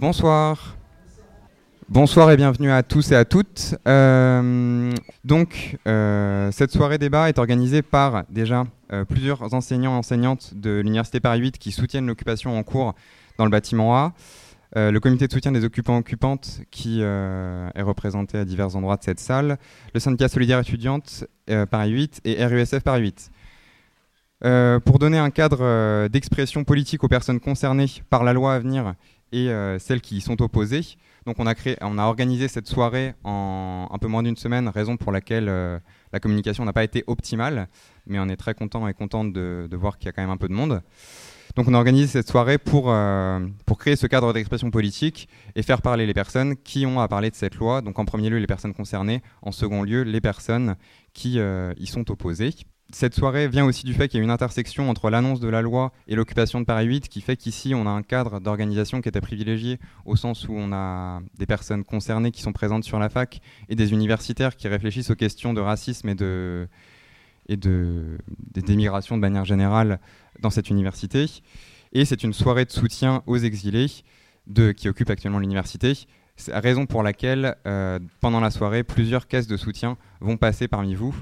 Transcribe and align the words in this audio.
Bonsoir. 0.00 0.76
Bonsoir 1.88 2.32
et 2.32 2.36
bienvenue 2.36 2.70
à 2.72 2.82
tous 2.82 3.12
et 3.12 3.14
à 3.14 3.24
toutes. 3.24 3.76
Euh, 3.86 4.92
donc, 5.22 5.78
euh, 5.86 6.50
cette 6.50 6.72
soirée 6.72 6.98
débat 6.98 7.28
est 7.28 7.38
organisée 7.38 7.82
par 7.82 8.24
déjà 8.28 8.64
euh, 8.92 9.04
plusieurs 9.04 9.54
enseignants 9.54 9.94
et 9.94 9.98
enseignantes 9.98 10.54
de 10.54 10.80
l'Université 10.80 11.20
Paris 11.20 11.40
8 11.40 11.58
qui 11.58 11.70
soutiennent 11.70 12.08
l'occupation 12.08 12.58
en 12.58 12.64
cours 12.64 12.94
dans 13.38 13.44
le 13.44 13.52
bâtiment 13.52 13.96
A. 13.96 14.14
le 14.74 14.98
comité 14.98 15.28
de 15.28 15.32
soutien 15.32 15.52
des 15.52 15.64
occupants-occupantes 15.64 16.62
qui 16.72 17.00
est 17.00 17.82
représenté 17.82 18.38
à 18.38 18.44
divers 18.44 18.74
endroits 18.74 18.96
de 18.96 19.04
cette 19.04 19.20
salle. 19.20 19.58
Le 19.94 20.00
syndicat 20.00 20.28
solidaire 20.28 20.58
étudiante 20.58 21.24
Paris 21.70 21.90
8 21.90 22.20
et 22.24 22.44
RUSF 22.44 22.80
Paris 22.80 23.02
8. 23.02 23.30
pour 24.84 24.98
donner 24.98 25.18
un 25.18 25.30
cadre 25.30 26.08
d'expression 26.08 26.64
politique 26.64 27.04
aux 27.04 27.08
personnes 27.08 27.40
concernées 27.40 27.90
par 28.10 28.24
la 28.24 28.32
loi 28.32 28.54
à 28.54 28.58
venir 28.58 28.94
et 29.34 29.50
euh, 29.50 29.80
celles 29.80 30.00
qui 30.00 30.16
y 30.16 30.20
sont 30.20 30.40
opposées. 30.40 30.96
Donc 31.26 31.36
on 31.38 31.46
a, 31.46 31.54
créé, 31.54 31.76
on 31.80 31.98
a 31.98 32.04
organisé 32.04 32.46
cette 32.46 32.68
soirée 32.68 33.14
en 33.24 33.88
un 33.90 33.98
peu 33.98 34.06
moins 34.06 34.22
d'une 34.22 34.36
semaine, 34.36 34.68
raison 34.68 34.96
pour 34.96 35.10
laquelle 35.10 35.48
euh, 35.48 35.78
la 36.12 36.20
communication 36.20 36.64
n'a 36.64 36.72
pas 36.72 36.84
été 36.84 37.02
optimale, 37.08 37.68
mais 38.06 38.18
on 38.20 38.28
est 38.28 38.36
très 38.36 38.54
content 38.54 38.86
et 38.86 38.94
contente 38.94 39.32
de, 39.32 39.68
voir 39.72 39.98
qu'il 39.98 40.06
y 40.06 40.08
a 40.08 40.12
quand 40.12 40.22
même 40.22 40.30
un 40.30 40.36
peu 40.36 40.48
de 40.48 40.52
monde. 40.52 40.82
Donc 41.56 41.66
on 41.68 41.74
a 41.74 41.78
organisé 41.78 42.06
cette 42.06 42.28
soirée 42.28 42.58
pour, 42.58 42.90
euh, 42.90 43.40
pour 43.66 43.78
créer 43.78 43.96
ce 43.96 44.06
cadre 44.06 44.32
d'expression 44.32 44.70
politique 44.70 45.28
et 45.56 45.62
faire 45.62 45.82
parler 45.82 46.06
les 46.06 46.14
personnes 46.14 46.56
qui 46.56 46.86
ont 46.86 47.00
à 47.00 47.08
parler 47.08 47.30
de 47.30 47.36
cette 47.36 47.56
loi. 47.56 47.80
Donc 47.80 47.98
en 47.98 48.04
premier 48.04 48.30
lieu 48.30 48.38
les 48.38 48.46
personnes 48.46 48.74
concernées, 48.74 49.22
en 49.42 49.50
second 49.50 49.82
lieu 49.82 50.02
les 50.02 50.20
personnes 50.20 50.76
qui 51.12 51.38
y 51.38 51.86
sont 51.86 52.10
opposées 52.10 52.54
cette 52.92 53.14
soirée 53.14 53.48
vient 53.48 53.64
aussi 53.64 53.84
du 53.84 53.94
fait 53.94 54.08
qu'il 54.08 54.18
y 54.18 54.20
a 54.20 54.24
une 54.24 54.30
intersection 54.30 54.88
entre 54.90 55.10
l'annonce 55.10 55.40
de 55.40 55.48
la 55.48 55.62
loi 55.62 55.92
et 56.06 56.14
l'occupation 56.14 56.60
de 56.60 56.64
Paris 56.64 56.86
8 56.86 57.08
qui 57.08 57.20
fait 57.20 57.36
qu'ici 57.36 57.74
on 57.74 57.86
a 57.86 57.90
un 57.90 58.02
cadre 58.02 58.40
d'organisation 58.40 59.00
qui 59.00 59.08
était 59.08 59.20
privilégié 59.20 59.78
au 60.04 60.16
sens 60.16 60.48
où 60.48 60.54
on 60.54 60.72
a 60.72 61.20
des 61.38 61.46
personnes 61.46 61.82
concernées 61.82 62.30
qui 62.30 62.42
sont 62.42 62.52
présentes 62.52 62.84
sur 62.84 62.98
la 62.98 63.08
fac 63.08 63.40
et 63.68 63.74
des 63.74 63.92
universitaires 63.92 64.56
qui 64.56 64.68
réfléchissent 64.68 65.10
aux 65.10 65.16
questions 65.16 65.54
de 65.54 65.60
racisme 65.60 66.08
et 66.08 66.14
de 66.14 66.68
d'émigration 67.48 69.16
de 69.16 69.20
manière 69.20 69.44
générale 69.44 70.00
dans 70.40 70.50
cette 70.50 70.70
université. 70.70 71.26
Et 71.92 72.04
c'est 72.04 72.24
une 72.24 72.32
soirée 72.32 72.64
de 72.64 72.70
soutien 72.70 73.22
aux 73.26 73.36
exilés 73.36 73.90
qui 74.76 74.88
occupent 74.88 75.10
actuellement 75.10 75.38
l'université. 75.38 75.92
Raison 76.48 76.86
pour 76.86 77.02
laquelle, 77.02 77.54
euh, 77.66 78.00
pendant 78.20 78.40
la 78.40 78.50
soirée, 78.50 78.82
plusieurs 78.82 79.28
caisses 79.28 79.46
de 79.46 79.56
soutien 79.56 79.96
vont 80.20 80.36
passer 80.36 80.66
parmi 80.66 80.94
vous. 80.94 81.14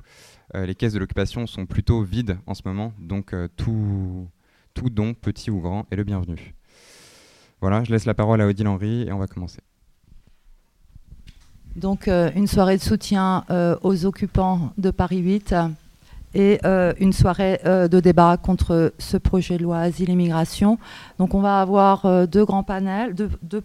Euh, 0.54 0.66
les 0.66 0.74
caisses 0.74 0.92
de 0.92 0.98
l'occupation 0.98 1.46
sont 1.46 1.64
plutôt 1.64 2.02
vides 2.02 2.36
en 2.46 2.54
ce 2.54 2.62
moment, 2.66 2.92
donc 2.98 3.32
euh, 3.32 3.48
tout, 3.56 4.28
tout 4.74 4.90
don, 4.90 5.14
petit 5.14 5.50
ou 5.50 5.60
grand, 5.60 5.86
est 5.90 5.96
le 5.96 6.04
bienvenu. 6.04 6.54
Voilà, 7.62 7.84
je 7.84 7.92
laisse 7.92 8.04
la 8.04 8.12
parole 8.12 8.40
à 8.42 8.46
Odile 8.46 8.68
Henry 8.68 9.02
et 9.02 9.12
on 9.12 9.18
va 9.18 9.26
commencer. 9.26 9.60
Donc 11.74 12.06
euh, 12.06 12.30
une 12.36 12.46
soirée 12.46 12.76
de 12.76 12.82
soutien 12.82 13.44
aux 13.82 14.04
occupants 14.04 14.72
de 14.76 14.90
Paris 14.90 15.20
8 15.20 15.54
et 16.34 16.60
une 16.64 17.12
soirée 17.12 17.60
de 17.64 18.00
débat 18.00 18.36
contre 18.36 18.92
ce 18.98 19.16
projet 19.16 19.56
de 19.56 19.62
loi 19.62 19.78
Asile 19.78 20.10
et 20.10 20.16
Migration. 20.16 20.78
Donc 21.18 21.34
on 21.34 21.40
va 21.40 21.60
avoir 21.60 22.26
deux 22.26 22.44
grands 22.44 22.62
panels, 22.62 23.14
deux, 23.14 23.60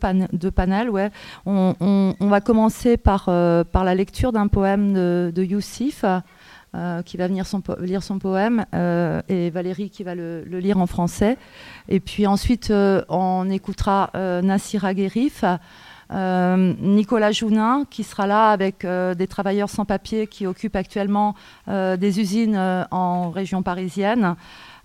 panels. 0.52 0.90
Ouais. 0.90 1.10
On, 1.46 2.16
va 2.20 2.40
commencer 2.40 2.96
par, 2.96 3.26
par 3.26 3.84
la 3.84 3.96
lecture 3.96 4.32
d'un 4.32 4.48
poème 4.48 4.94
de, 4.94 5.32
de 5.36 5.44
Youssif. 5.44 6.06
Euh, 6.78 7.02
qui 7.02 7.18
va 7.18 7.28
venir 7.28 7.46
lire 7.80 8.04
son 8.04 8.20
poème, 8.20 8.66
euh, 8.76 9.20
et 9.30 9.50
Valérie 9.50 9.90
qui 9.90 10.04
va 10.04 10.14
le, 10.14 10.44
lire 10.44 10.78
en 10.78 10.86
français. 10.86 11.36
Et 11.90 12.00
puis 12.00 12.28
ensuite, 12.28 12.70
euh, 12.70 13.02
on 13.10 13.50
écoutera 13.50 14.12
Nassir 14.44 14.86
Aguerif, 14.86 15.44
Nicolas 16.12 17.32
Jounin, 17.32 17.86
qui 17.90 18.04
sera 18.04 18.28
là 18.28 18.52
avec 18.52 18.86
des 18.86 19.28
travailleurs 19.28 19.72
sans 19.72 19.86
papier 19.86 20.28
qui 20.28 20.46
occupent 20.46 20.76
actuellement 20.76 21.34
des 21.68 22.20
usines 22.20 22.86
en 22.92 23.32
région 23.32 23.64
parisienne. 23.64 24.36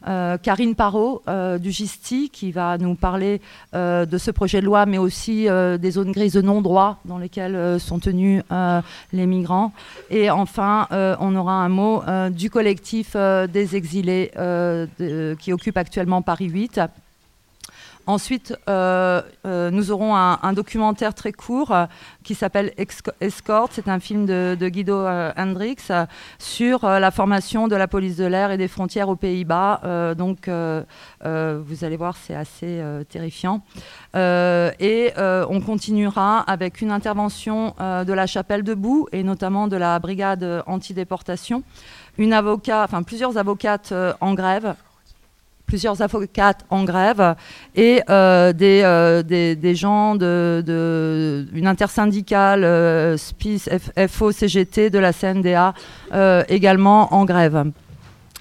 Euh, 0.06 0.36
Karine 0.38 0.74
Parot 0.74 1.22
euh, 1.28 1.58
du 1.58 1.70
GISTI 1.70 2.30
qui 2.30 2.52
va 2.52 2.78
nous 2.78 2.94
parler 2.94 3.40
euh, 3.74 4.04
de 4.06 4.18
ce 4.18 4.30
projet 4.30 4.60
de 4.60 4.66
loi, 4.66 4.86
mais 4.86 4.98
aussi 4.98 5.46
des 5.46 5.90
zones 5.90 6.12
grises 6.12 6.34
de 6.34 6.42
non-droit 6.42 6.98
dans 7.04 7.18
lesquelles 7.18 7.78
sont 7.80 7.98
tenus 7.98 8.42
les 9.12 9.26
migrants. 9.26 9.72
Et 10.10 10.30
enfin, 10.30 10.86
on 10.90 11.36
aura 11.36 11.54
un 11.54 11.68
mot 11.68 12.02
du 12.30 12.50
collectif 12.50 13.16
des 13.16 13.76
exilés 13.76 14.30
qui 15.38 15.52
occupe 15.52 15.76
actuellement 15.76 16.22
Paris 16.22 16.48
8 16.48 16.80
Ensuite, 18.06 18.56
euh, 18.68 19.22
euh, 19.46 19.70
nous 19.70 19.92
aurons 19.92 20.16
un, 20.16 20.52
documentaire 20.52 21.14
très 21.14 21.32
court 21.32 21.70
euh, 21.70 21.86
qui 22.24 22.34
s'appelle 22.34 22.72
Escort. 23.20 23.68
C'est 23.70 23.88
un 23.88 24.00
film 24.00 24.26
de, 24.26 24.68
Guido 24.68 25.06
Hendrix 25.36 25.76
sur 26.38 26.86
la 26.86 27.10
formation 27.10 27.68
de 27.68 27.76
la 27.76 27.86
police 27.86 28.16
de 28.16 28.24
l'air 28.24 28.50
et 28.50 28.56
des 28.56 28.68
frontières 28.68 29.08
aux 29.08 29.16
Pays-Bas. 29.16 30.14
donc, 30.16 30.48
vous 30.48 31.84
allez 31.84 31.96
voir, 31.96 32.16
c'est 32.16 32.34
assez 32.34 32.82
terrifiant. 33.08 33.62
et 34.14 35.12
on 35.16 35.60
continuera 35.60 36.40
avec 36.40 36.80
une 36.80 36.90
intervention 36.90 37.74
de 37.78 38.12
la 38.12 38.26
Chapelle 38.26 38.62
debout 38.62 39.08
et 39.12 39.22
notamment 39.22 39.68
de 39.68 39.76
la 39.76 39.98
brigade 39.98 40.62
anti-déportation. 40.66 41.62
Une 42.18 42.34
enfin 42.34 43.02
plusieurs 43.02 43.38
avocates 43.38 43.94
en 44.20 44.34
grève 44.34 44.74
plusieurs 45.72 46.02
avocates 46.02 46.66
en 46.68 46.84
grève 46.84 47.34
et 47.74 48.02
euh, 48.10 48.52
euh, 48.60 49.22
des, 49.22 49.56
des, 49.56 49.74
gens 49.74 50.16
de, 50.16 50.62
de 50.66 51.46
une 51.54 51.66
intersyndicale 51.66 52.62
euh, 52.62 53.16
SPIS, 53.16 53.70
FO, 54.06 54.32
CGT 54.32 54.90
de 54.90 54.98
la 54.98 55.14
CNDA 55.14 55.72
également 56.50 57.14
en 57.14 57.24
grève. 57.24 57.64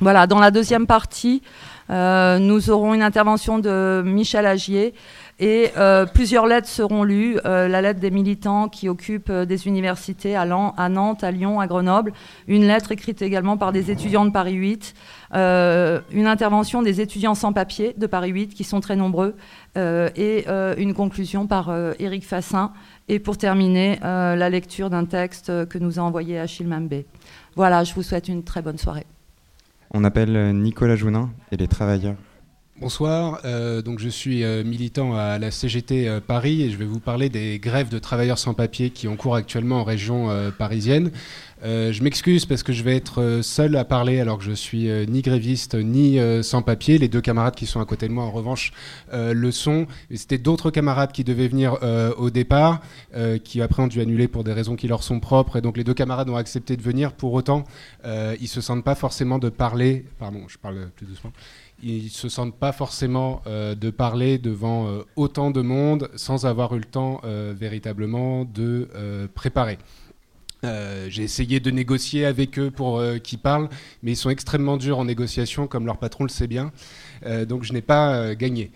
Voilà, 0.02 0.28
dans 0.28 0.40
la 0.40 0.52
deuxième 0.52 0.88
partie, 0.88 1.41
nous 1.90 2.70
aurons 2.70 2.94
une 2.94 3.03
intervention 3.03 3.59
de 3.59 4.03
Michel 4.06 4.46
Agier 4.46 4.94
et 5.40 5.72
euh, 5.78 6.06
plusieurs 6.06 6.46
lettres 6.46 6.68
seront 6.68 7.03
lues. 7.03 7.38
Euh, 7.46 7.68
la 7.68 7.81
lettre 7.81 8.00
des 8.00 8.12
militants 8.12 8.69
qui 8.69 8.90
occupent 8.90 9.30
euh, 9.30 9.46
des 9.46 9.68
universités 9.68 10.36
à, 10.36 10.46
Nantes, 10.46 11.24
à 11.24 11.31
Lyon, 11.31 11.59
à 11.59 11.68
Grenoble. 11.68 12.14
Une 12.47 12.68
lettre 12.68 12.92
écrite 12.92 13.22
également 13.22 13.58
par 13.58 13.72
des 13.72 13.91
étudiants 13.91 14.25
de 14.25 14.31
Paris 14.31 14.53
8. 14.53 14.94
une 15.34 16.28
intervention 16.28 16.81
des 16.81 17.02
étudiants 17.02 17.36
sans 17.36 17.53
papier 17.53 17.96
de 17.97 18.06
Paris 18.08 18.31
8, 18.31 18.53
qui 18.53 18.64
sont 18.64 18.81
très 18.81 18.96
nombreux. 18.96 19.36
et 19.75 20.46
une 20.78 20.94
conclusion 20.94 21.47
par 21.47 21.72
Éric 22.00 22.25
Fassin. 22.25 22.74
Et 23.08 23.20
pour 23.20 23.38
terminer, 23.38 24.00
la 24.02 24.50
lecture 24.50 24.90
d'un 24.90 25.06
texte 25.06 25.68
que 25.68 25.78
nous 25.78 26.00
a 26.00 26.02
envoyé 26.02 26.40
Achille 26.40 26.68
Mambé. 26.68 27.06
Voilà, 27.56 27.84
je 27.84 27.94
vous 27.94 28.03
souhaite 28.03 28.28
une 28.28 28.44
très 28.44 28.62
bonne 28.62 28.78
soirée. 28.78 29.06
On 29.94 30.03
appelle 30.03 30.56
Nicolas 30.56 30.96
Jounin 30.96 31.30
et 31.52 31.58
les 31.58 31.68
travailleurs 31.68 32.16
Bonsoir, 32.81 33.42
euh, 33.46 33.84
donc 33.84 34.00
je 34.00 34.09
suis 34.09 34.44
euh, 34.44 34.64
militant 34.64 35.14
à 35.16 35.38
la 35.38 35.52
CGT 35.52 36.08
euh, 36.08 36.19
Paris 36.19 36.64
et 36.64 36.72
je 36.72 36.78
vais 36.78 36.86
vous 36.86 37.00
parler 37.00 37.30
des 37.30 37.59
grèves 37.59 37.90
de 37.90 38.00
travailleurs 38.00 38.40
sans 38.40 38.56
papier 38.56 38.90
qui 38.90 39.08
ont 39.08 39.16
cours 39.16 39.36
actuellement 39.36 39.81
en 39.81 39.84
région 39.84 40.30
parisienne. 40.58 41.12
je 41.64 42.02
m'excuse 42.02 42.47
parce 42.47 42.64
que 42.64 42.74
je 42.74 42.81
vais 42.81 42.96
être 42.96 43.41
seul 43.44 43.75
à 43.75 43.86
parler 43.86 44.20
alors 44.20 44.40
que 44.40 44.44
je 44.44 44.52
suis 44.52 44.90
ni 45.08 45.22
gréviste 45.22 45.75
ni 45.75 46.18
sans 46.41 46.64
papier. 46.64 46.97
Les 46.97 47.08
deux 47.08 47.22
camarades 47.22 47.53
qui 47.53 47.68
sont 47.68 47.80
à 47.80 47.86
côté 47.86 48.08
de 48.08 48.14
moi 48.14 48.24
en 48.24 48.31
revanche 48.31 48.74
le 49.14 49.52
sont. 49.52 49.86
C'était 50.16 50.40
d'autres 50.40 50.72
camarades 50.72 51.12
qui 51.12 51.24
devaient 51.24 51.47
venir 51.47 51.78
au 52.18 52.31
départ, 52.31 52.81
qui 53.44 53.62
après 53.62 53.84
ont 53.84 53.88
dû 53.88 54.02
annuler 54.02 54.28
pour 54.28 54.44
des 54.44 54.53
raisons 54.53 54.75
qui 54.75 54.88
leur 54.88 55.03
sont 55.03 55.20
propres 55.20 55.58
et 55.58 55.62
donc 55.62 55.78
les 55.78 55.84
deux 55.84 55.94
camarades 55.94 56.30
ont 56.30 56.36
accepté 56.36 56.78
de 56.78 56.81
venir. 56.81 57.14
Pour 57.14 57.34
autant, 57.34 57.64
ils 58.06 58.47
se 58.47 58.62
sentent 58.62 58.84
pas 58.84 58.96
forcément 58.96 59.38
de 59.38 59.50
parler. 59.50 60.06
Pardon, 60.18 60.41
je 60.47 60.58
parle 60.58 60.90
plus 60.96 61.06
doucement 61.06 61.31
ils 61.84 62.09
se 62.09 62.30
sentent 62.30 62.56
pas 62.56 62.72
forcément 62.72 63.42
euh, 63.47 63.75
de 63.75 63.90
parler 63.90 64.38
devant 64.38 64.88
euh, 64.88 65.03
autant 65.16 65.52
de 65.52 65.61
monde 65.61 66.09
sans 66.16 66.46
avoir 66.46 66.76
eu 66.76 66.79
le 66.79 66.85
temps 66.85 67.22
euh, 67.23 67.53
véritablement 67.58 68.46
de 68.46 68.90
préparer. 69.34 69.78
J'ai 71.08 71.23
essayé 71.23 71.59
de 71.59 71.72
négocier 71.72 72.23
avec 72.23 72.59
eux 72.59 72.70
pour 72.70 73.02
qu'ils 73.23 73.40
parlent, 73.40 73.67
mais 74.03 74.11
ils 74.11 74.16
sont 74.16 74.29
extrêmement 74.29 74.78
durs 74.78 75.00
en 75.00 75.05
négociation, 75.05 75.66
comme 75.66 75.88
leur 75.88 75.97
patron 75.97 76.23
le 76.23 76.29
sait 76.29 76.46
bien. 76.46 76.72
donc 77.50 77.64
je 77.64 77.73
n'ai 77.73 77.82
pas 77.82 78.35
gagné. 78.35 78.72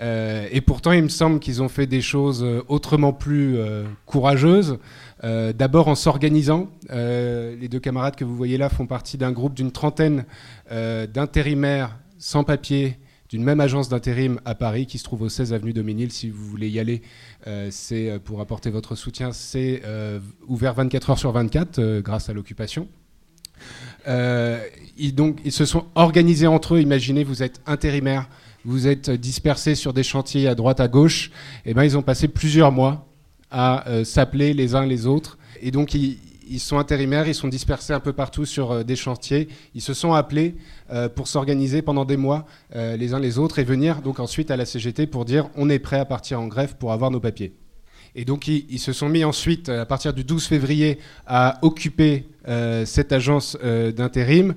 et 0.00 0.60
pourtant, 0.60 0.92
il 0.92 1.02
me 1.02 1.08
semble 1.08 1.40
qu'ils 1.40 1.60
ont 1.60 1.68
fait 1.68 1.88
des 1.88 2.02
choses 2.02 2.46
autrement 2.68 3.12
plus 3.12 3.58
courageuses. 4.06 4.78
D'abord 5.24 5.88
en 5.88 5.96
s'organisant. 5.96 6.68
les 6.90 7.68
deux 7.68 7.80
camarades 7.80 8.14
que 8.14 8.24
vous 8.24 8.36
voyez 8.36 8.56
là 8.56 8.68
font 8.68 8.86
partie 8.86 9.18
d'un 9.18 9.32
groupe 9.32 9.54
d'une 9.54 9.72
trentaine 9.72 10.26
d'intérimaires 10.70 11.96
sans 12.24 12.42
papier 12.42 12.96
d'une 13.28 13.44
même 13.44 13.60
agence 13.60 13.90
d'intérim 13.90 14.40
à 14.46 14.54
Paris 14.54 14.86
qui 14.86 14.96
se 14.96 15.04
trouve 15.04 15.20
au 15.20 15.28
16 15.28 15.52
avenue 15.52 15.74
Doménil. 15.74 16.10
Si 16.10 16.30
vous 16.30 16.46
voulez 16.46 16.70
y 16.70 16.80
aller, 16.80 17.02
euh, 17.46 17.68
c'est 17.70 18.08
euh, 18.08 18.18
pour 18.18 18.40
apporter 18.40 18.70
votre 18.70 18.94
soutien. 18.94 19.30
C'est 19.32 19.82
euh, 19.84 20.20
ouvert 20.46 20.72
24 20.72 21.10
heures 21.10 21.18
sur 21.18 21.32
24 21.32 22.00
grâce 22.00 22.30
à 22.30 22.32
l'occupation. 22.32 22.88
ils, 24.06 25.14
donc, 25.14 25.40
ils 25.44 25.52
se 25.52 25.66
sont 25.66 25.84
organisés 25.96 26.46
entre 26.46 26.76
eux. 26.76 26.80
Imaginez, 26.80 27.24
vous 27.24 27.42
êtes 27.42 27.60
intérimaire 27.66 28.26
vous 28.64 28.88
êtes 28.88 29.10
dispersés 29.10 29.74
sur 29.74 29.92
des 29.92 30.02
chantiers 30.02 30.48
à 30.48 30.54
droite 30.54 30.80
à 30.80 30.88
gauche, 30.88 31.30
et 31.66 31.72
eh 31.72 31.74
ben 31.74 31.84
ils 31.84 31.98
ont 31.98 32.02
passé 32.02 32.28
plusieurs 32.28 32.72
mois 32.72 33.06
à 33.50 33.84
s'appeler 34.04 34.54
les 34.54 34.74
uns 34.74 34.86
les 34.86 35.06
autres. 35.06 35.36
Et 35.60 35.70
donc 35.70 35.92
ils, 35.92 36.16
ils 36.48 36.60
sont 36.60 36.78
intérimaires, 36.78 37.26
ils 37.28 37.34
sont 37.34 37.48
dispersés 37.48 37.92
un 37.92 38.00
peu 38.00 38.12
partout 38.12 38.44
sur 38.44 38.72
euh, 38.72 38.82
des 38.84 38.96
chantiers. 38.96 39.48
Ils 39.74 39.82
se 39.82 39.94
sont 39.94 40.12
appelés 40.12 40.56
euh, 40.90 41.08
pour 41.08 41.28
s'organiser 41.28 41.82
pendant 41.82 42.04
des 42.04 42.16
mois 42.16 42.46
euh, 42.74 42.96
les 42.96 43.14
uns 43.14 43.18
les 43.18 43.38
autres 43.38 43.58
et 43.58 43.64
venir 43.64 44.02
donc 44.02 44.20
ensuite 44.20 44.50
à 44.50 44.56
la 44.56 44.64
CGT 44.64 45.06
pour 45.06 45.24
dire 45.24 45.48
on 45.56 45.70
est 45.70 45.78
prêt 45.78 45.98
à 45.98 46.04
partir 46.04 46.40
en 46.40 46.46
grève 46.46 46.76
pour 46.76 46.92
avoir 46.92 47.10
nos 47.10 47.20
papiers. 47.20 47.54
Et 48.16 48.24
donc 48.24 48.46
ils, 48.46 48.78
se 48.78 48.92
sont 48.92 49.08
mis 49.08 49.24
ensuite, 49.24 49.68
à 49.68 49.86
partir 49.86 50.12
du 50.14 50.22
12 50.22 50.46
février, 50.46 51.00
à 51.26 51.58
occuper 51.62 52.28
cette 52.84 53.10
agence 53.10 53.58
d'intérim. 53.60 54.54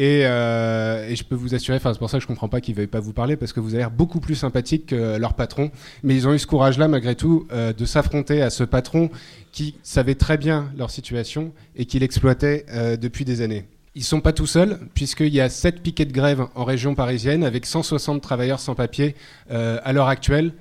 Euh, 0.00 1.08
et, 1.08 1.16
je 1.16 1.24
peux 1.24 1.34
vous 1.34 1.54
assurer, 1.54 1.78
c'est 1.78 1.98
pour 1.98 2.10
ça 2.10 2.18
que 2.18 2.22
je 2.22 2.26
ne 2.26 2.28
comprends 2.28 2.48
pas 2.48 2.60
qu'ils 2.60 2.74
ne 2.74 2.78
veuillent 2.78 2.86
pas 2.86 3.00
vous 3.00 3.12
parler, 3.12 3.36
parce 3.36 3.52
que 3.52 3.60
vous 3.60 3.70
avez 3.70 3.78
l'air 3.78 3.90
beaucoup 3.90 4.20
plus 4.20 4.34
sympathique 4.34 4.86
que 4.86 5.18
leur 5.18 5.34
patron. 5.34 5.70
Mais 6.02 6.14
ils 6.14 6.28
ont 6.28 6.34
eu 6.34 6.38
ce 6.38 6.46
courage-là, 6.46 6.88
malgré 6.88 7.14
tout, 7.14 7.46
euh, 7.52 7.72
de 7.72 7.84
s'affronter 7.84 8.42
à 8.42 8.50
ce 8.50 8.64
patron 8.64 9.10
qui 9.52 9.74
savait 9.82 10.14
très 10.14 10.38
bien 10.38 10.70
leur 10.76 10.90
situation 10.90 11.52
et 11.76 11.84
qui 11.84 11.98
l'exploitait 11.98 12.66
euh, 12.70 12.96
depuis 12.96 13.24
des 13.24 13.40
années. 13.40 13.64
Ils 13.94 14.04
sont 14.04 14.20
pas 14.20 14.32
tout 14.32 14.46
seuls, 14.46 14.78
puisqu'il 14.94 15.34
y 15.34 15.40
a 15.40 15.48
7 15.48 15.82
piquets 15.82 16.04
de 16.04 16.12
grève 16.12 16.46
en 16.54 16.64
région 16.64 16.94
parisienne, 16.94 17.42
avec 17.42 17.66
160 17.66 18.22
travailleurs 18.22 18.60
sans 18.60 18.76
papier 18.76 19.16
à 19.50 19.92
l'heure 19.92 20.06
actuelle. 20.06 20.52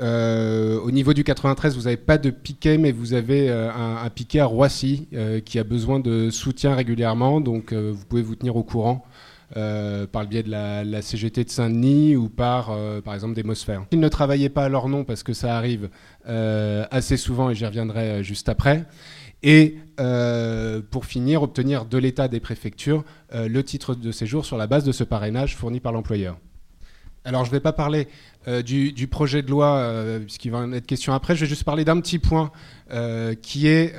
Euh, 0.00 0.78
au 0.80 0.90
niveau 0.90 1.12
du 1.12 1.24
93, 1.24 1.76
vous 1.76 1.82
n'avez 1.82 1.96
pas 1.96 2.18
de 2.18 2.30
piquet, 2.30 2.78
mais 2.78 2.92
vous 2.92 3.14
avez 3.14 3.50
euh, 3.50 3.70
un, 3.72 4.08
piquet 4.10 4.40
à 4.40 4.46
Roissy 4.46 5.08
euh, 5.12 5.40
qui 5.40 5.58
a 5.58 5.64
besoin 5.64 5.98
de 5.98 6.30
soutien 6.30 6.74
régulièrement. 6.74 7.40
Donc, 7.40 7.72
vous 7.72 8.04
pouvez 8.04 8.22
vous 8.22 8.36
tenir 8.36 8.56
au 8.56 8.62
courant 8.62 9.04
par 9.54 10.22
le 10.22 10.26
biais 10.26 10.42
de 10.42 10.50
la, 10.50 11.02
CGT 11.02 11.44
de 11.44 11.50
Saint-Denis 11.50 12.16
ou 12.16 12.28
par, 12.28 12.76
par 13.02 13.14
exemple, 13.14 13.34
des 13.34 13.42
Mosphères. 13.42 13.84
Ils 13.92 14.00
ne 14.00 14.08
travaillaient 14.08 14.50
pas 14.50 14.64
à 14.64 14.68
leur 14.68 14.88
nom 14.88 15.04
parce 15.04 15.22
que 15.22 15.32
ça 15.32 15.56
arrive 15.56 15.88
assez 16.26 17.16
souvent 17.16 17.50
et 17.50 17.54
j'y 17.54 17.64
reviendrai 17.64 18.22
juste 18.22 18.48
après. 18.48 18.84
Et 19.42 19.78
pour 20.90 21.06
finir, 21.06 21.42
obtenir 21.42 21.86
de 21.86 21.96
l'État 21.96 22.28
des 22.28 22.40
préfectures 22.40 23.04
le 23.32 23.62
titre 23.62 23.94
de 23.94 24.12
séjour 24.12 24.44
sur 24.44 24.58
la 24.58 24.66
base 24.66 24.84
de 24.84 24.92
ce 24.92 25.02
parrainage 25.02 25.56
fourni 25.56 25.80
par 25.80 25.92
l'employeur. 25.92 26.36
Alors, 27.24 27.44
je 27.44 27.50
ne 27.50 27.56
vais 27.56 27.60
pas 27.60 27.72
parler 27.72 28.08
euh, 28.48 28.62
du, 28.62 29.06
projet 29.08 29.42
de 29.42 29.50
loi, 29.50 29.76
euh, 29.76 30.20
puisqu'il 30.20 30.50
va 30.50 30.58
en 30.58 30.72
être 30.72 30.86
question 30.86 31.12
après. 31.12 31.36
Je 31.36 31.42
vais 31.42 31.46
juste 31.46 31.64
parler 31.64 31.84
d'un 31.84 32.00
petit 32.00 32.18
point 32.18 32.50
euh, 32.90 33.34
qui 33.34 33.66
est 33.66 33.94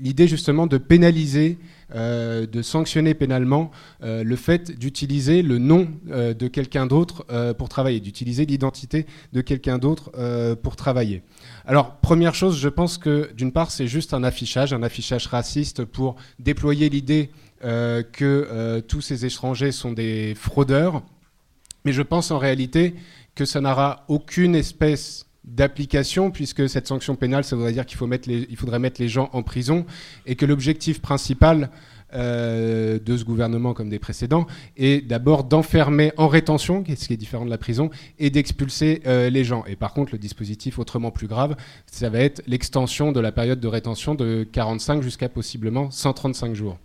l'idée 0.00 0.26
justement 0.26 0.66
de 0.66 0.78
pénaliser, 0.78 1.58
de 1.94 2.62
sanctionner 2.62 3.14
pénalement 3.14 3.70
le 4.00 4.36
fait 4.36 4.78
d'utiliser 4.78 5.42
le 5.42 5.58
nom 5.58 5.88
de 6.06 6.48
quelqu'un 6.48 6.86
d'autre 6.86 7.26
pour 7.54 7.68
travailler, 7.68 8.00
d'utiliser 8.00 8.46
l'identité 8.46 9.06
de 9.32 9.40
quelqu'un 9.40 9.78
d'autre 9.78 10.12
pour 10.62 10.76
travailler. 10.76 11.22
Alors, 11.66 11.96
première 11.96 12.34
chose, 12.34 12.58
je 12.58 12.68
pense 12.68 12.96
que 12.96 13.30
d'une 13.36 13.52
part, 13.52 13.72
c'est 13.72 13.88
juste 13.88 14.14
un 14.14 14.22
affichage, 14.22 14.72
un 14.72 14.84
affichage 14.84 15.26
raciste 15.26 15.84
pour 15.84 16.14
déployer 16.38 16.88
l'idée 16.88 17.30
que 17.60 18.80
tous 18.86 19.00
ces 19.00 19.26
étrangers 19.26 19.72
sont 19.72 19.92
des 19.92 20.34
fraudeurs 20.36 21.02
mais 21.84 21.92
je 21.92 22.02
pense 22.02 22.30
en 22.30 22.38
réalité 22.38 22.94
que 23.40 23.46
ça 23.46 23.62
n'aura 23.62 24.04
aucune 24.08 24.54
espèce 24.54 25.24
d'application, 25.44 26.30
puisque 26.30 26.68
cette 26.68 26.86
sanction 26.86 27.16
pénale, 27.16 27.42
ça 27.42 27.56
voudrait 27.56 27.72
dire 27.72 27.86
qu'il 27.86 27.96
faut 27.96 28.06
il 28.06 28.56
faudrait 28.58 28.78
mettre 28.78 29.00
les 29.00 29.08
gens 29.08 29.30
en 29.32 29.42
prison, 29.42 29.86
et 30.26 30.36
que 30.36 30.44
l'objectif 30.44 31.00
principal 31.00 31.70
euh, 32.12 32.98
de 32.98 33.16
ce 33.16 33.24
gouvernement 33.24 33.72
comme 33.72 33.88
des 33.88 33.98
précédents 33.98 34.46
est 34.76 35.06
d'abord 35.06 35.44
d'enfermer 35.44 36.12
en 36.18 36.28
rétention, 36.28 36.84
ce 36.86 37.06
qui 37.06 37.14
est 37.14 37.16
différent 37.16 37.46
de 37.46 37.50
la 37.50 37.56
prison, 37.56 37.88
et 38.18 38.28
d'expulser 38.28 39.00
euh, 39.06 39.30
les 39.30 39.42
gens. 39.42 39.64
Et 39.64 39.74
par 39.74 39.94
contre, 39.94 40.12
le 40.12 40.18
dispositif 40.18 40.78
autrement 40.78 41.10
plus 41.10 41.26
grave, 41.26 41.56
ça 41.86 42.10
va 42.10 42.18
être 42.18 42.42
l'extension 42.46 43.10
de 43.10 43.20
la 43.20 43.32
période 43.32 43.58
de 43.58 43.68
rétention 43.68 44.14
de 44.14 44.46
45 44.52 45.02
jusqu'à 45.02 45.30
possiblement 45.30 45.90
135 45.90 46.54
jours. 46.54 46.76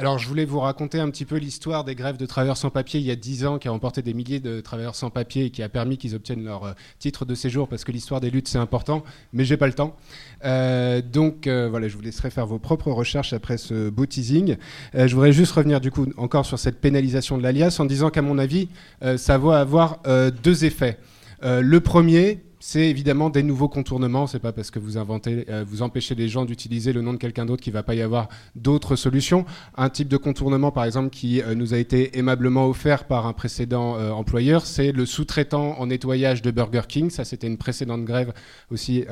Alors, 0.00 0.16
je 0.16 0.28
voulais 0.28 0.44
vous 0.44 0.60
raconter 0.60 1.00
un 1.00 1.10
petit 1.10 1.24
peu 1.24 1.38
l'histoire 1.38 1.82
des 1.82 1.96
grèves 1.96 2.18
de 2.18 2.24
travailleurs 2.24 2.56
sans 2.56 2.70
papier 2.70 3.00
il 3.00 3.06
y 3.06 3.10
a 3.10 3.16
10 3.16 3.46
ans, 3.46 3.58
qui 3.58 3.66
a 3.66 3.72
emporté 3.72 4.00
des 4.00 4.14
milliers 4.14 4.38
de 4.38 4.60
travailleurs 4.60 4.94
sans 4.94 5.10
papier 5.10 5.46
et 5.46 5.50
qui 5.50 5.60
a 5.60 5.68
permis 5.68 5.98
qu'ils 5.98 6.14
obtiennent 6.14 6.44
leur 6.44 6.62
euh, 6.62 6.72
titre 7.00 7.24
de 7.24 7.34
séjour, 7.34 7.66
parce 7.66 7.82
que 7.82 7.90
l'histoire 7.90 8.20
des 8.20 8.30
luttes, 8.30 8.46
c'est 8.46 8.58
important, 8.58 9.02
mais 9.32 9.44
j'ai 9.44 9.56
pas 9.56 9.66
le 9.66 9.72
temps. 9.72 9.96
Euh, 10.44 11.02
donc, 11.02 11.48
euh, 11.48 11.68
voilà, 11.68 11.88
je 11.88 11.96
vous 11.96 12.00
laisserai 12.00 12.30
faire 12.30 12.46
vos 12.46 12.60
propres 12.60 12.92
recherches 12.92 13.32
après 13.32 13.58
ce 13.58 13.90
beau 13.90 14.06
teasing. 14.06 14.56
je 14.94 15.12
voudrais 15.12 15.32
juste 15.32 15.50
revenir, 15.50 15.80
du 15.80 15.90
coup, 15.90 16.06
encore 16.16 16.46
sur 16.46 16.60
cette 16.60 16.80
pénalisation 16.80 17.36
de 17.36 17.42
l'alias, 17.42 17.76
en 17.80 17.84
disant 17.84 18.10
qu'à 18.10 18.22
mon 18.22 18.38
avis, 18.38 18.68
ça 19.16 19.36
va 19.36 19.58
avoir 19.58 19.98
deux 20.44 20.64
effets. 20.64 21.00
le 21.42 21.78
premier, 21.80 22.44
c'est 22.60 22.88
évidemment 22.88 23.30
des 23.30 23.42
nouveaux 23.42 23.68
contournements. 23.68 24.26
C'est 24.26 24.38
pas 24.38 24.52
parce 24.52 24.70
que 24.70 24.78
vous 24.78 24.98
inventez, 24.98 25.44
euh, 25.48 25.64
vous 25.66 25.82
empêchez 25.82 26.14
les 26.14 26.28
gens 26.28 26.44
d'utiliser 26.44 26.92
le 26.92 27.02
nom 27.02 27.12
de 27.12 27.18
quelqu'un 27.18 27.46
d'autre 27.46 27.62
qu'il 27.62 27.72
va 27.72 27.82
pas 27.82 27.94
y 27.94 28.02
avoir 28.02 28.28
d'autres 28.56 28.96
solutions. 28.96 29.44
Un 29.76 29.90
type 29.90 30.08
de 30.08 30.16
contournement, 30.16 30.72
par 30.72 30.84
exemple, 30.84 31.10
qui 31.10 31.40
euh, 31.40 31.54
nous 31.54 31.74
a 31.74 31.78
été 31.78 32.18
aimablement 32.18 32.66
offert 32.68 33.04
par 33.04 33.26
un 33.26 33.32
précédent 33.32 33.96
euh, 33.96 34.10
employeur, 34.10 34.66
c'est 34.66 34.92
le 34.92 35.06
sous-traitant 35.06 35.78
en 35.78 35.86
nettoyage 35.86 36.42
de 36.42 36.50
Burger 36.50 36.82
King. 36.88 37.10
Ça, 37.10 37.24
c'était 37.24 37.46
une 37.46 37.58
précédente 37.58 38.04
grève 38.04 38.32
aussi 38.70 39.04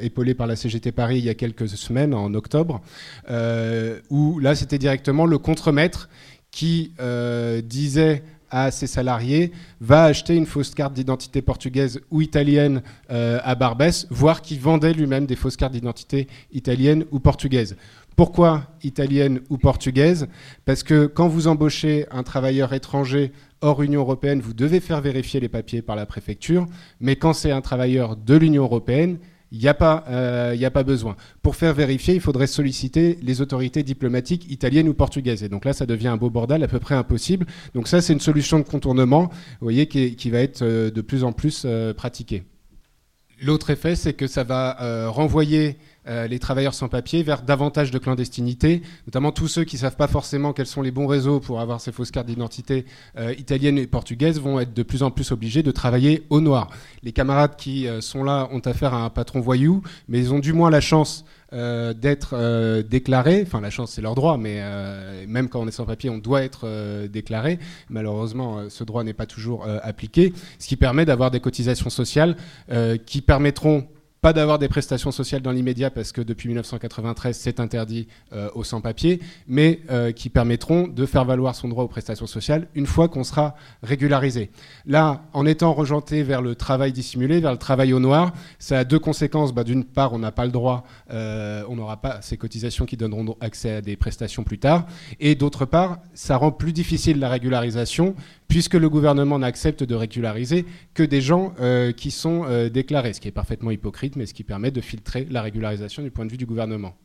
épaulée 0.00 0.34
par 0.34 0.46
la 0.46 0.56
CGT 0.56 0.92
Paris 0.92 1.18
il 1.18 1.24
y 1.24 1.28
a 1.28 1.34
quelques 1.34 1.68
semaines, 1.68 2.14
en 2.14 2.32
octobre, 2.34 2.80
où 4.10 4.38
là, 4.38 4.54
c'était 4.54 4.78
directement 4.78 5.26
le 5.26 5.38
contremaître 5.38 6.08
qui 6.50 6.92
disait 7.64 8.22
à 8.50 8.70
ses 8.70 8.86
salariés 8.86 9.52
va 9.80 10.04
acheter 10.04 10.34
une 10.34 10.46
fausse 10.46 10.74
carte 10.74 10.94
d'identité 10.94 11.42
portugaise 11.42 12.00
ou 12.10 12.22
italienne 12.22 12.82
euh, 13.10 13.40
à 13.42 13.54
Barbès, 13.54 14.06
voire 14.10 14.42
qui 14.42 14.58
vendait 14.58 14.92
lui-même 14.92 15.26
des 15.26 15.36
fausses 15.36 15.56
cartes 15.56 15.72
d'identité 15.72 16.28
italiennes 16.52 17.04
ou 17.10 17.20
portugaises. 17.20 17.76
Pourquoi 18.16 18.64
italienne 18.82 19.40
ou 19.48 19.58
portugaise? 19.58 20.26
Parce 20.64 20.82
que 20.82 21.06
quand 21.06 21.28
vous 21.28 21.46
embauchez 21.46 22.06
un 22.10 22.24
travailleur 22.24 22.72
étranger 22.72 23.30
hors 23.60 23.80
Union 23.82 24.00
européenne, 24.00 24.40
vous 24.40 24.54
devez 24.54 24.80
faire 24.80 25.00
vérifier 25.00 25.38
les 25.38 25.48
papiers 25.48 25.82
par 25.82 25.94
la 25.94 26.04
préfecture, 26.04 26.66
mais 27.00 27.14
quand 27.14 27.32
c'est 27.32 27.52
un 27.52 27.60
travailleur 27.60 28.16
de 28.16 28.34
l'Union 28.34 28.64
européenne, 28.64 29.18
il 29.50 29.58
n'y 29.58 29.68
a, 29.68 29.74
pas, 29.74 30.04
euh, 30.08 30.60
a 30.60 30.70
pas 30.70 30.82
besoin. 30.82 31.16
Pour 31.42 31.56
faire 31.56 31.72
vérifier, 31.72 32.14
il 32.14 32.20
faudrait 32.20 32.46
solliciter 32.46 33.18
les 33.22 33.40
autorités 33.40 33.82
diplomatiques 33.82 34.50
italiennes 34.50 34.88
ou 34.88 34.94
portugaises. 34.94 35.42
Et 35.42 35.48
donc 35.48 35.64
là, 35.64 35.72
ça 35.72 35.86
devient 35.86 36.08
un 36.08 36.16
beau 36.16 36.30
bordel 36.30 36.62
à 36.62 36.68
peu 36.68 36.78
près 36.78 36.94
impossible. 36.94 37.46
Donc 37.74 37.88
ça, 37.88 38.00
c'est 38.00 38.12
une 38.12 38.20
solution 38.20 38.58
de 38.58 38.64
contournement, 38.64 39.28
vous 39.60 39.64
voyez, 39.64 39.86
qui, 39.86 40.30
va 40.30 40.40
être 40.40 40.62
euh, 40.62 40.90
de 40.90 41.00
plus 41.00 41.24
en 41.24 41.32
plus 41.32 41.62
euh, 41.64 41.94
pratiquée. 41.94 42.44
L'autre 43.40 43.70
effet, 43.70 43.94
c'est 43.94 44.14
que 44.14 44.26
ça 44.26 44.42
va 44.42 45.08
renvoyer 45.10 45.76
les 46.08 46.38
travailleurs 46.38 46.74
sans 46.74 46.88
papier 46.88 47.22
vers 47.22 47.42
davantage 47.42 47.90
de 47.90 47.98
clandestinité, 47.98 48.82
notamment 49.06 49.32
tous 49.32 49.48
ceux 49.48 49.64
qui 49.64 49.76
ne 49.76 49.80
savent 49.80 49.96
pas 49.96 50.08
forcément 50.08 50.52
quels 50.52 50.66
sont 50.66 50.82
les 50.82 50.90
bons 50.90 51.06
réseaux 51.06 51.40
pour 51.40 51.60
avoir 51.60 51.80
ces 51.80 51.92
fausses 51.92 52.10
cartes 52.10 52.26
d'identité 52.26 52.84
euh, 53.18 53.34
italiennes 53.38 53.78
et 53.78 53.86
portugaises 53.86 54.40
vont 54.40 54.60
être 54.60 54.74
de 54.74 54.82
plus 54.82 55.02
en 55.02 55.10
plus 55.10 55.32
obligés 55.32 55.62
de 55.62 55.70
travailler 55.70 56.24
au 56.30 56.40
noir. 56.40 56.70
Les 57.02 57.12
camarades 57.12 57.56
qui 57.56 57.86
euh, 57.86 58.00
sont 58.00 58.24
là 58.24 58.48
ont 58.52 58.60
affaire 58.60 58.94
à 58.94 59.04
un 59.04 59.10
patron 59.10 59.40
voyou, 59.40 59.82
mais 60.08 60.18
ils 60.18 60.32
ont 60.32 60.38
du 60.38 60.52
moins 60.52 60.70
la 60.70 60.80
chance 60.80 61.24
d'être 61.50 62.82
déclarés. 62.82 63.42
Enfin, 63.46 63.62
la 63.62 63.70
chance, 63.70 63.92
c'est 63.92 64.02
leur 64.02 64.14
droit, 64.14 64.36
mais 64.36 64.62
même 65.26 65.48
quand 65.48 65.62
on 65.62 65.66
est 65.66 65.70
sans 65.70 65.86
papier, 65.86 66.10
on 66.10 66.18
doit 66.18 66.42
être 66.42 67.06
déclaré. 67.06 67.58
Malheureusement, 67.88 68.68
ce 68.68 68.84
droit 68.84 69.02
n'est 69.02 69.14
pas 69.14 69.24
toujours 69.24 69.66
appliqué, 69.82 70.34
ce 70.58 70.68
qui 70.68 70.76
permet 70.76 71.06
d'avoir 71.06 71.30
des 71.30 71.40
cotisations 71.40 71.88
sociales 71.88 72.36
qui 73.06 73.22
permettront 73.22 73.88
pas 74.20 74.32
d'avoir 74.32 74.58
des 74.58 74.68
prestations 74.68 75.12
sociales 75.12 75.42
dans 75.42 75.52
l'immédiat 75.52 75.90
parce 75.90 76.12
que 76.12 76.20
depuis 76.20 76.48
1993 76.48 77.36
c'est 77.36 77.60
interdit 77.60 78.08
euh, 78.32 78.48
aux 78.54 78.64
sans-papiers, 78.64 79.20
mais 79.46 79.80
euh, 79.90 80.12
qui 80.12 80.28
permettront 80.28 80.88
de 80.88 81.06
faire 81.06 81.24
valoir 81.24 81.54
son 81.54 81.68
droit 81.68 81.84
aux 81.84 81.88
prestations 81.88 82.26
sociales 82.26 82.68
une 82.74 82.86
fois 82.86 83.08
qu'on 83.08 83.24
sera 83.24 83.54
régularisé. 83.82 84.50
Là, 84.86 85.22
en 85.32 85.46
étant 85.46 85.72
rejanté 85.72 86.22
vers 86.22 86.42
le 86.42 86.54
travail 86.54 86.92
dissimulé, 86.92 87.40
vers 87.40 87.52
le 87.52 87.58
travail 87.58 87.92
au 87.92 88.00
noir, 88.00 88.32
ça 88.58 88.78
a 88.78 88.84
deux 88.84 88.98
conséquences. 88.98 89.54
Bah, 89.54 89.64
D'une 89.64 89.84
part, 89.84 90.12
on 90.12 90.18
n'a 90.18 90.32
pas 90.32 90.44
le 90.44 90.52
droit, 90.52 90.84
euh, 91.10 91.62
on 91.68 91.76
n'aura 91.76 92.00
pas 92.00 92.20
ces 92.22 92.36
cotisations 92.36 92.86
qui 92.86 92.96
donneront 92.96 93.36
accès 93.40 93.76
à 93.76 93.80
des 93.80 93.96
prestations 93.96 94.42
plus 94.42 94.58
tard, 94.58 94.86
et 95.20 95.34
d'autre 95.34 95.64
part, 95.64 95.98
ça 96.14 96.36
rend 96.36 96.50
plus 96.50 96.72
difficile 96.72 97.18
la 97.18 97.28
régularisation 97.28 98.14
puisque 98.48 98.74
le 98.74 98.88
gouvernement 98.88 99.38
n'accepte 99.38 99.84
de 99.84 99.94
régulariser 99.94 100.64
que 100.94 101.02
des 101.02 101.20
gens 101.20 101.54
euh, 101.60 101.92
qui 101.92 102.10
sont 102.10 102.44
euh, 102.46 102.68
déclarés, 102.68 103.12
ce 103.12 103.20
qui 103.20 103.28
est 103.28 103.32
parfaitement 103.32 103.70
hypocrite, 103.70 104.16
mais 104.16 104.26
ce 104.26 104.34
qui 104.34 104.42
permet 104.42 104.70
de 104.70 104.80
filtrer 104.80 105.26
la 105.30 105.42
régularisation 105.42 106.02
du 106.02 106.10
point 106.10 106.26
de 106.26 106.30
vue 106.30 106.38
du 106.38 106.46
gouvernement. 106.46 106.96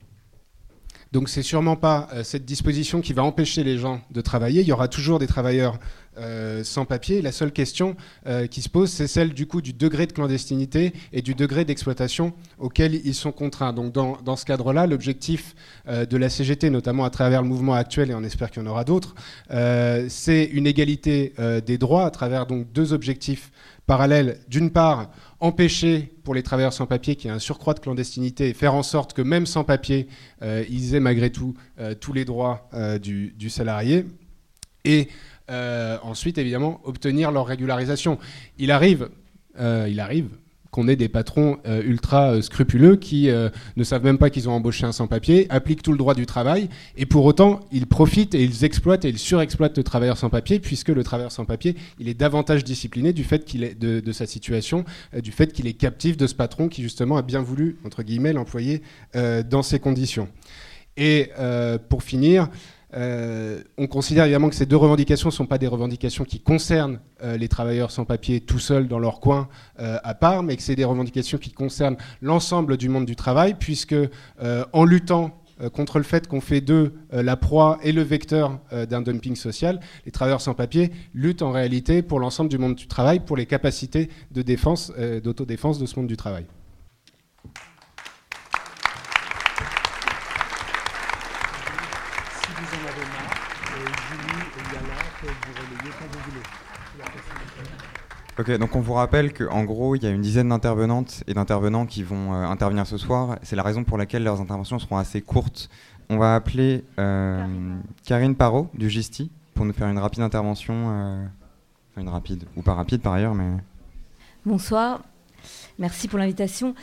Donc 1.14 1.30
c'est 1.30 1.44
sûrement 1.44 1.76
pas 1.76 2.10
cette 2.24 2.44
disposition 2.44 3.00
qui 3.00 3.14
va 3.14 3.24
empêcher 3.24 3.64
les 3.64 3.78
gens 3.78 4.02
de 4.10 4.20
travailler. 4.20 4.62
Il 4.62 4.68
y 4.68 4.72
aura 4.72 4.88
toujours 4.88 5.20
des 5.20 5.28
travailleurs 5.28 5.78
euh, 6.20 6.64
sans 6.64 6.86
papier. 6.86 7.24
La 7.24 7.32
seule 7.32 7.52
question 7.52 7.96
euh, 8.28 8.46
qui 8.46 8.62
se 8.62 8.70
pose, 8.70 8.92
c'est 8.92 9.08
celle 9.08 9.34
du 9.34 9.48
coup 9.48 9.64
du 9.64 9.74
degré 9.74 10.06
de 10.06 10.12
clandestinité 10.12 10.94
et 11.12 11.24
du 11.24 11.34
degré 11.34 11.66
d'exploitation 11.66 12.34
auquel 12.60 12.94
ils 12.94 13.16
sont 13.16 13.32
contraints. 13.32 13.74
Donc 13.74 13.94
dans, 13.94 14.36
ce 14.36 14.46
cadre-là, 14.46 14.86
l'objectif 14.86 15.56
euh, 15.88 16.06
de 16.06 16.16
la 16.18 16.30
CGT, 16.30 16.70
notamment 16.70 17.04
à 17.04 17.10
travers 17.10 17.42
le 17.42 17.48
mouvement 17.48 17.74
actuel, 17.74 18.12
et 18.12 18.14
on 18.14 18.24
espère 18.24 18.52
qu'il 18.52 18.62
y 18.62 18.66
en 18.66 18.70
aura 18.70 18.84
d'autres, 18.84 19.16
c'est 20.08 20.44
une 20.46 20.68
égalité 20.68 21.34
des 21.66 21.78
droits 21.78 22.06
à 22.06 22.12
travers 22.12 22.46
deux 22.46 22.94
objectifs 22.94 23.52
parallèles. 23.86 24.40
D'une 24.48 24.72
part, 24.72 25.12
empêcher 25.40 26.14
pour 26.24 26.34
les 26.34 26.44
travailleurs 26.44 26.74
sans 26.74 26.86
papier 26.86 27.16
qu'il 27.16 27.30
y 27.30 27.34
ait 27.34 27.36
un 27.36 27.40
surcroît 27.40 27.74
de 27.74 27.80
clandestinité 27.80 28.54
faire 28.54 28.76
en 28.76 28.84
sorte 28.84 29.14
que 29.14 29.22
même 29.22 29.46
sans 29.46 29.64
papier, 29.64 30.08
ils 30.42 30.96
aient 30.96 31.00
malgré 31.00 31.32
tout 31.32 31.54
tous 32.00 32.14
les 32.14 32.26
droits 32.26 32.70
du, 33.02 33.34
du 33.38 33.50
salarié. 33.50 34.06
Et 34.86 35.10
euh, 35.50 35.98
ensuite, 36.04 36.38
évidemment, 36.38 36.80
obtenir 36.84 37.32
leur 37.32 37.46
régularisation. 37.46 38.18
Il 38.58 38.72
arrive, 38.72 39.10
euh, 39.60 39.88
il 39.90 40.00
arrive 40.00 40.30
qu'on 40.74 40.88
ait 40.88 40.96
des 40.96 41.08
patrons 41.08 41.60
euh, 41.68 41.82
ultra 41.86 42.42
scrupuleux 42.42 42.96
qui 42.96 43.30
ne 43.30 43.84
savent 43.84 44.04
même 44.04 44.18
pas 44.18 44.30
qu'ils 44.30 44.50
ont 44.50 44.54
embauché 44.54 44.86
un 44.86 44.92
sans-papier, 44.92 45.46
appliquent 45.50 45.84
tout 45.84 45.92
le 45.92 45.98
droit 45.98 46.16
du 46.16 46.26
travail, 46.26 46.68
et 46.98 47.06
pour 47.06 47.24
autant, 47.26 47.60
ils 47.72 47.86
profitent 47.86 48.34
et 48.34 48.44
ils 48.44 48.66
exploitent 48.66 49.06
et 49.06 49.10
ils 49.10 49.20
surexploitent 49.20 49.78
le 49.78 49.84
travailleur 49.84 50.18
sans-papier, 50.18 50.60
puisque 50.60 50.90
le 50.90 51.04
travailleur 51.04 51.32
sans-papier, 51.32 51.76
il 52.00 52.10
est 52.10 52.14
davantage 52.16 52.64
discipliné 52.64 53.14
du 53.14 53.24
fait 53.24 53.46
qu'il 53.46 53.64
est 53.64 53.80
de, 53.80 54.00
de, 54.00 54.12
sa 54.12 54.26
situation, 54.26 54.84
du 55.22 55.32
fait 55.32 55.54
qu'il 55.54 55.68
est 55.68 55.74
captif 55.74 56.18
de 56.18 56.28
ce 56.28 56.36
patron 56.36 56.68
qui 56.68 56.82
justement 56.82 57.18
a 57.18 57.22
bien 57.22 57.42
voulu, 57.42 57.78
entre 57.86 58.02
guillemets, 58.04 58.34
l'employer 58.34 58.82
dans 59.14 59.62
ces 59.62 59.80
conditions. 59.80 60.28
Et 60.98 61.30
pour 61.90 62.04
finir, 62.04 62.50
euh, 62.96 63.62
on 63.78 63.88
considère 63.88 64.26
évidemment 64.26 64.50
que 64.50 64.56
ces 64.56 64.66
deux 64.66 64.78
revendications 64.78 65.30
ne 65.30 65.34
sont 65.34 65.46
pas 65.46 65.58
des 65.58 65.68
revendications 65.68 66.24
qui 66.24 66.40
concernent 66.40 67.00
euh, 67.24 67.38
les 67.38 67.48
travailleurs 67.48 67.92
sans 67.92 68.06
papier 68.06 68.40
tout 68.40 68.60
seuls 68.60 68.88
dans 68.88 69.00
leur 69.00 69.20
coin 69.20 69.50
euh, 69.80 69.98
à 70.04 70.14
part, 70.14 70.44
mais 70.44 70.56
que 70.56 70.62
c'est 70.62 70.76
des 70.76 70.86
revendications 70.86 71.38
qui 71.38 71.52
concernent 71.52 71.98
l'ensemble 72.22 72.78
du 72.78 72.90
monde 72.90 73.06
du 73.06 73.16
travail, 73.16 73.56
puisque 73.60 73.96
en 74.74 74.86
luttant 74.86 75.40
contre 75.74 75.98
le 75.98 76.04
fait 76.04 76.28
qu'on 76.28 76.42
fait 76.42 76.62
d'eux 76.62 76.94
la 77.12 77.38
proie 77.38 77.80
et 77.84 77.92
le 77.92 78.02
vecteur 78.02 78.60
d'un 78.90 79.02
dumping 79.02 79.36
social, 79.36 79.80
les 80.06 80.12
travailleurs 80.12 80.42
sans 80.42 80.54
papier 80.54 80.92
luttent 81.14 81.42
en 81.42 81.52
réalité 81.52 82.02
pour 82.02 82.20
l'ensemble 82.20 82.50
du 82.50 82.58
monde 82.58 82.76
du 82.76 82.88
travail, 82.88 83.20
pour 83.20 83.38
les 83.38 83.46
capacités 83.46 84.10
de 84.32 84.42
défense, 84.42 84.92
d'autodéfense 85.24 85.80
de 85.80 85.86
ce 85.86 85.98
monde 85.98 86.08
du 86.08 86.18
travail. 86.18 86.46
Ok, 98.40 98.50
donc 98.58 98.76
on 98.76 98.80
vous 98.80 98.94
rappelle 98.94 99.32
qu'en 99.32 99.64
gros, 99.64 99.96
il 99.96 100.04
y 100.04 100.08
a 100.08 100.10
une 100.10 100.22
dizaine 100.22 100.50
d'intervenantes 100.50 101.24
et 101.28 101.36
d'intervenants 101.36 101.86
qui 101.86 102.02
vont 102.02 102.34
euh, 102.34 102.46
intervenir 102.48 102.88
ce 102.88 102.98
soir. 102.98 103.38
C'est 103.44 103.56
la 103.56 103.62
raison 103.62 103.84
pour 103.84 103.98
laquelle 103.98 104.24
leurs 104.24 104.42
interventions 104.42 104.80
seront 104.80 104.98
assez 104.98 105.22
courtes. 105.22 105.70
On 106.10 106.18
va 106.18 106.34
appeler 106.34 106.84
euh, 106.98 107.78
Karine 108.04 108.36
Parot 108.36 108.70
du 108.74 108.90
GISTI 108.90 109.30
pour 109.54 109.66
nous 109.66 109.74
faire 109.74 109.88
une 109.88 110.00
rapide 110.00 110.24
intervention. 110.24 110.74
Euh, 110.76 111.26
une 111.98 112.10
rapide, 112.10 112.46
ou 112.56 112.64
pas 112.64 112.74
rapide 112.74 113.02
par 113.02 113.14
ailleurs, 113.14 113.36
mais. 113.36 113.52
Bonsoir, 114.48 115.04
merci 115.78 116.08
pour 116.08 116.18
l'invitation. 116.18 116.74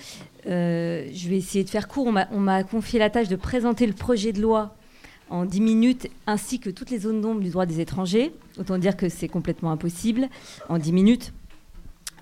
je 0.46 1.28
vais 1.28 1.36
essayer 1.36 1.64
de 1.64 1.68
faire 1.68 1.88
court. 1.88 2.06
On 2.06 2.40
m'a 2.40 2.62
confié 2.62 3.00
la 3.00 3.10
tâche 3.10 3.26
de 3.26 3.34
présenter 3.34 3.88
le 3.88 3.92
projet 3.92 4.32
de 4.32 4.40
loi 4.40 4.76
en 5.30 5.44
10 5.44 5.60
minutes, 5.60 6.08
ainsi 6.26 6.58
que 6.58 6.68
toutes 6.68 6.90
les 6.90 6.98
zones 6.98 7.20
d'ombre 7.20 7.40
du 7.40 7.50
droit 7.50 7.64
des 7.64 7.80
étrangers. 7.80 8.32
Autant 8.58 8.78
dire 8.78 8.96
que 8.96 9.08
c'est 9.08 9.28
complètement 9.28 9.70
impossible 9.70 10.28
en 10.68 10.78
10 10.78 10.92
minutes. 10.92 11.32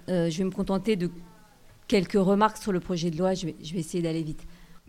Euh, 0.09 0.31
je 0.31 0.39
vais 0.39 0.45
me 0.45 0.51
contenter 0.51 0.97
de 0.97 1.11
quelques 1.89 2.13
remarques 2.13 2.59
sur 2.59 2.71
le 2.71 2.81
projet 2.81 3.11
de 3.11 3.19
loi. 3.19 3.35
Je 3.35 3.47
vais, 3.47 3.57
essayer 3.75 4.03
d'aller 4.03 4.23
vite. 4.23 4.43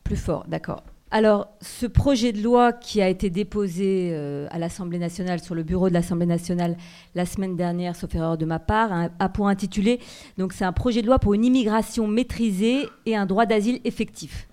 Plus 0.03 0.17
fort, 0.17 0.45
d'accord. 0.47 0.83
Alors, 1.11 1.47
ce 1.61 1.87
projet 1.87 2.31
de 2.31 2.41
loi 2.43 2.71
qui 2.71 3.01
a 3.01 3.09
été 3.09 3.31
déposé 3.31 4.11
euh, 4.11 4.47
à 4.51 4.59
l'Assemblée 4.59 4.99
nationale, 4.99 5.39
sur 5.39 5.55
le 5.55 5.63
bureau 5.63 5.89
de 5.89 5.93
l'Assemblée 5.93 6.27
nationale 6.27 6.77
la 7.15 7.25
semaine 7.25 7.55
dernière, 7.55 7.95
sauf 7.95 8.13
erreur 8.13 8.37
de 8.37 8.45
ma 8.45 8.59
part, 8.59 9.09
a 9.17 9.29
pour 9.29 9.47
intitulé, 9.47 9.99
donc 10.37 10.53
c'est 10.53 10.65
un 10.65 10.71
projet 10.71 11.01
de 11.01 11.07
loi 11.07 11.17
pour 11.17 11.33
une 11.33 11.45
immigration 11.45 12.05
maîtrisée 12.05 12.87
et 13.07 13.15
un 13.15 13.25
droit 13.25 13.47
d'asile 13.47 13.81
effectif. 13.85 14.48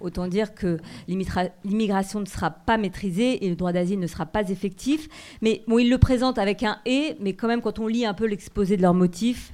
Autant 0.00 0.26
dire 0.26 0.54
que 0.54 0.78
l'immigration 1.08 2.20
ne 2.20 2.26
sera 2.26 2.50
pas 2.50 2.76
maîtrisée 2.78 3.44
et 3.44 3.48
le 3.48 3.56
droit 3.56 3.72
d'asile 3.72 3.98
ne 3.98 4.06
sera 4.06 4.26
pas 4.26 4.48
effectif. 4.48 5.08
Mais 5.42 5.62
ils 5.68 5.90
le 5.90 5.98
présentent 5.98 6.38
avec 6.38 6.62
un 6.62 6.78
et, 6.86 7.16
mais 7.20 7.32
quand 7.32 7.48
même, 7.48 7.60
quand 7.60 7.78
on 7.78 7.86
lit 7.86 8.06
un 8.06 8.14
peu 8.14 8.26
l'exposé 8.26 8.76
de 8.76 8.82
leurs 8.82 8.94
motifs, 8.94 9.52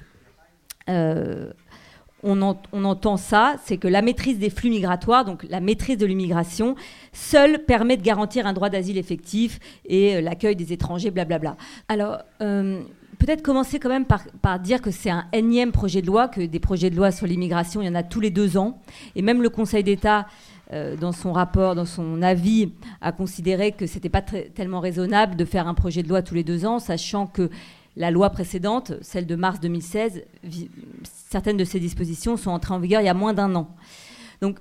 euh, 0.89 1.51
on, 2.25 2.41
entend 2.41 3.17
ça, 3.17 3.55
c'est 3.63 3.77
que 3.77 3.87
la 3.87 4.01
maîtrise 4.01 4.39
des 4.39 4.49
flux 4.49 4.71
migratoires, 4.71 5.25
donc 5.25 5.45
la 5.47 5.59
maîtrise 5.59 5.97
de 5.97 6.07
l'immigration, 6.07 6.75
seule 7.13 7.63
permet 7.65 7.97
de 7.97 8.01
garantir 8.01 8.47
un 8.47 8.53
droit 8.53 8.69
d'asile 8.69 8.97
effectif 8.97 9.59
et 9.85 10.15
euh, 10.15 10.21
l'accueil 10.21 10.55
des 10.55 10.73
étrangers, 10.73 11.11
blablabla. 11.11 11.55
Alors, 11.87 12.17
euh, 12.41 12.81
peut-être 13.17 13.41
commencer 13.41 13.79
quand 13.79 13.89
même 13.89 14.05
par, 14.05 14.59
dire 14.59 14.81
que 14.81 14.91
c'est 14.91 15.09
un 15.09 15.25
énième 15.33 15.71
projet 15.71 16.01
de 16.01 16.07
loi, 16.07 16.27
que 16.27 16.41
des 16.41 16.59
projets 16.59 16.89
de 16.89 16.95
loi 16.95 17.11
sur 17.11 17.27
l'immigration, 17.27 17.81
il 17.81 17.85
y 17.85 17.89
en 17.89 17.95
a 17.95 18.03
tous 18.03 18.19
les 18.19 18.29
deux 18.29 18.57
ans. 18.57 18.79
Et 19.15 19.21
même 19.21 19.41
le 19.41 19.49
Conseil 19.49 19.83
d'État, 19.83 20.27
dans 20.99 21.11
son 21.11 21.31
rapport, 21.31 21.75
dans 21.75 21.85
son 21.85 22.21
avis, 22.21 22.71
a 23.01 23.11
considéré 23.11 23.71
que 23.71 23.85
ce 23.85 23.95
n'était 23.95 24.09
pas 24.09 24.21
tellement 24.21 24.79
raisonnable 24.79 25.35
de 25.35 25.45
faire 25.45 25.67
un 25.67 25.75
projet 25.75 26.01
de 26.01 26.09
loi 26.09 26.21
tous 26.21 26.33
les 26.33 26.43
deux 26.43 26.65
ans, 26.65 26.79
sachant 26.79 27.27
que 27.27 27.49
la 27.97 28.11
loi 28.11 28.29
précédente, 28.29 28.93
celle 29.01 29.25
de 29.25 29.35
mars 29.35 29.59
2016, 29.59 30.23
certaines 31.29 31.57
de 31.57 31.63
ces 31.63 31.79
dispositions 31.79 32.35
sont 32.35 32.51
entrées 32.51 32.73
en 32.73 32.79
vigueur 32.79 33.01
il 33.01 33.05
y 33.05 33.09
a 33.09 33.13
moins 33.13 33.33
d'un 33.33 33.55
an. 33.55 33.69
Donc, 34.41 34.57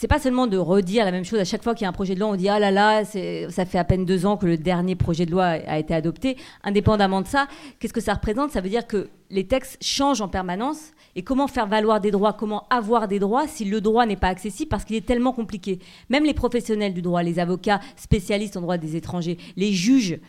c'est 0.00 0.06
pas 0.06 0.20
seulement 0.20 0.46
de 0.46 0.56
redire 0.56 1.04
la 1.04 1.10
même 1.10 1.24
chose 1.24 1.40
à 1.40 1.44
chaque 1.44 1.64
fois 1.64 1.74
qu'il 1.74 1.82
y 1.82 1.86
a 1.86 1.88
un 1.88 1.92
projet 1.92 2.14
de 2.14 2.20
loi, 2.20 2.28
on 2.28 2.36
dit 2.36 2.48
ah 2.48 2.60
là 2.60 2.70
là, 2.70 3.04
ça 3.04 3.64
fait 3.66 3.78
à 3.78 3.82
peine 3.82 4.04
deux 4.04 4.26
ans 4.26 4.36
que 4.36 4.46
le 4.46 4.56
dernier 4.56 4.94
projet 4.94 5.26
de 5.26 5.32
loi 5.32 5.44
a 5.46 5.76
été 5.76 5.92
adopté. 5.92 6.36
Indépendamment 6.62 7.20
de 7.20 7.26
ça, 7.26 7.48
qu'est-ce 7.80 7.92
que 7.92 8.00
ça 8.00 8.14
représente? 8.14 8.52
Ça 8.52 8.60
veut 8.60 8.68
dire 8.68 8.86
que 8.86 9.10
les 9.30 9.48
textes 9.48 9.76
changent 9.82 10.20
en 10.20 10.28
permanence. 10.28 10.92
Et 11.16 11.22
comment 11.22 11.48
faire 11.48 11.66
valoir 11.66 12.00
des 12.00 12.12
droits, 12.12 12.32
comment 12.32 12.68
avoir 12.70 13.08
des 13.08 13.18
droits 13.18 13.48
si 13.48 13.64
le 13.64 13.80
droit 13.80 14.06
n'est 14.06 14.14
pas 14.14 14.28
accessible? 14.28 14.68
Parce 14.68 14.84
qu'il 14.84 14.94
est 14.94 15.04
tellement 15.04 15.32
compliqué 15.32 15.80
Même 16.10 16.24
les 16.24 16.34
professionnels 16.34 16.94
du 16.94 17.02
droit, 17.02 17.24
les 17.24 17.40
avocats 17.40 17.80
spécialistes 17.96 18.56
en 18.56 18.60
droit 18.60 18.78
des 18.78 18.94
étrangers, 18.94 19.36
les 19.56 19.72
juges 19.72 20.20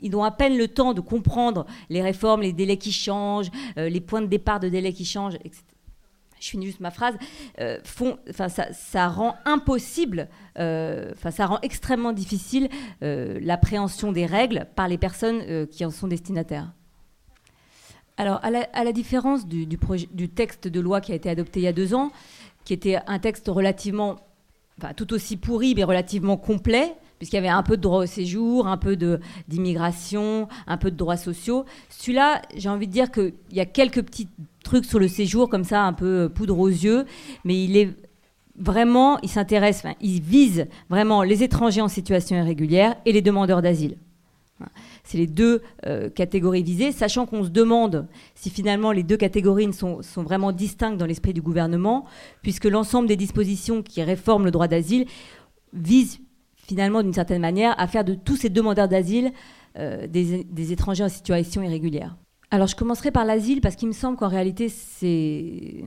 ils 0.00 0.14
ont 0.16 0.24
à 0.24 0.30
peine 0.30 0.56
le 0.56 0.68
temps 0.68 0.94
de 0.94 1.00
comprendre 1.00 1.66
les 1.90 2.00
réformes, 2.02 2.40
les 2.40 2.54
délais 2.54 2.78
qui 2.78 2.90
changent, 2.92 3.50
euh, 3.76 3.88
les 3.88 4.00
points 4.00 4.22
de 4.22 4.26
départ 4.26 4.58
de 4.58 4.70
délais 4.70 4.94
qui 4.94 5.04
changent, 5.04 5.36
etc. 5.44 5.62
Je 6.44 6.50
finis 6.50 6.66
juste 6.66 6.80
ma 6.80 6.90
phrase. 6.90 7.14
Euh, 7.58 7.78
font, 7.84 8.18
ça, 8.30 9.08
rend 9.08 9.34
impossible, 9.46 10.28
euh, 10.58 11.12
ça 11.30 11.46
rend 11.46 11.58
extrêmement 11.62 12.12
difficile 12.12 12.68
l'appréhension 13.00 14.12
des 14.12 14.26
règles 14.26 14.66
par 14.76 14.86
les 14.86 14.98
personnes 14.98 15.66
qui 15.68 15.86
en 15.86 15.90
sont 15.90 16.06
destinataires. 16.06 16.70
Alors, 18.18 18.40
à 18.42 18.50
la, 18.84 18.92
différence 18.92 19.46
du, 19.46 19.66
du, 19.66 20.28
texte 20.28 20.68
de 20.68 20.80
loi 20.80 21.00
qui 21.00 21.12
a 21.12 21.14
été 21.14 21.30
adopté 21.30 21.60
il 21.60 21.62
y 21.62 21.68
a 21.68 21.72
deux 21.72 21.94
ans, 21.94 22.12
qui 22.66 22.74
était 22.74 22.98
un 23.06 23.18
texte 23.18 23.48
relativement, 23.48 24.16
enfin, 24.78 24.92
tout 24.92 25.14
aussi 25.14 25.38
pourri, 25.38 25.74
mais 25.74 25.82
relativement 25.82 26.36
complet, 26.36 26.94
puisqu'il 27.18 27.36
y 27.36 27.38
avait 27.38 27.48
un 27.48 27.62
peu 27.62 27.78
de 27.78 27.82
droit 27.82 28.02
au 28.02 28.06
séjour, 28.06 28.68
un 28.68 28.76
peu 28.76 28.96
d'immigration, 29.48 30.46
un 30.66 30.76
peu 30.76 30.90
de 30.90 30.96
droits 30.96 31.16
sociaux. 31.16 31.64
Celui-là, 31.88 32.42
j'ai 32.54 32.68
envie 32.68 32.86
de 32.86 32.92
dire 32.92 33.10
qu'il 33.10 33.32
y 33.50 33.60
a 33.60 33.66
quelques 33.66 34.02
petits 34.02 34.28
trucs 34.64 34.84
sur 34.84 34.98
le 34.98 35.08
séjour, 35.08 35.48
comme 35.48 35.64
ça, 35.64 35.82
un 35.82 35.92
peu 35.92 36.24
euh, 36.24 36.28
poudre 36.28 36.58
aux 36.58 36.68
yeux, 36.68 37.04
mais 37.44 37.62
il 37.62 37.76
est 37.76 37.90
vraiment, 38.56 39.18
il 39.20 39.28
s'intéresse, 39.28 39.82
il 40.00 40.20
vise 40.20 40.66
vraiment 40.90 41.22
les 41.22 41.42
étrangers 41.42 41.80
en 41.80 41.88
situation 41.88 42.36
irrégulière 42.36 42.96
et 43.04 43.12
les 43.12 43.22
demandeurs 43.22 43.62
d'asile. 43.62 43.96
C'est 45.02 45.18
les 45.18 45.26
deux 45.26 45.62
euh, 45.86 46.08
catégories 46.08 46.62
visées, 46.62 46.92
sachant 46.92 47.26
qu'on 47.26 47.44
se 47.44 47.50
demande 47.50 48.06
si 48.34 48.50
finalement 48.50 48.92
les 48.92 49.02
deux 49.02 49.16
catégories 49.16 49.72
sont, 49.72 50.00
sont 50.02 50.22
vraiment 50.22 50.52
distinctes 50.52 50.96
dans 50.96 51.06
l'esprit 51.06 51.34
du 51.34 51.42
gouvernement, 51.42 52.06
puisque 52.42 52.64
l'ensemble 52.64 53.08
des 53.08 53.16
dispositions 53.16 53.82
qui 53.82 54.02
réforment 54.02 54.44
le 54.44 54.50
droit 54.50 54.68
d'asile 54.68 55.06
visent 55.72 56.20
finalement, 56.56 57.02
d'une 57.02 57.12
certaine 57.12 57.42
manière, 57.42 57.78
à 57.78 57.86
faire 57.86 58.04
de 58.04 58.14
tous 58.14 58.36
ces 58.36 58.48
demandeurs 58.48 58.88
d'asile 58.88 59.32
euh, 59.76 60.06
des, 60.06 60.72
étrangers 60.72 61.04
en 61.04 61.08
situation 61.08 61.62
irrégulière. 61.62 62.16
Alors, 62.50 62.66
je 62.66 62.76
commencerai 62.76 63.10
par 63.10 63.24
l'asile 63.24 63.60
parce 63.60 63.76
qu'il 63.76 63.88
me 63.88 63.92
semble 63.92 64.16
qu'en 64.16 64.28
réalité, 64.28 64.68
c'est 64.68 65.84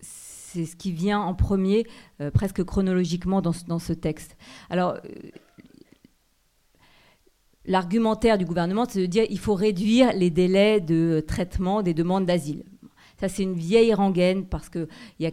ce 0.00 0.76
qui 0.76 0.92
vient 0.92 1.20
en 1.20 1.34
premier, 1.34 1.86
euh, 2.20 2.30
presque 2.30 2.64
chronologiquement, 2.64 3.42
dans, 3.42 3.52
dans, 3.66 3.78
ce 3.78 3.92
texte. 3.92 4.36
Alors, 4.70 4.94
euh, 4.94 4.98
l'argumentaire 7.64 8.38
du 8.38 8.44
gouvernement, 8.44 8.86
c'est 8.88 9.00
de 9.00 9.06
dire 9.06 9.26
qu'il 9.26 9.38
faut 9.38 9.54
réduire 9.54 10.12
les 10.14 10.30
délais 10.30 10.80
de 10.80 11.22
traitement 11.26 11.82
des 11.82 11.94
demandes 11.94 12.26
d'asile. 12.26 12.64
Ça, 13.20 13.28
c'est 13.28 13.42
une 13.42 13.54
vieille 13.54 13.92
rengaine 13.94 14.46
parce 14.46 14.68
qu'il 14.68 14.88
y 15.20 15.26
a 15.26 15.32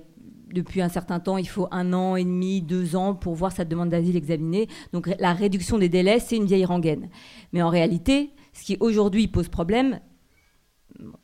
depuis 0.53 0.81
un 0.81 0.89
certain 0.89 1.19
temps, 1.19 1.37
il 1.37 1.47
faut 1.47 1.67
un 1.71 1.93
an 1.93 2.15
et 2.15 2.23
demi, 2.23 2.61
deux 2.61 2.95
ans 2.95 3.13
pour 3.13 3.35
voir 3.35 3.51
sa 3.51 3.65
demande 3.65 3.89
d'asile 3.89 4.15
examinée. 4.15 4.67
Donc 4.93 5.09
la 5.19 5.33
réduction 5.33 5.77
des 5.77 5.89
délais, 5.89 6.19
c'est 6.19 6.37
une 6.37 6.45
vieille 6.45 6.65
rengaine. 6.65 7.09
Mais 7.51 7.61
en 7.61 7.69
réalité, 7.69 8.31
ce 8.53 8.63
qui 8.63 8.77
aujourd'hui 8.79 9.27
pose 9.27 9.49
problème, 9.49 9.99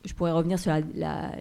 je 0.05 0.13
pourrais 0.13 0.31
revenir 0.31 0.59
sur 0.59 0.71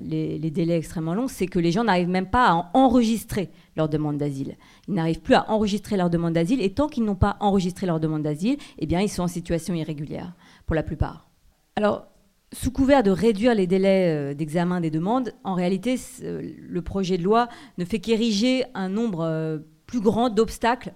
les, 0.02 0.50
délais 0.50 0.76
extrêmement 0.76 1.14
longs, 1.14 1.28
c'est 1.28 1.46
que 1.46 1.58
les 1.58 1.72
gens 1.72 1.84
n'arrivent 1.84 2.08
même 2.08 2.30
pas 2.30 2.48
à 2.48 2.70
enregistrer 2.74 3.50
leur 3.76 3.88
demande 3.88 4.18
d'asile. 4.18 4.56
Ils 4.88 4.94
n'arrivent 4.94 5.20
plus 5.20 5.34
à 5.34 5.50
enregistrer 5.50 5.96
leur 5.96 6.10
demande 6.10 6.34
d'asile 6.34 6.60
et 6.60 6.72
tant 6.72 6.88
qu'ils 6.88 7.04
n'ont 7.04 7.14
pas 7.14 7.36
enregistré 7.40 7.86
leur 7.86 8.00
demande 8.00 8.22
d'asile, 8.22 8.56
eh 8.78 8.86
ils 8.86 9.08
sont 9.08 9.22
en 9.22 9.28
situation 9.28 9.74
irrégulière, 9.74 10.34
pour 10.66 10.74
la 10.74 10.82
plupart. 10.82 11.28
Alors, 11.76 12.06
sous 12.52 12.72
couvert 12.72 13.02
de 13.02 13.10
réduire 13.10 13.54
les 13.54 13.66
délais 13.66 14.32
euh, 14.32 14.34
d'examen 14.34 14.80
des 14.80 14.90
demandes, 14.90 15.32
en 15.44 15.54
réalité, 15.54 15.96
euh, 16.22 16.42
le 16.58 16.82
projet 16.82 17.16
de 17.16 17.22
loi 17.22 17.48
ne 17.78 17.84
fait 17.84 18.00
qu'ériger 18.00 18.64
un 18.74 18.88
nombre 18.88 19.20
euh, 19.20 19.58
plus 19.86 20.00
grand 20.00 20.30
d'obstacles 20.30 20.92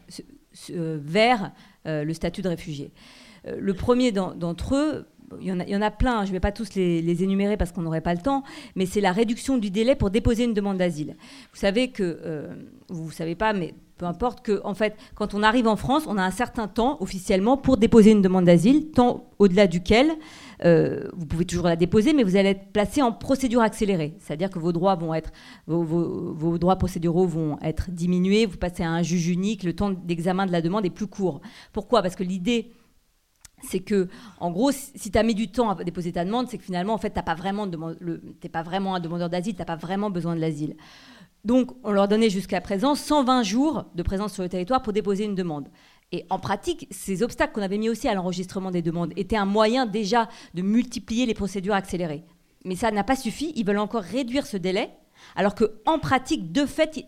vers 0.71 1.53
le 1.85 2.13
statut 2.13 2.43
de 2.43 2.49
réfugié. 2.49 2.93
Le 3.45 3.75
premier 3.75 4.13
d'entre 4.13 4.77
eux, 4.77 5.07
il 5.41 5.47
y, 5.47 5.77
en 5.77 5.83
a, 5.83 5.91
plein, 5.91 6.25
je 6.25 6.31
ne 6.31 6.33
vais 6.33 6.41
pas 6.41 6.53
tous 6.53 6.75
les, 6.75 7.23
énumérer 7.23 7.57
parce 7.57 7.73
qu'on 7.73 7.83
n'aurait 7.83 8.01
pas 8.01 8.15
le 8.15 8.21
temps, 8.21 8.43
mais 8.77 8.87
c'est 8.87 9.01
la 9.01 9.13
réduction 9.13 9.59
du 9.59 9.71
délai 9.71 9.95
pour 9.95 10.11
déposer 10.11 10.45
une 10.45 10.55
demande 10.55 10.79
d'asile. 10.79 11.17
Vous 11.53 11.59
savez 11.59 11.89
que, 11.89 12.49
vous 12.89 13.07
ne 13.07 13.13
savez 13.13 13.35
pas, 13.35 13.53
mais 13.53 13.75
peu 13.97 14.07
importe 14.07 14.45
que, 14.45 14.61
en 14.65 14.75
fait, 14.75 14.97
quand 15.15 15.35
on 15.35 15.43
arrive 15.43 15.69
en 15.69 15.77
France, 15.77 16.05
on 16.09 16.19
a 16.19 16.23
un 16.23 16.33
certain 16.33 16.67
temps 16.67 16.97
officiellement 17.01 17.57
pour 17.57 17.77
déposer 17.77 18.11
une 18.11 18.23
demande 18.23 18.47
d'asile, 18.47 18.91
temps 18.91 19.31
au-delà 19.39 19.69
duquel 19.69 20.11
euh, 20.65 21.09
vous 21.15 21.27
pouvez 21.27 21.45
toujours 21.45 21.67
la 21.67 21.77
déposer, 21.77 22.13
mais 22.13 22.25
vous 22.25 22.37
allez 22.37 22.51
être 22.51 22.73
placé 22.73 23.03
en 23.03 23.13
procédure 23.13 23.61
accélérée. 23.61 24.15
C'est-à-dire 24.19 24.51
que 24.51 24.59
vos 24.59 24.73
droits 24.73 24.97
vont 24.97 25.15
être, 25.15 25.31
vos, 25.67 26.59
droits 26.59 26.77
procéduraux 26.77 27.27
vont 27.27 27.57
être 27.63 27.91
diminués. 27.91 28.47
Vous 28.47 28.57
passez 28.57 28.83
à 28.83 28.91
un 28.91 29.03
juge 29.03 29.29
unique. 29.29 29.63
Le 29.63 29.75
temps 29.75 29.91
d'examen 29.91 30.47
de 30.47 30.53
la 30.53 30.61
demande 30.61 30.85
est 30.85 30.91
plus 30.91 31.07
court. 31.07 31.41
Pourquoi? 31.73 32.03
Parce 32.03 32.17
que 32.17 32.25
l'idée 32.25 32.73
c'est 33.69 33.81
que, 33.81 34.09
en 34.39 34.51
gros, 34.51 34.71
si 34.73 35.11
tu 35.11 35.19
as 35.19 35.23
mis 35.23 35.35
du 35.35 35.49
temps 35.49 35.71
à 35.71 35.85
déposer 35.85 36.13
ta 36.13 36.25
demande, 36.25 36.49
c'est 36.49 36.59
que 36.59 36.65
finalement, 36.65 36.95
en 36.95 36.99
fait, 36.99 37.11
tu 37.11 37.19
n'es 37.19 37.23
pas, 37.23 37.35
vraiment 37.35 37.67
pas 37.67 38.63
vraiment 38.63 38.95
un 38.95 39.01
demandeur 39.01 39.29
d'asile, 39.29 39.55
tu 39.55 39.59
n'as 39.59 39.65
pas 39.65 39.77
vraiment 39.77 40.11
besoin 40.11 40.35
de 40.37 40.41
l'asile. 40.41 40.77
Donc, 41.45 41.73
on 41.85 41.93
leur 41.93 42.09
donnait 42.09 42.31
jusqu'à 42.31 42.61
présent 42.61 42.95
120 42.95 43.43
jours 43.43 43.85
de 43.95 44.03
présence 44.03 44.33
sur 44.33 44.43
le 44.43 44.49
territoire 44.49 44.83
pour 44.83 44.93
déposer 44.93 45.25
une 45.25 45.35
demande. 45.35 45.69
Et 46.13 46.25
en 46.31 46.39
pratique, 46.39 46.87
ces 46.91 47.23
obstacles 47.23 47.53
qu'on 47.53 47.63
avait 47.63 47.79
mis 47.79 47.89
aussi 47.89 48.09
à 48.09 48.15
l'enregistrement 48.15 48.71
des 48.71 48.83
demandes 48.83 49.13
étaient 49.17 49.37
un 49.37 49.45
moyen 49.45 49.85
déjà 49.85 50.29
de 50.55 50.63
multiplier 50.63 51.27
les 51.27 51.35
procédures 51.35 51.75
accélérées. 51.75 52.25
Mais 52.65 52.77
ça 52.77 52.91
n'a 52.91 53.05
pas 53.05 53.17
suffi. 53.17 53.53
Ils 53.57 53.67
veulent 53.67 53.79
encore 53.79 54.03
réduire 54.03 54.47
ce 54.47 54.57
délai, 54.57 54.91
alors 55.37 55.55
qu'en 55.55 55.99
pratique, 55.99 56.53
de 56.53 56.67
fait, 56.67 57.05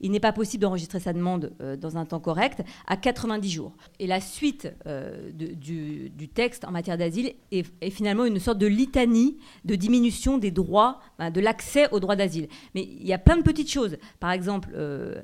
il, 0.00 0.10
n'est 0.10 0.20
pas 0.20 0.32
possible 0.32 0.62
d'enregistrer 0.62 1.00
sa 1.00 1.12
demande 1.12 1.52
euh, 1.60 1.76
dans 1.76 1.96
un 1.96 2.04
temps 2.04 2.20
correct 2.20 2.62
à 2.86 2.96
90 2.96 3.50
jours. 3.50 3.72
Et 3.98 4.06
la 4.06 4.20
suite 4.20 4.72
euh, 4.86 5.30
du, 5.32 6.28
texte 6.28 6.64
en 6.64 6.70
matière 6.70 6.98
d'asile 6.98 7.34
est, 7.50 7.90
finalement 7.90 8.24
une 8.24 8.38
sorte 8.38 8.58
de 8.58 8.66
litanie 8.66 9.38
de 9.64 9.74
diminution 9.74 10.38
des 10.38 10.50
droits, 10.50 11.00
de 11.18 11.40
l'accès 11.40 11.88
aux 11.92 12.00
droits 12.00 12.16
d'asile. 12.16 12.48
Mais 12.74 12.82
il 12.82 13.06
y 13.06 13.12
a 13.12 13.18
plein 13.18 13.36
de 13.36 13.42
petites 13.42 13.70
choses. 13.70 13.96
Par 14.20 14.32
exemple, 14.32 14.70
euh, 14.74 15.20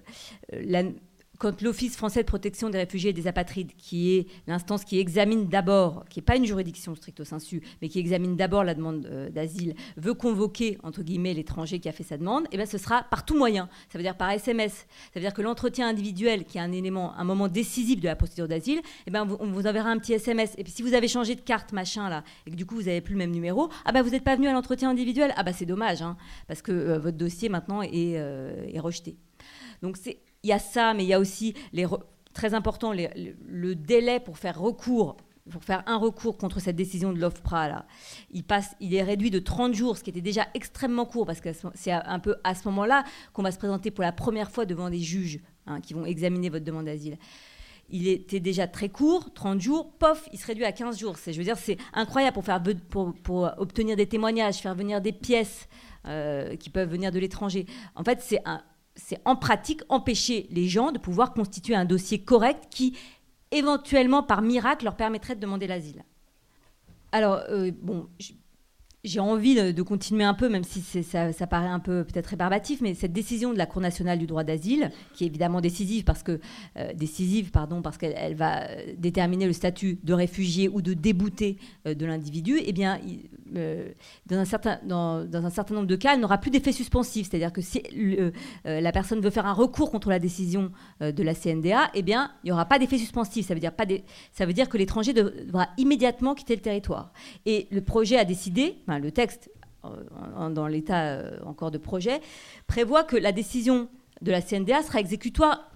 quand 1.39 1.63
l'Office 1.63 1.97
français 1.97 2.23
de 2.23 2.27
protection 2.27 2.71
des 2.71 2.79
réfugiés 2.79 3.11
et 3.11 3.13
des 3.13 3.27
apatrides, 3.27 3.73
qui 3.77 4.17
est 4.17 4.27
l'instance 4.47 4.85
qui 4.85 4.99
examine 4.99 5.47
d'abord, 5.49 6.05
qui 6.09 6.19
n'est 6.19 6.25
pas 6.25 6.37
une 6.37 6.45
juridiction 6.45 6.95
stricto 6.95 7.25
sensu, 7.25 7.63
mais 7.83 7.89
qui 7.89 7.99
examine 7.99 8.37
d'abord 8.37 8.65
la 8.65 8.75
demande 8.75 9.07
euh, 9.07 9.31
d'asile, 9.31 9.75
veut 9.97 10.15
convoquer, 10.15 10.79
entre 10.83 11.03
guillemets, 11.03 11.35
l'étranger 11.35 11.79
qui 11.81 11.89
a 11.89 11.93
fait 11.93 12.05
sa 12.05 12.17
demande, 12.17 12.47
eh 12.53 12.57
bien 12.57 12.67
ce 12.67 12.79
sera 12.79 13.05
par 13.05 13.25
tout 13.25 13.37
moyen. 13.37 13.69
Ça 13.91 13.99
veut 13.99 14.05
dire 14.05 14.17
par 14.17 14.31
SMS. 14.31 14.73
Ça 14.73 14.87
veut 15.17 15.21
dire 15.21 15.35
que 15.35 15.43
l'entretien 15.43 15.89
individuel, 15.89 16.45
qui 16.45 16.59
est 16.59 16.61
un 16.61 16.73
élément, 16.73 17.15
un 17.17 17.25
moment 17.25 17.49
décisif 17.49 18.01
de 18.01 18.07
la 18.07 18.17
procédure 18.17 18.49
d'asile, 18.49 18.81
eh 19.07 19.11
ben, 19.11 19.27
on 19.41 19.47
vous 19.47 19.67
enverra 19.67 19.91
un 19.91 19.99
petit 19.99 20.15
SMS. 20.15 20.55
Et 20.59 20.65
puis 20.65 20.73
si 20.73 20.83
vous 20.83 20.95
avez 20.95 21.09
changé 21.09 21.35
de 21.35 21.41
carte, 21.41 21.73
machin, 21.73 22.09
là, 22.09 22.25
et 22.47 22.51
que 22.51 22.57
du 22.57 22.67
coup 22.67 22.77
vous 22.77 22.85
n'avez 22.85 23.01
plus 23.01 23.13
le 23.13 23.19
même 23.19 23.31
numéro, 23.31 23.69
ah 23.85 23.93
ben 23.93 24.03
vous 24.03 24.11
n'êtes 24.11 24.25
pas 24.25 24.37
venu 24.37 24.49
à 24.49 24.53
l'entretien 24.53 24.91
individuel. 24.91 25.33
Ah 25.37 25.43
ben 25.43 25.53
c'est 25.53 25.67
dommage, 25.67 26.03
hein, 26.03 26.17
parce 26.47 26.63
que 26.63 26.73
euh, 26.73 26.99
votre 26.99 27.17
dossier 27.17 27.49
maintenant 27.49 27.83
est, 27.83 28.15
euh, 28.17 28.67
est 28.73 28.81
rejeté. 28.81 29.17
Donc 29.83 29.97
c'est 29.97 30.19
il 30.43 30.51
y 30.51 30.53
a 30.53 30.59
ça, 30.59 30.95
mais 30.95 31.05
il 31.05 31.09
y 31.09 31.15
a 31.15 31.21
aussi, 31.21 31.55
les 31.73 31.87
très 32.33 32.55
important, 32.55 32.93
le 32.93 33.75
délai 33.75 34.21
pour 34.21 34.39
faire 34.39 34.61
recours 34.61 35.17
pour 35.51 35.63
faire 35.63 35.83
un 35.87 35.97
recours 35.97 36.37
contre 36.37 36.61
cette 36.61 36.77
décision 36.77 37.13
de 37.13 37.19
l'OFPRA, 37.19 37.69
là, 37.69 37.87
il, 38.31 38.45
passe, 38.45 38.75
il 38.81 38.95
est 38.95 39.03
réduit 39.03 39.31
de 39.31 39.39
30 39.39 39.75
jours, 39.75 39.97
ce 39.97 40.03
qui 40.03 40.11
était 40.11 40.21
déjà 40.21 40.47
extrêmement 40.55 41.07
court, 41.07 41.27
parce 41.27 41.41
que 41.41 41.51
c'est 41.75 41.93
un 41.93 42.19
peu 42.19 42.37
à 42.45 42.55
ce 42.55 42.67
moment-là 42.69 43.05
qu'on 43.33 43.43
va 43.43 43.53
se 43.53 43.59
présenter 43.59 43.91
pour 43.91 44.03
la 44.03 44.13
première 44.13 44.51
fois 44.51 44.67
devant 44.67 44.91
des 44.91 44.99
juges 44.99 45.41
hein, 45.67 45.81
qui 45.81 45.95
vont 45.95 46.05
examiner 46.05 46.49
votre 46.49 46.65
demande 46.65 46.87
d'asile. 46.87 47.17
Il 47.89 48.09
était 48.09 48.41
déjà 48.41 48.67
très 48.67 48.89
court, 48.89 49.33
30 49.33 49.61
jours, 49.61 49.93
pof, 49.93 50.29
il 50.33 50.39
se 50.41 50.47
réduit 50.47 50.65
à 50.65 50.73
15 50.73 50.99
jours. 50.99 51.17
Je 51.25 51.31
veux 51.31 51.45
dire, 51.45 51.57
c'est 51.57 51.79
incroyable 51.93 52.35
pour, 52.35 52.45
faire, 52.45 52.61
pour, 53.23 53.53
obtenir 53.59 53.95
des 53.95 54.07
témoignages, 54.07 54.57
faire 54.57 54.75
venir 54.75 55.01
des 55.01 55.13
pièces 55.13 55.69
euh, 56.07 56.57
qui 56.57 56.71
peuvent 56.71 56.91
venir 56.91 57.13
de 57.13 57.21
l'étranger. 57.21 57.67
En 57.95 58.03
fait, 58.03 58.21
c'est 58.21 58.41
un, 58.45 58.61
c'est 58.97 59.21
en 59.25 59.37
pratique 59.37 59.83
empêcher 59.89 60.47
les 60.51 60.69
gens 60.69 60.91
de 60.91 60.99
pouvoir 60.99 61.33
constituer 61.33 61.75
un 61.75 61.85
dossier 61.85 62.19
correct 62.23 62.65
qui, 62.71 62.97
éventuellement, 63.51 64.23
par 64.23 64.43
miracle, 64.43 64.85
leur 64.85 64.97
permettrait 64.97 65.37
de 65.37 65.41
demander 65.41 65.67
l'asile. 65.67 66.05
Alors, 67.13 67.43
euh, 67.49 67.71
bon, 67.81 68.09
j'ai 69.07 69.21
envie 69.21 69.55
de, 69.55 69.83
continuer 69.83 70.25
un 70.25 70.35
peu, 70.35 70.49
même 70.49 70.65
si 70.65 70.83
ça, 71.03 71.47
paraît 71.47 71.69
un 71.69 71.79
peu 71.79 72.05
peut-être 72.05 72.27
rébarbatif, 72.27 72.81
mais 72.81 72.95
cette 72.95 73.13
décision 73.13 73.53
de 73.53 73.59
la 73.59 73.67
Cour 73.67 73.81
nationale 73.81 74.19
du 74.19 74.27
droit 74.27 74.45
d'asile, 74.45 74.91
qui 75.15 75.25
est 75.25 75.27
évidemment 75.27 75.61
décisive 75.61 76.05
parce 76.05 76.23
que 76.23 76.41
euh, 76.77 76.93
décisive, 76.93 77.51
pardon, 77.51 77.83
parce 77.83 77.99
qu'elle 77.99 78.35
va 78.35 78.63
euh, 78.65 78.95
déterminer 78.99 79.47
le 79.47 79.53
statut 79.53 79.99
de 80.03 80.13
réfugié 80.13 80.69
ou 80.69 80.83
de 80.83 80.93
débouté 80.93 81.59
euh, 81.87 81.95
de 81.95 82.05
l'individu, 82.05 82.59
eh 82.65 82.73
bien, 82.73 82.99
dans 84.27 84.37
un 84.37 84.45
certain 84.45 84.81
dans, 84.85 85.25
un 85.33 85.51
certain 85.51 85.75
nombre 85.75 85.87
de 85.87 85.97
cas, 85.97 86.15
elle 86.15 86.21
n'aura 86.21 86.39
plus 86.39 86.51
d'effet 86.51 86.73
suspensif, 86.73 87.29
c'est-à-dire 87.31 87.53
que 87.53 87.61
si 87.61 87.81
la 88.65 88.93
personne 88.93 89.21
veut 89.21 89.31
faire 89.31 89.47
un 89.47 89.53
recours 89.53 89.91
contre 89.91 90.11
la 90.11 90.19
décision 90.19 90.73
de 91.01 91.23
la 91.23 91.35
CNDA, 91.35 91.91
eh 91.95 92.03
bien, 92.03 92.33
il 92.43 92.49
n'y 92.49 92.53
aura 92.53 92.65
pas 92.65 92.79
d'effet 92.79 92.99
suspensif. 92.99 93.47
Ça 93.47 93.55
veut 93.55 93.61
dire 93.61 93.73
pas 93.73 93.85
ça 94.33 94.47
veut 94.47 94.53
dire 94.53 94.69
que 94.69 94.77
l'étranger 94.77 95.13
devra 95.13 95.69
immédiatement 95.79 96.35
quitter 96.35 96.57
le 96.57 96.61
territoire. 96.61 97.13
Et 97.45 97.69
le 97.71 97.81
projet 97.81 98.19
a 98.19 98.25
décidé 98.25 98.79
le 98.99 99.11
texte, 99.11 99.51
euh, 99.85 100.51
dans 100.51 100.67
l'état 100.67 101.07
euh, 101.07 101.39
encore 101.45 101.71
de 101.71 101.79
projet, 101.79 102.21
prévoit 102.67 103.05
que 103.05 103.17
la 103.17 103.33
décision 103.33 103.89
de 104.23 104.31
la 104.31 104.41
CNDA 104.43 104.83
sera 104.83 105.01
exécutoire 105.01 105.71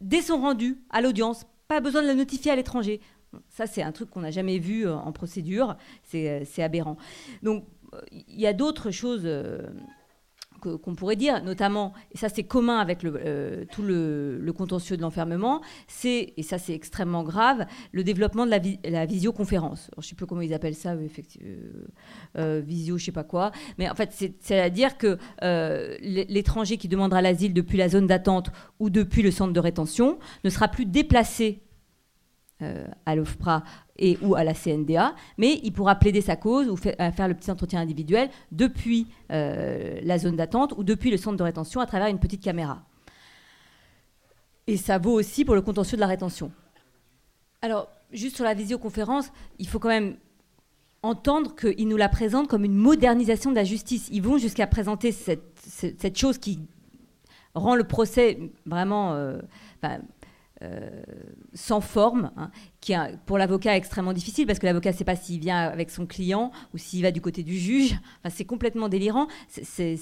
dès 0.00 0.22
son 0.22 0.40
rendu 0.40 0.78
à 0.90 1.00
l'audience. 1.00 1.46
Pas 1.68 1.80
besoin 1.80 2.02
de 2.02 2.06
la 2.06 2.14
notifier 2.14 2.50
à 2.50 2.56
l'étranger. 2.56 3.00
Ça, 3.48 3.66
c'est 3.66 3.82
un 3.82 3.92
truc 3.92 4.10
qu'on 4.10 4.20
n'a 4.20 4.30
jamais 4.30 4.58
vu 4.58 4.86
euh, 4.86 4.94
en 4.94 5.12
procédure. 5.12 5.76
C'est 6.04 6.62
aberrant. 6.62 6.96
Donc, 7.42 7.64
il 8.12 8.40
y 8.40 8.46
a 8.46 8.52
d'autres 8.52 8.90
choses 8.90 9.28
qu'on 10.60 10.94
pourrait 10.94 11.16
dire, 11.16 11.42
notamment, 11.42 11.92
et 12.12 12.18
ça 12.18 12.28
c'est 12.28 12.44
commun 12.44 12.78
avec 12.78 13.04
euh, 13.04 13.64
tout 13.70 13.82
le, 13.82 14.52
contentieux 14.56 14.96
de 14.96 15.02
l'enfermement, 15.02 15.62
c'est, 15.86 16.34
et 16.36 16.42
ça 16.42 16.58
c'est 16.58 16.74
extrêmement 16.74 17.22
grave, 17.22 17.66
le 17.92 18.04
développement 18.04 18.46
de 18.46 18.50
la, 18.50 18.60
la 18.84 19.06
visioconférence. 19.06 19.90
je 19.94 20.00
ne 20.00 20.02
sais 20.02 20.14
plus 20.14 20.26
comment 20.26 20.40
ils 20.40 20.54
appellent 20.54 20.74
ça, 20.74 20.94
effectivement, 20.96 21.48
euh, 21.48 21.86
euh, 22.38 22.62
visio, 22.64 22.98
je 22.98 23.02
ne 23.02 23.06
sais 23.06 23.12
pas 23.12 23.24
quoi, 23.24 23.52
mais 23.78 23.88
en 23.88 23.94
fait 23.94 24.12
c'est-à-dire 24.12 24.98
que 24.98 25.18
l'étranger 26.02 26.76
qui 26.76 26.88
demandera 26.88 27.22
l'asile 27.22 27.54
depuis 27.54 27.78
la 27.78 27.88
zone 27.88 28.06
d'attente 28.06 28.50
ou 28.78 28.90
depuis 28.90 29.22
le 29.22 29.30
centre 29.30 29.52
de 29.52 29.60
rétention 29.60 30.18
ne 30.44 30.50
sera 30.50 30.68
plus 30.68 30.86
déplacé 30.86 31.62
à 33.06 33.14
l'OFPRA 33.14 33.62
et 34.00 34.18
ou 34.22 34.34
à 34.34 34.42
la 34.42 34.54
CNDA, 34.54 35.14
mais 35.38 35.60
il 35.62 35.72
pourra 35.72 35.94
plaider 35.94 36.20
sa 36.20 36.34
cause 36.36 36.68
ou 36.68 36.76
euh, 36.86 37.12
faire 37.12 37.28
le 37.28 37.34
petit 37.34 37.50
entretien 37.50 37.80
individuel 37.80 38.30
depuis 38.50 39.06
euh, 39.30 40.00
la 40.02 40.18
zone 40.18 40.36
d'attente 40.36 40.74
ou 40.76 40.82
depuis 40.82 41.10
le 41.10 41.16
centre 41.16 41.36
de 41.36 41.42
rétention 41.42 41.80
à 41.80 41.86
travers 41.86 42.08
une 42.08 42.18
petite 42.18 42.42
caméra. 42.42 42.82
Et 44.66 44.76
ça 44.76 44.98
vaut 44.98 45.12
aussi 45.12 45.44
pour 45.44 45.54
le 45.54 45.62
contentieux 45.62 45.96
de 45.96 46.00
la 46.00 46.06
rétention. 46.06 46.50
Alors, 47.62 47.88
juste 48.12 48.36
sur 48.36 48.44
la 48.44 48.54
visioconférence, 48.54 49.30
il 49.58 49.68
faut 49.68 49.78
quand 49.78 49.88
même 49.88 50.16
entendre 51.02 51.54
qu'ils 51.54 51.88
nous 51.88 51.96
la 51.96 52.08
présentent 52.08 52.48
comme 52.48 52.64
une 52.64 52.76
modernisation 52.76 53.50
de 53.50 53.56
la 53.56 53.64
justice. 53.64 54.08
Ils 54.12 54.22
vont 54.22 54.38
jusqu'à 54.38 54.66
présenter 54.66 55.12
cette, 55.12 56.16
chose 56.16 56.38
qui 56.38 56.58
rend 57.54 57.74
le 57.74 57.84
procès 57.84 58.38
vraiment... 58.64 59.14
Euh, 59.14 59.38
euh, 60.62 61.02
sans 61.54 61.80
forme, 61.80 62.32
hein, 62.36 62.50
qui 62.80 62.92
est 62.92 63.16
pour 63.24 63.38
l'avocat 63.38 63.76
extrêmement 63.76 64.12
difficile 64.12 64.46
parce 64.46 64.58
que 64.58 64.66
l'avocat 64.66 64.90
ne 64.92 64.96
sait 64.96 65.04
pas 65.04 65.16
s'il 65.16 65.40
vient 65.40 65.56
avec 65.56 65.90
son 65.90 66.06
client 66.06 66.52
ou 66.74 66.78
s'il 66.78 67.00
va 67.02 67.10
du 67.12 67.22
côté 67.22 67.42
du 67.42 67.56
juge. 67.56 67.98
c'est 68.28 68.44
complètement 68.44 68.90
délirant. 68.90 69.26
C'est, 69.48 69.96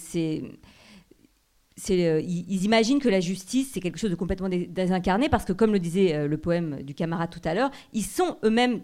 euh, 1.90 2.20
ils 2.20 2.64
imaginent 2.64 2.98
que 2.98 3.08
la 3.08 3.20
justice, 3.20 3.70
c'est 3.72 3.80
quelque 3.80 3.98
chose 3.98 4.10
de 4.10 4.16
complètement 4.16 4.48
désincarné 4.48 5.28
parce 5.28 5.44
que, 5.44 5.52
comme 5.52 5.72
le 5.72 5.78
disait 5.78 6.14
euh, 6.14 6.26
le 6.26 6.36
poème 6.38 6.82
du 6.82 6.92
camarade 6.92 7.30
tout 7.30 7.40
à 7.44 7.54
l'heure, 7.54 7.70
ils 7.92 8.04
sont 8.04 8.36
eux-mêmes 8.42 8.80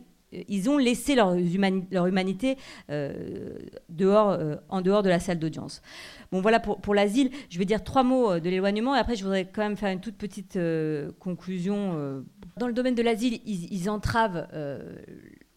ils 0.49 0.69
ont 0.71 0.79
laissé 0.79 1.15
leur, 1.15 1.35
humanité 1.35 2.57
dehors, 3.89 4.39
en 4.69 4.81
dehors 4.81 5.03
de 5.03 5.09
la 5.09 5.21
salle 5.21 5.39
d'audience. 5.39 5.83
Bon, 6.33 6.41
voilà 6.41 6.61
pour, 6.61 6.95
l'asile. 6.95 7.31
Je 7.51 7.59
vais 7.59 7.65
dire 7.65 7.83
trois 7.85 8.03
mots 8.03 8.39
de 8.39 8.49
l'éloignement 8.51 8.95
et 8.95 8.99
après, 8.99 9.17
je 9.17 9.23
voudrais 9.23 9.45
quand 9.45 9.63
même 9.63 9.77
faire 9.77 9.91
une 9.91 10.01
toute 10.01 10.17
petite 10.17 10.59
conclusion. 11.19 12.25
Dans 12.57 12.67
le 12.67 12.73
domaine 12.73 12.95
de 12.95 13.03
l'asile, 13.03 13.41
ils, 13.45 13.91
entravent 13.91 14.47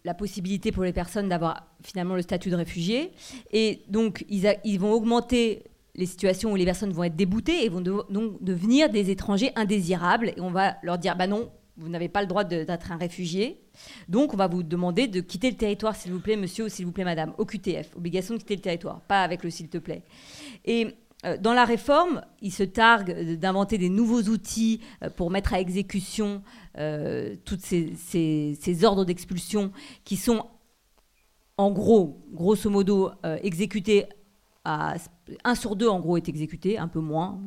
la 0.07 0.13
possibilité 0.13 0.71
pour 0.71 0.83
les 0.83 0.93
personnes 0.93 1.29
d'avoir 1.29 1.67
finalement 1.83 2.15
le 2.15 2.21
statut 2.21 2.49
de 2.49 2.55
réfugié. 2.55 3.11
Et 3.51 3.83
donc, 3.89 4.25
ils, 4.29 4.79
vont 4.79 4.93
augmenter 4.93 5.65
les 5.95 6.05
situations 6.05 6.51
où 6.51 6.55
les 6.55 6.65
personnes 6.65 6.91
vont 6.91 7.03
être 7.03 7.15
déboutées 7.15 7.65
et 7.65 7.69
vont 7.69 7.81
donc 7.81 8.41
devenir 8.41 8.89
des 8.89 9.11
étrangers 9.11 9.51
indésirables. 9.55 10.29
Et 10.29 10.41
on 10.41 10.49
va 10.49 10.77
leur 10.81 10.97
dire, 10.97 11.15
bah 11.15 11.27
non, 11.27 11.49
vous 11.77 11.89
n'avez 11.89 12.09
pas 12.09 12.21
le 12.21 12.27
droit 12.27 12.43
d'être 12.43 12.91
un 12.91 12.97
réfugié. 12.97 13.61
Donc, 14.09 14.33
on 14.33 14.37
va 14.37 14.47
vous 14.47 14.63
demander 14.63 15.07
de 15.07 15.21
quitter 15.21 15.51
le 15.51 15.57
territoire, 15.57 15.95
s'il 15.95 16.11
vous 16.11 16.19
plaît, 16.19 16.35
monsieur 16.35 16.65
ou 16.65 16.69
s'il 16.69 16.85
vous 16.85 16.91
plaît, 16.91 17.03
madame. 17.03 17.33
OQTF, 17.37 17.95
obligation 17.95 18.33
de 18.33 18.39
quitter 18.39 18.55
le 18.55 18.61
territoire, 18.61 19.01
pas 19.01 19.23
avec 19.23 19.43
le 19.43 19.49
s'il 19.49 19.69
te 19.69 19.77
plaît. 19.77 20.03
Et 20.65 20.95
euh, 21.25 21.37
dans 21.37 21.53
la 21.53 21.65
réforme, 21.65 22.21
ils 22.41 22.51
se 22.51 22.63
targuent 22.63 23.35
d'inventer 23.37 23.77
des 23.77 23.89
nouveaux 23.89 24.23
outils 24.23 24.81
euh, 25.03 25.09
pour 25.09 25.31
mettre 25.31 25.53
à 25.53 25.59
exécution 25.59 26.43
euh, 26.77 27.35
tous 27.43 27.57
ces, 27.59 27.95
ces, 27.95 28.85
ordres 28.85 29.05
d'expulsion 29.05 29.71
qui 30.03 30.15
sont 30.15 30.45
en 31.59 31.71
gros, 31.71 32.23
grosso 32.31 32.69
modo, 32.69 33.09
exécutés 33.41 34.05
à 34.63 34.93
1 35.43 35.55
sur 35.55 35.75
2 35.75 35.87
en 35.87 35.99
gros 35.99 36.17
est 36.17 36.29
exécuté, 36.29 36.77
un 36.77 36.87
peu 36.87 36.99
moins, 36.99 37.41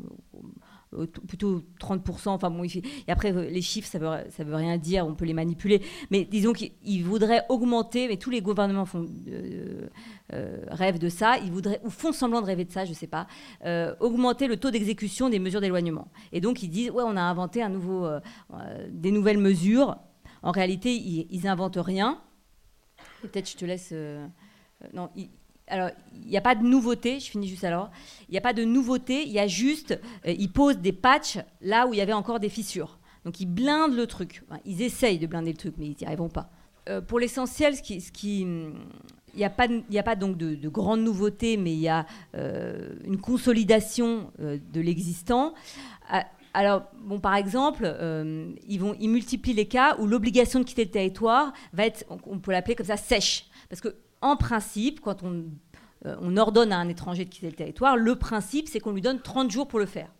plutôt 1.28 1.62
30%. 1.80 2.30
Enfin 2.30 2.50
bon, 2.50 2.64
et 2.64 2.82
après, 3.08 3.32
euh, 3.32 3.48
les 3.48 3.62
chiffres, 3.62 3.88
ça 3.88 3.98
veut, 3.98 4.30
ça 4.30 4.44
veut 4.44 4.54
rien 4.54 4.76
dire, 4.76 5.06
on 5.06 5.14
peut 5.14 5.24
les 5.24 5.34
manipuler. 5.34 5.82
Mais 6.10 6.24
disons 6.24 6.52
qu'ils 6.52 7.04
voudraient 7.04 7.44
augmenter, 7.48 8.08
mais 8.08 8.16
tous 8.16 8.30
les 8.30 8.42
gouvernements 8.42 8.86
font, 8.86 9.06
euh, 9.28 9.88
rêvent 10.68 10.98
de 10.98 11.08
ça, 11.08 11.38
ils 11.38 11.52
voudraient, 11.52 11.80
ou 11.84 11.90
font 11.90 12.12
semblant 12.12 12.40
de 12.40 12.46
rêver 12.46 12.64
de 12.64 12.72
ça, 12.72 12.84
je 12.84 12.92
sais 12.92 13.06
pas, 13.06 13.26
augmenter 14.00 14.46
le 14.46 14.56
taux 14.56 14.70
d'exécution 14.70 15.28
des 15.28 15.38
mesures 15.38 15.60
d'éloignement. 15.60 16.08
Et 16.32 16.40
donc, 16.40 16.62
ils 16.62 16.70
disent, 16.70 16.90
ouais, 16.90 17.04
on 17.06 17.16
a 17.16 17.22
inventé 17.22 17.62
un 17.62 17.68
nouveau, 17.68 18.08
des 18.90 19.10
nouvelles 19.10 19.38
mesures. 19.38 19.96
En 20.42 20.50
réalité, 20.50 20.94
ils, 20.94 21.26
ils 21.30 21.46
inventent 21.46 21.78
rien. 21.80 22.20
Peut-être 23.22 23.50
je 23.50 23.56
te 23.56 23.64
laisse. 23.64 23.94
non, 24.94 25.10
ils, 25.14 25.30
alors, 25.70 25.90
il 26.24 26.28
n'y 26.28 26.36
a 26.36 26.40
pas 26.40 26.54
de 26.54 26.62
nouveauté, 26.62 27.20
je 27.20 27.30
finis 27.30 27.48
juste 27.48 27.64
alors. 27.64 27.90
Il 28.28 28.32
n'y 28.32 28.38
a 28.38 28.40
pas 28.40 28.52
de 28.52 28.64
nouveauté, 28.64 29.22
il 29.22 29.32
y 29.32 29.38
a 29.38 29.46
juste, 29.46 29.98
euh, 30.26 30.34
ils 30.36 30.52
posent 30.52 30.78
des 30.78 30.92
patchs 30.92 31.38
là 31.60 31.86
où 31.86 31.94
il 31.94 31.98
y 31.98 32.00
avait 32.00 32.12
encore 32.12 32.40
des 32.40 32.48
fissures. 32.48 32.98
Donc, 33.24 33.40
ils 33.40 33.46
blindent 33.46 33.94
le 33.94 34.06
truc. 34.06 34.42
ils 34.64 34.82
essayent 34.82 35.18
de 35.18 35.26
blinder 35.26 35.52
le 35.52 35.56
truc, 35.56 35.74
mais 35.78 35.86
ils 35.86 35.96
n'y 36.00 36.06
arriveront 36.06 36.28
pas. 36.28 36.50
Euh, 36.88 37.00
pour 37.00 37.18
l'essentiel, 37.18 37.80
qui 37.80 38.02
il 39.32 39.36
n'y 39.36 39.44
a, 39.44 39.50
pas, 39.50 40.16
donc 40.16 40.36
de, 40.36 40.68
grandes 40.68 41.02
nouveautés, 41.02 41.56
mais 41.56 41.72
il 41.72 41.78
y 41.78 41.88
a 41.88 42.04
euh, 42.34 42.94
une 43.04 43.20
consolidation 43.20 44.32
de 44.40 44.80
l'existant. 44.80 45.54
Alors, 46.52 46.82
bon, 46.98 47.20
par 47.20 47.36
exemple, 47.36 47.84
ils, 48.66 49.08
multiplient 49.08 49.54
les 49.54 49.68
cas 49.68 49.96
où 50.00 50.06
l'obligation 50.08 50.58
de 50.58 50.64
quitter 50.64 50.84
le 50.84 50.90
territoire 50.90 51.52
va 51.72 51.86
être, 51.86 52.04
on 52.26 52.40
peut 52.40 52.50
l'appeler 52.50 52.74
comme 52.74 52.86
ça, 52.86 52.96
sèche. 52.96 53.46
Parce 53.68 53.80
que 53.80 53.94
en 54.22 54.36
principe, 54.36 55.00
quand 55.00 55.22
on, 55.22 55.44
euh, 56.06 56.16
on, 56.20 56.36
ordonne 56.36 56.72
à 56.72 56.78
un 56.78 56.88
étranger 56.88 57.24
de 57.24 57.30
quitter 57.30 57.48
le 57.48 57.56
territoire, 57.56 57.96
le 57.96 58.16
principe, 58.16 58.68
c'est 58.68 58.80
qu'on 58.80 58.92
lui 58.92 59.02
donne 59.02 59.20
30 59.20 59.50
jours 59.50 59.68
pour 59.68 59.78
le 59.78 59.86
faire. 59.86 60.10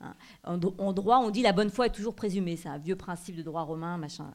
Hein. 0.00 0.14
En, 0.44 0.92
droit, 0.92 1.18
on 1.18 1.30
dit 1.30 1.42
la 1.42 1.52
bonne 1.52 1.70
foi 1.70 1.86
est 1.86 1.92
toujours 1.92 2.14
présumée. 2.14 2.56
C'est 2.56 2.68
un 2.68 2.78
vieux 2.78 2.96
principe 2.96 3.36
de 3.36 3.42
droit 3.42 3.62
romain, 3.62 3.98
machin. 3.98 4.30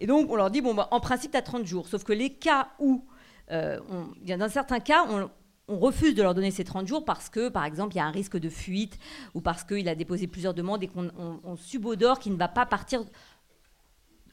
Et 0.00 0.06
donc, 0.06 0.30
on 0.30 0.36
leur 0.36 0.50
dit, 0.50 0.60
bon, 0.60 0.74
bah, 0.74 0.88
en 0.90 1.00
principe, 1.00 1.32
tu 1.32 1.36
as 1.36 1.42
30 1.42 1.64
jours. 1.64 1.88
Sauf 1.88 2.04
que 2.04 2.12
les 2.12 2.30
cas 2.30 2.68
où, 2.78 3.04
euh, 3.52 3.78
dans 4.26 4.48
certains 4.48 4.80
cas, 4.80 5.06
on, 5.08 5.30
on 5.68 5.78
refuse 5.78 6.14
de 6.14 6.22
leur 6.22 6.34
donner 6.34 6.50
ces 6.50 6.64
30 6.64 6.86
jours 6.86 7.04
parce 7.04 7.28
que, 7.28 7.48
par 7.48 7.64
exemple, 7.64 7.94
il 7.94 7.98
y 7.98 8.00
a 8.00 8.06
un 8.06 8.10
risque 8.10 8.36
de 8.36 8.48
fuite 8.48 8.98
ou 9.34 9.40
parce 9.40 9.64
qu'il 9.64 9.88
a 9.88 9.94
déposé 9.94 10.26
plusieurs 10.26 10.54
demandes 10.54 10.82
et 10.82 10.88
qu'on 10.88 11.56
subodore 11.56 12.18
qu'il 12.18 12.32
ne 12.32 12.38
va 12.38 12.48
pas 12.48 12.66
partir 12.66 13.04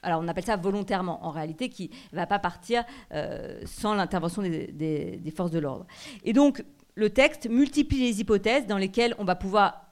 alors 0.03 0.21
on 0.21 0.27
appelle 0.27 0.45
ça 0.45 0.55
volontairement, 0.55 1.25
en 1.25 1.31
réalité, 1.31 1.69
qui 1.69 1.89
ne 2.11 2.17
va 2.17 2.27
pas 2.27 2.39
partir 2.39 2.83
euh, 3.13 3.61
sans 3.65 3.95
l'intervention 3.95 4.41
des, 4.41 5.33
forces 5.35 5.51
de 5.51 5.59
l'ordre. 5.59 5.85
Et 6.23 6.33
donc, 6.33 6.63
le 6.95 7.09
texte 7.09 7.49
multiplie 7.49 7.99
les 7.99 8.21
hypothèses 8.21 8.67
dans 8.67 8.77
lesquelles 8.77 9.15
on 9.17 9.23
va 9.23 9.35
pouvoir 9.35 9.87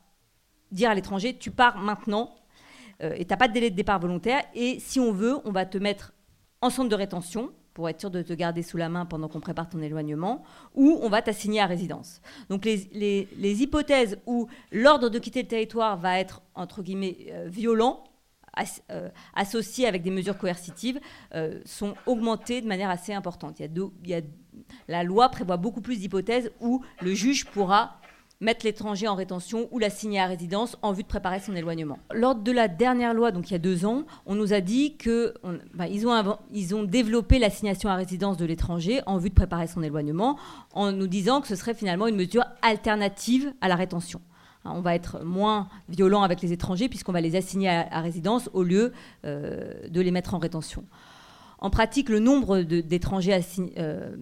dire 0.71 0.89
à 0.89 0.95
l'étranger, 0.95 1.37
tu 1.37 1.51
pars 1.51 1.77
maintenant, 1.77 2.35
euh, 3.01 3.13
et 3.15 3.25
tu 3.25 3.31
n'as 3.31 3.37
pas 3.37 3.47
de 3.47 3.53
délai 3.53 3.69
de 3.69 3.75
départ 3.75 3.99
volontaire, 3.99 4.43
et 4.53 4.79
si 4.79 4.99
on 4.99 5.11
veut, 5.11 5.37
on 5.45 5.51
va 5.51 5.65
te 5.65 5.77
mettre 5.77 6.13
en 6.61 6.69
centre 6.69 6.89
de 6.89 6.95
rétention, 6.95 7.51
pour 7.73 7.87
être 7.87 7.99
sûr 7.99 8.11
de 8.11 8.21
te 8.21 8.33
garder 8.33 8.63
sous 8.63 8.77
la 8.77 8.89
main 8.89 9.05
pendant 9.05 9.27
qu'on 9.27 9.39
prépare 9.39 9.69
ton 9.69 9.81
éloignement, 9.81 10.43
ou 10.75 10.99
on 11.01 11.09
va 11.09 11.21
t'assigner 11.21 11.61
à 11.61 11.65
résidence. 11.65 12.21
Donc 12.49 12.65
les, 12.65 13.61
hypothèses 13.61 14.19
où 14.25 14.47
l'ordre 14.71 15.09
de 15.09 15.19
quitter 15.19 15.43
le 15.43 15.47
territoire 15.47 15.97
va 15.97 16.19
être, 16.19 16.41
entre 16.53 16.83
guillemets, 16.83 17.17
euh, 17.29 17.47
violent, 17.47 18.03
euh, 18.89 19.09
associés 19.33 19.87
avec 19.87 20.03
des 20.03 20.11
mesures 20.11 20.37
coercitives 20.37 20.99
euh, 21.35 21.59
sont 21.65 21.93
augmentés 22.05 22.61
de 22.61 22.67
manière 22.67 22.89
assez 22.89 23.13
importante. 23.13 23.61
La 24.87 25.03
loi 25.03 25.29
prévoit 25.29 25.57
beaucoup 25.57 25.81
plus 25.81 25.99
d'hypothèses 25.99 26.51
où 26.59 26.83
le 27.01 27.13
juge 27.13 27.45
pourra 27.45 28.01
mettre 28.41 28.65
l'étranger 28.65 29.07
en 29.07 29.15
rétention 29.15 29.67
ou 29.71 29.79
l'assigner 29.79 30.19
à 30.19 30.25
résidence 30.25 30.75
en 30.81 30.91
vue 30.91 31.03
de 31.03 31.07
préparer 31.07 31.39
son 31.39 31.55
éloignement. 31.55 31.99
Lors 32.11 32.35
de 32.35 32.51
la 32.51 32.67
dernière 32.67 33.13
loi, 33.13 33.31
donc 33.31 33.49
il 33.49 33.53
y 33.53 33.55
a 33.55 33.59
deux 33.59 33.85
ans, 33.85 34.03
on 34.25 34.35
nous 34.35 34.51
a 34.51 34.61
dit 34.61 34.97
qu'ils 34.97 36.07
ont, 36.07 36.37
ils 36.51 36.75
ont 36.75 36.83
développé 36.83 37.37
l'assignation 37.37 37.89
à 37.89 37.95
résidence 37.95 38.37
de 38.37 38.45
l'étranger 38.45 39.01
en 39.05 39.17
vue 39.17 39.29
de 39.29 39.35
préparer 39.35 39.67
son 39.67 39.83
éloignement, 39.83 40.37
en 40.73 40.91
nous 40.91 41.07
disant 41.07 41.39
que 41.39 41.47
ce 41.47 41.55
serait 41.55 41.75
finalement 41.75 42.07
une 42.07 42.15
mesure 42.15 42.43
alternative 42.63 43.53
à 43.61 43.67
la 43.67 43.75
rétention. 43.75 44.21
Hein, 44.65 44.73
on 44.75 44.81
va 44.81 44.95
être 44.95 45.23
moins 45.23 45.67
violent 45.89 46.23
avec 46.23 46.41
les 46.41 46.51
étrangers 46.51 46.89
puisqu'on 46.89 47.11
va 47.11 47.21
les 47.21 47.35
assigner 47.35 47.69
à, 47.69 48.01
résidence 48.01 48.49
au 48.53 48.63
lieu 48.63 48.93
euh, 49.25 49.73
de 49.89 50.01
les 50.01 50.11
mettre 50.11 50.33
en 50.33 50.39
rétention. 50.39 50.85
En 51.59 51.69
pratique, 51.69 52.09
le 52.09 52.19
nombre 52.19 52.61
d'étrangers 52.61 53.39
euh, 53.77 54.15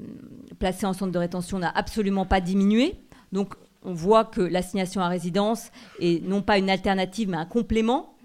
placés 0.60 0.86
en 0.86 0.94
centre 0.94 1.12
de 1.12 1.20
rétention 1.20 1.58
n'a 1.58 1.70
absolument 1.70 2.26
pas 2.26 2.42
diminué. 2.42 3.00
Donc, 3.32 3.56
on 3.82 3.94
voit 3.94 4.26
que 4.26 4.42
l'assignation 4.42 5.02
à 5.02 5.08
résidence 5.08 5.72
est 6.02 6.22
non 6.22 6.42
pas 6.42 6.58
une 6.58 6.70
alternative, 6.70 7.30
mais 7.30 7.38
un 7.38 7.46
complément, 7.46 8.18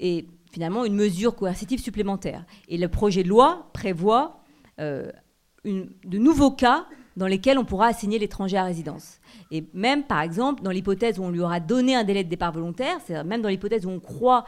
et 0.00 0.26
finalement 0.50 0.86
une 0.86 0.94
mesure 0.94 1.34
coercitive 1.34 1.78
supplémentaire. 1.78 2.46
Et 2.68 2.78
le 2.78 2.88
projet 2.88 3.22
de 3.22 3.28
loi 3.28 3.68
prévoit 3.74 4.40
euh, 4.80 5.10
de 5.64 6.18
nouveaux 6.18 6.52
cas 6.52 6.86
dans 7.16 7.26
lesquels 7.26 7.58
on 7.58 7.64
pourra 7.64 7.86
assigner 7.86 8.18
l'étranger 8.18 8.56
à 8.56 8.64
résidence. 8.64 9.20
Et 9.50 9.64
même, 9.72 10.04
par 10.04 10.20
exemple, 10.20 10.62
dans 10.62 10.70
l'hypothèse 10.70 11.18
où 11.18 11.24
on 11.24 11.30
lui 11.30 11.40
aura 11.40 11.60
donné 11.60 11.94
un 11.94 12.04
délai 12.04 12.24
de 12.24 12.28
départ 12.28 12.52
volontaire, 12.52 12.98
c'est-à-dire 13.04 13.24
même 13.24 13.42
dans 13.42 13.48
l'hypothèse 13.48 13.86
où 13.86 13.90
on 13.90 14.00
croit, 14.00 14.44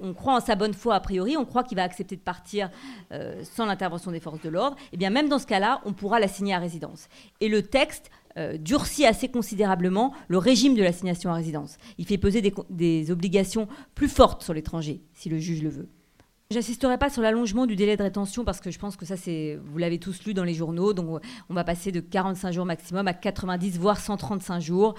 on 0.00 0.14
croit 0.14 0.36
en 0.36 0.40
sa 0.40 0.54
bonne 0.54 0.74
foi 0.74 0.94
a 0.94 1.00
priori, 1.00 1.36
on 1.36 1.44
croit 1.44 1.64
qu'il 1.64 1.76
va 1.76 1.82
accepter 1.82 2.16
de 2.16 2.20
partir 2.20 2.70
euh, 3.12 3.42
sans 3.44 3.66
l'intervention 3.66 4.10
des 4.10 4.20
forces 4.20 4.40
de 4.40 4.48
l'ordre, 4.48 4.76
et 4.78 4.90
eh 4.94 4.96
bien 4.96 5.10
même 5.10 5.28
dans 5.28 5.38
ce 5.38 5.46
cas-là, 5.46 5.80
on 5.84 5.92
pourra 5.92 6.20
l'assigner 6.20 6.54
à 6.54 6.58
résidence. 6.58 7.08
Et 7.40 7.48
le 7.48 7.62
texte 7.62 8.10
euh, 8.38 8.56
durcit 8.56 9.04
assez 9.04 9.28
considérablement 9.28 10.14
le 10.28 10.38
régime 10.38 10.74
de 10.74 10.82
l'assignation 10.82 11.30
à 11.30 11.34
résidence. 11.34 11.76
Il 11.98 12.06
fait 12.06 12.18
peser 12.18 12.42
des 12.70 13.10
obligations 13.10 13.68
plus 13.94 14.08
fortes 14.08 14.42
sur 14.42 14.54
l'étranger, 14.54 15.02
si 15.12 15.28
le 15.28 15.38
juge 15.38 15.62
le 15.62 15.68
veut. 15.68 15.88
J'insisterai 16.52 16.98
pas 16.98 17.08
sur 17.08 17.22
l'allongement 17.22 17.64
du 17.64 17.76
délai 17.76 17.96
de 17.96 18.02
rétention 18.02 18.44
parce 18.44 18.60
que 18.60 18.70
je 18.70 18.78
pense 18.78 18.96
que 18.96 19.06
ça, 19.06 19.16
c'est, 19.16 19.58
vous 19.64 19.78
l'avez 19.78 19.98
tous 19.98 20.22
lu 20.26 20.34
dans 20.34 20.44
les 20.44 20.52
journaux. 20.52 20.92
Donc, 20.92 21.22
on 21.48 21.54
va 21.54 21.64
passer 21.64 21.92
de 21.92 22.00
45 22.00 22.52
jours 22.52 22.66
maximum 22.66 23.08
à 23.08 23.14
90, 23.14 23.78
voire 23.78 23.98
135 23.98 24.60
jours. 24.60 24.94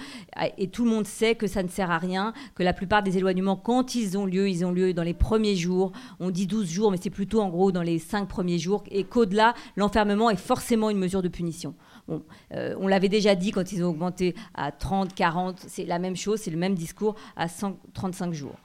Et 0.58 0.66
tout 0.66 0.84
le 0.84 0.90
monde 0.90 1.06
sait 1.06 1.36
que 1.36 1.46
ça 1.46 1.62
ne 1.62 1.68
sert 1.68 1.92
à 1.92 1.98
rien, 1.98 2.32
que 2.56 2.64
la 2.64 2.72
plupart 2.72 3.04
des 3.04 3.18
éloignements, 3.18 3.54
quand 3.54 3.94
ils 3.94 4.18
ont 4.18 4.26
lieu, 4.26 4.48
ils 4.48 4.64
ont 4.64 4.72
lieu 4.72 4.92
dans 4.94 5.04
les 5.04 5.14
premiers 5.14 5.54
jours. 5.54 5.92
On 6.18 6.30
dit 6.30 6.48
12 6.48 6.68
jours, 6.68 6.90
mais 6.90 6.98
c'est 7.00 7.08
plutôt 7.08 7.40
en 7.40 7.50
gros 7.50 7.70
dans 7.70 7.82
les 7.82 8.00
5 8.00 8.26
premiers 8.26 8.58
jours. 8.58 8.82
Et 8.90 9.04
qu'au-delà, 9.04 9.54
l'enfermement 9.76 10.30
est 10.30 10.36
forcément 10.36 10.90
une 10.90 10.98
mesure 10.98 11.22
de 11.22 11.28
punition. 11.28 11.76
Bon, 12.08 12.24
euh, 12.52 12.74
on 12.80 12.88
l'avait 12.88 13.08
déjà 13.08 13.36
dit 13.36 13.52
quand 13.52 13.70
ils 13.70 13.84
ont 13.84 13.90
augmenté 13.90 14.34
à 14.54 14.72
30, 14.72 15.14
40, 15.14 15.64
c'est 15.68 15.84
la 15.84 16.00
même 16.00 16.16
chose, 16.16 16.40
c'est 16.40 16.50
le 16.50 16.58
même 16.58 16.74
discours 16.74 17.14
à 17.36 17.46
135 17.46 18.34
jours. 18.34 18.56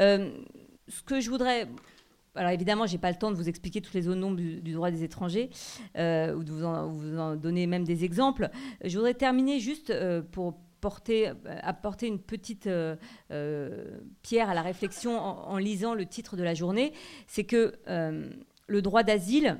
Euh, 0.00 0.30
ce 0.88 1.02
que 1.02 1.20
je 1.20 1.30
voudrais 1.30 1.68
alors 2.34 2.50
évidemment, 2.50 2.86
j'ai 2.86 2.98
pas 2.98 3.10
le 3.10 3.18
temps 3.18 3.30
de 3.30 3.36
vous 3.36 3.48
expliquer 3.48 3.80
toutes 3.80 3.94
les 3.94 4.02
zones 4.02 4.20
d'ombre 4.20 4.36
du, 4.36 4.72
droit 4.72 4.90
des 4.90 5.04
étrangers 5.04 5.50
euh, 5.98 6.34
ou 6.34 6.44
de 6.44 6.52
vous 6.52 6.64
en, 6.64 7.36
donner 7.36 7.66
même 7.66 7.84
des 7.84 8.04
exemples. 8.04 8.48
Je 8.84 8.96
voudrais 8.96 9.14
terminer 9.14 9.60
juste 9.60 9.90
euh, 9.90 10.22
pour 10.22 10.54
euh, 11.10 11.34
apporter 11.62 12.06
une 12.06 12.18
petite 12.18 12.68
pierre 14.22 14.50
à 14.50 14.54
la 14.54 14.62
réflexion 14.62 15.18
en, 15.18 15.58
lisant 15.58 15.94
le 15.94 16.06
titre 16.06 16.36
de 16.36 16.42
la 16.42 16.54
journée. 16.54 16.92
C'est 17.26 17.44
que 17.44 17.74
le 18.66 18.82
droit 18.82 19.02
d'asile, 19.02 19.58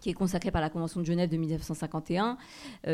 qui 0.00 0.10
est 0.10 0.14
consacré 0.14 0.52
par 0.52 0.62
la 0.62 0.70
Convention 0.70 1.00
de 1.00 1.06
Genève 1.06 1.28
de 1.28 1.36
1951, 1.36 2.38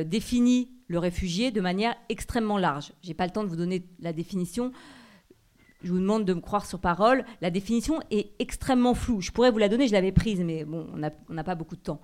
définit 0.05 0.71
le 0.89 0.99
réfugié 0.99 1.51
de 1.51 1.61
manière 1.61 1.95
extrêmement 2.09 2.59
large. 2.59 2.93
J'ai 3.03 3.15
pas 3.15 3.27
le 3.27 3.33
temps 3.33 3.45
de 3.45 3.49
vous 3.49 3.57
donner 3.57 3.87
la 4.01 4.13
définition 4.13 4.73
je 5.85 5.93
vous 5.93 6.01
demande 6.01 6.25
de 6.25 6.35
me 6.35 6.41
croire 6.41 6.67
sur 6.67 6.81
parole, 6.81 7.25
la 7.41 7.51
définition 7.51 8.01
est 8.11 8.33
extrêmement 8.39 8.95
floue. 8.95 9.21
Je 9.21 9.31
pourrais 9.31 9.51
vous 9.51 9.59
la 9.59 9.69
donner, 9.69 9.87
je 9.87 9.93
l'avais 9.93 10.13
prise, 10.13 10.41
mais 10.41 10.65
bon, 10.65 10.87
on 10.93 11.35
n'a 11.35 11.45
pas 11.45 11.55
beaucoup 11.55 11.77
de 11.77 11.83
temps. 11.83 12.01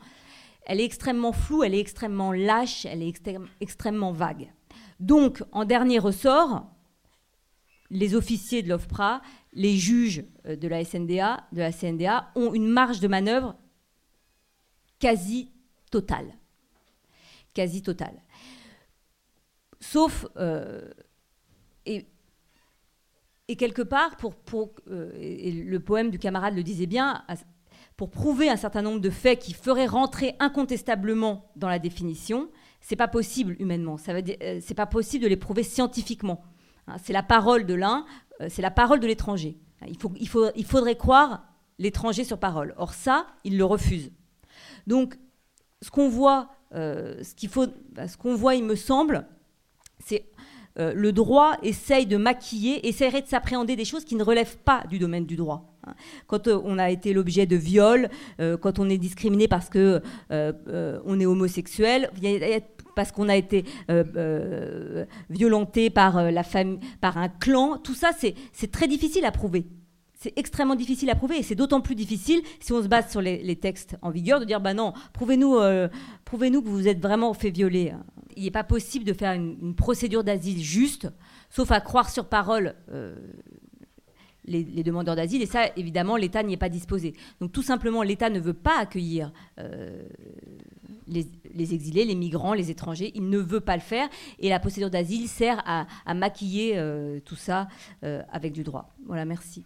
Elle 0.66 0.80
est 0.80 0.84
extrêmement 0.84 1.32
floue, 1.32 1.64
elle 1.64 1.74
est 1.74 1.80
extrêmement 1.80 2.32
lâche, 2.32 2.84
elle 2.84 3.02
est 3.02 3.14
extrêmement 3.60 4.12
vague. 4.12 4.52
Donc, 5.00 5.42
en 5.50 5.64
dernier 5.64 5.98
ressort, 5.98 6.66
les 7.90 8.14
officiers 8.14 8.62
de 8.62 8.68
l'OFPRA, 8.68 9.22
les 9.52 9.76
juges 9.76 10.24
euh, 10.46 10.56
de 10.56 10.68
la 10.68 10.84
SNDA, 10.84 11.44
de 11.52 11.58
la 11.58 11.72
CNDA, 11.72 12.30
ont 12.36 12.54
une 12.54 12.68
marge 12.68 13.00
de 13.00 13.08
manœuvre 13.08 13.56
quasi 14.98 15.50
totale. 15.90 16.34
Quasi 17.54 17.82
totale. 17.82 18.22
Sauf, 19.80 20.26
euh, 20.36 20.90
quelque 23.56 23.82
part, 23.82 24.16
pour, 24.16 24.70
euh, 24.90 25.10
le 25.16 25.78
poème 25.78 26.10
du 26.10 26.18
camarade 26.18 26.54
le 26.54 26.62
disait 26.62 26.86
bien, 26.86 27.24
pour 27.96 28.10
prouver 28.10 28.48
un 28.48 28.56
certain 28.56 28.82
nombre 28.82 29.00
de 29.00 29.10
faits 29.10 29.38
qui 29.38 29.52
feraient 29.52 29.86
rentrer 29.86 30.34
incontestablement 30.38 31.50
dans 31.56 31.68
la 31.68 31.78
définition, 31.78 32.50
c'est 32.80 32.96
pas 32.96 33.08
possible 33.08 33.56
humainement. 33.58 33.96
Ça 33.98 34.14
veut 34.14 34.22
dire, 34.22 34.36
c'est 34.60 34.74
pas 34.74 34.86
possible 34.86 35.24
de 35.24 35.28
les 35.28 35.36
prouver 35.36 35.62
scientifiquement. 35.62 36.42
Hein, 36.86 36.96
c'est 37.02 37.12
la 37.12 37.22
parole 37.22 37.66
de 37.66 37.74
l'un, 37.74 38.06
euh, 38.40 38.46
c'est 38.48 38.62
la 38.62 38.70
parole 38.70 39.00
de 39.00 39.06
l'étranger. 39.06 39.58
Il, 39.86 39.98
faut, 39.98 40.12
il, 40.54 40.64
faudrait 40.64 40.96
croire 40.96 41.44
l'étranger 41.78 42.24
sur 42.24 42.38
parole. 42.38 42.74
Or 42.76 42.92
ça, 42.92 43.26
il 43.44 43.56
le 43.56 43.64
refuse. 43.64 44.12
Donc, 44.86 45.18
ce 45.80 45.90
qu'on 45.90 46.08
voit, 46.08 46.50
euh, 46.74 47.22
ce 47.22 47.34
qu'il 47.34 47.48
faut, 47.48 47.66
ce 47.96 48.16
qu'on 48.18 48.34
voit, 48.34 48.54
il 48.54 48.64
me 48.64 48.76
semble, 48.76 49.26
c'est 49.98 50.26
euh, 50.80 50.92
le 50.94 51.12
droit 51.12 51.56
essaye 51.62 52.06
de 52.06 52.16
maquiller, 52.16 52.88
essaierait 52.88 53.22
de 53.22 53.28
s'appréhender 53.28 53.76
des 53.76 53.84
choses 53.84 54.04
qui 54.04 54.16
ne 54.16 54.24
relèvent 54.24 54.58
pas 54.58 54.82
du 54.88 54.98
domaine 54.98 55.26
du 55.26 55.36
droit. 55.36 55.74
Hein. 55.86 55.94
Quand 56.26 56.48
on 56.48 56.78
a 56.78 56.90
été 56.90 57.12
l'objet 57.12 57.46
de 57.46 57.56
viol, 57.56 58.08
quand 58.60 58.78
on 58.78 58.88
est 58.90 58.98
discriminé 58.98 59.48
parce 59.48 59.68
que 59.68 60.02
on 60.30 61.20
est 61.20 61.26
homosexuel, 61.26 62.10
parce 62.94 63.12
qu'on 63.12 63.28
a 63.28 63.36
été 63.36 63.64
euh, 63.90 64.04
euh, 64.16 65.04
violenté 65.30 65.90
par, 65.90 66.18
euh, 66.18 66.30
la 66.30 66.42
famille, 66.42 66.80
par 67.00 67.18
un 67.18 67.28
clan. 67.28 67.78
Tout 67.78 67.94
ça, 67.94 68.10
c'est 68.18 68.70
très 68.70 68.88
difficile 68.88 69.24
à 69.24 69.32
prouver. 69.32 69.64
C'est 70.22 70.38
extrêmement 70.38 70.74
difficile 70.74 71.08
à 71.08 71.14
prouver 71.14 71.38
et 71.38 71.42
c'est 71.42 71.54
d'autant 71.54 71.80
plus 71.80 71.94
difficile 71.94 72.42
si 72.60 72.74
on 72.74 72.82
se 72.82 72.88
base 72.88 73.10
sur 73.10 73.22
les, 73.22 73.56
textes 73.56 73.96
en 74.02 74.10
vigueur 74.10 74.38
de 74.38 74.44
dire 74.44 74.60
bah 74.60 74.74
non, 74.74 74.92
prouvez-nous 75.14 75.58
prouvez 76.26 76.50
que 76.50 76.68
vous 76.68 76.88
êtes 76.88 77.00
vraiment 77.00 77.32
fait 77.32 77.48
violer. 77.48 77.94
Il 78.36 78.44
n'est 78.44 78.50
pas 78.50 78.62
possible 78.62 79.06
de 79.06 79.14
faire 79.14 79.32
une, 79.32 79.74
procédure 79.74 80.22
d'asile 80.22 80.62
juste, 80.62 81.08
sauf 81.48 81.70
à 81.70 81.80
croire 81.80 82.10
sur 82.10 82.26
parole 82.26 82.74
les, 84.44 84.82
demandeurs 84.82 85.16
d'asile. 85.16 85.40
Et 85.40 85.46
ça, 85.46 85.70
évidemment, 85.76 86.16
l'État 86.16 86.42
n'y 86.42 86.52
est 86.52 86.58
pas 86.58 86.68
disposé. 86.68 87.14
Donc 87.40 87.52
tout 87.52 87.62
simplement, 87.62 88.02
l'État 88.02 88.28
ne 88.28 88.40
veut 88.40 88.52
pas 88.52 88.78
accueillir 88.78 89.32
les, 91.10 91.74
exilés, 91.74 92.04
les 92.04 92.14
migrants, 92.14 92.54
les 92.54 92.70
étrangers. 92.70 93.12
Il 93.14 93.28
ne 93.28 93.38
veut 93.38 93.60
pas 93.60 93.76
le 93.76 93.82
faire. 93.82 94.08
Et 94.38 94.48
la 94.48 94.60
procédure 94.60 94.90
d'asile 94.90 95.28
sert 95.28 95.62
à, 95.66 95.86
maquiller 96.14 96.76
euh, 96.76 97.20
tout 97.20 97.36
ça 97.36 97.68
euh, 98.04 98.22
avec 98.30 98.52
du 98.52 98.62
droit. 98.62 98.94
Voilà, 99.06 99.24
merci. 99.24 99.64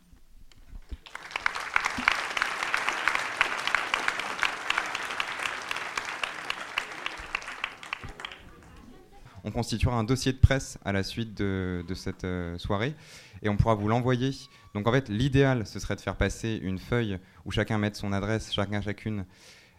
On 9.44 9.50
constituera 9.50 9.96
un 9.96 10.04
dossier 10.04 10.33
de 10.33 10.38
presse 10.38 10.78
à 10.85 10.92
la 10.92 11.02
suite 11.02 11.35
de, 11.37 11.85
cette 11.94 12.24
euh, 12.24 12.57
soirée 12.59 12.94
et 13.42 13.48
on 13.48 13.57
pourra 13.57 13.74
vous 13.74 13.88
l'envoyer. 13.88 14.30
Donc 14.74 14.88
en 14.88 14.92
fait, 14.92 15.09
l'idéal, 15.09 15.66
ce 15.66 15.78
serait 15.78 15.96
de 15.96 16.00
faire 16.00 16.16
passer 16.16 16.59
une 16.62 16.78
feuille 16.78 17.18
où 17.44 17.50
chacun 17.50 17.78
mette 17.78 17.96
son 17.96 18.12
adresse, 18.12 18.52
chacun, 18.52 18.80
chacune, 18.80 19.24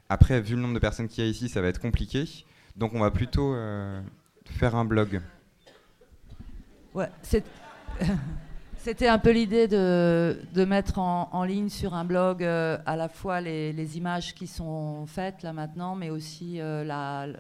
après, 0.08 0.40
vu 0.40 0.56
le 0.56 0.62
nombre 0.62 0.76
de 0.76 0.80
personnes 0.80 1.08
qu'il 1.08 1.24
y 1.24 1.28
a 1.28 1.30
ici, 1.30 1.50
ça 1.50 1.62
va 1.62 1.68
être 1.68 1.82
compliqué. 1.82 2.26
Donc 2.76 2.94
on 2.94 3.00
va 3.00 3.10
plutôt 3.10 3.56
euh, 3.56 4.00
faire 4.46 4.76
un 4.76 4.86
blog. 4.86 5.22
c'était 8.86 9.08
un 9.08 9.18
peu 9.18 9.32
l'idée 9.32 9.68
de, 9.68 10.66
mettre 10.66 11.00
en, 11.00 11.44
ligne 11.44 11.70
sur 11.70 11.96
un 11.96 12.06
blog 12.06 12.44
euh, 12.44 12.78
à 12.86 12.96
la 12.96 13.10
fois 13.10 13.42
les, 13.42 13.98
images 13.98 14.36
qui 14.36 14.46
sont 14.46 15.08
faites 15.08 15.42
là 15.42 15.54
maintenant, 15.54 15.96
mais 15.96 16.12
aussi 16.12 16.62
euh, 16.62 16.84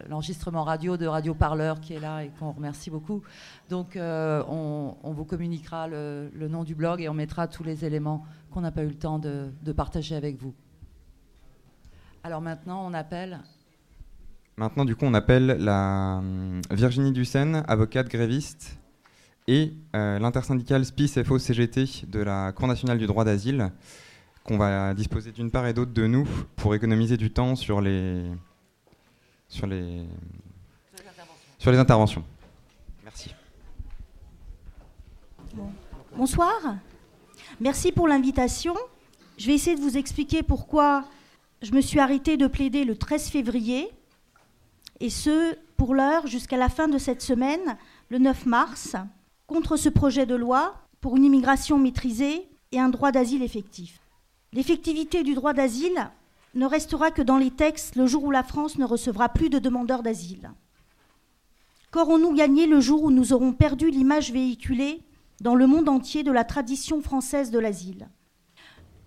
l'enregistrement 0.09 0.63
radio 0.63 0.97
de 0.97 1.05
Radio 1.05 1.35
Parleur 1.35 1.79
qui 1.79 1.93
est 1.93 1.99
là 1.99 2.23
et 2.23 2.31
qu'on 2.39 2.51
remercie 2.51 2.89
beaucoup. 2.89 3.21
Donc 3.69 3.95
on, 3.95 4.95
vous 5.03 5.25
communiquera 5.25 5.87
le, 5.87 6.47
nom 6.49 6.63
du 6.63 6.73
blog 6.73 6.99
et 6.99 7.09
on 7.09 7.13
mettra 7.13 7.47
tous 7.47 7.63
les 7.63 7.85
éléments 7.85 8.25
qu'on 8.49 8.61
n'a 8.61 8.71
pas 8.71 8.81
eu 8.81 8.87
le 8.87 8.95
temps 8.95 9.19
de 9.19 9.71
partager 9.71 10.15
avec 10.15 10.41
vous. 10.41 10.55
Alors 12.23 12.41
maintenant, 12.41 12.83
on 12.83 12.95
appelle. 12.95 13.39
Maintenant, 14.57 14.83
du 14.83 14.95
coup, 14.95 15.05
on 15.05 15.13
appelle 15.13 15.45
la 15.59 16.15
hum, 16.17 16.61
Virginie 16.71 17.11
Dussen, 17.11 17.63
avocate 17.67 18.09
gréviste, 18.09 18.79
et 19.47 19.73
euh, 19.95 20.19
l'intersyndicale 20.19 20.85
SPIS 20.85 21.23
FO 21.23 21.37
CGT 21.37 22.05
de 22.07 22.19
la 22.19 22.51
Cour 22.51 22.67
nationale 22.67 22.97
du 22.97 23.07
droit 23.07 23.23
d'asile, 23.23 23.71
qu'on 24.43 24.57
va 24.57 24.93
disposer 24.93 25.31
d'une 25.31 25.51
part 25.51 25.67
et 25.67 25.73
d'autre 25.73 25.91
de 25.91 26.07
nous 26.07 26.27
pour 26.55 26.75
économiser 26.75 27.17
du 27.17 27.31
temps 27.31 27.55
sur 27.55 27.81
les 27.81 28.23
sur 29.47 29.67
les 29.67 30.03
sur 31.57 31.71
les 31.71 31.77
interventions. 31.77 32.23
Merci. 33.03 33.33
Bonsoir. 36.15 36.75
Merci 37.59 37.91
pour 37.91 38.07
l'invitation. 38.07 38.75
Je 39.37 39.47
vais 39.47 39.53
essayer 39.53 39.75
de 39.75 39.81
vous 39.81 39.97
expliquer 39.97 40.43
pourquoi 40.43 41.05
je 41.61 41.71
me 41.71 41.81
suis 41.81 41.99
arrêtée 41.99 42.37
de 42.37 42.47
plaider 42.47 42.83
le 42.83 42.95
13 42.95 43.29
février, 43.29 43.89
et 44.99 45.09
ce, 45.09 45.57
pour 45.77 45.93
l'heure, 45.93 46.27
jusqu'à 46.27 46.57
la 46.57 46.69
fin 46.69 46.87
de 46.87 46.97
cette 46.97 47.21
semaine, 47.21 47.77
le 48.09 48.19
9 48.19 48.45
mars, 48.45 48.95
contre 49.47 49.77
ce 49.77 49.89
projet 49.89 50.25
de 50.25 50.35
loi 50.35 50.75
pour 51.01 51.17
une 51.17 51.23
immigration 51.23 51.77
maîtrisée 51.77 52.49
et 52.71 52.79
un 52.79 52.89
droit 52.89 53.11
d'asile 53.11 53.43
effectif. 53.43 53.99
L'effectivité 54.53 55.23
du 55.23 55.33
droit 55.33 55.53
d'asile 55.53 56.09
ne 56.55 56.65
restera 56.65 57.11
que 57.11 57.21
dans 57.21 57.37
les 57.37 57.51
textes 57.51 57.95
le 57.95 58.07
jour 58.07 58.23
où 58.23 58.31
la 58.31 58.43
France 58.43 58.77
ne 58.77 58.85
recevra 58.85 59.29
plus 59.29 59.49
de 59.49 59.59
demandeurs 59.59 60.03
d'asile. 60.03 60.51
Qu'aurons-nous 61.91 62.33
gagné 62.33 62.65
le 62.65 62.79
jour 62.79 63.03
où 63.03 63.11
nous 63.11 63.33
aurons 63.33 63.53
perdu 63.53 63.89
l'image 63.89 64.31
véhiculée 64.31 65.01
dans 65.41 65.55
le 65.55 65.67
monde 65.67 65.89
entier 65.89 66.23
de 66.23 66.31
la 66.31 66.43
tradition 66.43 67.01
française 67.01 67.51
de 67.51 67.59
l'asile? 67.59 68.09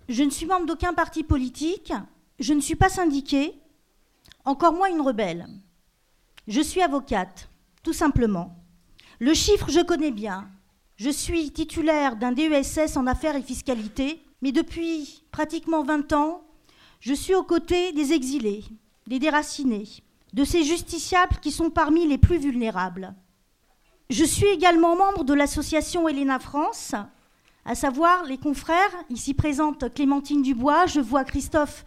Je 0.07 0.23
ne 0.23 0.29
suis 0.29 0.45
membre 0.45 0.65
d'aucun 0.65 0.93
parti 0.93 1.23
politique, 1.23 1.93
je 2.39 2.53
ne 2.53 2.61
suis 2.61 2.75
pas 2.75 2.89
syndiquée, 2.89 3.59
encore 4.45 4.73
moins 4.73 4.89
une 4.89 5.01
rebelle. 5.01 5.47
Je 6.47 6.61
suis 6.61 6.81
avocate, 6.81 7.49
tout 7.83 7.93
simplement. 7.93 8.58
Le 9.19 9.33
chiffre, 9.33 9.69
je 9.69 9.81
connais 9.81 10.11
bien. 10.11 10.47
Je 10.95 11.09
suis 11.09 11.51
titulaire 11.51 12.15
d'un 12.15 12.31
DESS 12.31 12.95
en 12.95 13.05
affaires 13.05 13.35
et 13.35 13.41
fiscalité, 13.41 14.23
mais 14.41 14.53
depuis 14.53 15.25
pratiquement 15.31 15.83
20 15.83 16.13
ans, 16.13 16.41
je 17.01 17.13
suis 17.13 17.35
aux 17.35 17.43
côtés 17.43 17.91
des 17.91 18.13
exilés, 18.13 18.63
des 19.07 19.19
déracinés, 19.19 19.89
de 20.31 20.45
ces 20.45 20.63
justiciables 20.63 21.35
qui 21.41 21.51
sont 21.51 21.69
parmi 21.69 22.07
les 22.07 22.17
plus 22.17 22.37
vulnérables. 22.37 23.13
Je 24.09 24.23
suis 24.23 24.47
également 24.47 24.95
membre 24.95 25.25
de 25.25 25.33
l'association 25.33 26.07
Helena 26.07 26.39
France, 26.39 26.95
à 27.65 27.75
savoir 27.75 28.23
les 28.23 28.37
confrères, 28.37 29.03
ici 29.09 29.33
présente 29.33 29.93
Clémentine 29.93 30.41
Dubois, 30.41 30.85
je 30.85 31.01
vois 31.01 31.25
Christophe 31.25 31.83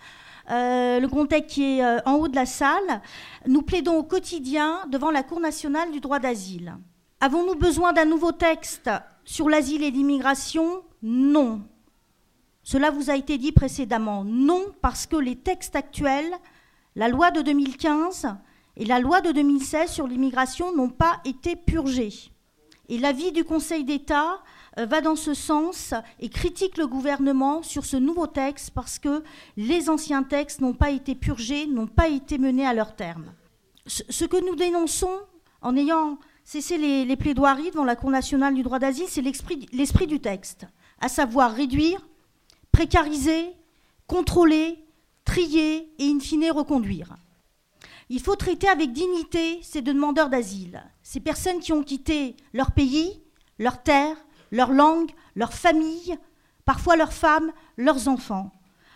euh, 0.51 0.99
le 0.99 1.07
Grontec 1.07 1.47
qui 1.47 1.79
est 1.79 1.85
euh, 1.85 1.99
en 2.05 2.14
haut 2.14 2.29
de 2.29 2.35
la 2.35 2.47
salle, 2.47 3.01
nous 3.47 3.62
plaidons 3.62 3.97
au 3.97 4.03
quotidien 4.03 4.81
devant 4.90 5.11
la 5.11 5.23
Cour 5.23 5.40
nationale 5.40 5.90
du 5.92 6.01
droit 6.01 6.18
d'asile. 6.18 6.75
Avons-nous 7.22 7.54
besoin 7.54 7.92
d'un 7.92 8.04
nouveau 8.04 8.32
texte 8.32 8.90
sur 9.24 9.48
l'asile 9.48 9.85
et 9.85 9.92
l'immigration? 9.92 10.82
Non. 11.04 11.62
Cela 12.64 12.90
vous 12.90 13.11
a 13.11 13.14
été 13.14 13.38
dit 13.38 13.52
précédemment. 13.52 14.24
Non, 14.24 14.64
parce 14.80 15.06
que 15.06 15.14
les 15.14 15.37
textes 15.37 15.76
actuels, 15.76 16.32
la 16.96 17.06
loi 17.06 17.30
de 17.30 17.40
2015 17.40 18.26
et 18.76 18.85
la 18.87 18.98
loi 18.98 19.20
de 19.20 19.30
2016 19.30 19.88
sur 19.88 20.08
l'immigration 20.08 20.74
n'ont 20.74 20.88
pas 20.88 21.20
été 21.24 21.54
purgés. 21.54 22.32
Et 22.88 22.98
l'avis 22.98 23.30
du 23.30 23.44
Conseil 23.44 23.85
d'État 23.85 24.42
euh, 24.80 24.87
va 24.87 25.00
dans 25.00 25.14
ce 25.14 25.32
sens 25.32 25.94
et 26.18 26.28
critique 26.28 26.76
le 26.76 26.88
gouvernement 26.88 27.62
sur 27.62 27.85
ce 27.85 27.96
nouveau 27.96 28.26
texte 28.26 28.72
parce 28.72 28.98
que 28.98 29.22
les 29.56 29.88
anciens 29.88 30.24
textes 30.24 30.61
n'ont 30.61 30.74
pas 30.74 30.90
été 30.90 31.14
purgés, 31.14 31.68
n'ont 31.68 31.87
pas 31.87 32.08
été 32.08 32.38
menés 32.38 32.66
à 32.66 32.74
leur 32.74 32.96
terme. 32.96 33.32
Ce 33.87 34.24
que 34.24 34.44
nous 34.44 34.56
dénonçons 34.56 35.20
en 35.61 35.76
ayant 35.76 36.18
cessé 36.44 36.76
les, 36.78 37.16
plaidoiries 37.16 37.70
devant 37.70 37.85
la 37.85 37.96
Cour 37.96 38.11
nationale 38.11 38.55
du 38.55 38.62
droit 38.62 38.78
d'asile, 38.78 39.07
c'est 39.09 39.22
l'esprit 39.22 40.07
du 40.07 40.20
texte, 40.20 40.66
à 41.00 41.09
savoir 41.09 41.52
réduire, 41.55 42.07
précariser, 42.70 43.52
contrôler, 44.07 44.85
trier 45.24 45.92
et 45.98 46.07
in 46.09 46.20
fine 46.20 46.50
reconduire. 46.50 47.16
Il 48.09 48.20
faut 48.20 48.37
traiter 48.37 48.68
avec 48.68 48.92
dignité 48.92 49.61
ces 49.62 49.81
demandeurs 49.81 50.28
d'asile, 50.28 50.83
ces 51.02 51.20
personnes 51.20 51.61
qui 51.61 51.72
ont 51.72 51.83
quitté 51.83 52.37
leur 52.52 52.72
pays, 52.72 53.22
leur 53.59 53.83
terre, 53.83 54.16
leur 54.50 54.72
langue, 54.72 55.11
leur 55.35 55.52
famille, 55.52 56.18
parfois 56.64 56.96
leurs 56.96 57.12
femmes, 57.12 57.52
leurs 57.76 58.09
enfants. 58.09 58.50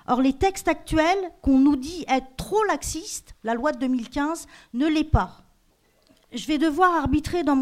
Or, 0.09 0.21
les 0.21 0.35
textes 0.35 0.69
actuels 0.69 1.33
qu'on 1.43 1.59
nous 1.59 1.77
dit 1.77 2.05
être 2.09 2.37
trop 2.37 2.63
laxistes, 2.65 3.35
la 3.43 3.55
loi 3.55 3.73
de 3.73 3.79
2015, 3.79 4.47
ne 4.75 4.87
l'est 4.87 5.05
pas 5.05 5.46
je 6.33 6.47
vais 6.47 6.59
devoir 6.59 6.95
arbitrer 6.95 7.45
dans, 7.45 7.57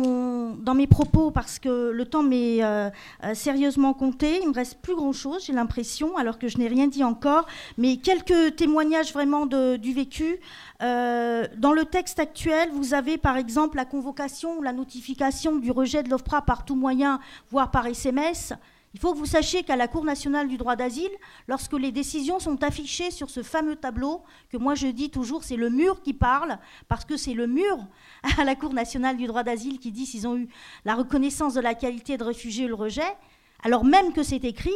mes 0.75 0.87
propos 0.87 1.31
parce 1.31 1.59
que 1.59 1.91
le 1.91 2.05
temps 2.07 2.23
m'est 2.23 2.63
euh, 2.63 2.89
euh, 3.23 3.35
sérieusement 3.35 3.93
compté. 3.93 4.41
Il 4.43 4.49
me 4.49 4.55
reste 4.55 4.81
plus 4.81 4.97
grand-chose, 4.97 5.45
j'ai 5.47 5.53
l'impression, 5.53 6.17
alors 6.17 6.39
que 6.39 6.49
je 6.49 6.59
n'ai 6.59 6.69
rien 6.69 6.87
dit 6.87 7.05
encore. 7.05 7.47
Mais 7.77 7.99
quelques 7.99 8.57
témoignages 8.57 9.13
vraiment 9.13 9.47
du 9.47 9.93
vécu. 9.93 10.41
Euh, 10.83 11.47
dans 11.57 11.73
le 11.73 11.85
texte 11.85 12.19
actuel, 12.19 12.71
vous 12.73 12.95
avez 12.95 13.19
par 13.19 13.37
exemple 13.37 13.77
la 13.77 13.85
convocation 13.85 14.59
ou 14.59 14.63
la 14.63 14.73
notification 14.73 15.57
du 15.57 15.71
rejet 15.71 16.03
de 16.03 16.09
l'OFPRA 16.09 16.43
par 16.43 16.65
tout 16.65 16.75
moyen, 16.75 17.21
voire 17.51 17.71
par 17.71 17.87
SMS. 17.87 18.55
Il 18.95 19.01
faut 19.01 19.13
que 19.13 19.19
vous 19.19 19.27
sachiez 19.27 19.65
qu'à 19.65 19.75
la 19.75 19.89
Cour 19.89 20.05
nationale 20.05 20.49
du 20.49 20.57
droit 20.57 20.77
d'asile, 20.77 21.11
lorsque 21.49 21.73
les 21.73 21.91
décisions 21.91 22.39
sont 22.39 22.63
affichées 22.63 23.11
sur 23.11 23.29
ce 23.29 23.43
fameux 23.43 23.75
tableau, 23.75 24.23
que 24.51 24.57
moi 24.57 24.77
je 24.77 24.87
dis 24.87 25.11
toujours 25.11 25.43
c'est 25.43 25.57
le 25.57 25.69
mur 25.69 26.01
qui 26.01 26.15
parle, 26.15 26.59
parce 26.87 27.05
que 27.05 27.17
c'est 27.17 27.35
le 27.35 27.49
mur 27.49 27.77
à 28.39 28.45
la 28.45 28.55
Cour 28.55 28.73
nationale 28.73 29.17
du 29.17 29.27
droit 29.27 29.43
d'asile 29.43 29.81
qui 29.81 29.91
dit 29.91 30.07
s'ils 30.07 30.29
ont 30.29 30.37
eu 30.37 30.49
la 30.85 30.95
reconnaissance 30.95 31.55
de 31.55 31.61
la 31.61 31.75
qualité 31.75 32.17
de 32.17 32.23
réfugié 32.23 32.67
ou 32.67 32.69
le 32.69 32.75
rejet, 32.75 33.17
alors 33.65 33.85
même 33.85 34.13
que 34.13 34.23
c'est 34.23 34.45
écrit, 34.45 34.71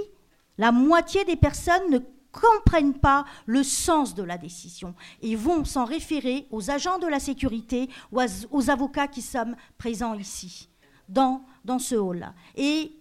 la 0.59 0.73
moitié 0.73 1.25
des 1.25 1.37
personnes 1.37 1.89
ne 1.89 1.99
comprennent 2.33 2.99
pas 2.99 3.25
le 3.47 3.63
sens 3.63 4.17
de 4.17 4.25
la 4.25 4.37
décision 4.37 4.95
et 5.23 5.37
vont 5.37 5.65
s'en 5.65 5.85
référer 5.85 6.47
aux 6.51 6.71
agents 6.71 6.99
de 6.99 7.07
la 7.07 7.21
sécurité 7.21 7.89
ou 8.11 8.21
aux 8.51 8.71
avocats 8.71 9.07
qui 9.07 9.23
sommes 9.23 9.55
présents 9.79 10.15
ici, 10.15 10.69
dans, 11.09 11.45
dans 11.65 11.79
ce 11.79 11.95
hall-là. 11.95 12.35
Et 12.57 12.98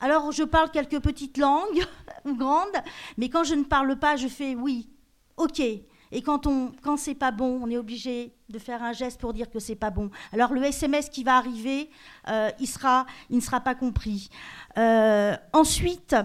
alors, 0.00 0.32
je 0.32 0.44
parle 0.44 0.70
quelques 0.70 1.00
petites 1.00 1.38
langues 1.38 1.84
grandes, 2.26 2.76
mais 3.16 3.28
quand 3.28 3.44
je 3.44 3.54
ne 3.54 3.64
parle 3.64 3.96
pas, 3.98 4.16
je 4.16 4.28
fais 4.28 4.54
oui, 4.54 4.88
ok. 5.36 5.60
Et 6.10 6.22
quand, 6.22 6.46
on, 6.46 6.72
quand 6.82 6.96
c'est 6.96 7.14
pas 7.14 7.30
bon, 7.30 7.60
on 7.62 7.70
est 7.70 7.76
obligé 7.76 8.32
de 8.48 8.58
faire 8.58 8.82
un 8.82 8.92
geste 8.92 9.20
pour 9.20 9.32
dire 9.32 9.50
que 9.50 9.58
c'est 9.58 9.76
pas 9.76 9.90
bon. 9.90 10.10
Alors 10.32 10.54
le 10.54 10.62
SMS 10.64 11.10
qui 11.10 11.22
va 11.22 11.36
arriver, 11.36 11.90
euh, 12.28 12.50
il 12.58 12.66
ne 13.36 13.40
sera 13.40 13.60
pas 13.60 13.74
compris. 13.74 14.30
Euh, 14.78 15.36
ensuite, 15.52 16.16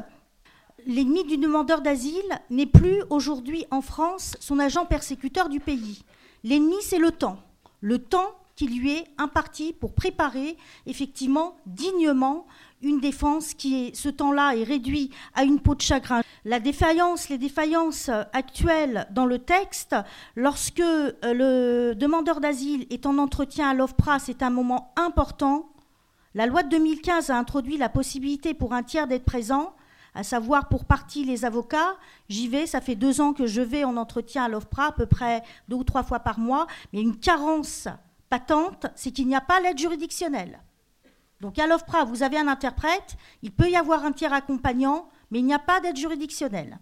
l'ennemi 0.86 1.26
du 1.26 1.38
demandeur 1.38 1.82
d'asile 1.82 2.22
n'est 2.50 2.66
plus 2.66 3.04
aujourd'hui 3.10 3.66
en 3.72 3.82
France 3.82 4.38
son 4.40 4.60
agent 4.60 4.86
persécuteur 4.86 5.50
du 5.50 5.60
pays. 5.60 6.04
L'ennemi, 6.44 6.78
c'est 6.82 7.00
le 7.00 7.12
temps. 7.12 7.40
Le 7.82 8.00
temps 8.00 8.36
qui 8.56 8.68
lui 8.68 8.92
est 8.92 9.08
imparti 9.18 9.74
pour 9.74 9.94
préparer 9.94 10.58
effectivement 10.86 11.58
dignement 11.66 12.46
une 12.84 13.00
défense 13.00 13.54
qui 13.54 13.88
est, 13.88 13.96
ce 13.96 14.10
temps-là 14.10 14.56
est 14.56 14.64
réduit 14.64 15.10
à 15.34 15.44
une 15.44 15.60
peau 15.60 15.76
de 15.76 15.82
chagrin. 15.82 16.22
La 16.46 16.60
défaillance, 16.60 17.30
les 17.30 17.38
défaillances 17.38 18.10
actuelles 18.34 19.08
dans 19.12 19.26
le 19.26 19.40
texte, 19.40 19.96
lorsque 20.36 20.80
euh, 20.82 21.14
le 21.24 21.96
demandeur 21.96 22.40
d'asile 22.40 22.86
est 22.90 23.06
en 23.06 23.18
entretien 23.18 23.70
à 23.70 23.74
l'OFPRA, 23.74 24.20
c'est 24.20 24.44
un 24.44 24.50
moment 24.50 24.94
important. 24.98 25.70
La 26.36 26.46
loi 26.46 26.64
de 26.64 26.70
2015 26.70 27.30
a 27.30 27.38
introduit 27.38 27.78
la 27.78 27.90
possibilité 27.90 28.54
pour 28.54 28.74
un 28.74 28.84
tiers 28.84 29.08
d'être 29.08 29.26
présent, 29.26 29.74
à 30.16 30.24
savoir 30.24 30.68
pour 30.68 30.86
partie 30.86 31.24
les 31.24 31.46
avocats. 31.46 31.96
J'y 32.28 32.48
vais, 32.48 32.66
ça 32.66 32.82
fait 32.82 32.96
deux 32.96 33.22
ans 33.22 33.34
que 33.34 33.46
je 33.46 33.62
vais 33.62 33.84
en 33.84 33.98
entretien 33.98 34.46
à 34.46 34.48
l'OFPRA, 34.50 34.88
à 34.88 34.92
peu 34.92 35.06
près 35.06 35.44
deux 35.70 35.78
ou 35.78 35.84
trois 35.84 36.04
fois 36.04 36.20
par 36.20 36.40
mois, 36.40 36.68
mais 36.92 37.02
une 37.02 37.18
carence 37.18 37.88
patente, 38.30 38.88
c'est 38.96 39.12
qu'il 39.12 39.28
n'y 39.28 39.36
a 39.36 39.42
pas 39.42 39.60
l'aide 39.60 39.78
juridictionnelle. 39.78 40.60
Donc 41.44 41.60
à 41.60 41.68
l'OFPRA, 41.68 42.06
vous 42.06 42.24
avez 42.24 42.38
un 42.38 42.48
interprète, 42.48 43.18
il 43.42 43.52
peut 43.52 43.70
y 43.70 43.76
avoir 43.76 44.06
un 44.06 44.14
tiers 44.14 44.32
accompagnant, 44.32 45.10
mais 45.30 45.40
il 45.40 45.46
n'y 45.46 45.54
a 45.54 45.60
pas 45.60 45.82
d'aide 45.82 45.98
juridictionnelle. 45.98 46.80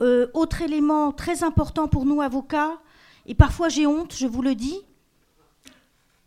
Euh, 0.00 0.28
autre 0.32 0.62
élément 0.62 1.12
très 1.12 1.44
important 1.44 1.88
pour 1.88 2.06
nous 2.06 2.22
avocats, 2.22 2.80
et 3.26 3.34
parfois 3.34 3.68
j'ai 3.68 3.86
honte, 3.86 4.14
je 4.16 4.26
vous 4.26 4.40
le 4.40 4.54
dis, 4.54 4.80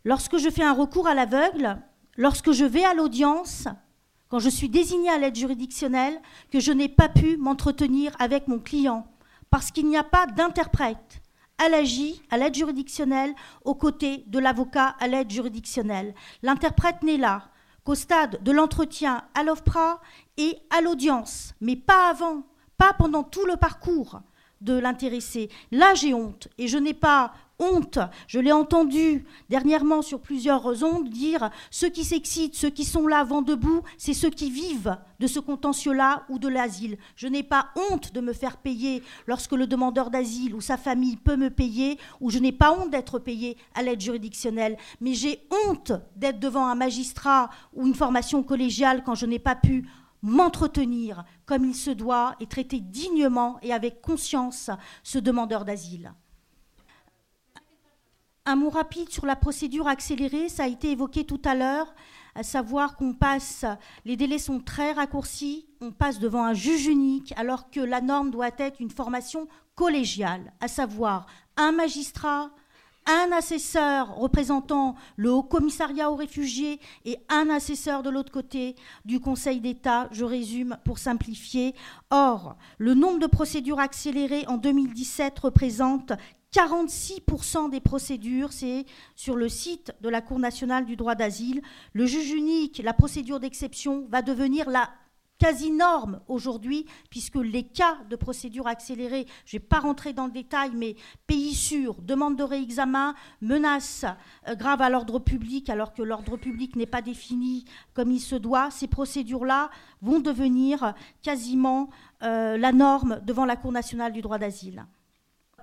lorsque 0.04 0.38
je 0.38 0.48
fais 0.48 0.62
un 0.62 0.74
recours 0.74 1.08
à 1.08 1.14
l'aveugle, 1.14 1.76
lorsque 2.16 2.52
je 2.52 2.64
vais 2.64 2.84
à 2.84 2.94
l'audience, 2.94 3.66
quand 4.28 4.38
je 4.38 4.48
suis 4.48 4.68
désigné 4.68 5.10
à 5.10 5.18
l'aide 5.18 5.34
juridictionnelle, 5.34 6.20
que 6.52 6.60
je 6.60 6.70
n'ai 6.70 6.88
pas 6.88 7.08
pu 7.08 7.36
m'entretenir 7.36 8.12
avec 8.20 8.46
mon 8.46 8.60
client, 8.60 9.08
parce 9.50 9.72
qu'il 9.72 9.88
n'y 9.88 9.96
a 9.96 10.04
pas 10.04 10.26
d'interprète 10.26 11.20
à 11.58 11.68
l'AJ, 11.68 12.22
à 12.30 12.38
l'aide 12.38 12.54
juridictionnelle, 12.54 13.34
aux 13.64 13.74
côtés 13.74 14.22
de 14.28 14.38
l'avocat 14.38 14.94
à 15.00 15.08
l'aide 15.08 15.32
juridictionnelle. 15.32 16.14
L'interprète 16.44 17.02
n'est 17.02 17.16
là 17.16 17.50
qu'au 17.86 17.94
stade 17.94 18.42
de 18.42 18.50
l'entretien 18.50 19.22
à 19.34 19.44
l'OFPRA 19.44 20.00
et 20.36 20.58
à 20.76 20.80
l'audience, 20.80 21.54
mais 21.60 21.76
pas 21.76 22.10
avant, 22.10 22.42
pas 22.76 22.92
pendant 22.92 23.22
tout 23.22 23.46
le 23.46 23.56
parcours 23.56 24.20
de 24.60 24.76
l'intéressé. 24.76 25.48
Là, 25.70 25.94
j'ai 25.94 26.12
honte 26.12 26.48
et 26.58 26.66
je 26.66 26.78
n'ai 26.78 26.94
pas 26.94 27.32
honte. 27.58 27.98
Je 28.26 28.38
l'ai 28.38 28.52
entendu 28.52 29.24
dernièrement 29.48 30.02
sur 30.02 30.20
plusieurs 30.20 30.82
ondes 30.82 31.08
dire 31.08 31.50
ceux 31.70 31.88
qui 31.88 32.04
s'excitent, 32.04 32.54
ceux 32.54 32.70
qui 32.70 32.84
sont 32.84 33.06
là 33.06 33.24
vent 33.24 33.42
debout, 33.42 33.82
c'est 33.98 34.14
ceux 34.14 34.30
qui 34.30 34.50
vivent 34.50 34.96
de 35.20 35.26
ce 35.26 35.40
contentieux-là 35.40 36.24
ou 36.28 36.38
de 36.38 36.48
l'asile. 36.48 36.98
Je 37.14 37.28
n'ai 37.28 37.42
pas 37.42 37.68
honte 37.90 38.12
de 38.12 38.20
me 38.20 38.32
faire 38.32 38.58
payer 38.58 39.02
lorsque 39.26 39.52
le 39.52 39.66
demandeur 39.66 40.10
d'asile 40.10 40.54
ou 40.54 40.60
sa 40.60 40.76
famille 40.76 41.16
peut 41.16 41.36
me 41.36 41.50
payer, 41.50 41.98
ou 42.20 42.30
je 42.30 42.38
n'ai 42.38 42.52
pas 42.52 42.72
honte 42.72 42.90
d'être 42.90 43.18
payé 43.18 43.56
à 43.74 43.82
l'aide 43.82 44.00
juridictionnelle, 44.00 44.76
mais 45.00 45.14
j'ai 45.14 45.40
honte 45.66 45.92
d'être 46.16 46.40
devant 46.40 46.66
un 46.66 46.74
magistrat 46.74 47.50
ou 47.74 47.86
une 47.86 47.94
formation 47.94 48.42
collégiale 48.42 49.02
quand 49.04 49.14
je 49.14 49.26
n'ai 49.26 49.38
pas 49.38 49.56
pu 49.56 49.88
m'entretenir 50.22 51.24
comme 51.44 51.64
il 51.64 51.74
se 51.74 51.90
doit 51.90 52.34
et 52.40 52.46
traiter 52.46 52.80
dignement 52.80 53.58
et 53.62 53.72
avec 53.72 54.00
conscience 54.00 54.70
ce 55.02 55.18
demandeur 55.18 55.64
d'asile. 55.64 56.12
Un 58.48 58.54
mot 58.54 58.70
rapide 58.70 59.10
sur 59.10 59.26
la 59.26 59.34
procédure 59.34 59.88
accélérée, 59.88 60.48
ça 60.48 60.62
a 60.62 60.68
été 60.68 60.92
évoqué 60.92 61.24
tout 61.24 61.42
à 61.44 61.56
l'heure, 61.56 61.92
à 62.36 62.44
savoir 62.44 62.96
qu'on 62.96 63.12
passe, 63.12 63.64
les 64.04 64.16
délais 64.16 64.38
sont 64.38 64.60
très 64.60 64.92
raccourcis, 64.92 65.66
on 65.80 65.90
passe 65.90 66.20
devant 66.20 66.44
un 66.44 66.54
juge 66.54 66.86
unique, 66.86 67.34
alors 67.36 67.70
que 67.70 67.80
la 67.80 68.00
norme 68.00 68.30
doit 68.30 68.52
être 68.58 68.80
une 68.80 68.90
formation 68.90 69.48
collégiale, 69.74 70.52
à 70.60 70.68
savoir 70.68 71.26
un 71.56 71.72
magistrat, 71.72 72.50
un 73.06 73.32
assesseur 73.32 74.14
représentant 74.14 74.94
le 75.16 75.32
Haut 75.32 75.42
Commissariat 75.42 76.12
aux 76.12 76.16
réfugiés 76.16 76.78
et 77.04 77.18
un 77.28 77.50
assesseur 77.50 78.04
de 78.04 78.10
l'autre 78.10 78.30
côté 78.30 78.76
du 79.04 79.18
Conseil 79.18 79.60
d'État, 79.60 80.08
je 80.12 80.24
résume 80.24 80.76
pour 80.84 80.98
simplifier. 80.98 81.74
Or, 82.10 82.56
le 82.78 82.94
nombre 82.94 83.18
de 83.18 83.26
procédures 83.26 83.80
accélérées 83.80 84.46
en 84.46 84.56
2017 84.56 85.36
représente 85.40 86.12
46% 86.56 87.68
des 87.68 87.80
procédures, 87.80 88.50
c'est 88.50 88.86
sur 89.14 89.36
le 89.36 89.46
site 89.46 89.92
de 90.00 90.08
la 90.08 90.22
Cour 90.22 90.38
nationale 90.38 90.86
du 90.86 90.96
droit 90.96 91.14
d'asile. 91.14 91.60
Le 91.92 92.06
juge 92.06 92.30
unique, 92.30 92.80
la 92.82 92.94
procédure 92.94 93.40
d'exception, 93.40 94.06
va 94.08 94.22
devenir 94.22 94.70
la 94.70 94.88
quasi-norme 95.38 96.20
aujourd'hui, 96.28 96.86
puisque 97.10 97.34
les 97.34 97.64
cas 97.64 97.98
de 98.08 98.16
procédure 98.16 98.66
accélérée, 98.68 99.26
je 99.44 99.54
ne 99.54 99.60
vais 99.60 99.66
pas 99.66 99.80
rentrer 99.80 100.14
dans 100.14 100.24
le 100.24 100.32
détail, 100.32 100.70
mais 100.74 100.96
pays 101.26 101.54
sûr, 101.54 101.96
demande 102.00 102.36
de 102.36 102.42
réexamen, 102.42 103.14
menace 103.42 104.06
euh, 104.48 104.54
grave 104.54 104.80
à 104.80 104.88
l'ordre 104.88 105.18
public, 105.18 105.68
alors 105.68 105.92
que 105.92 106.00
l'ordre 106.00 106.38
public 106.38 106.74
n'est 106.74 106.86
pas 106.86 107.02
défini 107.02 107.66
comme 107.92 108.10
il 108.10 108.20
se 108.20 108.34
doit, 108.34 108.70
ces 108.70 108.88
procédures-là 108.88 109.68
vont 110.00 110.20
devenir 110.20 110.94
quasiment 111.20 111.90
euh, 112.22 112.56
la 112.56 112.72
norme 112.72 113.20
devant 113.26 113.44
la 113.44 113.56
Cour 113.56 113.72
nationale 113.72 114.14
du 114.14 114.22
droit 114.22 114.38
d'asile 114.38 114.86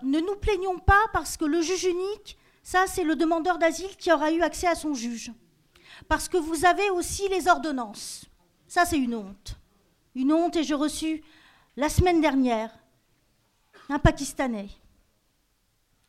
ne 0.03 0.19
nous 0.19 0.35
plaignons 0.35 0.77
pas 0.79 1.05
parce 1.13 1.37
que 1.37 1.45
le 1.45 1.61
juge 1.61 1.85
unique, 1.85 2.37
ça 2.61 2.85
c'est 2.87 3.03
le 3.03 3.15
demandeur 3.15 3.57
d'asile 3.57 3.95
qui 3.97 4.11
aura 4.11 4.31
eu 4.31 4.41
accès 4.41 4.67
à 4.67 4.75
son 4.75 4.93
juge. 4.93 5.31
Parce 6.07 6.27
que 6.27 6.37
vous 6.37 6.65
avez 6.65 6.89
aussi 6.91 7.27
les 7.29 7.47
ordonnances. 7.47 8.25
Ça 8.67 8.85
c'est 8.85 8.97
une 8.97 9.15
honte. 9.15 9.57
Une 10.15 10.33
honte 10.33 10.55
et 10.55 10.63
j'ai 10.63 10.75
reçu 10.75 11.23
la 11.75 11.89
semaine 11.89 12.21
dernière 12.21 12.71
un 13.89 13.99
Pakistanais 13.99 14.69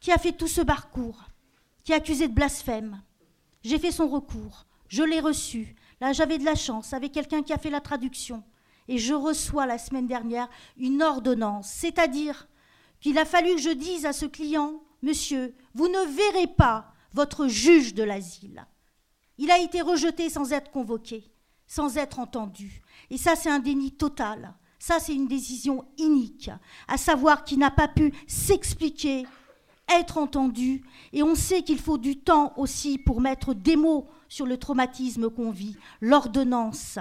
qui 0.01 0.13
a 0.13 0.19
fait 0.19 0.33
tout 0.33 0.49
ce 0.49 0.61
parcours, 0.61 1.25
qui 1.83 1.93
est 1.93 1.97
accusé 1.97 2.29
de 2.29 2.35
blasphème. 2.35 3.03
J'ai 3.63 3.79
fait 3.79 3.91
son 3.93 4.09
recours, 4.09 4.67
je 4.89 5.03
l'ai 5.03 5.21
reçu. 5.21 5.75
Là 6.01 6.13
j'avais 6.13 6.39
de 6.39 6.45
la 6.45 6.55
chance 6.55 6.93
avec 6.93 7.13
quelqu'un 7.13 7.43
qui 7.43 7.53
a 7.53 7.59
fait 7.59 7.71
la 7.71 7.81
traduction. 7.81 8.43
Et 8.87 8.99
je 8.99 9.15
reçois 9.15 9.65
la 9.65 9.79
semaine 9.79 10.07
dernière 10.07 10.49
une 10.77 11.03
ordonnance, 11.03 11.69
c'est-à-dire 11.69 12.47
qu'il 13.05 13.19
a 13.19 13.27
fallu 13.27 13.55
que 13.55 13.61
je 13.61 13.69
dise 13.69 14.07
à 14.07 14.15
ce 14.15 14.25
client, 14.25 14.81
Monsieur, 15.03 15.55
vous 15.75 15.89
ne 15.89 16.07
verrez 16.07 16.47
pas 16.47 16.91
votre 17.13 17.49
juge 17.49 17.93
de 17.93 18.03
l'asile. 18.03 18.67
Il 19.37 19.51
a 19.51 19.59
été 19.59 19.83
rejeté 19.83 20.31
sans 20.31 20.53
être 20.53 20.71
convoqué, 20.71 21.31
sans 21.67 21.99
être 21.99 22.19
entendu. 22.19 22.81
Et 23.11 23.19
ça, 23.19 23.37
c'est 23.37 23.51
un 23.51 23.59
déni 23.59 23.93
total. 23.93 24.55
Ça, 24.79 25.01
c'est 25.01 25.15
une 25.15 25.29
décision 25.29 25.85
inique, 25.99 26.51
à 26.89 26.97
savoir 26.97 27.45
qu'il 27.45 27.59
n'a 27.59 27.71
pas 27.71 27.89
pu 27.89 28.11
s'expliquer 28.27 29.27
être 29.93 30.17
entendu, 30.17 30.83
et 31.13 31.23
on 31.23 31.35
sait 31.35 31.61
qu'il 31.61 31.79
faut 31.79 31.99
du 31.99 32.17
temps 32.17 32.55
aussi 32.57 32.97
pour 32.97 33.21
mettre 33.21 33.53
des 33.53 33.77
mots 33.77 34.07
sur 34.31 34.47
le 34.47 34.57
traumatisme 34.57 35.29
qu'on 35.29 35.51
vit, 35.51 35.77
l'ordonnance. 36.01 36.99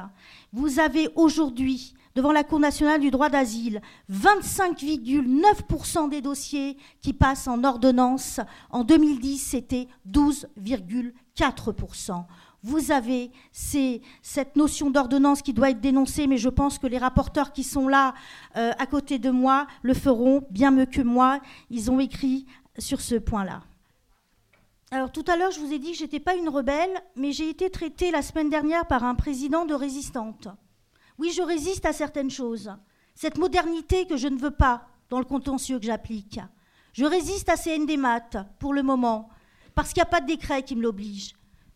Vous 0.52 0.80
avez 0.80 1.08
aujourd'hui, 1.16 1.94
devant 2.16 2.32
la 2.32 2.44
Cour 2.44 2.60
nationale 2.60 3.02
du 3.02 3.12
droit 3.12 3.30
d'asile, 3.30 3.82
25,9% 4.12 6.10
des 6.10 6.22
dossiers 6.22 6.78
qui 7.02 7.14
passent 7.14 7.48
en 7.48 7.64
ordonnance. 7.64 8.40
En 8.70 8.84
2010, 8.84 9.38
c'était 9.38 9.88
12,4% 10.10 12.26
vous 12.64 12.92
avez 12.92 13.32
cette 13.52 14.56
notion 14.56 14.90
d'ordonnance 14.90 15.42
qui 15.42 15.54
doit 15.54 15.70
être 15.70 15.82
dénoncée, 15.82 16.28
mais 16.28 16.38
je 16.38 16.50
pense 16.50 16.80
que 16.80 16.88
les 16.88 16.98
rapporteurs 16.98 17.52
qui 17.52 17.64
sont 17.64 17.90
là 17.90 18.14
euh, 18.56 18.72
à 18.80 18.86
côté 18.86 19.20
de 19.20 19.30
moi 19.30 19.68
le 19.82 19.94
feront 19.94 20.44
bien 20.50 20.72
mieux 20.72 20.86
que 20.86 21.02
moi. 21.02 21.40
Ils 21.70 21.92
ont 21.92 22.00
écrit 22.00 22.46
sur 22.80 23.02
ce 23.02 23.16
point-là. 23.16 23.62
Alors 24.92 25.12
tout 25.12 25.26
à 25.28 25.36
l'heure, 25.36 25.52
je 25.52 25.60
vous 25.60 25.74
ai 25.74 25.80
dit 25.80 25.92
que 25.92 25.98
je 25.98 26.04
n'étais 26.04 26.20
pas 26.20 26.36
une 26.36 26.50
rebelle, 26.50 26.92
mais 27.16 27.32
j'ai 27.32 27.50
été 27.50 27.70
traitée 27.70 28.12
la 28.12 28.22
semaine 28.22 28.50
dernière 28.50 28.86
par 28.86 29.04
un 29.04 29.16
président 29.16 29.66
de 29.66 29.74
résistante. 29.74 30.48
Oui, 31.18 31.32
je 31.36 31.42
résiste 31.42 31.86
à 31.86 31.94
certaines 31.94 32.32
choses. 32.32 32.72
Cette 33.16 33.38
modernité 33.38 34.06
que 34.08 34.18
je 34.18 34.28
ne 34.28 34.38
veux 34.38 34.52
pas 34.52 34.88
dans 35.10 35.20
le 35.20 35.26
contentieux 35.26 35.80
que 35.80 35.86
j'applique. 35.86 36.40
Je 36.94 37.06
résiste 37.06 37.50
à 37.50 37.56
ces 37.56 37.78
NDMAT 37.78 38.46
pour 38.60 38.74
le 38.74 38.84
moment, 38.84 39.30
parce 39.76 39.90
qu'il 39.90 40.02
n'y 40.02 40.08
a 40.08 40.12
pas 40.12 40.22
de 40.22 40.28
décret 40.28 40.64
qui 40.64 40.76
me 40.76 40.82
l'oblige. 40.82 41.34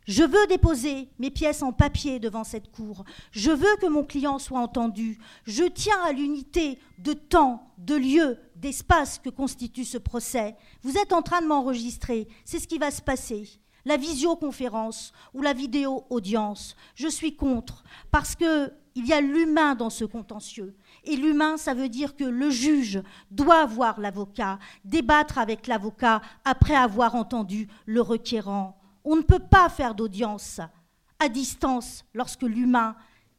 Je 0.08 0.24
veux 0.24 0.48
déposer 0.48 1.10
mes 1.20 1.30
pièces 1.30 1.62
en 1.62 1.74
papier 1.74 2.20
devant 2.20 2.46
cette 2.46 2.72
cour. 2.72 3.04
Je 3.32 3.52
veux 3.52 3.76
que 3.82 3.88
mon 3.88 4.06
client 4.06 4.40
soit 4.40 4.60
entendu. 4.60 5.20
Je 5.46 5.66
tiens 5.66 6.02
à 6.06 6.14
l'unité 6.14 6.80
de 7.00 7.12
temps, 7.12 7.74
de 7.78 7.96
lieu, 7.96 8.38
d'espace 8.56 9.20
que 9.20 9.30
constitue 9.30 9.84
ce 9.84 9.98
procès. 9.98 10.56
Vous 10.82 10.98
êtes 10.98 11.12
en 11.12 11.22
train 11.22 11.42
de 11.42 11.48
m'enregistrer. 11.48 12.30
C'est 12.46 12.60
ce 12.60 12.68
qui 12.68 12.78
va 12.78 12.90
se 12.90 13.02
passer. 13.02 13.50
La 13.84 13.98
visioconférence 13.98 15.12
ou 15.34 15.42
la 15.42 15.52
vidéo 15.52 16.06
audience. 16.10 16.78
Je 16.96 17.08
suis 17.10 17.36
contre 17.36 17.84
parce 18.10 18.36
que 18.36 18.72
il 18.98 19.06
y 19.06 19.14
a 19.14 19.22
l'humain 19.22 19.76
dans 19.76 19.92
ce 19.92 20.06
contentieux. 20.06 20.76
Et 21.04 21.16
l'humain, 21.16 21.58
ça 21.58 21.76
veut 21.76 21.88
dire 21.88 22.16
que 22.16 22.24
le 22.24 22.50
juge 22.50 23.00
doit 23.30 23.64
voir 23.68 24.00
l'avocat, 24.00 24.58
débattre 24.84 25.38
avec 25.38 25.68
l'avocat 25.68 26.20
après 26.44 26.76
avoir 26.76 27.14
entendu 27.14 27.68
le 27.86 28.02
requérant. 28.02 28.82
On 29.04 29.16
ne 29.16 29.22
peut 29.22 29.38
pas 29.38 29.70
faire 29.70 29.94
d'audience 29.94 30.62
à 31.20 31.30
distance 31.30 32.06
lorsque 32.16 32.42
l'humain 32.42 32.96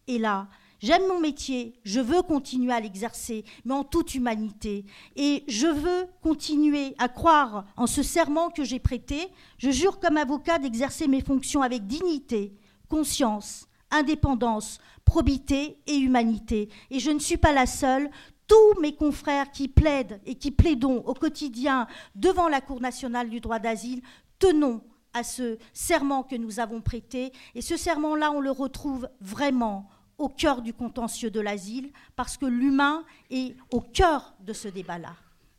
est 0.07 0.19
là. 0.19 0.47
J'aime 0.79 1.09
mon 1.09 1.19
métier, 1.19 1.75
je 1.83 1.99
veux 1.99 2.23
continuer 2.23 2.73
à 2.73 2.79
l'exercer, 2.79 3.45
mais 3.65 3.75
en 3.75 3.83
toute 3.83 4.15
humanité. 4.15 4.85
Et 5.17 5.43
je 5.49 5.67
veux 5.67 6.07
continuer 6.23 6.95
à 6.99 7.09
croire 7.09 7.65
en 7.77 7.89
ce 7.89 8.05
serment 8.05 8.51
que 8.51 8.63
j'ai 8.63 8.79
prêté. 8.79 9.27
Je 9.59 9.71
jure 9.71 9.99
comme 9.99 10.19
avocat 10.19 10.61
d'exercer 10.61 11.09
mes 11.09 11.21
fonctions 11.21 11.63
avec 11.63 11.85
dignité, 11.89 12.55
conscience, 12.89 13.69
indépendance, 13.91 14.79
probité 15.09 15.79
et 15.87 15.97
humanité. 15.97 16.69
Et 16.91 17.01
je 17.01 17.11
ne 17.11 17.19
suis 17.19 17.39
pas 17.39 17.53
la 17.55 17.65
seule. 17.65 18.11
Tous 18.47 18.81
mes 18.81 18.95
confrères 18.95 19.51
qui 19.51 19.67
plaident 19.67 20.21
et 20.27 20.35
qui 20.35 20.51
plaidons 20.51 20.99
au 20.99 21.15
quotidien 21.15 21.87
devant 22.15 22.47
la 22.47 22.61
Cour 22.61 22.83
nationale 22.83 23.31
du 23.31 23.41
droit 23.41 23.59
d'asile, 23.59 24.03
tenons 24.39 24.83
à 25.15 25.23
ce 25.23 25.57
serment 25.73 26.23
que 26.23 26.37
nous 26.37 26.61
avons 26.61 26.83
prêté. 26.83 27.33
Et 27.55 27.63
ce 27.63 27.79
serment-là, 27.79 28.31
on 28.33 28.41
le 28.41 28.51
retrouve 28.51 29.09
vraiment 29.23 29.89
au 30.19 30.29
cœur 30.29 30.61
du 30.61 30.75
contentieux 30.75 31.31
de 31.31 31.41
l'asile, 31.41 31.91
parce 32.15 32.37
que 32.37 32.45
l'humain 32.45 33.05
est 33.31 33.57
au 33.71 33.81
cœur 33.81 34.35
de 34.41 34.53
ce 34.53 34.69
débat-là. 34.69 35.15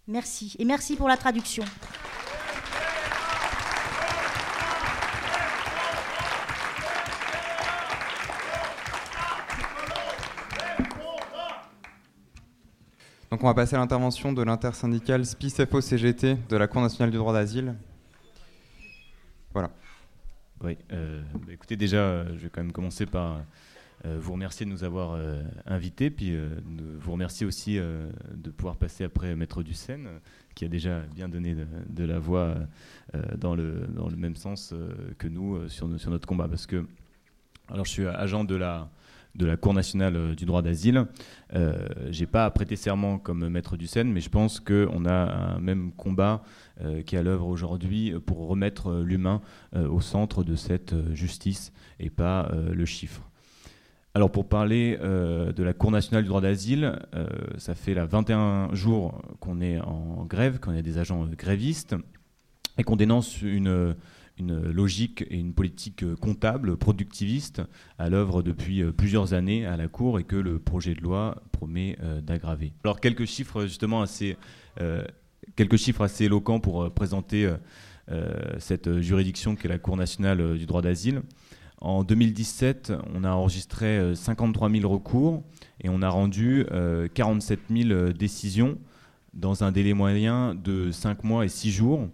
Merci. 0.05 0.55
Et 0.59 0.65
merci 0.65 0.95
pour 0.95 1.07
la 1.07 1.17
traduction. 1.17 1.63
Donc 13.31 13.43
on 13.43 13.47
va 13.47 13.53
passer 13.53 13.75
à 13.75 13.79
l'intervention 13.79 14.33
de 14.33 14.41
l'intersyndicale 14.41 15.23
SPICFO-CGT 15.23 16.37
de 16.49 16.57
la 16.57 16.67
Cour 16.67 16.81
nationale 16.81 17.11
du 17.11 17.17
droit 17.17 17.31
d'asile. 17.31 17.75
Voilà. 19.53 19.69
Oui, 20.63 20.77
euh, 20.91 21.21
bah, 21.45 21.53
écoutez, 21.53 21.75
déjà, 21.75 22.25
je 22.33 22.39
vais 22.39 22.49
quand 22.49 22.63
même 22.63 22.71
commencer 22.71 23.05
par 23.05 23.43
euh, 24.05 24.17
vous 24.19 24.33
remercier 24.33 24.65
de 24.65 24.71
nous 24.71 24.83
avoir 24.83 25.11
euh, 25.11 25.43
invités, 25.67 26.09
puis 26.09 26.35
vous 26.99 27.11
remercier 27.11 27.45
aussi 27.45 27.77
de 27.77 28.49
pouvoir 28.49 28.77
passer 28.77 29.03
après 29.03 29.35
Maître 29.35 29.61
Dussène, 29.61 30.09
qui 30.55 30.65
a 30.65 30.67
déjà 30.67 31.01
bien 31.13 31.29
donné 31.29 31.55
de, 31.87 32.03
la 32.03 32.17
voix 32.17 32.55
dans, 33.37 33.53
le, 33.53 33.85
dans 33.89 34.09
le 34.09 34.15
même 34.15 34.37
sens 34.37 34.73
que 35.19 35.27
nous 35.27 35.69
sur, 35.69 35.99
sur 35.99 36.09
notre 36.09 36.27
combat. 36.27 36.47
Parce 36.47 36.65
que, 36.65 36.83
alors, 37.69 37.85
je 37.85 37.91
suis 37.91 38.07
agent 38.07 38.43
de 38.43 38.55
la 38.55 38.89
de 39.39 39.45
la 39.45 39.57
Cour 39.57 39.73
nationale 39.73 40.15
euh, 40.15 40.35
du 40.35 40.45
droit 40.45 40.61
d'asile. 40.61 41.05
Euh, 41.55 41.87
j'ai 42.11 42.27
pas 42.27 42.45
à 42.45 42.51
prêter 42.51 42.75
serment 42.75 43.17
comme 43.17 43.47
maître 43.49 43.77
du 43.77 43.87
Seine, 43.87 44.11
mais 44.11 44.19
je 44.19 44.29
pense 44.29 44.59
qu'on 44.59 45.05
a 45.05 45.55
un 45.55 45.59
même 45.59 45.91
combat 45.93 46.43
euh, 46.81 47.01
qui 47.01 47.15
est 47.15 47.19
à 47.19 47.23
l'œuvre 47.23 47.47
aujourd'hui 47.47 48.13
pour 48.25 48.47
remettre 48.47 49.01
l'humain 49.01 49.41
au 49.75 50.01
centre 50.01 50.43
de 50.43 50.55
cette 50.55 50.93
justice 51.13 51.71
et 51.99 52.09
pas 52.09 52.51
le 52.53 52.85
chiffre. 52.85 53.21
Alors 54.13 54.31
pour 54.31 54.49
parler 54.49 54.97
de 54.97 55.63
la 55.63 55.73
Cour 55.73 55.91
nationale 55.91 56.23
du 56.23 56.29
droit 56.29 56.41
d'asile, 56.41 56.99
ça 57.57 57.75
fait 57.75 57.93
là 57.93 58.05
21 58.05 58.73
jours 58.73 59.21
qu'on 59.39 59.61
est 59.61 59.79
en 59.79 60.25
grève, 60.25 60.59
qu'on 60.59 60.73
est 60.73 60.83
des 60.83 60.97
agents 60.97 61.25
grévistes 61.37 61.95
et 62.77 62.83
qu'on 62.83 62.95
dénonce 62.95 63.41
une 63.41 63.95
une 64.39 64.71
logique 64.71 65.23
et 65.29 65.37
une 65.37 65.53
politique 65.53 66.15
comptable, 66.15 66.77
productiviste, 66.77 67.61
à 67.97 68.09
l'œuvre 68.09 68.41
depuis 68.41 68.81
euh, 68.81 68.91
plusieurs 68.91 69.33
années 69.33 69.65
à 69.65 69.77
la 69.77 69.87
Cour 69.87 70.19
et 70.19 70.23
que 70.23 70.35
le 70.35 70.59
projet 70.59 70.95
de 70.95 71.01
loi 71.01 71.43
promet 71.51 71.97
euh, 72.01 72.21
d'aggraver. 72.21 72.73
Alors 72.83 72.99
quelques 72.99 73.25
chiffres 73.25 73.63
justement 73.63 74.01
assez, 74.01 74.37
euh, 74.81 75.03
quelques 75.55 75.77
chiffres 75.77 76.01
assez 76.01 76.25
éloquents 76.25 76.59
pour 76.59 76.91
présenter 76.93 77.49
cette 78.57 79.01
juridiction 79.01 79.55
qu'est 79.55 79.67
la 79.67 79.77
Cour 79.77 79.95
nationale 79.95 80.57
du 80.57 80.65
droit 80.65 80.81
d'asile. 80.81 81.21
En 81.79 82.03
2017, 82.03 82.91
on 83.13 83.23
a 83.23 83.29
enregistré 83.29 84.15
53 84.15 84.71
000 84.71 84.91
recours 84.91 85.43
et 85.81 85.89
on 85.89 86.01
a 86.01 86.09
rendu 86.09 86.65
47 87.13 87.59
000 87.69 88.11
décisions 88.13 88.79
dans 89.35 89.63
un 89.63 89.71
délai 89.71 89.93
moyen 89.93 90.55
de 90.55 90.91
5 90.91 91.23
mois 91.23 91.45
et 91.45 91.49
6 91.49 91.71
jours. 91.71 92.07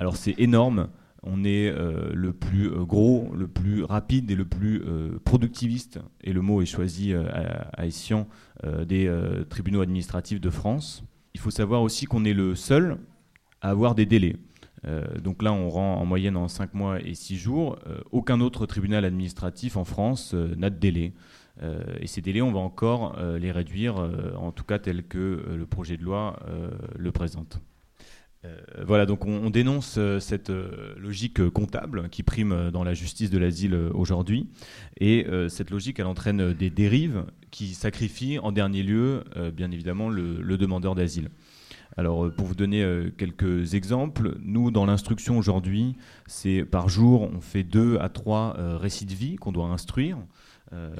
Alors 0.00 0.16
c'est 0.16 0.34
énorme 0.38 0.88
on 1.22 1.44
est 1.44 1.68
euh, 1.68 2.10
le 2.14 2.32
plus 2.32 2.68
euh, 2.68 2.84
gros, 2.84 3.30
le 3.34 3.46
plus 3.46 3.84
rapide 3.84 4.30
et 4.30 4.34
le 4.34 4.44
plus 4.44 4.82
euh, 4.86 5.18
productiviste, 5.24 6.00
et 6.22 6.32
le 6.32 6.40
mot 6.40 6.62
est 6.62 6.66
choisi 6.66 7.14
à, 7.14 7.70
à 7.76 7.84
des 8.84 9.10
tribunaux 9.48 9.80
administratifs 9.80 10.40
de 10.40 10.50
France. 10.50 11.04
Il 11.34 11.40
faut 11.40 11.50
savoir 11.50 11.82
aussi 11.82 12.06
qu'on 12.06 12.24
est 12.24 12.34
le 12.34 12.54
seul 12.54 12.98
à 13.62 13.70
avoir 13.70 13.94
des 13.94 14.06
délais. 14.06 14.36
donc 15.22 15.42
là, 15.42 15.52
on 15.52 15.68
rend 15.70 15.96
en 15.96 16.04
moyenne 16.04 16.36
en 16.36 16.48
5 16.48 16.74
mois 16.74 17.00
et 17.00 17.14
6 17.14 17.36
jours. 17.36 17.78
aucun 18.10 18.40
autre 18.40 18.66
tribunal 18.66 19.04
administratif 19.04 19.76
en 19.76 19.84
France 19.84 20.34
n'a 20.34 20.68
de 20.68 20.78
délai. 20.78 21.14
et 22.00 22.06
ces 22.06 22.20
délais, 22.20 22.42
on 22.42 22.52
va 22.52 22.60
encore 22.60 23.18
les 23.38 23.50
réduire, 23.50 23.96
en 24.36 24.52
tout 24.52 24.64
cas 24.64 24.78
tel 24.78 25.04
que 25.04 25.42
le 25.56 25.66
projet 25.66 25.96
de 25.96 26.04
loi 26.04 26.38
le 26.96 27.12
présente. 27.12 27.60
Euh, 28.46 28.58
voilà, 28.86 29.04
donc 29.04 29.26
on, 29.26 29.50
dénonce 29.50 29.96
euh, 29.98 30.18
cette 30.18 30.48
euh, 30.48 30.94
logique 30.96 31.46
comptable 31.50 32.08
qui 32.08 32.22
prime 32.22 32.70
dans 32.70 32.84
la 32.84 32.94
justice 32.94 33.28
de 33.28 33.36
l'asile 33.36 33.74
aujourd'hui. 33.74 34.48
Et 34.98 35.26
cette 35.48 35.70
logique, 35.70 35.98
elle 35.98 36.06
entraîne 36.06 36.52
des 36.52 36.70
dérives 36.70 37.24
qui 37.50 37.74
sacrifient 37.74 38.38
en 38.38 38.52
dernier 38.52 38.82
lieu, 38.82 39.24
bien 39.54 39.70
évidemment, 39.70 40.08
le, 40.08 40.56
demandeur 40.58 40.94
d'asile. 40.94 41.30
Alors, 41.96 42.30
pour 42.32 42.46
vous 42.46 42.54
donner 42.54 42.84
quelques 43.16 43.74
exemples, 43.74 44.36
nous, 44.42 44.70
dans 44.70 44.84
l'instruction 44.84 45.38
aujourd'hui, 45.38 45.96
c'est 46.26 46.64
par 46.64 46.88
jour, 46.88 47.30
on 47.34 47.40
fait 47.40 47.62
deux 47.62 47.98
à 47.98 48.08
trois 48.08 48.56
récits 48.78 49.06
de 49.06 49.14
vie 49.14 49.36
qu'on 49.36 49.52
doit 49.52 49.66
instruire. 49.66 50.18
Euh, 50.72 50.90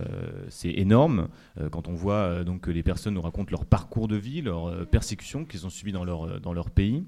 c'est 0.48 0.70
énorme 0.70 1.28
euh, 1.60 1.68
quand 1.68 1.86
on 1.86 1.94
voit 1.94 2.14
euh, 2.14 2.58
que 2.60 2.72
les 2.72 2.82
personnes 2.82 3.14
nous 3.14 3.20
racontent 3.20 3.50
leur 3.52 3.64
parcours 3.64 4.08
de 4.08 4.16
vie, 4.16 4.42
leur 4.42 4.86
persécution 4.88 5.44
qu'ils 5.44 5.66
ont 5.66 5.70
subi 5.70 5.92
dans 5.92 6.04
leur, 6.04 6.70
pays. 6.70 7.04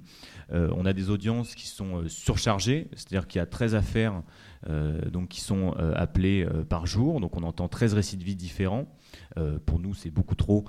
on 0.50 0.86
a 0.86 0.92
des 0.92 1.10
audiences 1.10 1.54
qui 1.54 1.66
sont 1.66 2.08
surchargées, 2.08 2.88
c'est-à-dire 2.92 3.26
qu'il 3.26 3.38
y 3.38 3.42
a 3.42 3.46
13 3.46 3.74
affaires 3.74 4.22
donc, 5.12 5.28
qui 5.28 5.40
sont 5.40 5.72
appelées 5.94 6.46
par 6.68 6.86
jour, 6.86 7.20
donc 7.20 7.36
on 7.36 7.42
entend 7.42 7.68
13 7.68 7.94
récits 7.94 8.16
de 8.16 8.24
vie 8.24 8.36
différents. 8.36 8.86
pour 9.66 9.78
nous, 9.78 9.94
c'est 9.94 10.10
beaucoup 10.10 10.34
trop 10.34 10.64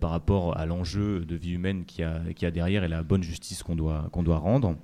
par 0.00 0.10
rapport 0.10 0.56
à 0.56 0.66
l'enjeu 0.66 1.24
de 1.24 1.36
vie 1.36 1.52
humaine 1.52 1.84
qu'il 1.84 2.04
y, 2.04 2.46
a, 2.46 2.50
derrière 2.50 2.84
et 2.84 2.88
la 2.88 3.02
bonne 3.02 3.22
justice 3.22 3.62
qu'on 3.62 3.74
doit 3.76 4.38
rendre. 4.38 4.76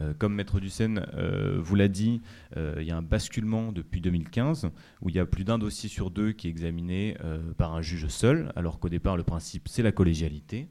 Euh, 0.00 0.12
comme 0.18 0.34
Maître 0.34 0.60
Dussène 0.60 1.06
euh, 1.14 1.58
vous 1.60 1.76
l'a 1.76 1.88
dit, 1.88 2.20
euh, 2.56 2.76
il 2.80 2.86
y 2.86 2.90
a 2.90 2.96
un 2.96 3.02
basculement 3.02 3.72
depuis 3.72 4.00
2015 4.00 4.70
où 5.00 5.08
il 5.08 5.14
y 5.14 5.18
a 5.18 5.26
plus 5.26 5.44
d'un 5.44 5.58
dossier 5.58 5.88
sur 5.88 6.10
deux 6.10 6.32
qui 6.32 6.48
est 6.48 6.50
examiné 6.50 7.16
par 7.56 7.74
un 7.74 7.82
juge 7.82 8.08
seul, 8.08 8.52
alors 8.56 8.78
qu'au 8.78 8.88
départ 8.88 9.16
le 9.16 9.22
principe 9.22 9.68
c'est 9.68 9.82
la 9.82 9.92
collégialité. 9.92 10.68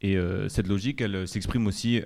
Et 0.00 0.18
cette 0.48 0.66
logique, 0.66 1.00
elle 1.00 1.26
s'exprime 1.26 1.66
aussi 1.66 2.02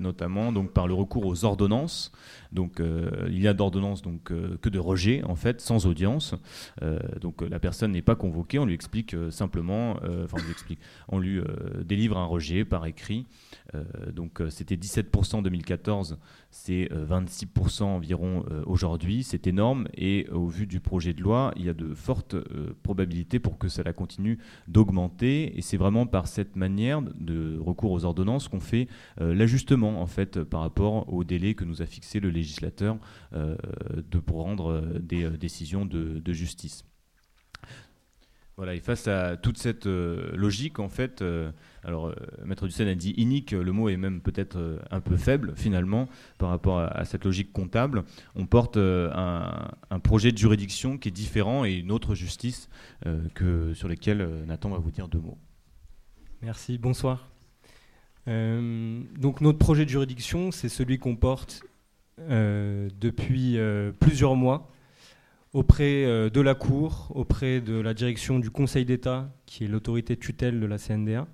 notamment 0.00 0.52
donc, 0.52 0.72
par 0.72 0.88
le 0.88 0.94
recours 0.94 1.26
aux 1.26 1.44
ordonnances. 1.44 2.10
Donc 2.56 2.80
euh, 2.80 3.28
il 3.28 3.40
y 3.40 3.46
a 3.46 3.54
d'ordonnances 3.54 4.02
donc 4.02 4.24
que 4.24 4.68
de 4.68 4.78
rejet 4.78 5.22
en 5.22 5.36
fait, 5.36 5.60
sans 5.60 5.86
audience. 5.86 6.34
donc 7.20 7.42
la 7.42 7.60
personne 7.60 7.92
n'est 7.92 8.02
pas 8.02 8.16
convoquée, 8.16 8.58
on 8.58 8.66
lui 8.66 8.74
explique 8.74 9.14
simplement, 9.30 9.92
enfin 10.24 10.38
on 10.38 10.42
lui 10.42 10.50
explique, 10.50 10.80
on 11.08 11.18
lui 11.18 11.40
délivre 11.84 12.16
un 12.16 12.24
rejet 12.24 12.64
par 12.64 12.86
écrit. 12.86 13.26
donc 14.12 14.42
c'était 14.48 14.76
17% 14.76 15.36
en 15.36 15.42
2014, 15.42 16.18
c'est 16.50 16.88
26% 16.90 17.84
environ 17.84 18.44
aujourd'hui. 18.66 19.22
C'est 19.22 19.46
énorme 19.46 19.88
et 19.94 20.26
au 20.30 20.46
vu 20.46 20.66
du 20.66 20.80
projet 20.80 21.12
de 21.12 21.22
loi, 21.22 21.52
il 21.56 21.66
y 21.66 21.68
a 21.68 21.74
de 21.74 21.94
fortes 21.94 22.36
probabilités 22.82 23.38
pour 23.38 23.58
que 23.58 23.68
cela 23.68 23.92
continue 23.92 24.38
d'augmenter. 24.66 25.56
Et 25.56 25.62
c'est 25.62 25.76
vraiment 25.76 26.06
par 26.06 26.26
cette 26.26 26.56
manière 26.56 27.02
de 27.02 27.58
recours 27.58 27.92
aux 27.92 28.04
ordonnances 28.04 28.48
qu'on 28.48 28.60
fait 28.60 28.88
euh, 29.20 29.34
l'ajustement 29.34 30.00
en 30.00 30.06
fait 30.06 30.42
par 30.42 30.60
rapport 30.60 31.12
au 31.12 31.24
délai 31.24 31.54
que 31.54 31.64
nous 31.64 31.82
a 31.82 31.86
fixé 31.86 32.20
le 32.20 32.30
législateur 32.30 32.45
euh, 33.32 33.56
de, 34.10 34.18
pour 34.18 34.42
rendre 34.42 34.70
euh, 34.70 34.98
des 34.98 35.28
décisions 35.30 35.84
de, 35.84 36.32
justice. 36.32 36.84
Voilà, 38.56 38.74
et 38.74 38.80
face 38.80 39.06
à 39.06 39.36
toute 39.36 39.58
cette 39.58 39.84
logique, 39.84 40.78
en 40.78 40.88
fait, 40.88 41.22
alors 41.84 42.14
Maître 42.42 42.66
Dussen 42.66 42.88
a 42.88 42.94
dit 42.94 43.10
inique, 43.18 43.50
le 43.50 43.70
mot 43.70 43.90
est 43.90 43.98
même 43.98 44.22
peut-être 44.22 44.80
un 44.90 45.00
peu 45.00 45.18
faible 45.18 45.52
finalement 45.56 46.08
par 46.38 46.48
rapport 46.48 46.78
à, 46.78 47.04
cette 47.04 47.24
logique 47.26 47.52
comptable. 47.52 48.04
On 48.34 48.46
porte 48.46 48.78
un, 48.78 49.68
un, 49.90 50.00
projet 50.00 50.32
de 50.32 50.38
juridiction 50.38 50.96
qui 50.96 51.10
est 51.10 51.12
différent 51.12 51.66
et 51.66 51.74
une 51.74 51.92
autre 51.92 52.14
justice 52.14 52.70
que, 53.34 53.74
sur 53.74 53.88
lesquelles 53.88 54.26
Nathan 54.46 54.70
va 54.70 54.78
vous 54.78 54.90
dire 54.90 55.08
deux 55.08 55.20
mots. 55.20 55.38
Merci, 56.40 56.78
bonsoir. 56.78 57.28
Euh, 58.28 59.02
donc 59.18 59.40
notre 59.40 59.58
projet 59.58 59.84
de 59.84 59.90
juridiction, 59.90 60.50
c'est 60.50 60.68
celui 60.68 60.98
qu'on 60.98 61.16
porte 61.16 61.62
euh, 61.62 61.68
depuis 62.18 63.58
euh, 63.58 63.92
plusieurs 63.92 64.36
mois 64.36 64.70
auprès 65.52 66.04
de 66.30 66.40
la 66.40 66.54
Cour, 66.54 67.12
auprès 67.14 67.60
de 67.60 67.78
la 67.78 67.94
direction 67.94 68.38
du 68.38 68.50
Conseil 68.50 68.84
d'État, 68.84 69.30
qui 69.46 69.64
est 69.64 69.68
l'autorité 69.68 70.16
tutelle 70.16 70.60
de 70.60 70.66
la 70.66 70.76
CNDA, 70.76 71.26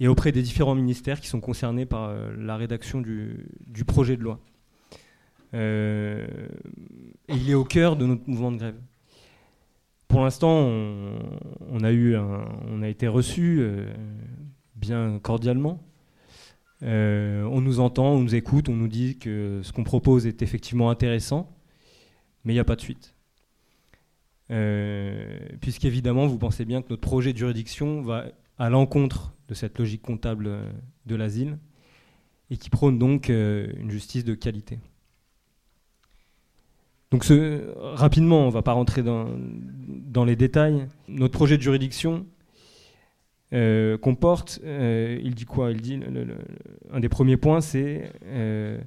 et 0.00 0.08
auprès 0.08 0.32
des 0.32 0.40
différents 0.40 0.74
ministères 0.74 1.20
qui 1.20 1.28
sont 1.28 1.40
concernés 1.40 1.84
par 1.84 2.14
la 2.38 2.56
rédaction 2.56 3.02
du, 3.02 3.84
projet 3.86 4.16
de 4.16 4.22
loi. 4.22 4.40
et 5.52 6.24
il 7.28 7.50
est 7.50 7.54
au 7.54 7.64
cœur 7.64 7.96
de 7.96 8.06
notre 8.06 8.26
mouvement 8.26 8.52
de 8.52 8.56
grève. 8.56 8.76
Pour 10.08 10.22
l'instant, 10.22 10.70
on, 11.70 11.84
a 11.84 12.88
été 12.88 13.06
reçu 13.06 13.58
euh, 13.60 13.92
bien 14.74 15.18
cordialement. 15.18 15.84
Euh, 16.82 17.42
on 17.44 17.60
nous 17.60 17.80
entend, 17.80 18.12
on 18.12 18.20
nous 18.20 18.34
écoute, 18.34 18.68
on 18.68 18.76
nous 18.76 18.88
dit 18.88 19.18
que 19.18 19.60
ce 19.62 19.72
qu'on 19.72 19.84
propose 19.84 20.26
est 20.26 20.42
effectivement 20.42 20.90
intéressant, 20.90 21.56
mais 22.44 22.52
il 22.52 22.56
n'y 22.56 22.60
a 22.60 22.64
pas 22.64 22.76
de 22.76 22.80
suite. 22.80 23.14
Euh, 24.50 25.38
puisqu'évidemment, 25.60 26.26
vous 26.26 26.38
pensez 26.38 26.64
bien 26.64 26.82
que 26.82 26.88
notre 26.90 27.02
projet 27.02 27.32
de 27.32 27.38
juridiction 27.38 28.02
va 28.02 28.26
à 28.58 28.70
l'encontre 28.70 29.34
de 29.48 29.54
cette 29.54 29.78
logique 29.78 30.02
comptable 30.02 30.50
de 31.06 31.14
l'asile 31.14 31.58
et 32.50 32.56
qui 32.56 32.70
prône 32.70 32.98
donc 32.98 33.28
une 33.28 33.90
justice 33.90 34.24
de 34.24 34.34
qualité. 34.34 34.78
Donc 37.10 37.24
rapidement, 37.76 38.42
on 38.42 38.46
ne 38.46 38.52
va 38.52 38.62
pas 38.62 38.72
rentrer 38.72 39.02
dans, 39.02 40.24
les 40.24 40.36
détails. 40.36 40.86
Notre 41.08 41.32
projet 41.32 41.56
de 41.56 41.62
juridiction 41.62 42.14
euh, 42.16 42.22
comporte, 44.00 44.60
euh, 44.64 45.18
il 45.22 45.34
dit 45.34 45.44
quoi? 45.44 45.70
Il 45.70 45.80
dit 45.80 46.00
un 46.92 47.00
des 47.00 47.08
premiers 47.08 47.36
points, 47.36 47.60
c'est 47.60 48.12
euh, 48.24 48.78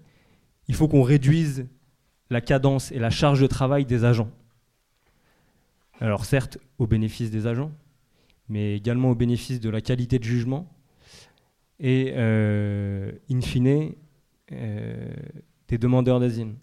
il 0.68 0.76
faut 0.76 0.88
qu'on 0.88 1.02
réduise 1.02 1.68
la 2.30 2.42
cadence 2.42 2.92
et 2.92 3.00
la 3.00 3.10
charge 3.10 3.42
de 3.42 3.48
travail 3.48 3.86
des 3.86 4.06
agents. 4.06 4.30
Alors 6.00 6.26
certes, 6.26 6.58
au 6.78 6.88
bénéfice 6.88 7.32
des 7.32 7.48
agents, 7.48 7.72
mais 8.50 8.76
également 8.76 9.12
au 9.12 9.16
bénéfice 9.16 9.60
de 9.60 9.70
la 9.70 9.82
qualité 9.82 10.18
de 10.20 10.24
jugement 10.24 10.68
et, 11.80 12.14
in 12.16 13.42
fine, 13.42 13.94
des 14.50 15.78
demandeurs 15.78 16.20
d'asile. 16.20 16.54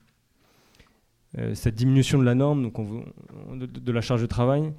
Euh, 1.37 1.55
cette 1.55 1.75
diminution 1.75 2.19
de 2.19 2.25
la 2.25 2.35
norme, 2.35 2.71
de, 2.71 3.93
la 3.93 4.01
charge 4.01 4.23
de 4.23 4.27
travail, 4.27 4.73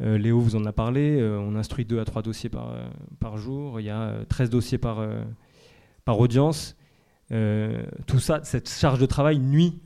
euh, 0.00 0.18
Léo 0.18 0.40
vous 0.40 0.56
en 0.56 0.64
a 0.64 0.72
parlé, 0.72 1.20
euh, 1.20 1.38
on 1.38 1.56
instruit 1.56 1.84
2 1.84 2.00
à 2.00 2.04
3 2.04 2.22
dossiers 2.22 2.48
par, 2.48 2.74
par 3.18 3.36
jour, 3.36 3.80
il 3.80 3.86
y 3.86 3.90
a 3.90 4.24
13 4.28 4.50
dossiers 4.50 4.78
par, 4.78 5.06
par 6.04 6.18
audience. 6.18 6.76
tout 7.28 8.18
ça, 8.18 8.40
cette 8.44 8.68
charge 8.68 8.98
de 8.98 9.06
travail 9.06 9.38
nuit 9.38 9.80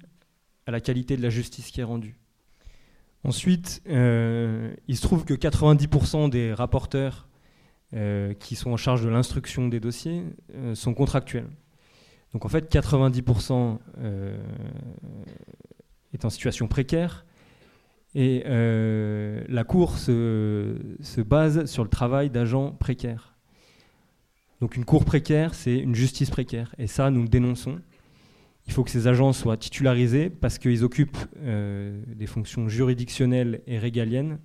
à 0.67 0.71
la 0.71 0.81
qualité 0.81 1.17
de 1.17 1.23
la 1.23 1.31
justice 1.31 1.71
qui 1.71 1.81
est 1.81 1.85
rendue. 1.85 2.17
Ensuite, 3.25 3.83
il 3.87 4.97
se 4.97 5.03
trouve 5.03 5.25
que 5.25 5.35
90% 5.35 6.31
des 6.31 6.53
rapporteurs 6.53 7.29
qui 8.39 8.57
sont 8.57 8.71
en 8.73 8.77
charge 8.77 9.03
de 9.03 9.09
l'instruction 9.09 9.69
des 9.69 9.81
dossiers 9.81 10.25
sont 10.75 10.95
contractuels. 10.95 11.49
Donc 12.33 12.45
en 12.45 12.49
fait, 12.49 12.73
90% 12.73 13.79
est 16.15 16.25
en 16.25 16.31
situation 16.31 16.69
précaire. 16.69 17.25
Et 18.15 18.45
euh, 18.47 19.43
la 19.49 19.65
Cour 19.65 19.99
se, 19.99 20.77
se, 21.01 21.21
base 21.21 21.65
sur 21.67 21.83
le 21.83 21.91
travail 21.91 22.31
d'agents 22.31 22.71
précaires. 22.71 23.35
Donc 24.61 24.77
une 24.77 24.85
Cour 24.85 25.05
précaire, 25.05 25.55
c'est 25.55 25.77
une 25.77 25.95
justice 25.95 26.31
précaire. 26.31 26.75
Et 26.79 26.87
ça, 26.87 27.11
nous 27.11 27.23
le 27.23 27.29
dénonçons. 27.29 27.81
Il 28.67 28.73
faut 28.73 28.85
que 28.85 28.91
ces 28.91 29.09
agents 29.09 29.33
soient 29.33 29.57
titularisés 29.57 30.31
parce 30.31 30.59
qu'ils 30.59 30.85
occupent 30.85 31.19
euh, 31.43 32.01
des 32.07 32.27
fonctions 32.27 32.69
juridictionnelles 32.69 33.63
et 33.67 33.79
régaliennes 33.79 34.39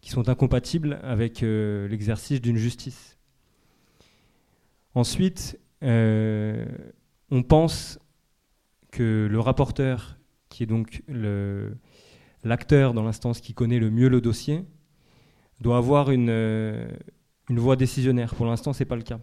qui 0.00 0.10
sont 0.10 0.28
incompatibles 0.28 1.00
avec 1.02 1.42
euh, 1.42 1.88
l'exercice 1.88 2.40
d'une 2.40 2.56
justice. 2.56 3.18
Ensuite, 4.94 5.58
on 5.82 7.42
pense 7.46 7.98
que 8.92 9.28
le 9.28 9.40
rapporteur 9.40 10.16
qui 10.48 10.62
est 10.62 10.66
donc 10.66 11.02
l'acteur 12.44 12.94
dans 12.94 13.02
l'instance 13.02 13.40
qui 13.40 13.54
connaît 13.54 13.78
le 13.78 13.90
mieux 13.90 14.08
le 14.08 14.20
dossier, 14.20 14.64
doit 15.60 15.76
avoir 15.76 16.10
une, 16.10 16.28
euh, 16.30 16.86
une 17.48 17.58
voie 17.58 17.76
décisionnaire. 17.76 18.34
Pour 18.34 18.46
l'instant, 18.46 18.72
ce 18.72 18.82
n'est 18.82 18.88
pas 18.88 18.96
le 18.96 19.02
cas. 19.02 19.18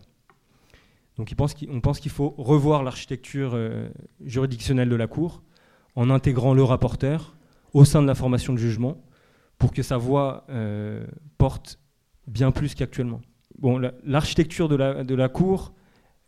Donc 1.17 1.32
on 1.69 1.82
pense 1.82 1.99
qu'il 1.99 2.11
faut 2.11 2.34
revoir 2.38 2.84
l'architecture 2.84 3.51
euh, 3.53 3.89
juridictionnelle 4.24 4.89
de 4.89 4.95
la 4.95 5.07
Cour 5.07 5.43
en 5.95 6.09
intégrant 6.09 6.53
le 6.53 6.63
rapporteur 6.63 7.36
au 7.74 7.86
sein 7.86 8.01
de 8.01 8.07
la 8.07 8.15
formation 8.15 8.53
de 8.53 8.57
jugement 8.57 9.03
pour 9.57 9.74
que 9.74 9.84
sa 9.84 9.97
voix 9.97 10.45
euh, 10.49 11.05
porte 11.38 11.80
bien 12.28 12.51
plus 12.51 12.74
qu'actuellement. 12.76 13.22
Bon, 13.59 13.80
l'architecture 14.03 14.69
de 14.69 14.76
la, 14.76 15.03
de 15.03 15.15
la 15.15 15.30
Cour, 15.30 15.74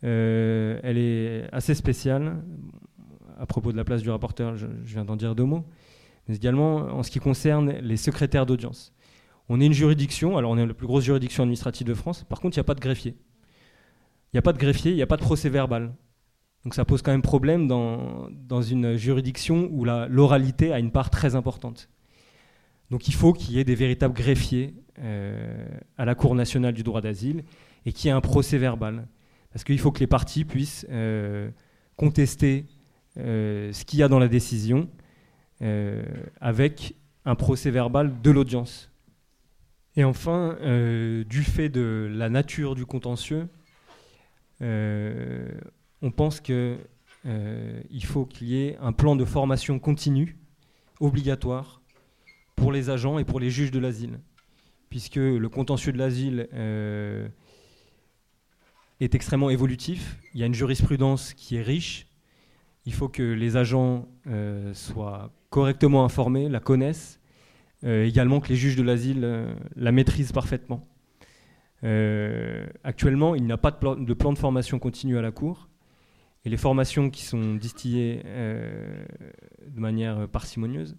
elle 0.02 0.98
est 0.98 1.48
assez 1.50 1.74
spéciale 1.74 2.42
à 3.38 3.46
propos 3.46 3.72
de 3.72 3.76
la 3.76 3.84
place 3.84 4.02
du 4.02 4.10
rapporteur, 4.10 4.56
je, 4.56 4.66
viens 4.84 5.04
d'en 5.04 5.16
dire 5.16 5.34
deux 5.34 5.44
mots, 5.44 5.64
mais 6.28 6.36
également 6.36 6.76
en 6.76 7.02
ce 7.02 7.10
qui 7.10 7.20
concerne 7.20 7.70
les 7.70 7.96
secrétaires 7.96 8.46
d'audience. 8.46 8.92
On 9.48 9.60
est 9.60 9.66
une 9.66 9.72
juridiction, 9.72 10.36
alors 10.36 10.52
on 10.52 10.58
est 10.58 10.66
la 10.66 10.74
plus 10.74 10.86
grosse 10.86 11.04
juridiction 11.04 11.42
administrative 11.42 11.86
de 11.86 11.94
France, 11.94 12.24
par 12.24 12.40
contre 12.40 12.56
il 12.56 12.60
n'y 12.60 12.64
a 12.64 12.64
pas 12.64 12.74
de 12.74 12.80
greffier. 12.80 13.14
Il 14.32 14.36
n'y 14.36 14.38
a 14.38 14.42
pas 14.42 14.52
de 14.52 14.58
greffier, 14.58 14.90
il 14.90 14.96
n'y 14.96 15.02
a 15.02 15.06
pas 15.06 15.16
de 15.16 15.22
procès 15.22 15.48
verbal. 15.48 15.94
Donc 16.64 16.74
ça 16.74 16.84
pose 16.84 17.02
quand 17.02 17.12
même 17.12 17.22
problème 17.22 17.68
dans, 17.68 18.28
dans 18.30 18.62
une 18.62 18.96
juridiction 18.96 19.68
où 19.70 19.84
l'oralité 19.84 20.72
a 20.72 20.78
une 20.78 20.90
part 20.90 21.10
très 21.10 21.34
importante. 21.34 21.88
Donc 22.90 23.08
il 23.08 23.14
faut 23.14 23.32
qu'il 23.32 23.54
y 23.54 23.58
ait 23.58 23.64
des 23.64 23.74
véritables 23.74 24.14
greffiers 24.14 24.74
euh, 24.98 25.66
à 25.98 26.04
la 26.04 26.14
Cour 26.14 26.34
nationale 26.34 26.72
du 26.72 26.82
droit 26.82 27.00
d'asile 27.00 27.44
et 27.84 27.92
qu'il 27.92 28.06
y 28.06 28.08
ait 28.08 28.16
un 28.16 28.20
procès 28.20 28.58
verbal. 28.58 29.06
Parce 29.52 29.64
qu'il 29.64 29.78
faut 29.78 29.92
que 29.92 30.00
les 30.00 30.06
parties 30.06 30.44
puissent 30.44 30.86
euh, 30.90 31.50
contester 31.96 32.66
euh, 33.18 33.72
ce 33.72 33.84
qu'il 33.84 33.98
y 33.98 34.02
a 34.02 34.08
dans 34.08 34.18
la 34.18 34.28
décision 34.28 34.88
avec 36.40 36.94
un 37.24 37.34
procès 37.34 37.70
verbal 37.70 38.20
de 38.20 38.30
l'audience. 38.30 38.90
Et 39.96 40.04
enfin, 40.04 40.56
euh, 40.60 41.24
du 41.24 41.42
fait 41.42 41.68
de 41.68 42.10
la 42.12 42.28
nature 42.28 42.74
du 42.74 42.84
contentieux, 42.84 43.48
on 44.60 46.10
pense 46.10 46.40
qu'il 46.40 46.78
faut 48.04 48.26
qu'il 48.26 48.48
y 48.48 48.62
ait 48.62 48.76
un 48.80 48.92
plan 48.92 49.16
de 49.16 49.24
formation 49.24 49.78
continue, 49.78 50.36
obligatoire, 51.00 51.80
pour 52.56 52.72
les 52.72 52.90
agents 52.90 53.18
et 53.18 53.24
pour 53.24 53.40
les 53.40 53.50
juges 53.50 53.70
de 53.70 53.78
l'asile. 53.78 54.20
Puisque 54.90 55.16
le 55.16 55.48
contentieux 55.48 55.92
de 55.92 55.98
l'asile 55.98 56.48
est 59.00 59.14
extrêmement 59.14 59.50
évolutif, 59.50 60.18
il 60.34 60.40
y 60.40 60.42
a 60.42 60.46
une 60.46 60.54
jurisprudence 60.54 61.34
qui 61.34 61.56
est 61.56 61.62
riche, 61.62 62.06
il 62.86 62.92
faut 62.92 63.08
que 63.08 63.22
les 63.22 63.56
agents 63.56 64.08
euh, 64.26 64.74
soient 64.74 65.32
correctement 65.54 66.04
informés, 66.04 66.48
la 66.48 66.58
connaissent, 66.58 67.20
euh, 67.84 68.04
également 68.04 68.40
que 68.40 68.48
les 68.48 68.56
juges 68.56 68.74
de 68.74 68.82
l'asile 68.82 69.20
euh, 69.22 69.54
la 69.76 69.92
maîtrisent 69.92 70.32
parfaitement. 70.32 70.88
actuellement, 72.82 73.36
il 73.36 73.44
n'y 73.44 73.52
a 73.52 73.56
pas 73.56 73.70
de 73.70 73.76
de 74.04 74.14
plan, 74.14 74.32
de 74.32 74.38
formation 74.38 74.80
continue 74.80 75.16
à 75.16 75.22
la 75.22 75.30
Cour. 75.30 75.68
Et 76.44 76.50
les 76.50 76.56
formations 76.56 77.08
qui 77.08 77.22
sont 77.24 77.54
distillées 77.54 78.22
de 78.24 79.80
manière 79.80 80.28
parcimonieuse 80.28 80.96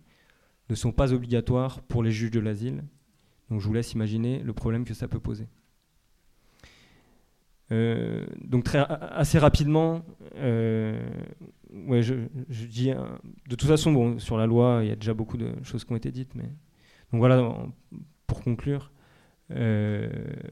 ne 0.70 0.76
sont 0.76 0.94
pas 0.94 1.12
obligatoires 1.12 1.82
pour 1.82 2.02
les 2.02 2.12
juges 2.12 2.32
de 2.32 2.40
l'asile. 2.40 2.84
Donc 3.50 3.60
je 3.60 3.68
vous 3.68 3.74
laisse 3.74 3.92
imaginer 3.92 4.42
le 4.42 4.54
problème 4.54 4.86
que 4.86 4.94
ça 4.94 5.08
peut 5.10 5.20
poser. 5.20 5.48
Euh, 7.72 8.26
donc 8.44 8.64
très, 8.64 8.80
assez 8.80 9.40
rapidement, 9.40 10.06
euh, 10.36 11.00
ouais, 11.88 12.04
je, 12.04 12.16
dis, 12.66 12.92
de 12.92 13.56
toute 13.56 13.68
façon, 13.68 13.92
bon, 13.92 14.20
sur 14.20 14.38
la 14.38 14.46
loi, 14.46 14.82
il 14.84 14.90
y 14.90 14.92
a 14.92 14.96
déjà 14.96 15.14
beaucoup 15.14 15.38
de 15.38 15.52
choses 15.64 15.84
qui 15.84 15.92
ont 15.92 15.96
été 15.96 16.12
dites, 16.12 16.36
mais 16.36 16.50
donc 17.12 17.20
voilà, 17.20 17.58
pour 18.28 18.44
conclure, 18.44 18.92
euh, 19.52 20.10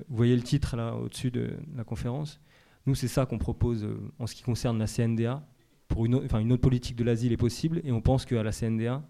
vous 0.09 0.15
voyez 0.15 0.35
le 0.35 0.43
titre 0.43 0.75
là 0.75 0.95
au-dessus 0.95 1.31
de 1.31 1.51
la 1.75 1.83
conférence. 1.83 2.39
Nous, 2.85 2.95
c'est 2.95 3.07
ça 3.07 3.25
qu'on 3.25 3.37
propose 3.37 3.87
en 4.19 4.27
ce 4.27 4.35
qui 4.35 4.43
concerne 4.43 4.77
la 4.77 4.87
CNDA. 4.87 5.45
Pour 5.87 6.05
une, 6.05 6.15
enfin, 6.15 6.39
une 6.39 6.51
autre 6.51 6.61
politique 6.61 6.95
de 6.95 7.03
l'asile 7.03 7.31
est 7.31 7.37
possible, 7.37 7.81
et 7.83 7.91
on 7.91 8.01
pense 8.01 8.25
qu'à 8.25 8.41
la 8.41 8.51
CNDA, 8.51 9.03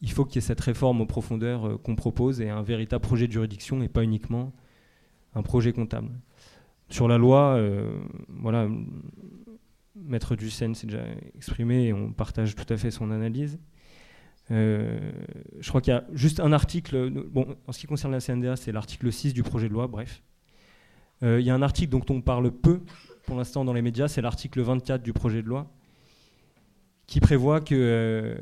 il 0.00 0.10
faut 0.10 0.24
qu'il 0.24 0.36
y 0.36 0.38
ait 0.38 0.46
cette 0.46 0.60
réforme 0.60 1.00
en 1.00 1.06
profondeur 1.06 1.80
qu'on 1.82 1.94
propose 1.94 2.40
et 2.40 2.50
un 2.50 2.62
véritable 2.62 3.02
projet 3.02 3.28
de 3.28 3.32
juridiction 3.32 3.82
et 3.82 3.88
pas 3.88 4.02
uniquement 4.02 4.52
un 5.34 5.42
projet 5.42 5.72
comptable. 5.72 6.10
Sur 6.88 7.08
la 7.08 7.18
loi, 7.18 7.56
euh, 7.56 7.90
voilà, 8.28 8.68
Maître 9.96 10.36
Dussen 10.36 10.74
s'est 10.74 10.86
déjà 10.86 11.04
exprimé 11.34 11.86
et 11.86 11.92
on 11.92 12.12
partage 12.12 12.54
tout 12.54 12.72
à 12.72 12.76
fait 12.76 12.90
son 12.90 13.10
analyse. 13.10 13.58
Euh, 14.52 15.12
je 15.58 15.68
crois 15.68 15.80
qu'il 15.80 15.92
y 15.92 15.96
a 15.96 16.04
juste 16.12 16.38
un 16.38 16.52
article, 16.52 17.10
bon, 17.10 17.56
en 17.66 17.72
ce 17.72 17.80
qui 17.80 17.86
concerne 17.88 18.12
la 18.12 18.20
CNDA, 18.20 18.54
c'est 18.54 18.70
l'article 18.70 19.12
6 19.12 19.34
du 19.34 19.42
projet 19.42 19.68
de 19.68 19.72
loi, 19.72 19.88
bref. 19.88 20.22
Euh, 21.24 21.40
il 21.40 21.46
y 21.46 21.50
a 21.50 21.54
un 21.54 21.62
article 21.62 21.90
dont 21.90 22.04
on 22.10 22.20
parle 22.20 22.52
peu 22.52 22.80
pour 23.24 23.36
l'instant 23.36 23.64
dans 23.64 23.72
les 23.72 23.82
médias, 23.82 24.06
c'est 24.06 24.22
l'article 24.22 24.60
24 24.60 25.02
du 25.02 25.12
projet 25.12 25.42
de 25.42 25.48
loi, 25.48 25.68
qui 27.08 27.18
prévoit 27.18 27.60
que, 27.60 28.36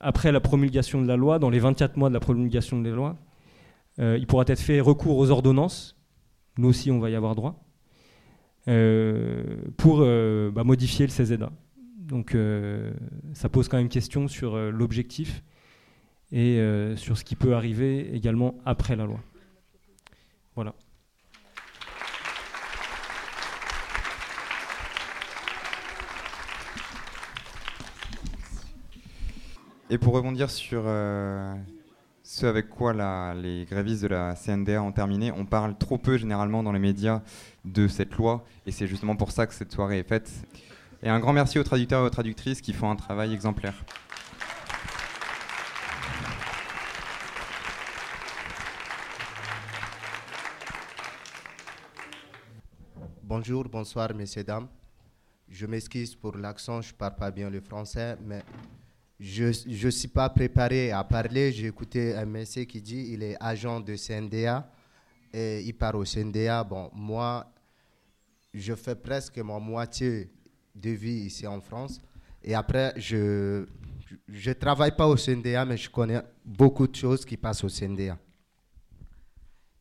après 0.00 0.32
la 0.32 0.40
promulgation 0.40 1.00
de 1.00 1.06
la 1.06 1.16
loi, 1.16 1.38
dans 1.38 1.48
les 1.48 1.58
24 1.58 1.96
mois 1.96 2.10
de 2.10 2.14
la 2.14 2.20
promulgation 2.20 2.78
de 2.78 2.90
la 2.90 2.94
loi, 2.94 3.16
il 3.98 4.26
pourra 4.26 4.44
être 4.46 4.60
fait 4.60 4.80
recours 4.80 5.16
aux 5.16 5.30
ordonnances 5.30 5.97
nous 6.58 6.68
aussi 6.68 6.90
on 6.90 6.98
va 6.98 7.08
y 7.08 7.14
avoir 7.14 7.34
droit, 7.34 7.64
euh, 8.68 9.56
pour 9.78 10.00
euh, 10.00 10.50
bah, 10.50 10.64
modifier 10.64 11.06
le 11.06 11.12
CZA. 11.12 11.50
Donc 11.96 12.34
euh, 12.34 12.92
ça 13.32 13.48
pose 13.48 13.68
quand 13.68 13.78
même 13.78 13.88
question 13.88 14.28
sur 14.28 14.56
l'objectif 14.70 15.42
et 16.32 16.60
sur 16.96 17.16
ce 17.16 17.24
qui 17.24 17.36
peut 17.36 17.54
arriver 17.54 18.14
également 18.14 18.58
après 18.66 18.96
la 18.96 19.06
loi. 19.06 19.20
Voilà. 20.54 20.74
Et 29.90 29.96
pour 29.96 30.12
rebondir 30.12 30.50
sur 30.50 30.82
ce 32.30 32.44
avec 32.44 32.68
quoi 32.68 32.92
les 33.32 33.64
grévistes 33.64 34.02
de 34.02 34.08
la 34.08 34.34
CNDA 34.34 34.82
ont 34.82 34.92
terminé. 34.92 35.32
On 35.32 35.46
parle 35.46 35.78
trop 35.78 35.96
peu 35.96 36.18
généralement 36.18 36.62
dans 36.62 36.72
les 36.72 36.78
médias 36.78 37.22
de 37.64 37.88
cette 37.88 38.14
loi 38.16 38.44
et 38.66 38.70
c'est 38.70 38.86
justement 38.86 39.16
pour 39.16 39.32
ça 39.32 39.46
que 39.46 39.54
cette 39.54 39.72
soirée 39.72 40.00
est 40.00 40.06
faite. 40.06 40.30
Et 41.02 41.08
un 41.08 41.20
grand 41.20 41.32
merci 41.32 41.58
aux 41.58 41.64
traducteurs 41.64 42.02
et 42.02 42.06
aux 42.06 42.10
traductrices 42.10 42.60
qui 42.60 42.74
font 42.74 42.90
un 42.90 42.96
travail 42.96 43.32
exemplaire. 43.32 43.82
Bonjour, 53.22 53.64
bonsoir, 53.70 54.12
messieurs, 54.14 54.44
dames. 54.44 54.68
Je 55.48 55.64
m'excuse 55.64 56.14
pour 56.14 56.36
l'accent, 56.36 56.82
je 56.82 56.92
ne 56.92 56.98
parle 56.98 57.16
pas 57.16 57.30
bien 57.30 57.48
le 57.48 57.62
français, 57.62 58.18
mais 58.22 58.42
je 59.18 59.86
ne 59.86 59.90
suis 59.90 60.08
pas 60.08 60.28
préparé 60.28 60.92
à 60.92 61.02
parler. 61.02 61.50
J'ai 61.52 61.66
écouté 61.66 62.14
un 62.14 62.24
monsieur 62.24 62.64
qui 62.64 62.80
dit 62.80 63.08
il 63.10 63.22
est 63.22 63.36
agent 63.40 63.80
de 63.80 63.96
CNDA 63.96 64.70
et 65.32 65.60
il 65.62 65.74
part 65.74 65.96
au 65.96 66.04
CNDA. 66.04 66.62
Bon, 66.62 66.90
moi, 66.94 67.52
je 68.54 68.74
fais 68.74 68.94
presque 68.94 69.38
ma 69.38 69.58
moitié 69.58 70.30
de 70.74 70.90
vie 70.90 71.26
ici 71.26 71.46
en 71.46 71.60
France. 71.60 72.00
Et 72.42 72.54
après, 72.54 72.94
je 72.96 73.66
ne 74.28 74.52
travaille 74.52 74.94
pas 74.94 75.08
au 75.08 75.16
CNDA, 75.16 75.64
mais 75.64 75.76
je 75.76 75.90
connais 75.90 76.20
beaucoup 76.44 76.86
de 76.86 76.94
choses 76.94 77.24
qui 77.24 77.36
passent 77.36 77.64
au 77.64 77.68
CNDA. 77.68 78.16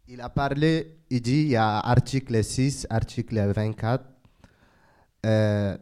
Il 0.07 0.21
a 0.21 0.29
parlé, 0.29 0.97
il 1.09 1.21
dit, 1.21 1.41
il 1.41 1.49
y 1.49 1.55
a 1.55 1.79
article 1.79 2.43
6, 2.43 2.87
article 2.89 3.51
24. 3.53 4.03
Euh, 5.25 5.77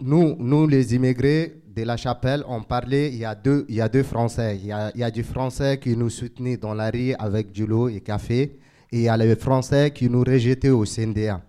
nous, 0.00 0.36
nous, 0.36 0.66
les 0.66 0.94
immigrés, 0.94 1.61
de 1.74 1.84
la 1.84 1.96
chapelle, 1.96 2.44
on 2.46 2.62
parlait, 2.62 3.08
il 3.08 3.18
y 3.18 3.24
a 3.24 3.34
deux, 3.34 3.64
il 3.68 3.76
y 3.76 3.80
a 3.80 3.88
deux 3.88 4.02
Français. 4.02 4.58
Il 4.60 4.66
y 4.66 4.72
a, 4.72 4.92
il 4.94 5.24
Français 5.24 5.78
qui 5.78 5.96
nous 5.96 6.10
soutenait 6.10 6.56
dans 6.56 6.74
la 6.74 6.90
rue 6.90 7.14
avec 7.18 7.50
du 7.50 7.66
lot 7.66 7.88
et 7.88 8.00
café, 8.00 8.58
et 8.90 8.98
il 8.98 9.02
y 9.02 9.08
a 9.08 9.16
les 9.16 9.36
Français 9.36 9.90
qui 9.90 10.08
nous 10.10 10.22
rejetaient 10.22 10.70
au 10.70 10.84
CNDA. 10.84 11.40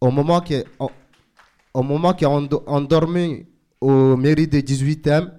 Au 0.00 0.10
moment 0.10 0.40
que, 0.40 0.64
au, 1.74 1.82
moment 1.82 2.14
qu'on 2.14 2.80
dormait 2.82 3.46
au 3.80 4.16
mairie 4.16 4.48
de 4.48 4.58
18e, 4.60 5.30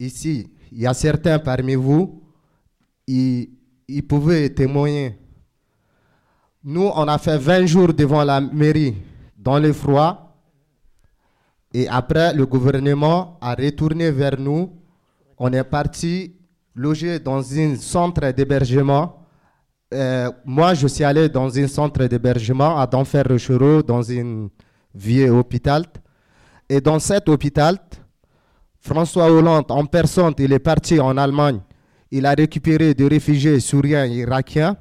ici, 0.00 0.48
il 0.72 0.80
y 0.80 0.86
a 0.86 0.94
certains 0.94 1.38
parmi 1.38 1.74
vous, 1.74 2.22
ils 3.06 4.06
pouvaient 4.08 4.48
témoigner. 4.50 5.18
Nous, 6.64 6.90
on 6.94 7.08
a 7.08 7.18
fait 7.18 7.38
20 7.38 7.66
jours 7.66 7.92
devant 7.92 8.24
la 8.24 8.40
mairie 8.40 8.94
dans 9.36 9.58
le 9.58 9.72
froid 9.72 10.27
et 11.72 11.86
après, 11.88 12.32
le 12.32 12.46
gouvernement 12.46 13.38
a 13.40 13.54
retourné 13.54 14.10
vers 14.10 14.38
nous. 14.38 14.72
On 15.36 15.52
est 15.52 15.64
parti 15.64 16.34
loger 16.74 17.18
dans 17.18 17.44
un 17.58 17.76
centre 17.76 18.30
d'hébergement. 18.30 19.26
Euh, 19.92 20.30
moi, 20.44 20.74
je 20.74 20.86
suis 20.86 21.04
allé 21.04 21.28
dans 21.28 21.56
un 21.58 21.66
centre 21.66 22.04
d'hébergement 22.04 22.78
à 22.78 22.86
Denfer-Rochereau, 22.86 23.82
dans 23.82 24.10
un 24.10 24.48
vieux 24.94 25.30
hôpital. 25.30 25.84
Et 26.68 26.80
dans 26.80 26.98
cet 26.98 27.28
hôpital, 27.28 27.78
François 28.80 29.30
Hollande, 29.30 29.70
en 29.70 29.84
personne, 29.84 30.34
il 30.38 30.52
est 30.52 30.58
parti 30.58 30.98
en 30.98 31.16
Allemagne. 31.16 31.60
Il 32.10 32.24
a 32.24 32.32
récupéré 32.32 32.94
des 32.94 33.08
réfugiés 33.08 33.60
syriens 33.60 34.06
et 34.06 34.16
irakiens. 34.20 34.76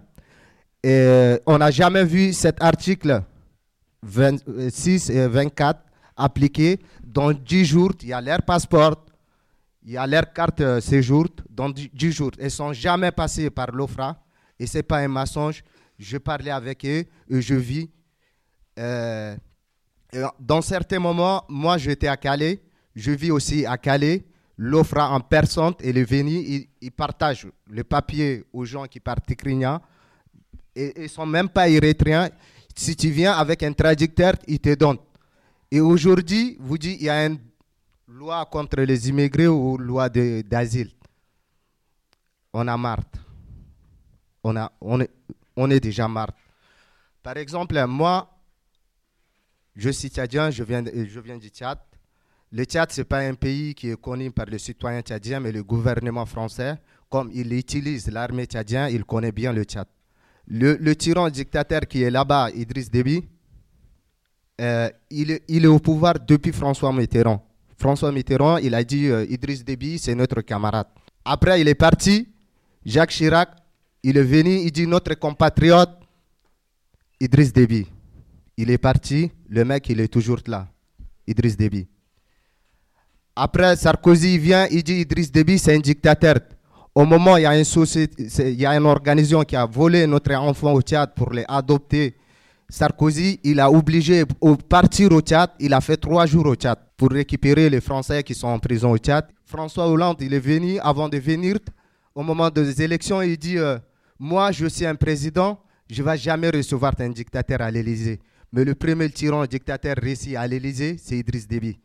Et 0.83 1.37
on 1.45 1.57
n'a 1.57 1.71
jamais 1.71 2.05
vu 2.05 2.31
cet 2.31 2.63
article 2.63 3.21
26 4.03 5.09
et 5.09 5.27
24 5.27 5.86
appliqué. 6.17 6.79
Dans 7.03 7.31
10 7.31 7.65
jours, 7.65 7.91
il 8.01 8.09
y 8.09 8.13
a 8.13 8.19
leur 8.19 8.41
passeport, 8.41 9.05
il 9.83 9.93
y 9.93 9.97
a 9.97 10.05
leur 10.05 10.33
carte 10.33 10.59
euh, 10.61 10.81
séjour. 10.81 11.27
Dans 11.49 11.69
10 11.69 12.11
jours, 12.11 12.31
ils 12.37 12.45
ne 12.45 12.49
sont 12.49 12.73
jamais 12.73 13.11
passés 13.11 13.49
par 13.49 13.71
l'OFRA. 13.71 14.17
Et 14.59 14.67
ce 14.67 14.77
n'est 14.77 14.83
pas 14.83 14.97
un 14.97 15.07
mensonge. 15.07 15.63
Je 15.97 16.17
parlais 16.17 16.51
avec 16.51 16.83
eux 16.85 17.05
et 17.29 17.41
je 17.41 17.55
vis. 17.55 17.89
Euh, 18.77 19.35
dans 20.39 20.61
certains 20.61 20.99
moments, 20.99 21.43
moi, 21.47 21.77
j'étais 21.77 22.07
à 22.07 22.17
Calais. 22.17 22.61
Je 22.95 23.11
vis 23.11 23.31
aussi 23.31 23.65
à 23.65 23.77
Calais. 23.77 24.25
L'OFRA 24.57 25.11
en 25.11 25.19
personne, 25.19 25.73
il 25.83 25.97
est 25.99 26.03
venu, 26.03 26.67
il, 26.81 26.91
partage 26.91 27.47
le 27.69 27.83
papier 27.83 28.43
aux 28.51 28.65
gens 28.65 28.85
qui 28.85 28.99
partent 28.99 29.25
Tikrinia. 29.27 29.79
Et 30.75 30.93
ils 30.97 31.03
ne 31.03 31.07
sont 31.07 31.27
même 31.27 31.47
pas 31.49 31.69
érythréens. 31.69 32.29
Si 32.75 32.95
tu 32.95 33.09
viens 33.09 33.33
avec 33.33 33.61
un 33.61 33.73
traducteur, 33.73 34.33
il 34.47 34.59
te 34.59 34.73
donne. 34.73 34.97
Et 35.69 35.79
aujourd'hui, 35.81 36.55
vous 36.59 36.77
dites 36.77 36.97
qu'il 36.97 37.07
y 37.07 37.09
a 37.09 37.25
une 37.25 37.39
loi 38.07 38.45
contre 38.45 38.81
les 38.81 39.09
immigrés 39.09 39.47
ou 39.47 39.77
loi 39.77 40.09
d'asile? 40.09 40.91
On 42.53 42.67
a 42.67 42.77
marre. 42.77 43.03
On, 44.43 44.55
a, 44.55 44.71
on, 44.79 45.01
est, 45.01 45.09
on 45.55 45.69
est 45.69 45.79
déjà 45.79 46.07
marre. 46.07 46.31
Par 47.21 47.35
exemple, 47.37 47.85
moi, 47.85 48.33
je 49.75 49.89
suis 49.89 50.07
tchadien, 50.09 50.49
je 50.49 50.63
viens, 50.63 50.83
je 50.85 51.19
viens 51.19 51.37
du 51.37 51.49
Tchad. 51.49 51.77
Le 52.51 52.63
Tchad, 52.63 52.91
ce 52.91 53.01
n'est 53.01 53.05
pas 53.05 53.19
un 53.19 53.33
pays 53.33 53.75
qui 53.75 53.89
est 53.89 54.01
connu 54.01 54.31
par 54.31 54.45
les 54.45 54.59
citoyens 54.59 55.01
tchadiens, 55.01 55.41
mais 55.41 55.51
le 55.51 55.63
gouvernement 55.63 56.25
français, 56.25 56.75
comme 57.09 57.29
il 57.33 57.51
utilise 57.51 58.09
l'armée 58.09 58.45
tchadienne, 58.45 58.89
il 58.93 59.03
connaît 59.03 59.33
bien 59.33 59.51
le 59.51 59.63
Tchad. 59.65 59.87
Le, 60.47 60.77
le 60.77 60.95
tyran 60.95 61.29
dictateur 61.29 61.81
qui 61.81 62.03
est 62.03 62.09
là-bas, 62.09 62.51
Idriss 62.51 62.89
Déby, 62.89 63.27
euh, 64.59 64.89
il, 65.09 65.31
est, 65.31 65.67
au 65.67 65.79
pouvoir 65.79 66.15
depuis 66.25 66.51
François 66.51 66.91
Mitterrand. 66.91 67.43
François 67.77 68.11
Mitterrand, 68.11 68.57
il 68.57 68.73
a 68.73 68.83
dit 68.83 69.07
euh, 69.07 69.25
Idriss 69.29 69.63
Déby, 69.63 69.99
c'est 69.99 70.15
notre 70.15 70.41
camarade. 70.41 70.87
Après, 71.23 71.61
il 71.61 71.67
est 71.67 71.75
parti. 71.75 72.27
Jacques 72.85 73.11
Chirac, 73.11 73.49
il 74.01 74.17
est 74.17 74.23
venu, 74.23 74.61
il 74.61 74.71
dit 74.71 74.87
notre 74.87 75.13
compatriote 75.15 75.91
Idriss 77.19 77.53
Déby. 77.53 77.85
Il 78.55 78.71
est 78.71 78.77
parti, 78.77 79.31
le 79.49 79.63
mec, 79.63 79.87
il 79.89 79.99
est 79.99 80.07
toujours 80.07 80.39
là. 80.47 80.67
Idriss 81.27 81.55
Déby. 81.55 81.87
Après, 83.35 83.75
Sarkozy 83.75 84.39
vient, 84.39 84.67
il 84.71 84.81
dit 84.83 85.01
Idriss 85.01 85.31
Déby, 85.31 85.59
c'est 85.59 85.75
un 85.75 85.79
dictateur. 85.79 86.35
au 86.95 87.05
moment 87.05 87.37
il 87.37 87.43
y 87.43 88.65
a 88.65 88.75
une 88.75 88.85
organisation 88.87 89.43
qui 89.43 89.55
a 89.55 89.67
volé 89.67 90.07
notre 90.07 90.33
enfant 90.33 90.73
au 90.73 90.81
Tchad 90.81 91.13
pour 91.13 91.31
les 91.31 91.45
adopter, 91.47 92.15
Sarkozy, 92.69 93.39
il 93.43 93.61
a 93.61 93.71
obligé 93.71 94.25
de 94.25 94.55
partir 94.67 95.11
au 95.13 95.21
Tchad. 95.21 95.51
Il 95.59 95.73
a 95.73 95.79
fait 95.79 95.95
trois 95.95 96.25
jours 96.25 96.45
au 96.47 96.55
Tchad 96.55 96.77
pour 96.97 97.09
récupérer 97.11 97.69
les 97.69 97.79
Français 97.79 98.23
qui 98.23 98.35
sont 98.35 98.47
en 98.47 98.59
prison 98.59 98.91
au 98.91 98.97
Tchad. 98.97 99.25
François 99.45 99.87
Hollande, 99.87 100.17
il 100.19 100.33
est 100.33 100.39
venu, 100.39 100.77
avant 100.79 101.07
de 101.07 101.17
venir, 101.17 101.59
au 102.13 102.23
moment 102.23 102.49
des 102.49 102.81
élections, 102.81 103.21
il 103.21 103.37
dit 103.37 103.57
euh, 103.57 103.77
Moi, 104.19 104.51
je 104.51 104.65
suis 104.65 104.85
un 104.85 104.95
président, 104.95 105.61
je 105.89 106.01
ne 106.03 106.09
vais 106.09 106.17
jamais 106.17 106.49
recevoir 106.49 106.93
un 106.99 107.09
dictateur 107.09 107.61
à 107.61 107.71
l'Élysée. 107.71 108.19
Mais 108.51 108.65
le 108.65 108.75
premier 108.75 109.09
tyran 109.09 109.45
dictateur 109.45 109.95
réussi 109.95 110.35
à 110.35 110.45
l'Élysée, 110.45 110.97
c'est 111.01 111.17
Idriss 111.17 111.47
Déby. 111.47 111.79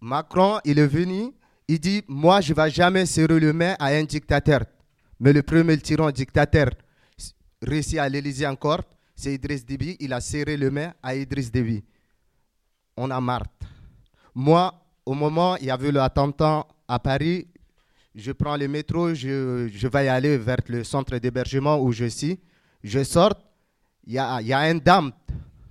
Macron, 0.00 0.60
il 0.64 0.78
est 0.78 0.86
venu, 0.86 1.32
il 1.68 1.78
dit 1.78 2.02
Moi, 2.08 2.40
je 2.40 2.54
ne 2.54 2.56
vais 2.56 2.70
jamais 2.70 3.04
serrer 3.04 3.38
le 3.38 3.52
main 3.52 3.74
à 3.78 3.88
un 3.88 4.04
dictateur. 4.04 4.60
Mais 5.20 5.32
le 5.32 5.42
premier 5.42 5.78
tyran 5.78 6.10
dictateur 6.10 6.70
réussi 7.62 7.98
à 7.98 8.08
l'Élysée 8.08 8.46
encore, 8.46 8.82
c'est 9.14 9.34
Idriss 9.34 9.64
Déby. 9.64 9.96
Il 10.00 10.12
a 10.12 10.20
serré 10.20 10.56
le 10.56 10.70
main 10.70 10.92
à 11.02 11.14
Idriss 11.14 11.50
Déby. 11.50 11.84
On 12.96 13.10
a 13.10 13.20
marre. 13.20 13.46
Moi, 14.34 14.74
au 15.06 15.14
moment 15.14 15.54
où 15.54 15.56
il 15.60 15.66
y 15.66 15.70
avait 15.70 15.92
l'attentat 15.92 16.66
à 16.88 16.98
Paris, 16.98 17.46
je 18.14 18.32
prends 18.32 18.56
le 18.56 18.68
métro, 18.68 19.14
je, 19.14 19.88
vais 19.88 20.08
aller 20.08 20.38
vers 20.38 20.58
le 20.68 20.84
centre 20.84 21.18
d'hébergement 21.18 21.80
où 21.80 21.92
je 21.92 22.06
suis. 22.06 22.38
Je 22.82 23.02
sors, 23.02 23.34
il 24.06 24.14
y 24.14 24.18
a, 24.18 24.40
y 24.40 24.52
a 24.52 24.70
une 24.70 24.80
dame 24.80 25.12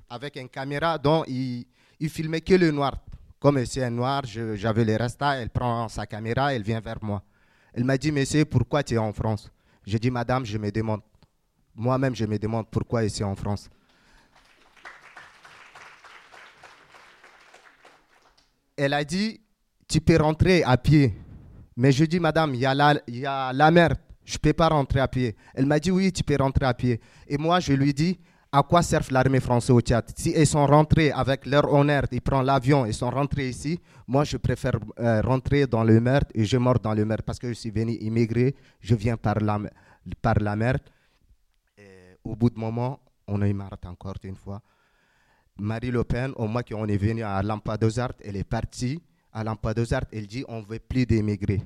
avec 0.09 0.35
une 0.35 0.49
caméra 0.49 0.97
dont 0.97 1.23
il, 1.27 1.65
il 1.99 2.09
filmait 2.09 2.41
que 2.41 2.53
le 2.55 2.71
noir. 2.71 2.97
Comme 3.39 3.65
c'est 3.65 3.83
un 3.83 3.89
noir, 3.89 4.23
j'avais 4.25 4.85
les 4.85 4.97
restats, 4.97 5.35
elle 5.35 5.49
prend 5.49 5.87
sa 5.89 6.05
caméra, 6.05 6.53
elle 6.53 6.63
vient 6.63 6.79
vers 6.79 7.03
moi. 7.03 7.21
Elle 7.73 7.83
m'a 7.83 7.97
dit, 7.97 8.11
monsieur, 8.11 8.45
pourquoi 8.45 8.83
tu 8.83 8.93
es 8.93 8.97
en 8.97 9.11
France? 9.13 9.51
J'ai 9.85 9.99
dit, 9.99 10.11
madame, 10.11 10.45
je 10.45 10.57
me 10.57 10.71
demande. 10.71 11.01
Moi-même, 11.75 12.15
je 12.15 12.25
me 12.25 12.37
demande 12.37 12.67
pourquoi 12.69 13.03
ici 13.03 13.23
en 13.23 13.35
France. 13.35 13.69
Elle 18.77 18.93
a 18.93 19.03
dit, 19.03 19.41
tu 19.87 19.99
peux 20.01 20.17
rentrer 20.17 20.63
à 20.63 20.77
pied. 20.77 21.15
Mais 21.75 21.91
je 21.91 22.05
dis, 22.05 22.19
madame, 22.19 22.53
il 22.53 22.61
y, 22.61 22.65
a 22.65 22.75
la, 22.75 22.95
y 23.07 23.25
a 23.25 23.51
la 23.51 23.71
mer, 23.71 23.95
je 24.23 24.35
ne 24.35 24.37
peux 24.37 24.53
pas 24.53 24.69
rentrer 24.69 24.99
à 24.99 25.07
pied. 25.07 25.35
Elle 25.55 25.65
m'a 25.65 25.79
dit, 25.79 25.89
oui, 25.89 26.11
tu 26.11 26.23
peux 26.23 26.35
rentrer 26.39 26.65
à 26.65 26.73
pied. 26.73 27.01
Et 27.27 27.37
moi, 27.37 27.59
je 27.59 27.73
lui 27.73 27.93
dis, 27.93 28.19
à 28.55 28.61
quoi 28.61 28.83
sert 28.83 29.01
l'armée 29.09 29.39
française 29.39 29.71
au 29.71 29.81
Tchad? 29.81 30.05
Si 30.15 30.29
ils 30.29 30.45
sont 30.45 30.67
rentrés 30.67 31.11
avec 31.11 31.47
leur 31.47 31.73
honneur, 31.73 32.03
ils 32.11 32.21
prennent 32.21 32.45
l'avion, 32.45 32.85
ils 32.85 32.93
sont 32.93 33.09
rentrés 33.09 33.49
ici, 33.49 33.79
moi 34.07 34.23
je 34.25 34.37
préfère 34.37 34.77
euh, 34.99 35.21
rentrer 35.21 35.65
dans 35.65 35.83
le 35.83 35.99
mer 35.99 36.21
et 36.35 36.45
je 36.45 36.57
meurs 36.57 36.79
dans 36.79 36.93
le 36.93 37.03
mer 37.03 37.23
parce 37.25 37.39
que 37.39 37.47
je 37.47 37.53
suis 37.53 37.71
venu 37.71 37.93
immigrer, 37.93 38.55
je 38.79 38.93
viens 38.93 39.17
par 39.17 39.39
la, 39.39 39.59
par 40.21 40.35
la 40.39 40.55
mer. 40.55 40.77
Et 41.79 42.15
au 42.23 42.35
bout 42.35 42.51
de 42.51 42.59
moment, 42.59 42.99
on 43.27 43.41
a 43.41 43.47
eu 43.47 43.59
encore 43.85 44.17
une 44.23 44.35
fois. 44.35 44.61
Marie 45.57 45.89
Le 45.89 46.03
Pen, 46.03 46.31
au 46.35 46.45
mois 46.47 46.61
qu'on 46.61 46.85
est 46.85 46.97
venu 46.97 47.23
à 47.23 47.41
Lampedusa, 47.41 48.09
elle 48.23 48.37
est 48.37 48.43
partie. 48.43 49.01
À 49.31 49.43
Lampedusa, 49.43 50.01
elle 50.11 50.27
dit 50.27 50.45
on 50.47 50.59
ne 50.61 50.65
veut 50.65 50.77
plus 50.77 51.07
d'immigrer. 51.07 51.63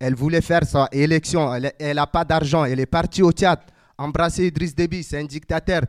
Elle 0.00 0.16
voulait 0.16 0.40
faire 0.40 0.64
sa 0.64 0.88
élection, 0.90 1.54
elle 1.54 1.94
n'a 1.94 2.06
pas 2.08 2.24
d'argent, 2.24 2.64
elle 2.64 2.80
est 2.80 2.86
partie 2.86 3.22
au 3.22 3.30
Tchad 3.30 3.60
embrasser 3.98 4.46
Idriss 4.46 4.74
Déby, 4.74 5.02
c'est 5.02 5.18
un 5.18 5.24
dictateur. 5.24 5.82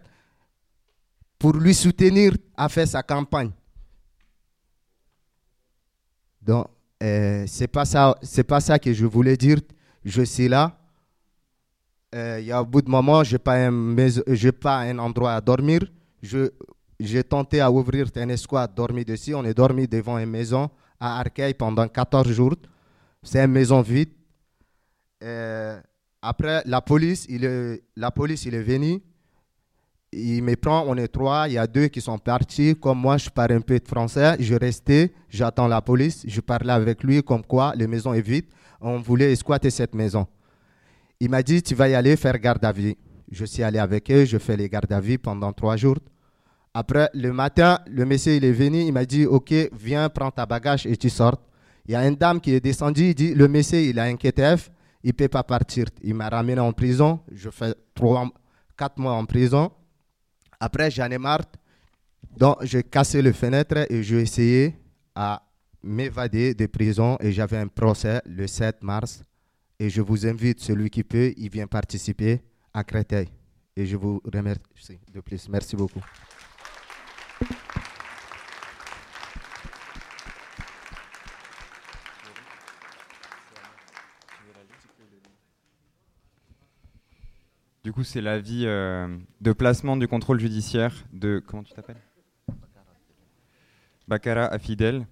Pour 1.37 1.53
lui 1.55 1.73
soutenir, 1.73 2.33
a 2.57 2.67
fait 2.67 2.85
sa 2.85 3.01
campagne. 3.01 3.51
Donc, 6.41 6.67
euh, 7.01 7.45
c'est 7.47 7.67
pas 7.67 7.85
ça, 7.85 8.15
pas 8.47 8.59
ça 8.59 8.79
que 8.79 8.91
je 8.91 9.05
voulais 9.05 9.37
dire. 9.37 9.59
Je 10.03 10.23
suis 10.23 10.49
là. 10.49 10.75
Euh, 12.15 12.39
il 12.41 12.47
y 12.47 12.51
a 12.51 12.61
au 12.61 12.65
bout 12.65 12.81
de 12.81 12.89
moment, 12.89 13.23
j'ai 13.23 13.37
pas 13.37 13.67
un, 13.67 13.95
pas 14.59 14.79
un 14.79 14.97
endroit 14.97 15.33
à 15.33 15.41
dormir. 15.41 15.81
J'ai 16.99 17.23
tenté 17.23 17.61
à 17.61 17.71
ouvrir 17.71 18.07
un 18.15 18.29
escouade, 18.29 18.73
dormir 18.73 19.05
dessus. 19.05 19.35
On 19.35 19.45
est 19.45 19.53
dormi 19.53 19.87
devant 19.87 20.17
une 20.17 20.29
maison 20.29 20.69
à 20.99 21.19
Arcueil 21.19 21.53
pendant 21.53 21.87
14 21.87 22.29
jours. 22.31 22.55
C'est 23.23 23.43
une 23.43 23.51
maison 23.51 23.81
vide. 23.81 24.09
Euh, 25.23 25.79
après, 26.21 26.61
la 26.65 26.81
police, 26.81 27.25
il 27.29 27.45
est, 27.45 27.83
la 27.95 28.11
police, 28.11 28.45
il 28.45 28.53
est 28.53 28.63
venu. 28.63 29.01
Il 30.11 30.41
me 30.43 30.55
prend, 30.55 30.83
on 30.87 30.97
est 30.97 31.07
trois. 31.07 31.47
Il 31.47 31.53
y 31.53 31.57
a 31.57 31.67
deux 31.67 31.87
qui 31.87 32.01
sont 32.01 32.17
partis. 32.17 32.75
Comme 32.75 32.99
moi, 32.99 33.17
je 33.17 33.29
parle 33.29 33.53
un 33.53 33.61
peu 33.61 33.79
de 33.79 33.87
français. 33.87 34.35
Je 34.39 34.55
restais, 34.55 35.13
j'attends 35.29 35.67
la 35.67 35.81
police. 35.81 36.23
Je 36.27 36.41
parlais 36.41 36.73
avec 36.73 37.03
lui 37.03 37.21
comme 37.23 37.43
quoi 37.43 37.73
la 37.77 37.87
maison 37.87 38.13
est 38.13 38.21
vide. 38.21 38.45
On 38.81 38.99
voulait 38.99 39.35
squatter 39.35 39.69
cette 39.69 39.93
maison. 39.93 40.27
Il 41.19 41.29
m'a 41.29 41.43
dit, 41.43 41.61
tu 41.61 41.75
vas 41.75 41.87
y 41.89 41.95
aller 41.95 42.15
faire 42.15 42.37
garde 42.39 42.63
à 42.65 42.71
vue. 42.71 42.95
Je 43.31 43.45
suis 43.45 43.61
allé 43.61 43.77
avec 43.77 44.09
eux, 44.09 44.25
je 44.25 44.37
fais 44.37 44.57
les 44.57 44.69
gardes 44.69 44.91
à 44.91 44.99
vue 44.99 45.19
pendant 45.19 45.53
trois 45.53 45.75
jours. 45.75 45.97
Après, 46.73 47.09
le 47.13 47.31
matin, 47.33 47.79
le 47.87 48.05
monsieur 48.05 48.35
il 48.35 48.45
est 48.45 48.51
venu, 48.51 48.81
il 48.81 48.93
m'a 48.93 49.05
dit, 49.05 49.25
OK, 49.25 49.53
viens, 49.73 50.07
prends 50.09 50.31
ta 50.31 50.45
bagage 50.45 50.85
et 50.85 50.95
tu 50.95 51.09
sors. 51.09 51.39
Il 51.85 51.91
y 51.91 51.95
a 51.95 52.07
une 52.07 52.15
dame 52.15 52.39
qui 52.39 52.53
est 52.53 52.59
descendue, 52.59 53.09
il 53.09 53.15
dit, 53.15 53.33
le 53.33 53.47
monsieur, 53.47 53.79
il 53.79 53.99
a 53.99 54.03
un 54.03 54.15
KTF, 54.15 54.71
il 55.03 55.09
ne 55.09 55.11
peut 55.13 55.27
pas 55.27 55.43
partir. 55.43 55.85
Il 56.03 56.15
m'a 56.15 56.29
ramené 56.29 56.59
en 56.59 56.73
prison. 56.73 57.19
Je 57.31 57.49
fais 57.49 57.73
trois, 57.93 58.29
quatre 58.77 58.99
mois 58.99 59.13
en 59.13 59.25
prison. 59.25 59.71
Après, 60.59 60.91
j'en 60.91 61.09
ai 61.09 61.17
marre. 61.17 61.45
Donc, 62.37 62.57
j'ai 62.63 62.83
cassé 62.83 63.21
le 63.21 63.31
fenêtre 63.31 63.85
et 63.89 64.03
j'ai 64.03 64.21
essayé 64.21 64.75
à 65.15 65.41
m'évader 65.81 66.53
de 66.53 66.65
prison. 66.65 67.17
Et 67.21 67.31
j'avais 67.31 67.57
un 67.57 67.67
procès 67.67 68.21
le 68.25 68.45
7 68.45 68.83
mars. 68.83 69.23
Et 69.79 69.89
je 69.89 70.01
vous 70.01 70.27
invite, 70.27 70.59
celui 70.59 70.89
qui 70.89 71.03
peut, 71.03 71.33
il 71.37 71.49
vient 71.49 71.67
participer 71.67 72.41
à 72.73 72.83
Créteil. 72.83 73.29
Et 73.77 73.85
je 73.85 73.95
vous 73.95 74.21
remercie 74.25 74.99
de 75.13 75.21
plus. 75.21 75.47
Merci 75.47 75.77
beaucoup. 75.77 76.01
Du 87.89 87.93
coup, 87.93 88.03
c'est 88.03 88.21
l'avis 88.21 88.67
euh, 88.67 89.07
de 89.41 89.51
placement 89.51 89.97
du 89.97 90.07
contrôle 90.07 90.39
judiciaire 90.39 90.93
de. 91.11 91.41
Comment 91.43 91.63
tu 91.63 91.73
t'appelles? 91.73 91.97
Baccara 94.07 94.45
Afidel. 94.45 95.07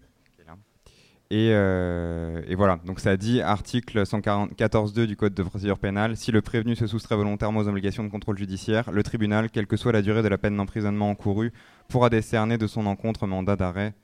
Et, 1.31 1.49
euh, 1.53 2.43
et, 2.47 2.53
voilà, 2.53 2.79
donc 2.85 2.99
ça 2.99 3.17
dit 3.17 3.41
article 3.41 4.03
114.2 4.03 5.07
du 5.07 5.15
Code 5.15 5.33
de 5.33 5.41
procédure 5.41 5.79
pénale, 5.79 6.15
si 6.17 6.31
le 6.31 6.43
prévenu 6.43 6.75
se 6.75 6.85
soustrait 6.85 7.15
volontairement 7.15 7.61
aux 7.61 7.67
obligations 7.67 8.03
de 8.03 8.09
contrôle 8.09 8.37
judiciaire, 8.37 8.91
le 8.91 9.01
tribunal, 9.01 9.49
quelle 9.49 9.65
que 9.65 9.75
soit 9.75 9.91
la 9.91 10.03
durée 10.03 10.21
de 10.21 10.27
la 10.27 10.37
peine 10.37 10.55
d'emprisonnement 10.55 11.09
encourue, 11.09 11.51
pourra 11.89 12.11
décerner 12.11 12.59
de 12.59 12.67
son 12.67 12.85
encontre 12.85 13.25
mandat 13.25 13.55
d'arrêt, 13.55 13.95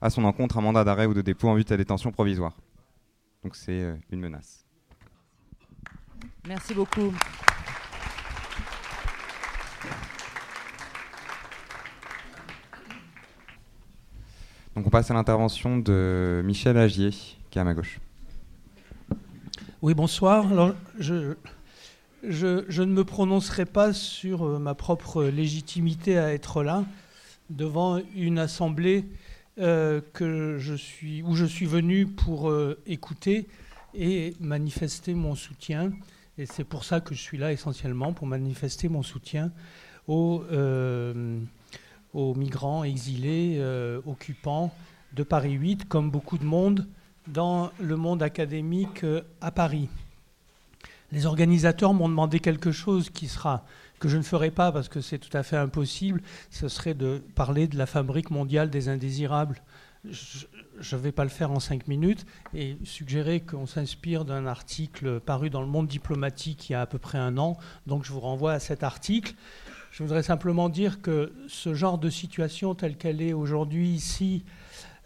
à 0.00 0.10
son 0.10 0.24
encontre 0.24 0.58
un 0.58 0.62
mandat 0.62 0.82
d'arrêt 0.82 1.06
ou 1.06 1.14
de 1.14 1.22
dépôt 1.22 1.50
en 1.50 1.54
vue 1.54 1.62
de 1.62 1.70
la 1.70 1.76
détention 1.76 2.10
provisoire. 2.10 2.56
Donc 3.44 3.54
c'est 3.54 3.80
euh, 3.80 3.94
une 4.10 4.18
menace. 4.18 4.66
Merci 6.48 6.74
beaucoup. 6.74 7.12
Donc 14.78 14.86
on 14.86 14.90
passe 14.90 15.10
à 15.10 15.14
l'intervention 15.14 15.76
de 15.76 16.40
Michel 16.44 16.76
Agier, 16.76 17.10
qui 17.50 17.58
est 17.58 17.60
à 17.60 17.64
ma 17.64 17.74
gauche. 17.74 17.98
Oui, 19.82 19.92
bonsoir. 19.92 20.46
Je, 21.00 21.34
ne 22.22 22.84
me 22.84 23.02
prononcerai 23.02 23.64
pas 23.64 23.92
sur 23.92 24.46
euh, 24.46 24.60
ma 24.60 24.76
propre 24.76 25.24
légitimité 25.24 26.16
à 26.16 26.32
être 26.32 26.62
là, 26.62 26.84
devant 27.50 28.00
une 28.14 28.38
assemblée 28.38 29.04
euh, 29.58 30.00
que 30.12 30.58
je 30.60 30.74
suis, 30.74 31.24
où 31.24 31.34
je 31.34 31.44
suis 31.44 31.66
venu 31.66 32.06
pour 32.06 32.48
euh, 32.48 32.78
écouter 32.86 33.48
et 33.94 34.36
manifester 34.38 35.12
mon 35.12 35.34
soutien. 35.34 35.90
Et 36.38 36.46
c'est 36.46 36.62
pour 36.62 36.84
ça 36.84 37.00
que 37.00 37.16
je 37.16 37.20
suis 37.20 37.36
là 37.36 37.50
essentiellement, 37.50 38.12
pour 38.12 38.28
manifester 38.28 38.88
mon 38.88 39.02
soutien 39.02 39.50
aux 40.06 40.44
aux 42.14 42.34
migrants 42.34 42.84
exilés, 42.84 43.56
euh, 43.58 44.00
occupants 44.06 44.72
de 45.12 45.22
Paris 45.22 45.52
8, 45.52 45.88
comme 45.88 46.10
beaucoup 46.10 46.38
de 46.38 46.44
monde 46.44 46.86
dans 47.26 47.70
le 47.80 47.96
monde 47.96 48.22
académique 48.22 49.04
euh, 49.04 49.22
à 49.40 49.50
Paris. 49.50 49.88
Les 51.12 51.26
organisateurs 51.26 51.94
m'ont 51.94 52.08
demandé 52.08 52.38
quelque 52.38 52.70
chose 52.70 53.10
qui 53.10 53.28
sera 53.28 53.64
que 53.98 54.08
je 54.08 54.16
ne 54.16 54.22
ferai 54.22 54.50
pas 54.50 54.70
parce 54.72 54.88
que 54.88 55.00
c'est 55.00 55.18
tout 55.18 55.34
à 55.36 55.42
fait 55.42 55.56
impossible, 55.56 56.22
ce 56.50 56.68
serait 56.68 56.94
de 56.94 57.22
parler 57.34 57.66
de 57.66 57.76
la 57.76 57.86
fabrique 57.86 58.30
mondiale 58.30 58.70
des 58.70 58.88
indésirables. 58.88 59.60
Je 60.04 60.96
ne 60.96 61.00
vais 61.00 61.12
pas 61.12 61.24
le 61.24 61.30
faire 61.30 61.50
en 61.50 61.60
cinq 61.60 61.88
minutes 61.88 62.24
et 62.54 62.76
suggérer 62.84 63.40
qu'on 63.40 63.66
s'inspire 63.66 64.24
d'un 64.24 64.46
article 64.46 65.18
paru 65.18 65.50
dans 65.50 65.60
le 65.60 65.66
monde 65.66 65.88
diplomatique 65.88 66.68
il 66.68 66.72
y 66.72 66.74
a 66.76 66.82
à 66.82 66.86
peu 66.86 66.98
près 66.98 67.18
un 67.18 67.36
an. 67.36 67.56
Donc 67.86 68.04
je 68.04 68.12
vous 68.12 68.20
renvoie 68.20 68.52
à 68.52 68.60
cet 68.60 68.84
article 68.84 69.34
Je 69.98 70.04
voudrais 70.04 70.22
simplement 70.22 70.68
dire 70.68 71.02
que 71.02 71.32
ce 71.48 71.74
genre 71.74 71.98
de 71.98 72.08
situation 72.08 72.76
telle 72.76 72.96
qu'elle 72.96 73.20
est 73.20 73.32
aujourd'hui 73.32 73.88
ici 73.88 74.44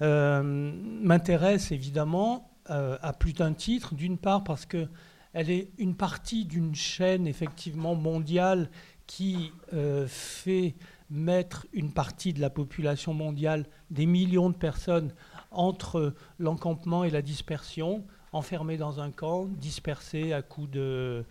euh, 0.03 0.43
m'intéresse 0.45 1.73
évidemment 1.73 2.51
euh, 2.69 2.99
à 3.01 3.15
plus 3.15 3.33
d'un 3.33 3.55
titre. 3.55 3.95
D'une 3.95 4.19
part 4.19 4.45
parce 4.45 4.67
qu'elle 4.67 4.91
est 5.33 5.71
une 5.79 5.95
partie 5.97 6.45
d'une 6.45 6.75
chaîne 6.75 7.27
effectivement 7.27 7.95
mondiale 7.95 8.69
qui 9.07 9.53
euh, 9.73 10.07
fait 10.07 10.75
mettre 11.09 11.67
une 11.73 11.95
partie 11.95 12.35
de 12.35 12.43
la 12.43 12.51
population 12.51 13.15
mondiale, 13.15 13.65
des 13.91 14.05
millions 14.05 14.51
de 14.51 14.57
personnes, 14.57 15.15
entre 15.51 16.13
l'encampement 16.39 17.03
et 17.05 17.09
la 17.11 17.23
dispersion, 17.23 18.05
enfermés 18.33 18.77
dans 18.77 19.01
un 19.01 19.11
camp, 19.11 19.47
dispersés 19.47 20.35
à 20.35 20.43
coups 20.43 20.71
de, 20.71 21.25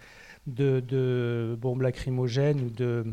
de, 0.47 1.55
bombes 1.61 1.81
lacrymogènes 1.81 2.61
ou 2.61 2.69
de 2.71 3.05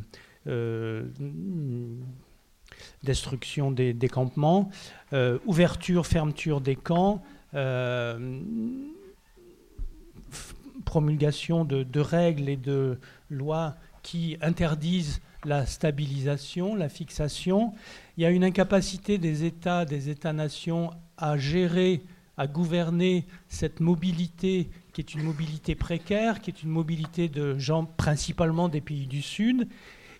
destruction 3.02 3.70
des, 3.70 4.08
campements, 4.08 4.70
euh, 5.12 5.38
ouverture, 5.46 6.06
fermeture 6.06 6.60
des 6.60 6.76
camps, 6.76 7.22
euh, 7.54 8.40
promulgation 10.84 11.64
de, 11.64 12.00
règles 12.00 12.48
et 12.48 12.56
de 12.56 12.98
lois 13.30 13.76
qui 14.02 14.36
interdisent 14.40 15.20
la 15.44 15.66
stabilisation, 15.66 16.74
la 16.74 16.88
fixation. 16.88 17.72
Il 18.16 18.22
y 18.22 18.26
a 18.26 18.30
une 18.30 18.44
incapacité 18.44 19.18
des 19.18 19.44
États, 19.44 19.84
des 19.84 20.08
États-nations 20.08 20.90
à 21.16 21.36
gérer, 21.36 22.02
à 22.36 22.46
gouverner 22.46 23.26
cette 23.48 23.80
mobilité 23.80 24.68
qui 24.92 25.00
est 25.00 25.14
une 25.14 25.22
mobilité 25.22 25.74
précaire, 25.74 26.40
qui 26.40 26.50
est 26.50 26.62
une 26.62 26.70
mobilité 26.70 27.28
de 27.28 27.58
gens 27.58 27.84
principalement 27.84 28.68
des 28.68 28.80
pays 28.80 29.06
du 29.06 29.22
Sud. 29.22 29.68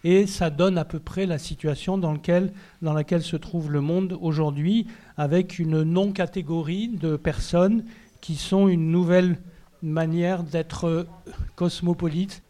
Et 0.05 0.27
ça 0.27 0.51
donne 0.51 0.79
à 0.79 0.85
peu 0.85 1.01
près 1.01 1.27
la 1.27 1.39
situation 1.39 1.99
dans, 1.99 2.13
laquelle 2.13 3.23
se 3.23 3.37
trouve 3.37 3.71
le 3.71 3.81
monde 3.81 4.17
aujourd'hui, 4.21 4.87
avec 5.17 5.59
une 5.59 5.83
non-catégorie 5.83 6.89
de 6.89 7.17
personnes 7.17 7.85
qui 8.21 8.37
sont 8.37 8.69
une 8.69 8.91
nouvelle 8.91 9.39
manière 9.83 10.45
d'être 10.45 11.07
cosmopolite. 11.57 12.43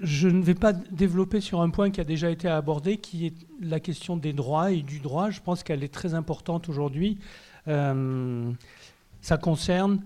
Je 0.00 0.28
ne 0.28 0.42
vais 0.42 0.54
pas 0.54 0.72
développer 0.72 1.40
sur 1.40 1.60
un 1.60 1.70
point 1.70 1.90
qui 1.90 2.00
a 2.00 2.04
déjà 2.04 2.30
été 2.30 2.48
abordé, 2.48 2.98
qui 2.98 3.26
est 3.26 3.34
la 3.60 3.80
question 3.80 4.16
des 4.16 4.32
droits 4.32 4.70
et 4.70 4.82
du 4.82 5.00
droit. 5.00 5.30
Je 5.30 5.40
pense 5.40 5.62
qu'elle 5.62 5.82
est 5.82 5.92
très 5.92 6.14
importante 6.14 6.68
aujourd'hui. 6.68 7.18
Euh, 7.66 8.50
ça 9.20 9.36
concerne 9.36 10.00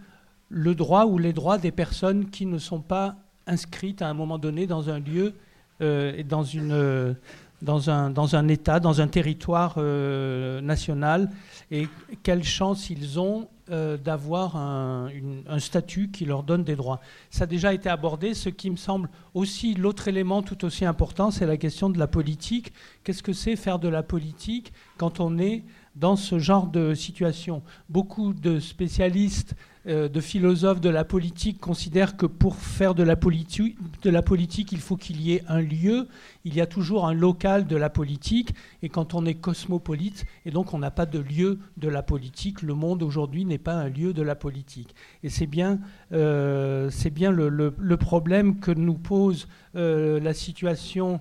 le 0.49 0.75
droit 0.75 1.07
ou 1.07 1.19
les 1.19 1.33
droits 1.33 1.59
des 1.59 1.73
personnes 1.73 2.31
qui 2.31 2.47
ne 2.47 2.59
sont 2.59 2.81
pas 2.81 3.17
inscrites 3.47 4.03
à 4.03 4.09
un 4.09 4.15
moment 4.15 4.39
donné 4.39 4.67
dans 4.67 4.89
un 4.89 4.99
lieu 4.99 5.27
euh, 5.27 5.52
une, 5.83 6.73
euh, 6.73 7.15
dans, 7.61 7.91
un, 7.91 8.49
État, 8.49 8.81
dans 8.81 9.01
un 9.01 9.09
territoire 9.09 9.75
euh, 9.79 10.61
national, 10.61 11.31
et 11.71 11.89
quelle 12.23 12.45
chance 12.45 12.91
ils 12.91 13.19
ont 13.21 13.49
d'avoir 14.05 14.57
un, 14.57 15.09
statut 15.59 16.11
qui 16.11 16.27
leur 16.27 16.43
donne 16.43 16.63
des 16.63 16.77
droits. 16.77 17.01
Ça 17.31 17.45
a 17.45 17.47
déjà 17.47 17.73
été 17.73 17.89
abordé. 17.89 18.35
Ce 18.35 18.51
qui 18.51 18.69
me 18.69 18.77
semble 18.77 19.09
aussi 19.33 19.73
l'autre 19.73 20.09
élément 20.09 20.43
tout 20.43 20.67
aussi 20.67 20.85
important, 20.85 21.31
c'est 21.31 21.47
la 21.47 21.57
question 21.57 21.89
de 21.89 21.99
la 21.99 22.07
politique. 22.07 22.75
Qu'est-ce 23.03 23.23
que 23.23 23.33
c'est 23.33 23.57
faire 23.57 23.79
de 23.79 23.89
la 23.89 24.03
politique 24.03 24.75
quand 24.99 25.21
on 25.21 25.39
est 25.39 25.63
dans 25.97 26.17
ce 26.17 26.39
genre 26.39 26.67
de 26.67 26.93
situation? 26.93 27.63
Beaucoup 27.89 28.35
de 28.35 28.61
spécialistes 28.61 29.55
euh, 29.89 30.09
de 30.09 30.21
philosophes 30.21 30.81
de 30.81 30.89
la 30.89 31.05
politique 31.05 31.59
considèrent 31.59 32.17
que 32.17 32.27
pour 32.27 32.55
faire 32.55 32.95
de 32.95 33.03
la, 33.03 33.17
politique, 33.17 34.73
il 34.73 34.81
faut 34.81 34.97
qu'il 34.97 35.21
y 35.21 35.33
ait 35.35 35.43
un 35.49 35.61
lieu, 35.61 36.07
il 36.45 36.55
y 36.55 36.61
a 36.61 36.67
toujours 36.67 37.07
un 37.09 37.15
local 37.15 37.67
de 37.67 37.75
la 37.75 37.91
politique, 37.91 38.55
et 38.83 38.89
quand 38.89 39.15
on 39.15 39.27
est 39.27 39.35
cosmopolite, 39.35 40.25
et 40.47 40.53
donc 40.53 40.73
on 40.73 40.79
n'a 40.79 40.93
pas 40.93 41.07
de 41.07 41.19
lieu 41.19 41.59
de 41.79 41.89
la 41.89 42.05
politique, 42.05 42.63
le 42.63 42.75
monde 42.75 43.03
aujourd'hui 43.03 43.45
n'est 43.45 43.59
pas 43.59 43.75
un 43.75 43.89
lieu 43.89 44.13
de 44.13 44.23
la 44.23 44.37
politique. 44.37 44.95
Et 45.25 45.29
c'est 45.29 45.49
bien, 45.49 45.81
euh, 46.13 46.89
bien 47.13 47.33
le, 47.33 47.97
problème 47.97 48.61
que 48.61 48.71
nous 48.71 48.95
pose 48.95 49.49
euh, 49.75 50.21
la 50.21 50.33
situation 50.33 51.21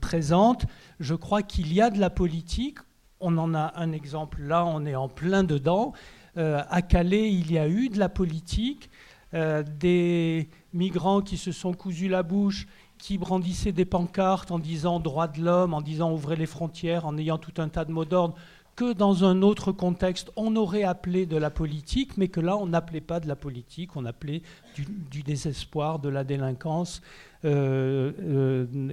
présente. 0.00 0.66
Je 1.00 1.14
crois 1.14 1.42
qu'il 1.42 1.72
y 1.72 1.80
a 1.80 1.90
de 1.90 1.98
la 1.98 2.10
politique, 2.10 2.78
on 3.20 3.38
en 3.38 3.54
a 3.54 3.72
un 3.76 3.92
exemple 3.92 4.42
là, 4.42 4.64
on 4.66 4.84
est 4.84 4.94
en 4.94 5.08
plein 5.08 5.42
dedans. 5.44 5.92
Euh, 6.36 6.62
à 6.68 6.82
Calais, 6.82 7.32
il 7.32 7.50
y 7.50 7.58
a 7.58 7.68
eu 7.68 7.88
de 7.88 7.98
la 7.98 8.08
politique, 8.08 8.90
euh, 9.34 9.62
des 9.62 10.48
migrants 10.72 11.22
qui 11.22 11.36
se 11.36 11.52
sont 11.52 11.72
cousus 11.72 12.08
la 12.08 12.22
bouche, 12.22 12.66
qui 12.98 13.18
brandissaient 13.18 13.72
des 13.72 13.84
pancartes 13.84 14.50
en 14.50 14.58
disant 14.58 15.00
droit 15.00 15.28
de 15.28 15.40
l'homme, 15.40 15.74
en 15.74 15.80
disant 15.80 16.12
ouvrez 16.12 16.36
les 16.36 16.46
frontières, 16.46 17.06
en 17.06 17.16
ayant 17.16 17.38
tout 17.38 17.60
un 17.60 17.68
tas 17.68 17.84
de 17.84 17.92
mots 17.92 18.04
d'ordre, 18.04 18.34
que 18.74 18.92
dans 18.92 19.24
un 19.24 19.40
autre 19.40 19.72
contexte, 19.72 20.30
on 20.36 20.54
aurait 20.54 20.82
appelé 20.82 21.24
de 21.24 21.38
la 21.38 21.48
politique, 21.48 22.18
mais 22.18 22.28
que 22.28 22.40
là, 22.40 22.58
on 22.58 22.66
n'appelait 22.66 23.00
pas 23.00 23.20
de 23.20 23.26
la 23.26 23.34
politique, 23.34 23.96
on 23.96 24.04
appelait 24.04 24.42
du, 25.10 25.22
désespoir, 25.22 25.98
de 25.98 26.10
la 26.10 26.24
délinquance, 26.24 27.00
etc., 27.42 27.46
euh, 27.46 28.92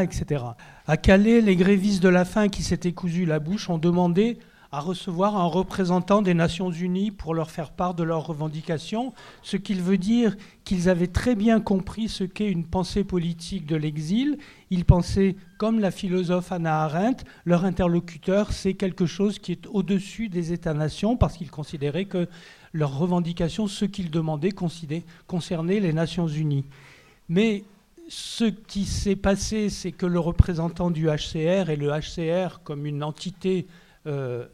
etc. 0.00 0.44
À 0.86 0.96
Calais, 0.96 1.42
les 1.42 1.56
grévistes 1.56 2.02
de 2.02 2.08
la 2.08 2.24
faim 2.24 2.48
qui 2.48 2.62
s'étaient 2.62 2.92
cousus 2.92 3.26
la 3.26 3.38
bouche 3.38 3.68
ont 3.68 3.76
demandé 3.76 4.38
à 4.70 4.80
recevoir 4.80 5.36
un 5.36 5.46
représentant 5.46 6.20
des 6.20 6.34
Nations 6.34 6.70
Unies 6.70 7.10
pour 7.10 7.34
leur 7.34 7.50
faire 7.50 7.70
part 7.70 7.94
de 7.94 8.02
leurs 8.02 8.26
revendications, 8.26 9.14
ce 9.42 9.56
qui 9.56 9.74
veut 9.74 9.96
dire 9.96 10.36
qu'ils 10.64 10.90
avaient 10.90 11.06
très 11.06 11.34
bien 11.34 11.58
compris 11.60 12.08
ce 12.08 12.24
qu'est 12.24 12.50
une 12.50 12.66
pensée 12.66 13.02
politique 13.02 13.66
de 13.66 13.76
l'exil. 13.76 14.38
Ils 14.70 14.84
pensaient, 14.84 15.36
comme 15.56 15.80
la 15.80 15.90
philosophe 15.90 16.52
Anna 16.52 16.82
Arendt, 16.82 17.24
leur 17.46 17.64
interlocuteur, 17.64 18.52
c'est 18.52 18.74
quelque 18.74 19.06
chose 19.06 19.38
qui 19.38 19.52
est 19.52 19.66
au-dessus 19.68 20.28
des 20.28 20.52
États-nations, 20.52 21.16
parce 21.16 21.38
qu'ils 21.38 21.50
considéraient 21.50 22.04
que 22.04 22.28
leurs 22.74 22.98
revendications, 22.98 23.68
ce 23.68 23.86
qu'ils 23.86 24.10
demandaient, 24.10 24.52
concernaient 25.26 25.80
les 25.80 25.94
Nations 25.94 26.28
Unies. 26.28 26.66
Mais 27.30 27.64
ce 28.08 28.44
qui 28.44 28.84
s'est 28.84 29.16
passé, 29.16 29.70
c'est 29.70 29.92
que 29.92 30.06
le 30.06 30.20
représentant 30.20 30.90
du 30.90 31.06
HCR 31.08 31.70
et 31.70 31.76
le 31.76 31.88
HCR, 31.90 32.60
comme 32.64 32.84
une 32.84 33.02
entité 33.02 33.66
euh, 34.06 34.46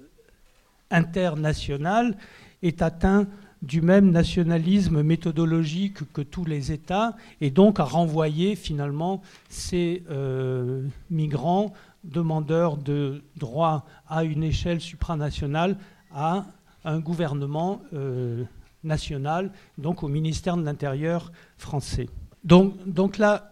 international 0.94 2.16
est 2.62 2.80
atteint 2.80 3.26
du 3.62 3.80
même 3.80 4.10
nationalisme 4.10 5.02
méthodologique 5.02 6.12
que 6.12 6.20
tous 6.20 6.44
les 6.44 6.70
États 6.70 7.16
et 7.40 7.50
donc 7.50 7.80
a 7.80 7.84
renvoyé 7.84 8.56
finalement 8.56 9.22
ces 9.48 10.02
euh, 10.10 10.86
migrants 11.10 11.72
demandeurs 12.04 12.76
de 12.76 13.22
droits 13.36 13.86
à 14.06 14.24
une 14.24 14.42
échelle 14.42 14.80
supranationale 14.80 15.78
à 16.12 16.44
un 16.84 17.00
gouvernement 17.00 17.80
euh, 17.94 18.44
national, 18.84 19.50
donc 19.78 20.02
au 20.02 20.08
ministère 20.08 20.58
de 20.58 20.62
l'Intérieur 20.62 21.32
français. 21.56 22.08
Donc, 22.44 22.74
donc, 22.86 23.16
là, 23.16 23.50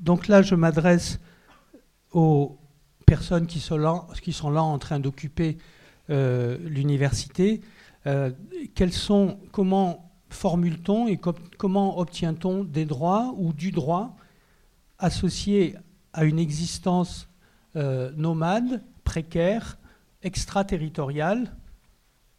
donc 0.00 0.28
là, 0.28 0.40
je 0.40 0.54
m'adresse 0.54 1.20
aux 2.12 2.56
personnes 3.04 3.46
qui 3.46 3.60
sont 3.60 3.76
là, 3.76 4.62
en 4.62 4.78
train 4.78 4.98
d'occuper 4.98 5.58
l'université. 6.08 7.60
Euh, 8.06 8.30
comment 9.52 10.10
formule-t-on 10.28 11.06
et 11.06 11.18
comment 11.58 11.98
obtient-on 11.98 12.64
des 12.64 12.84
droits 12.84 13.34
ou 13.38 13.52
du 13.52 13.70
droit 13.70 14.16
associé 14.98 15.76
à 16.12 16.24
une 16.24 16.38
existence 16.38 17.28
euh, 17.76 18.12
nomade, 18.16 18.82
précaire, 19.04 19.78
extraterritoriale? 20.22 21.54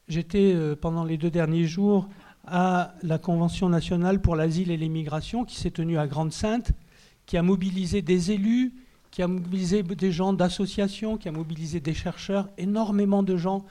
J'étais 0.07 0.55
pendant 0.79 1.03
les 1.03 1.17
deux 1.17 1.31
derniers 1.31 1.65
jours 1.65 2.07
à 2.45 2.93
la 3.01 3.17
Convention 3.17 3.69
nationale 3.69 4.21
pour 4.21 4.35
l'asile 4.35 4.69
et 4.71 4.77
l'immigration 4.77 5.45
qui 5.45 5.55
s'est 5.55 5.71
tenue 5.71 5.97
à 5.97 6.07
Grande-Sainte, 6.07 6.71
qui 7.25 7.37
a 7.37 7.41
mobilisé 7.41 8.01
des 8.01 8.31
élus, 8.31 8.73
qui 9.15 9.23
a 9.23 9.29
mobilisé 9.29 9.81
des 9.81 10.11
gens 10.11 10.33
d'associations, 10.33 11.15
qui 11.15 11.29
a 11.29 11.31
mobilisé 11.31 11.79
des 11.79 11.93
chercheurs, 11.93 12.49
énormément 12.57 13.23
de 13.23 13.37
gens, 13.37 13.63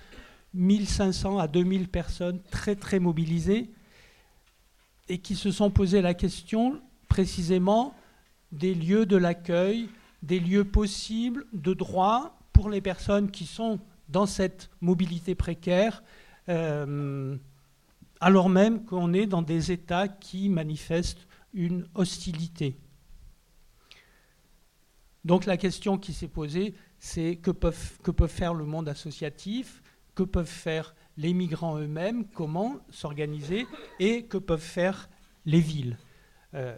1500 0.54 1.38
à 1.38 1.48
2000 1.48 1.88
personnes 1.88 2.40
très 2.50 2.76
très 2.76 2.98
mobilisées, 2.98 3.70
et 5.10 5.18
qui 5.18 5.36
se 5.36 5.50
sont 5.50 5.70
posé 5.70 6.00
la 6.00 6.14
question 6.14 6.80
précisément 7.08 7.94
des 8.52 8.72
lieux 8.74 9.04
de 9.04 9.18
l'accueil, 9.18 9.90
des 10.22 10.40
lieux 10.40 10.64
possibles 10.64 11.44
de 11.52 11.74
droit 11.74 12.38
pour 12.54 12.70
les 12.70 12.80
personnes 12.80 13.30
qui 13.30 13.44
sont 13.44 13.80
dans 14.08 14.24
cette 14.24 14.70
mobilité 14.80 15.34
précaire, 15.34 16.02
euh, 16.48 17.36
alors 18.18 18.48
même 18.48 18.82
qu'on 18.86 19.12
est 19.12 19.26
dans 19.26 19.42
des 19.42 19.72
États 19.72 20.08
qui 20.08 20.48
manifestent 20.48 21.26
une 21.52 21.86
hostilité. 21.94 22.78
Donc 25.24 25.46
la 25.46 25.56
question 25.56 25.98
qui 25.98 26.12
s'est 26.12 26.28
posée, 26.28 26.74
c'est 26.98 27.36
que 27.36 27.50
peuvent, 27.50 27.98
que 28.02 28.10
peuvent 28.10 28.30
faire 28.30 28.54
le 28.54 28.64
monde 28.64 28.88
associatif, 28.88 29.82
que 30.14 30.22
peuvent 30.22 30.46
faire 30.46 30.94
les 31.16 31.32
migrants 31.32 31.78
eux-mêmes, 31.78 32.26
comment 32.26 32.76
s'organiser, 32.90 33.66
et 33.98 34.24
que 34.24 34.38
peuvent 34.38 34.60
faire 34.60 35.08
les 35.46 35.60
villes. 35.60 35.98
Euh, 36.54 36.76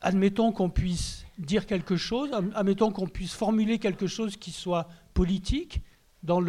admettons 0.00 0.52
qu'on 0.52 0.70
puisse 0.70 1.26
dire 1.38 1.66
quelque 1.66 1.96
chose, 1.96 2.30
admettons 2.54 2.90
qu'on 2.90 3.08
puisse 3.08 3.34
formuler 3.34 3.78
quelque 3.78 4.06
chose 4.06 4.36
qui 4.36 4.50
soit 4.50 4.88
politique 5.14 5.82
dans, 6.22 6.42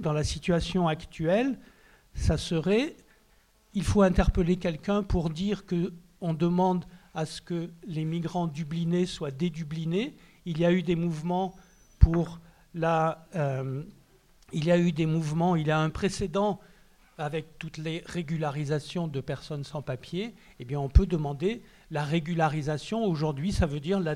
dans 0.00 0.12
la 0.12 0.24
situation 0.24 0.88
actuelle, 0.88 1.58
ça 2.14 2.38
serait, 2.38 2.96
il 3.74 3.84
faut 3.84 4.02
interpeller 4.02 4.56
quelqu'un 4.56 5.02
pour 5.02 5.30
dire 5.30 5.64
qu'on 5.66 6.34
demande 6.34 6.86
à 7.16 7.26
ce 7.26 7.40
que 7.40 7.70
les 7.86 8.04
migrants 8.04 8.46
dublinés 8.46 9.06
soient 9.06 9.32
dédublinés. 9.32 10.14
Il 10.44 10.60
y 10.60 10.66
a 10.66 10.70
eu 10.70 10.82
des 10.82 10.94
mouvements 10.94 11.56
pour 11.98 12.40
la... 12.74 13.26
Euh, 13.34 13.82
il 14.52 14.66
y 14.66 14.70
a 14.70 14.78
eu 14.78 14.92
des 14.92 15.06
mouvements, 15.06 15.56
il 15.56 15.66
y 15.66 15.70
a 15.72 15.80
un 15.80 15.90
précédent 15.90 16.60
avec 17.18 17.58
toutes 17.58 17.78
les 17.78 18.02
régularisations 18.06 19.08
de 19.08 19.20
personnes 19.20 19.64
sans 19.64 19.80
papier, 19.80 20.34
eh 20.60 20.66
bien 20.66 20.78
on 20.78 20.90
peut 20.90 21.06
demander 21.06 21.62
la 21.90 22.04
régularisation. 22.04 23.04
Aujourd'hui, 23.04 23.50
ça 23.50 23.64
veut 23.64 23.80
dire 23.80 23.98
la, 23.98 24.14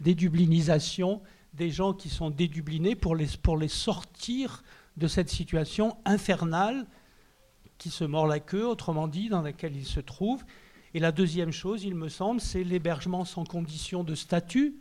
dédublinisation 0.00 1.22
des 1.54 1.70
gens 1.70 1.94
qui 1.94 2.08
sont 2.08 2.30
dédublinés 2.30 2.96
pour 2.96 3.14
les, 3.14 3.28
pour 3.40 3.56
les 3.56 3.68
sortir 3.68 4.64
de 4.96 5.06
cette 5.06 5.30
situation 5.30 5.96
infernale 6.04 6.86
qui 7.78 7.90
se 7.90 8.02
mord 8.02 8.26
la 8.26 8.40
queue, 8.40 8.66
autrement 8.66 9.06
dit, 9.06 9.28
dans 9.28 9.42
laquelle 9.42 9.76
ils 9.76 9.86
se 9.86 10.00
trouvent. 10.00 10.44
Et 10.94 11.00
la 11.00 11.12
deuxième 11.12 11.52
chose, 11.52 11.84
il 11.84 11.94
me 11.94 12.08
semble, 12.08 12.40
c'est 12.40 12.64
l'hébergement 12.64 13.24
sans 13.24 13.44
condition 13.44 14.04
de 14.04 14.14
statut 14.14 14.76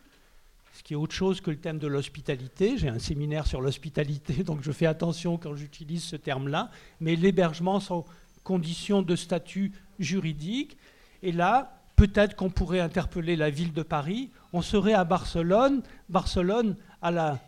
ce 0.73 0.81
qui 0.81 0.93
est 0.93 0.97
autre 0.97 1.13
chose 1.13 1.39
que 1.39 1.51
le 1.51 1.57
thème 1.57 1.77
de 1.77 1.87
l'hospitalité. 1.87 2.77
J'ai 2.77 2.89
un 2.89 2.99
séminaire 2.99 3.47
sur 3.47 3.61
l'hospitalité, 3.61 4.33
donc 4.43 4.61
je 4.61 4.71
fais 4.71 4.87
attention 4.87 5.37
quand 5.37 5.55
j'utilise 5.55 6.03
ce 6.03 6.15
terme-là, 6.15 6.69
mais 6.99 7.15
l'hébergement 7.15 7.79
sans 7.79 8.05
condition 8.43 9.01
de 9.01 9.15
statut 9.15 9.71
juridique. 9.99 10.77
Et 11.21 11.31
là, 11.31 11.79
peut-être 11.95 12.35
qu'on 12.35 12.49
pourrait 12.49 12.79
interpeller 12.79 13.35
la 13.35 13.49
ville 13.49 13.71
de 13.71 13.83
Paris. 13.83 14.31
On 14.51 14.61
serait 14.61 14.93
à 14.93 15.05
Barcelone, 15.05 15.83
Barcelone 16.09 16.75
à 17.01 17.11
la, 17.11 17.39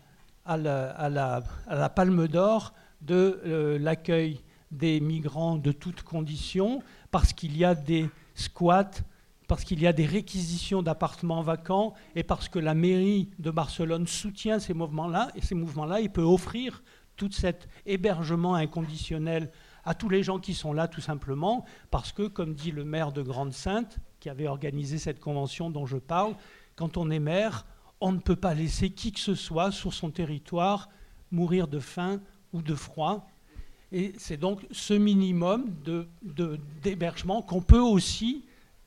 palme 1.94 2.28
d'or 2.28 2.72
de 3.02 3.40
euh, 3.44 3.78
l'accueil 3.78 4.40
des 4.70 5.00
migrants 5.00 5.56
de 5.56 5.72
toutes 5.72 6.02
conditions, 6.02 6.82
parce 7.10 7.32
qu'il 7.32 7.56
y 7.56 7.64
a 7.64 7.74
des 7.74 8.08
squats 8.36 9.02
parce 9.48 9.64
qu'il 9.64 9.80
y 9.80 9.86
a 9.86 9.92
des 9.92 10.06
réquisitions 10.06 10.82
d'appartements 10.82 11.42
vacants 11.42 11.94
et 12.14 12.22
parce 12.22 12.48
que 12.48 12.58
la 12.58 12.74
mairie 12.74 13.30
de 13.38 13.50
Barcelone 13.50 14.06
soutient 14.06 14.58
ces 14.58 14.74
mouvements-là, 14.74 15.30
et 15.36 15.40
ces 15.40 15.54
mouvements-là, 15.54 16.00
il 16.00 16.10
peut 16.10 16.22
offrir 16.22 16.82
tout 17.16 17.30
cet 17.30 17.68
hébergement 17.86 18.54
inconditionnel 18.54 19.50
à 19.84 19.94
tous 19.94 20.08
les 20.08 20.22
gens 20.22 20.40
qui 20.40 20.52
sont 20.52 20.72
là, 20.72 20.88
tout 20.88 21.00
simplement, 21.00 21.64
parce 21.90 22.12
que, 22.12 22.26
comme 22.26 22.54
dit 22.54 22.72
le 22.72 22.84
maire 22.84 23.12
de 23.12 23.22
Grande-Sainte, 23.22 23.98
qui 24.18 24.28
avait 24.28 24.48
organisé 24.48 24.98
cette 24.98 25.20
convention 25.20 25.70
dont 25.70 25.86
je 25.86 25.96
parle, 25.96 26.34
quand 26.74 26.96
on 26.96 27.08
est 27.10 27.20
maire, 27.20 27.64
on 28.00 28.12
ne 28.12 28.18
peut 28.18 28.36
pas 28.36 28.52
laisser 28.52 28.90
qui 28.90 29.12
que 29.12 29.20
ce 29.20 29.36
soit 29.36 29.70
sur 29.70 29.94
son 29.94 30.10
territoire 30.10 30.88
mourir 31.30 31.68
de 31.68 31.78
faim 31.78 32.20
ou 32.52 32.62
de 32.62 32.74
froid. 32.74 33.30
Et 33.96 34.12
c'est 34.18 34.36
donc 34.36 34.66
ce 34.72 34.92
minimum 34.92 35.64
d'hébergement 36.82 37.40
de, 37.40 37.46
qu'on 37.46 37.62
peut 37.62 37.80
aussi 37.80 38.44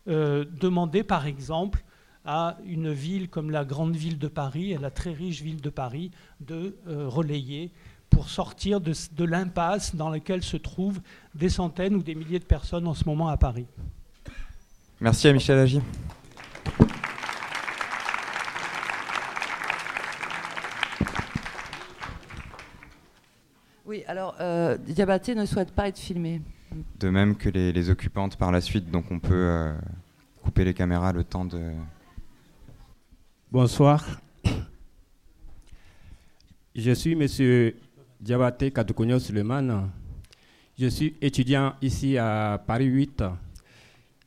euh, 0.07 0.45
demander 0.61 1.01
par 1.01 1.25
exemple 1.25 1.83
à 2.25 2.57
une 2.63 2.91
ville 2.93 3.27
comme 3.27 3.49
la 3.49 3.65
grande 3.65 3.95
ville 3.95 4.19
de 4.19 4.27
Paris 4.27 4.71
et 4.71 4.77
la 4.77 4.91
très 4.91 5.11
riche 5.11 5.41
ville 5.41 5.61
de 5.61 5.71
Paris 5.71 6.11
de 6.41 6.75
euh, 6.87 7.07
relayer 7.07 7.71
pour 8.11 8.29
sortir 8.29 8.81
de, 8.81 8.93
de 9.13 9.23
l'impasse 9.23 9.95
dans 9.95 10.11
laquelle 10.11 10.43
se 10.43 10.57
trouvent 10.57 11.01
des 11.33 11.49
centaines 11.49 11.95
ou 11.95 12.03
des 12.03 12.13
milliers 12.13 12.37
de 12.37 12.43
personnes 12.43 12.85
en 12.85 12.93
ce 12.93 13.05
moment 13.05 13.29
à 13.29 13.37
Paris. 13.37 13.65
Merci 15.01 15.27
à 15.27 15.33
Michel 15.33 15.57
Agi. 15.57 15.81
Oui, 23.99 24.05
alors 24.07 24.33
euh, 24.39 24.77
Diabaté 24.77 25.35
ne 25.35 25.45
souhaite 25.45 25.71
pas 25.71 25.89
être 25.89 25.99
filmé. 25.99 26.41
De 26.99 27.09
même 27.09 27.35
que 27.35 27.49
les, 27.49 27.89
occupantes 27.89 28.37
par 28.37 28.49
la 28.49 28.61
suite, 28.61 28.89
donc 28.89 29.11
on 29.11 29.19
peut 29.19 29.33
euh, 29.33 29.73
couper 30.41 30.63
les 30.63 30.73
caméras 30.73 31.11
le 31.11 31.25
temps 31.25 31.43
de... 31.43 31.59
Bonsoir. 33.51 34.05
Je 36.75 36.91
suis 36.91 37.11
M. 37.11 37.73
Diabaté 38.21 38.71
Kadoukounio 38.71 39.19
Suleiman. 39.19 39.89
Je 40.79 40.87
suis 40.87 41.17
étudiant 41.19 41.73
ici 41.81 42.17
à 42.17 42.63
Paris 42.65 42.85
8, 42.85 43.21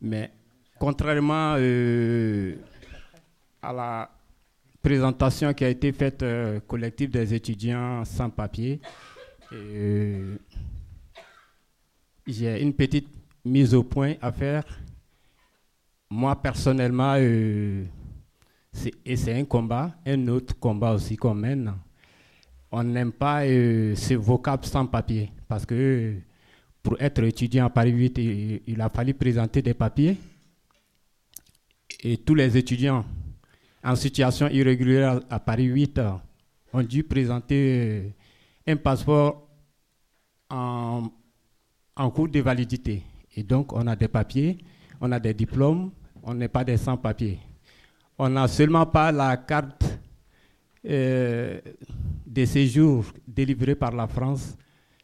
mais 0.02 0.32
contrairement 0.78 1.54
euh, 1.56 2.56
à 3.62 3.72
la 3.72 4.10
présentation 4.82 5.54
qui 5.54 5.64
a 5.64 5.68
été 5.70 5.92
faite 5.92 6.22
euh, 6.22 6.60
collective 6.60 7.10
des 7.10 7.32
étudiants 7.32 8.04
sans 8.04 8.28
papier, 8.28 8.80
euh, 9.52 10.36
j'ai 12.26 12.62
une 12.62 12.72
petite 12.72 13.08
mise 13.44 13.74
au 13.74 13.82
point 13.82 14.14
à 14.20 14.32
faire. 14.32 14.64
Moi, 16.10 16.40
personnellement, 16.40 17.14
euh, 17.18 17.84
et 19.04 19.16
c'est 19.16 19.34
un 19.34 19.44
combat, 19.44 19.94
un 20.06 20.28
autre 20.28 20.58
combat 20.58 20.92
aussi 20.92 21.16
qu'on 21.16 21.34
mène. 21.34 21.74
On 22.70 22.82
n'aime 22.82 23.12
pas 23.12 23.44
euh, 23.44 23.94
ce 23.94 24.14
vocable 24.14 24.64
sans 24.64 24.86
papier 24.86 25.30
parce 25.48 25.66
que 25.66 26.14
pour 26.82 27.00
être 27.00 27.22
étudiant 27.22 27.66
à 27.66 27.70
Paris 27.70 27.92
8, 27.92 28.18
il, 28.66 28.80
a 28.80 28.88
fallu 28.88 29.14
présenter 29.14 29.62
des 29.62 29.74
papiers. 29.74 30.16
Et 32.02 32.16
tous 32.16 32.34
les 32.34 32.56
étudiants 32.56 33.04
en 33.84 33.94
situation 33.94 34.48
irrégulière 34.48 35.20
à 35.28 35.38
Paris 35.38 35.64
8 35.64 36.00
ont 36.72 36.82
dû 36.82 37.04
présenter 37.04 38.14
un 38.66 38.76
passeport 38.76 39.48
en 40.50 42.10
cours 42.14 42.28
de 42.28 42.40
validité. 42.40 43.02
Et 43.34 43.42
donc, 43.42 43.72
on 43.72 43.86
a 43.86 43.96
des 43.96 44.08
papiers, 44.08 44.58
on 45.00 45.10
a 45.12 45.18
des 45.18 45.34
diplômes, 45.34 45.90
on 46.22 46.34
n'est 46.34 46.48
pas 46.48 46.64
des 46.64 46.76
sans-papiers. 46.76 47.38
On 48.18 48.28
n'a 48.28 48.46
seulement 48.46 48.86
pas 48.86 49.10
la 49.10 49.36
carte 49.36 49.84
euh, 50.84 51.60
de 52.26 52.44
séjour 52.44 53.04
délivrée 53.26 53.74
par 53.74 53.92
la 53.92 54.06
France, 54.06 54.56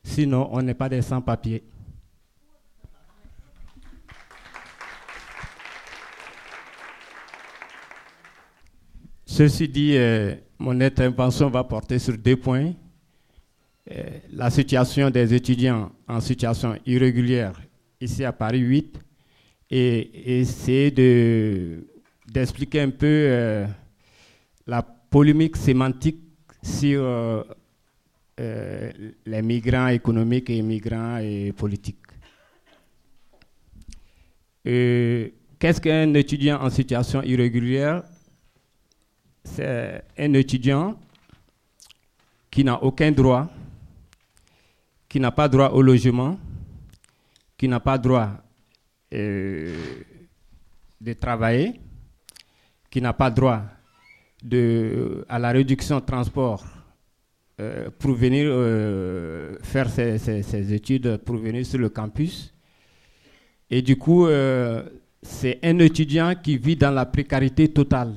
sinon 0.02 0.48
on 0.52 0.62
n'est 0.62 0.74
pas 0.74 0.88
des 0.88 1.02
sans-papiers. 1.02 1.64
Ceci 9.24 9.68
dit, 9.68 9.96
euh, 9.96 10.34
mon 10.59 10.80
intervention 10.80 11.48
va 11.48 11.62
porter 11.62 11.98
sur 11.98 12.18
deux 12.18 12.36
points. 12.36 12.72
Euh, 13.91 14.03
la 14.32 14.51
situation 14.51 15.09
des 15.09 15.32
étudiants 15.32 15.91
en 16.07 16.20
situation 16.20 16.76
irrégulière 16.84 17.59
ici 18.01 18.22
à 18.22 18.32
Paris 18.32 18.59
8 18.59 19.01
et 19.70 20.41
essayer 20.41 20.91
d'expliquer 22.26 22.82
un 22.82 22.91
peu 22.91 23.07
euh, 23.07 23.66
la 24.66 24.82
polémique 24.82 25.57
sémantique 25.57 26.20
sur 26.62 27.01
euh, 27.03 27.45
les 29.24 29.43
migrants 29.43 29.89
économiques 29.89 30.51
et 30.51 30.61
migrants 30.61 31.20
politiques. 31.57 31.97
Qu'est-ce 34.64 35.80
qu'un 35.80 36.12
étudiant 36.12 36.61
en 36.61 36.68
situation 36.68 37.22
irrégulière? 37.22 38.03
C'est 39.45 40.03
un 40.18 40.34
étudiant 40.34 40.99
qui 42.51 42.64
n'a 42.64 42.82
aucun 42.82 43.11
droit 43.12 43.49
qui 45.09 45.18
n'a 45.20 45.30
pas 45.30 45.48
droit 45.48 45.70
au 45.70 45.82
logement, 45.82 46.38
qui 47.56 47.66
n'a 47.66 47.80
pas 47.80 47.98
droit 47.98 48.30
euh, 49.14 49.74
de 51.00 51.12
travailler, 51.14 51.80
qui 52.90 53.00
n'a 53.00 53.12
pas 53.12 53.30
droit 53.30 53.62
à 55.28 55.38
la 55.38 55.50
réduction 55.50 55.98
de 55.98 56.04
transport 56.04 56.64
euh, 57.61 57.90
pour 57.98 58.14
venir 58.14 58.46
euh, 58.48 59.56
faire 59.62 59.88
ses, 59.90 60.72
études, 60.72 61.16
pour 61.18 61.36
venir 61.36 61.64
sur 61.64 61.78
le 61.78 61.88
campus. 61.88 62.54
Et 63.70 63.82
du 63.82 63.96
coup, 63.96 64.26
c'est 65.22 65.59
un 65.62 65.78
étudiant 65.80 66.34
qui 66.34 66.56
vit 66.56 66.76
dans 66.76 66.90
la 66.90 67.04
précarité 67.04 67.68
totale. 67.68 68.14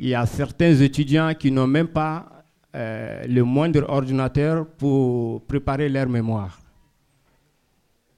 Il 0.00 0.08
y 0.08 0.14
a 0.14 0.26
certains 0.26 0.74
étudiants 0.74 1.34
qui 1.34 1.50
n'ont 1.52 1.66
même 1.66 1.88
pas 1.88 2.37
euh, 2.74 3.26
le 3.26 3.42
moindre 3.44 3.84
ordinateur 3.88 4.66
pour 4.66 5.46
préparer 5.46 5.88
leur 5.88 6.08
mémoire. 6.08 6.60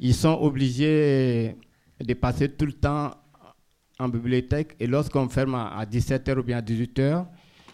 Ils 0.00 0.14
sont 0.14 0.38
obligés 0.40 1.56
de 2.00 2.14
passer 2.14 2.48
tout 2.48 2.66
le 2.66 2.72
temps 2.72 3.12
en 3.98 4.08
bibliothèque 4.08 4.74
et 4.80 4.86
lorsqu'on 4.86 5.28
ferme 5.28 5.54
à 5.54 5.84
17h 5.84 6.38
ou 6.38 6.42
bien 6.42 6.58
à 6.58 6.62
18h, 6.62 7.26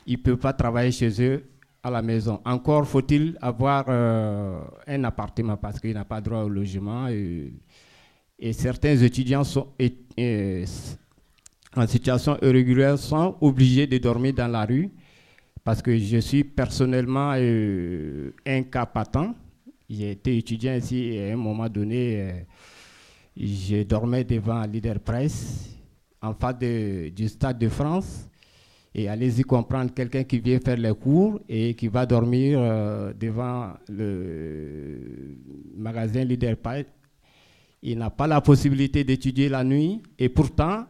ils 0.07 0.19
ne 0.19 0.23
peuvent 0.23 0.37
pas 0.37 0.53
travailler 0.53 0.93
chez 0.93 1.11
eux 1.23 1.45
à 1.83 1.91
la 1.91 2.03
maison. 2.03 2.41
Encore 2.45 2.87
faut-il 2.87 3.39
avoir 3.41 3.85
euh, 3.89 4.61
un 4.87 5.05
appartement 5.05 5.57
parce 5.57 5.81
qu'il 5.81 5.95
n'a 5.95 6.05
pas 6.05 6.21
droit 6.21 6.43
au 6.43 6.49
logement. 6.49 7.09
Et, 7.09 7.53
certains 8.53 8.97
étudiants 8.97 9.45
sont, 9.45 9.69
en 11.75 11.87
situation 11.87 12.37
irrégulière 12.43 12.99
sont 12.99 13.37
obligés 13.41 13.87
de 13.87 13.97
dormir 13.97 14.35
dans 14.35 14.49
la 14.49 14.67
rue 14.67 14.91
parce 15.67 15.83
que 15.83 15.99
je 15.99 16.19
suis 16.19 16.45
personnellement 16.45 17.33
euh, 17.35 18.31
incapatant. 18.47 19.35
J'ai 19.91 20.13
été 20.13 20.39
étudiant 20.39 20.77
ici 20.77 21.09
et 21.09 21.31
à 21.31 21.35
un 21.35 21.37
moment 21.37 21.69
donné, 21.69 22.21
euh, 22.21 22.33
je 23.37 23.83
dormais 23.83 24.23
devant 24.23 24.63
Leader 24.63 25.01
Press 25.01 25.77
en 26.23 26.35
face 26.35 26.61
du 26.61 27.29
Stade 27.29 27.59
de 27.59 27.69
France. 27.69 28.29
Et 28.95 29.09
allez-y 29.09 29.43
comprendre 29.43 29.93
quelqu'un 29.93 30.23
qui 30.23 30.39
vient 30.39 30.61
faire 30.61 30.77
les 30.77 30.95
cours 30.95 31.41
et 31.49 31.75
qui 31.75 31.89
va 31.89 32.07
dormir 32.07 32.61
euh, 32.61 33.13
devant 33.13 33.73
le 33.89 35.37
magasin 35.77 36.23
Leader 36.23 36.57
Press. 36.59 36.87
Il 37.83 37.99
n'a 37.99 38.11
pas 38.11 38.29
la 38.29 38.41
possibilité 38.41 39.03
d'étudier 39.03 39.49
la 39.49 39.65
nuit 39.65 40.01
et 40.17 40.29
pourtant, 40.29 40.87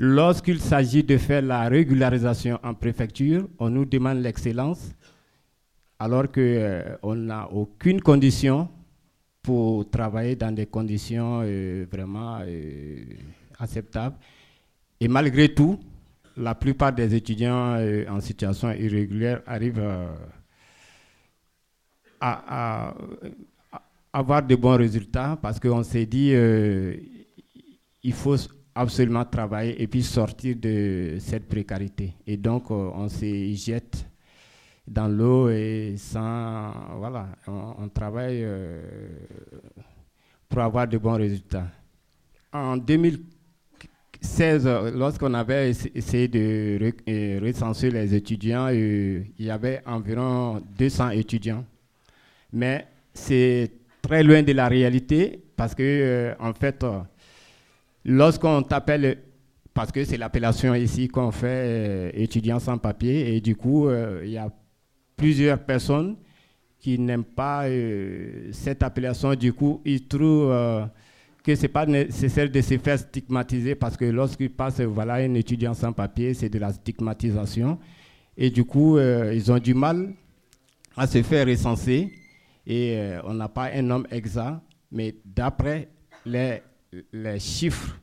Lorsqu'il 0.00 0.60
s'agit 0.60 1.02
de 1.02 1.16
faire 1.16 1.42
la 1.42 1.68
régularisation 1.68 2.60
en 2.62 2.72
préfecture, 2.72 3.48
on 3.58 3.68
nous 3.68 3.84
demande 3.84 4.18
l'excellence, 4.18 4.92
alors 5.98 6.30
qu'on 6.30 6.40
euh, 6.40 7.14
n'a 7.16 7.50
aucune 7.50 8.00
condition 8.00 8.68
pour 9.42 9.90
travailler 9.90 10.36
dans 10.36 10.54
des 10.54 10.66
conditions 10.66 11.40
euh, 11.42 11.84
vraiment 11.90 12.38
euh, 12.42 13.02
acceptables. 13.58 14.14
Et 15.00 15.08
malgré 15.08 15.52
tout, 15.52 15.80
la 16.36 16.54
plupart 16.54 16.92
des 16.92 17.12
étudiants 17.16 17.76
en 18.08 18.20
situation 18.20 18.70
irrégulière 18.70 19.42
arrivent 19.46 19.82
à, 22.20 22.94
avoir 24.12 24.44
de 24.44 24.54
bons 24.54 24.76
résultats 24.76 25.36
parce 25.42 25.58
qu'on 25.58 25.82
s'est 25.82 26.06
dit 26.06 26.32
il 28.04 28.12
faut 28.12 28.36
absolument 28.78 29.24
travailler 29.24 29.82
et 29.82 29.88
puis 29.88 30.02
sortir 30.04 30.54
de 30.56 31.16
cette 31.18 31.48
précarité. 31.48 32.14
Et 32.26 32.36
donc, 32.36 32.70
euh, 32.70 32.90
on 32.94 33.08
se 33.08 33.52
jette 33.54 34.06
dans 34.86 35.08
l'eau 35.08 35.48
et 35.50 35.94
sans. 35.96 36.72
Voilà, 36.98 37.26
on, 37.46 37.88
travaille 37.88 38.42
euh, 38.44 38.80
pour 40.48 40.60
avoir 40.60 40.86
de 40.86 40.96
bons 40.96 41.16
résultats. 41.16 41.66
En 42.52 42.76
2016, 42.76 44.68
lorsqu'on 44.94 45.34
avait 45.34 45.72
essayé 45.94 46.28
de 46.28 46.92
euh, 47.08 47.40
recenser 47.42 47.90
les 47.90 48.14
étudiants, 48.14 48.68
il 48.68 49.26
y 49.40 49.50
avait 49.50 49.82
environ 49.86 50.62
200 50.78 51.10
étudiants. 51.10 51.64
Mais 52.52 52.86
c'est 53.12 53.72
très 54.00 54.22
loin 54.22 54.42
de 54.42 54.52
la 54.52 54.68
réalité 54.68 55.42
parce 55.56 55.74
que, 55.74 56.34
en 56.38 56.54
fait, 56.54 56.82
Lorsqu'on 58.10 58.62
t'appelle, 58.62 59.18
parce 59.74 59.92
que 59.92 60.02
c'est 60.02 60.16
l'appellation 60.16 60.74
ici 60.74 61.08
qu'on 61.08 61.30
fait 61.30 61.46
euh, 61.46 62.10
étudiant 62.14 62.58
sans 62.58 62.78
papier, 62.78 63.36
et 63.36 63.42
du 63.42 63.54
coup, 63.54 63.86
euh, 63.86 64.22
il 64.24 64.30
y 64.30 64.38
a 64.38 64.50
plusieurs 65.14 65.58
personnes 65.58 66.16
qui 66.78 66.98
n'aiment 66.98 67.22
pas 67.22 67.66
euh, 67.66 68.48
cette 68.50 68.82
appellation. 68.82 69.34
Du 69.34 69.52
coup, 69.52 69.82
ils 69.84 70.08
trouvent 70.08 70.88
que 71.44 71.54
ce 71.54 71.62
n'est 71.62 71.68
pas 71.68 71.84
nécessaire 71.84 72.48
de 72.48 72.60
se 72.62 72.78
faire 72.78 72.98
stigmatiser 72.98 73.74
parce 73.74 73.98
que 73.98 74.06
lorsqu'ils 74.06 74.54
passent, 74.54 74.80
voilà, 74.80 75.16
un 75.16 75.34
étudiant 75.34 75.74
sans 75.74 75.92
papier, 75.92 76.32
c'est 76.32 76.48
de 76.48 76.58
la 76.58 76.72
stigmatisation. 76.72 77.78
Et 78.38 78.48
du 78.48 78.64
coup, 78.64 78.98
ils 78.98 79.52
ont 79.52 79.58
du 79.58 79.74
mal 79.74 80.14
à 80.96 81.06
se 81.06 81.22
faire 81.22 81.46
recenser 81.46 82.10
et 82.66 83.16
on 83.24 83.34
n'a 83.34 83.48
pas 83.48 83.70
un 83.74 83.82
nombre 83.82 84.06
exact, 84.10 84.62
mais 84.90 85.14
d'après 85.26 85.88
les 86.24 86.62
les 87.12 87.38
chiffres, 87.38 87.98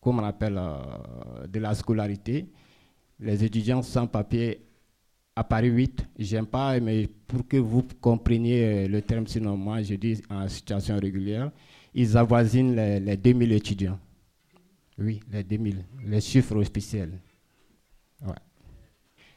comme 0.00 0.18
on 0.20 0.24
appelle, 0.24 0.58
euh, 0.58 1.46
de 1.46 1.58
la 1.58 1.74
scolarité, 1.74 2.46
les 3.20 3.44
étudiants 3.44 3.82
sans 3.82 4.06
papier 4.06 4.64
à 5.34 5.44
Paris 5.44 5.68
8, 5.68 6.06
j'aime 6.18 6.46
pas, 6.46 6.78
mais 6.80 7.08
pour 7.26 7.46
que 7.46 7.56
vous 7.56 7.84
compreniez 8.00 8.64
euh, 8.64 8.88
le 8.88 9.02
terme, 9.02 9.26
sinon 9.26 9.56
moi 9.56 9.82
je 9.82 9.94
dis 9.94 10.20
en 10.30 10.48
situation 10.48 10.98
régulière, 10.98 11.50
ils 11.94 12.16
avoisinent 12.16 12.74
les, 12.74 13.00
les 13.00 13.16
2000 13.16 13.52
étudiants. 13.52 13.98
Oui, 14.98 15.20
les 15.30 15.44
2000, 15.44 15.84
les 16.06 16.20
chiffres 16.20 16.56
officiels. 16.56 17.20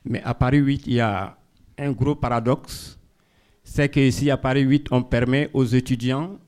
Mais 0.04 0.22
à 0.24 0.34
Paris 0.34 0.58
8, 0.58 0.88
il 0.88 0.94
y 0.94 1.00
a 1.00 1.38
un 1.78 1.92
gros 1.92 2.16
paradoxe, 2.16 3.00
c'est 3.64 3.90
qu'ici 3.90 4.32
à 4.32 4.38
Paris 4.38 4.62
8, 4.62 4.88
on 4.92 5.04
permet 5.04 5.50
aux 5.54 5.66
étudiants 5.66 6.40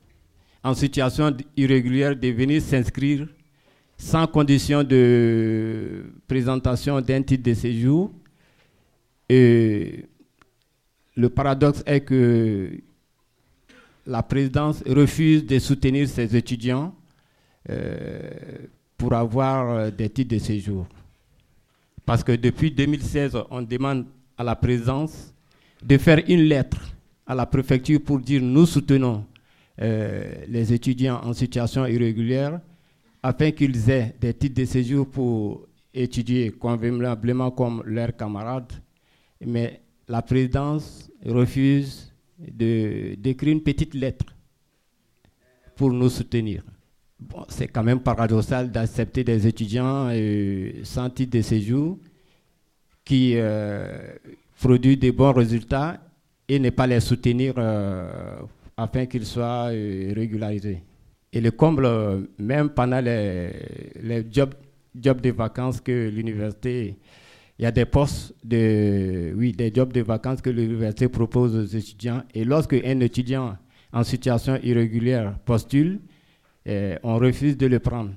en 0.64 0.72
situation 0.74 1.36
irrégulière 1.56 2.16
de 2.16 2.28
venir 2.28 2.62
s'inscrire 2.62 3.28
sans 3.98 4.26
condition 4.26 4.82
de 4.82 6.06
présentation 6.26 7.00
d'un 7.00 7.22
titre 7.22 7.42
de 7.44 7.54
séjour. 7.54 8.10
Et 9.28 10.06
le 11.16 11.28
paradoxe 11.28 11.82
est 11.86 12.00
que 12.00 12.80
la 14.06 14.22
présidence 14.22 14.82
refuse 14.86 15.44
de 15.46 15.58
soutenir 15.58 16.08
ses 16.08 16.34
étudiants 16.34 16.94
euh, 17.70 18.30
pour 18.96 19.12
avoir 19.12 19.92
des 19.92 20.08
titres 20.08 20.34
de 20.34 20.38
séjour. 20.40 20.86
Parce 22.06 22.24
que 22.24 22.32
depuis 22.32 22.70
2016, 22.70 23.36
on 23.50 23.62
demande 23.62 24.06
à 24.36 24.44
la 24.44 24.56
présidence 24.56 25.32
de 25.82 25.96
faire 25.98 26.20
une 26.26 26.42
lettre 26.42 26.78
à 27.26 27.34
la 27.34 27.46
préfecture 27.46 28.00
pour 28.02 28.18
dire 28.18 28.42
nous 28.42 28.66
soutenons 28.66 29.24
euh, 29.24 29.33
les 29.78 30.72
étudiants 30.72 31.20
en 31.24 31.32
situation 31.32 31.86
irrégulière 31.86 32.60
afin 33.22 33.50
qu'ils 33.52 33.88
aient 33.90 34.14
des 34.20 34.34
titres 34.34 34.60
de 34.60 34.64
séjour 34.66 35.08
pour 35.08 35.66
étudier 35.94 36.50
convenablement 36.50 37.50
comme 37.50 37.82
leurs 37.86 38.14
camarades. 38.14 38.72
Mais 39.44 39.80
la 40.08 40.20
présidence 40.22 41.10
refuse 41.24 42.12
d'écrire 42.38 43.52
une 43.52 43.62
petite 43.62 43.94
lettre 43.94 44.26
pour 45.76 45.90
nous 45.90 46.10
soutenir. 46.10 46.62
Bon, 47.18 47.44
c'est 47.48 47.68
quand 47.68 47.82
même 47.82 48.00
paradoxal 48.00 48.70
d'accepter 48.70 49.24
des 49.24 49.46
étudiants 49.46 50.08
euh, 50.10 50.72
sans 50.82 51.08
titre 51.08 51.38
de 51.38 51.42
séjour 51.42 51.98
qui 53.04 53.32
euh, 53.36 54.12
produisent 54.60 54.98
des 54.98 55.12
bons 55.12 55.32
résultats 55.32 56.00
et 56.48 56.58
ne 56.58 56.70
pas 56.70 56.86
les 56.86 57.00
soutenir 57.00 57.54
afin 58.76 59.06
qu'ils 59.06 59.26
soient 59.26 59.68
euh, 59.70 60.12
régularisés. 60.14 60.82
Et 61.32 61.40
le 61.40 61.50
comble, 61.50 61.88
même 62.38 62.70
pendant 62.70 63.00
les, 63.00 63.50
les 64.00 64.24
jobs, 64.30 64.54
de 64.94 65.30
vacances 65.32 65.80
que 65.80 66.08
l'université, 66.08 66.96
il 67.58 67.62
y 67.62 67.66
a 67.66 67.72
des 67.72 67.84
postes 67.84 68.34
de, 68.44 69.32
oui, 69.36 69.52
des 69.52 69.72
jobs 69.74 69.92
de 69.92 70.00
vacances 70.02 70.40
que 70.40 70.50
l'université 70.50 71.08
propose 71.08 71.56
aux 71.56 71.64
étudiants. 71.76 72.22
Et 72.32 72.44
lorsque 72.44 72.74
un 72.74 73.00
étudiant 73.00 73.56
en 73.92 74.04
situation 74.04 74.58
irrégulière 74.62 75.36
postule, 75.44 76.00
eh, 76.66 76.94
on 77.02 77.16
refuse 77.18 77.56
de 77.56 77.66
le 77.66 77.80
prendre. 77.80 78.10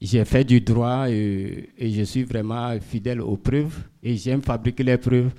J'ai 0.00 0.24
fait 0.24 0.44
du 0.44 0.60
droit 0.60 1.10
et, 1.10 1.70
et, 1.76 1.90
je 1.90 2.02
suis 2.02 2.24
vraiment 2.24 2.78
fidèle 2.80 3.20
aux 3.20 3.36
preuves 3.36 3.84
et 4.02 4.16
j'aime 4.16 4.42
fabriquer 4.42 4.82
les 4.82 4.98
preuves. 4.98 5.30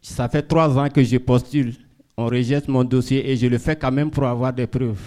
Ça 0.00 0.28
fait 0.28 0.42
trois 0.42 0.78
ans 0.78 0.88
que 0.88 1.02
je 1.02 1.16
postule 1.18 1.74
on 2.16 2.26
rejette 2.26 2.68
mon 2.68 2.84
dossier 2.84 3.30
et 3.30 3.36
je 3.36 3.46
le 3.46 3.58
fais 3.58 3.76
quand 3.76 3.92
même 3.92 4.10
pour 4.10 4.24
avoir 4.24 4.52
des 4.52 4.66
preuves. 4.66 5.00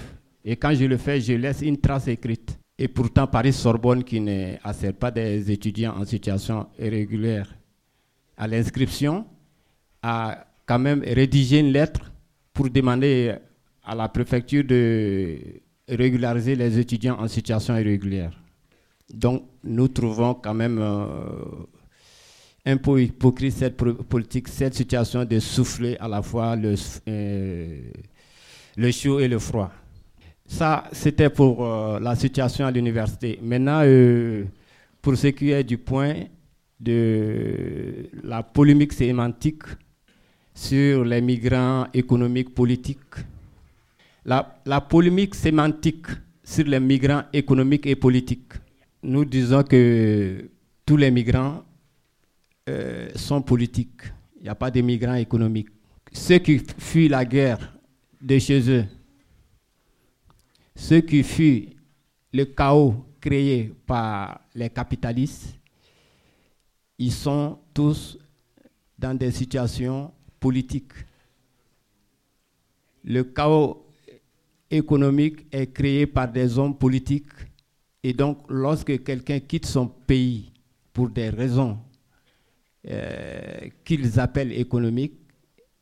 Et 0.45 0.55
quand 0.55 0.73
je 0.73 0.85
le 0.85 0.97
fais, 0.97 1.19
je 1.19 1.33
laisse 1.33 1.61
une 1.61 1.77
trace 1.77 2.07
écrite. 2.07 2.57
Et 2.77 2.87
pourtant, 2.87 3.27
Paris-Sorbonne, 3.27 4.03
qui 4.03 4.21
ne 4.21 4.53
sert 4.73 4.93
pas 4.93 5.11
des 5.11 5.51
étudiants 5.51 5.95
en 5.97 6.05
situation 6.05 6.67
irrégulière 6.79 7.53
à 8.37 8.47
l'inscription, 8.47 9.25
a 10.01 10.45
quand 10.65 10.79
même 10.79 11.03
rédigé 11.05 11.59
une 11.59 11.73
lettre 11.73 12.11
pour 12.53 12.69
demander 12.69 13.35
à 13.83 13.95
la 13.95 14.07
préfecture 14.07 14.63
de 14.63 15.37
régulariser 15.89 16.55
les 16.55 16.79
étudiants 16.79 17.19
en 17.19 17.27
situation 17.27 17.75
irrégulière. 17.77 18.31
Donc, 19.13 19.43
nous 19.63 19.87
trouvons 19.87 20.35
quand 20.35 20.53
même 20.53 20.77
euh, 20.79 21.05
un 22.69 22.77
peu 22.77 23.01
hypocrite 23.01 23.53
cette 23.53 23.75
politique, 23.77 24.47
cette 24.47 24.73
situation 24.73 25.25
de 25.25 25.39
souffler 25.39 25.97
à 25.99 26.07
la 26.07 26.21
fois 26.21 26.55
le, 26.55 26.75
euh, 27.07 27.79
le 28.77 28.91
chaud 28.91 29.19
et 29.19 29.27
le 29.27 29.39
froid. 29.39 29.71
Ça, 30.45 30.85
c'était 30.91 31.29
pour 31.29 31.65
euh, 31.65 31.99
la 31.99 32.15
situation 32.15 32.65
à 32.65 32.71
l'université. 32.71 33.39
Maintenant, 33.41 33.81
euh, 33.83 34.45
pour 35.01 35.15
ce 35.15 35.27
qui 35.27 35.51
est 35.51 35.63
du 35.63 35.77
point 35.77 36.15
de 36.79 38.09
la 38.23 38.41
polémique 38.41 38.93
sémantique 38.93 39.63
sur 40.53 41.03
les 41.03 41.21
migrants 41.21 41.87
économiques 41.93 42.53
politiques. 42.53 43.15
La, 44.25 44.59
la 44.65 44.81
polémique 44.81 45.35
sémantique 45.35 46.07
sur 46.43 46.65
les 46.65 46.79
migrants 46.79 47.23
économiques 47.31 47.85
et 47.85 47.95
politiques. 47.95 48.53
Nous 49.03 49.25
disons 49.25 49.63
que 49.63 50.49
tous 50.85 50.97
les 50.97 51.11
migrants 51.11 51.63
euh, 52.69 53.09
sont 53.15 53.41
politiques. 53.41 54.01
Il 54.37 54.43
n'y 54.43 54.49
a 54.49 54.55
pas 54.55 54.71
de 54.71 54.81
migrants 54.81 55.15
économiques. 55.15 55.69
Ceux 56.11 56.39
qui 56.39 56.61
fuient 56.77 57.09
la 57.09 57.25
guerre 57.25 57.73
de 58.21 58.39
chez 58.39 58.69
eux 58.69 58.85
ce 60.79 60.95
qui 60.95 61.23
fut 61.23 61.69
le 62.31 62.45
chaos 62.45 63.05
créé 63.19 63.73
par 63.85 64.39
les 64.55 64.69
capitalistes, 64.69 65.59
ils 66.97 67.11
sont 67.11 67.59
tous 67.73 68.17
dans 68.97 69.13
des 69.13 69.31
situations 69.31 70.13
politiques. 70.39 70.93
Le 73.03 73.23
chaos 73.23 73.85
économique 74.71 75.45
est 75.51 75.67
créé 75.67 76.07
par 76.07 76.31
des 76.31 76.57
hommes 76.57 76.77
politiques 76.77 77.33
et 78.01 78.13
donc 78.13 78.39
lorsque 78.47 79.03
quelqu'un 79.03 79.39
quitte 79.41 79.65
son 79.65 79.87
pays 79.87 80.53
pour 80.93 81.09
des 81.09 81.29
raisons 81.29 81.77
qu'ils 83.83 84.19
appellent 84.19 84.51
économiques, 84.53 85.13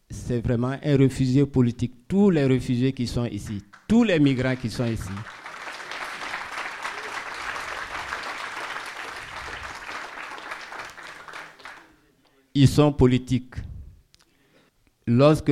c'est 0.09 0.39
vraiment 0.41 0.77
un 0.83 0.97
réfugié 0.97 1.45
politique. 1.45 1.93
Tous 2.07 2.29
les 2.29 2.45
réfugiés 2.45 2.93
qui 2.93 3.07
sont 3.07 3.25
ici, 3.25 3.61
tous 3.87 4.03
les 4.03 4.19
migrants 4.19 4.55
qui 4.55 4.69
sont 4.69 4.85
ici. 4.85 5.09
Ils 12.53 12.67
sont 12.67 12.91
politiques. 12.91 13.55
Lorsque 15.05 15.51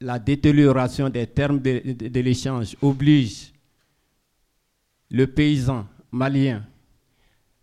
la 0.00 0.18
détérioration 0.18 1.08
des 1.08 1.26
termes 1.26 1.60
de 1.60 2.20
l'échange 2.20 2.76
oblige 2.82 3.52
le 5.10 5.26
paysan 5.26 5.86
malien, 6.10 6.66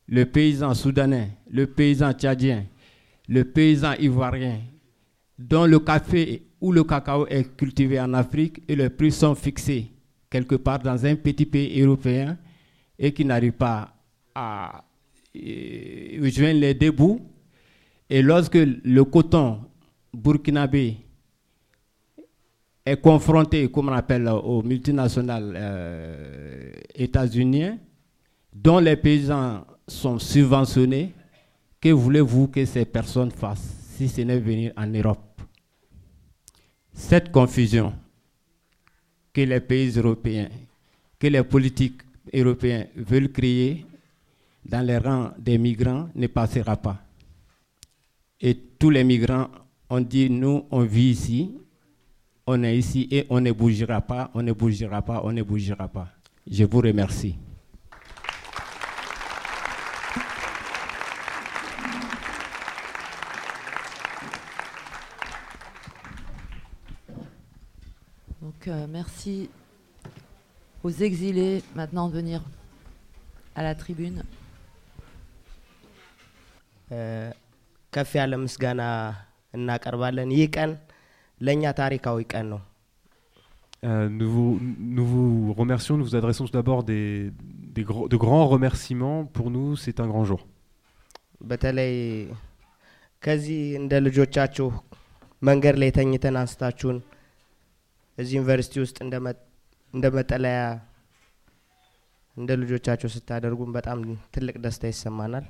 le 0.07 0.25
paysan 0.25 0.73
soudanais, 0.73 1.31
le 1.51 1.67
paysan 1.67 2.13
tchadien, 2.13 2.65
le 3.29 3.43
paysan 3.45 3.93
ivoirien, 3.99 4.59
dont 5.37 5.65
le 5.65 5.79
café 5.79 6.41
ou 6.59 6.71
le 6.71 6.83
cacao 6.83 7.27
est 7.27 7.55
cultivé 7.55 7.99
en 8.01 8.13
Afrique 8.15 8.61
et 8.67 8.75
les 8.75 8.89
prix 8.89 9.11
sont 9.11 9.35
fixés 9.35 9.91
quelque 10.29 10.55
part 10.55 10.79
dans 10.79 11.05
un 11.05 11.15
petit 11.15 11.45
pays 11.45 11.79
européen 11.81 12.37
et 12.97 13.13
qui 13.13 13.23
n'arrive 13.23 13.53
pas 13.53 13.93
à 14.33 14.83
euh, 15.35 16.29
joindre 16.29 16.59
les 16.59 16.73
deux 16.73 16.91
bouts. 16.91 17.21
Et 18.09 18.21
lorsque 18.23 18.55
le 18.55 19.03
coton 19.03 19.59
burkinabé 20.11 20.97
est 22.83 22.99
confronté, 22.99 23.69
comme 23.69 23.89
on 23.89 23.93
appelle, 23.93 24.27
aux 24.27 24.63
multinationales 24.63 25.53
euh, 25.55 26.71
états-uniennes, 26.95 27.77
dont 28.51 28.79
les 28.79 28.95
paysans 28.95 29.65
sont 29.87 30.17
subventionnés, 30.17 31.13
que 31.81 31.89
voulez-vous 31.89 32.47
que 32.47 32.65
ces 32.65 32.85
personnes 32.85 33.31
fassent 33.31 33.75
si 33.95 34.07
ce 34.09 34.21
n'est 34.21 34.39
venir 34.39 34.73
en 34.75 34.87
Europe? 34.87 35.41
Cette 36.93 37.31
confusion 37.31 37.93
que 39.31 39.41
les 39.41 39.59
pays 39.61 39.97
européens, 39.97 40.49
que 41.17 41.27
les 41.27 41.43
politiques 41.43 42.01
européens 42.33 42.85
veulent 42.95 43.31
créer 43.31 43.85
dans 44.65 44.85
les 44.85 44.97
rangs 44.97 45.31
des 45.37 45.57
migrants 45.57 46.09
ne 46.15 46.27
passera 46.27 46.75
pas. 46.75 47.01
Et 48.41 48.55
tous 48.55 48.89
les 48.89 49.03
migrants 49.03 49.49
ont 49.89 50.01
dit, 50.01 50.29
nous, 50.29 50.65
on 50.71 50.83
vit 50.83 51.11
ici, 51.11 51.51
on 52.45 52.63
est 52.63 52.77
ici 52.77 53.07
et 53.11 53.25
on 53.29 53.39
ne 53.41 53.51
bougera 53.51 54.01
pas, 54.01 54.31
on 54.33 54.41
ne 54.41 54.51
bougera 54.51 55.01
pas, 55.01 55.21
on 55.23 55.31
ne 55.31 55.43
bougera 55.43 55.87
pas. 55.87 56.09
Je 56.49 56.63
vous 56.63 56.79
remercie. 56.79 57.35
Donc 68.41 68.55
euh, 68.68 68.86
merci 68.88 69.48
aux 70.84 70.90
exilés 70.90 71.62
maintenant 71.76 72.08
de 72.08 72.14
venir 72.14 72.40
à 73.56 73.62
la 73.62 73.74
tribune. 73.74 74.18
ከፍ 77.94 78.10
ያለ 78.18 78.32
ምስጋና 78.44 78.82
እናቀርባለን። 79.56 80.28
ይህ 80.36 80.48
ቀን 80.56 80.70
ለእኛ 81.40 81.64
ታሪካዊ 81.82 82.20
ቀን 82.34 82.46
ነው። 82.54 82.62
Euh, 83.92 84.08
nous, 84.18 84.28
vous, 84.34 84.52
nous 84.96 85.06
vous 85.12 85.30
remercions, 85.52 85.96
nous 85.98 86.06
vous 86.08 86.16
adressons 86.20 86.46
tout 86.48 86.56
d'abord 86.58 86.80
des, 86.90 87.06
des 87.76 87.84
gros- 87.90 88.06
de 88.12 88.16
grands 88.16 88.46
remerciements. 88.54 89.18
Pour 89.36 89.48
nous, 89.56 89.68
c'est 89.82 89.98
un 90.04 90.08
grand 90.12 90.24
jour. 90.30 90.40
በተለይ 91.50 91.92
ከዚህ 93.24 93.60
እንደ 93.80 93.92
ልጆቻችሁ 94.06 94.68
መንገድ 95.48 95.76
ላይ 95.82 95.90
ተኝተን 95.98 96.38
አንስታችሁን 96.42 96.98
እዚህ 98.18 98.34
ዩኒቨርሲቲ 98.38 98.74
ውስጥ 98.82 98.96
እንደ 99.04 99.14
መ- 99.24 99.40
እንደ 99.94 100.06
መጠለያ 100.16 100.58
እንደ 102.36 102.50
ልጆቻችሁ 102.62 103.08
ስታደርጉን 103.16 103.70
በጣም 103.78 103.98
ትልቅ 104.36 104.56
ደስታ 104.66 104.84
ይሰማናል። 104.92 105.46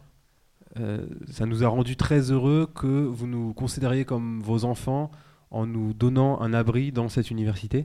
Euh, 0.76 1.02
ça 1.36 1.44
nous 1.46 1.60
a 1.66 1.68
rendu 1.74 1.92
très 1.96 2.22
heureux 2.32 2.62
que 2.80 2.92
vous 3.16 3.26
nous 3.26 3.48
considériez 3.60 4.04
comme 4.04 4.28
vos 4.48 4.60
enfants 4.64 5.04
en 5.52 5.64
nous 5.74 5.88
donnant 5.94 6.32
un 6.44 6.52
abri 6.60 6.84
dans 6.98 7.08
cette 7.14 7.30
université. 7.36 7.80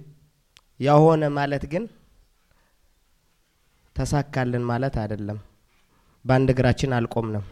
ያሆነ 0.80 1.22
ማለት 1.38 1.64
ግን 1.74 1.84
ተሳካልን 3.96 4.64
ማለት 4.72 4.96
አይደለም። 5.04 5.40
በአንድ 6.26 6.50
እግራችን 6.56 6.96
አልቆምንም። 6.98 7.46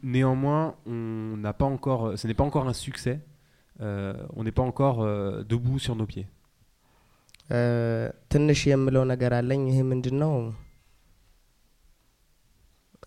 néanmoins, 0.07 0.63
on 0.87 0.99
n'a 1.39 1.53
pas 1.53 1.67
encore, 1.67 2.19
ce 2.19 2.27
n'est 2.27 2.35
pas 2.35 2.45
encore 2.45 2.67
un 2.69 2.77
succès. 2.77 3.17
Euh, 3.77 4.15
on 4.35 4.43
n'est 4.45 4.53
pas 4.53 4.63
encore 4.65 4.99
euh, 5.03 5.11
debout 5.45 5.79
sur 5.79 5.97
nos 5.97 6.07
pieds. 6.07 6.29
እ፣ 7.51 7.61
ትንሽ 8.33 8.61
የምለው 8.69 9.05
ነገር 9.11 9.33
አለኝ። 9.37 9.61
ይህ 9.69 9.79
ምንድን 9.91 10.17
ነው? 10.23 10.33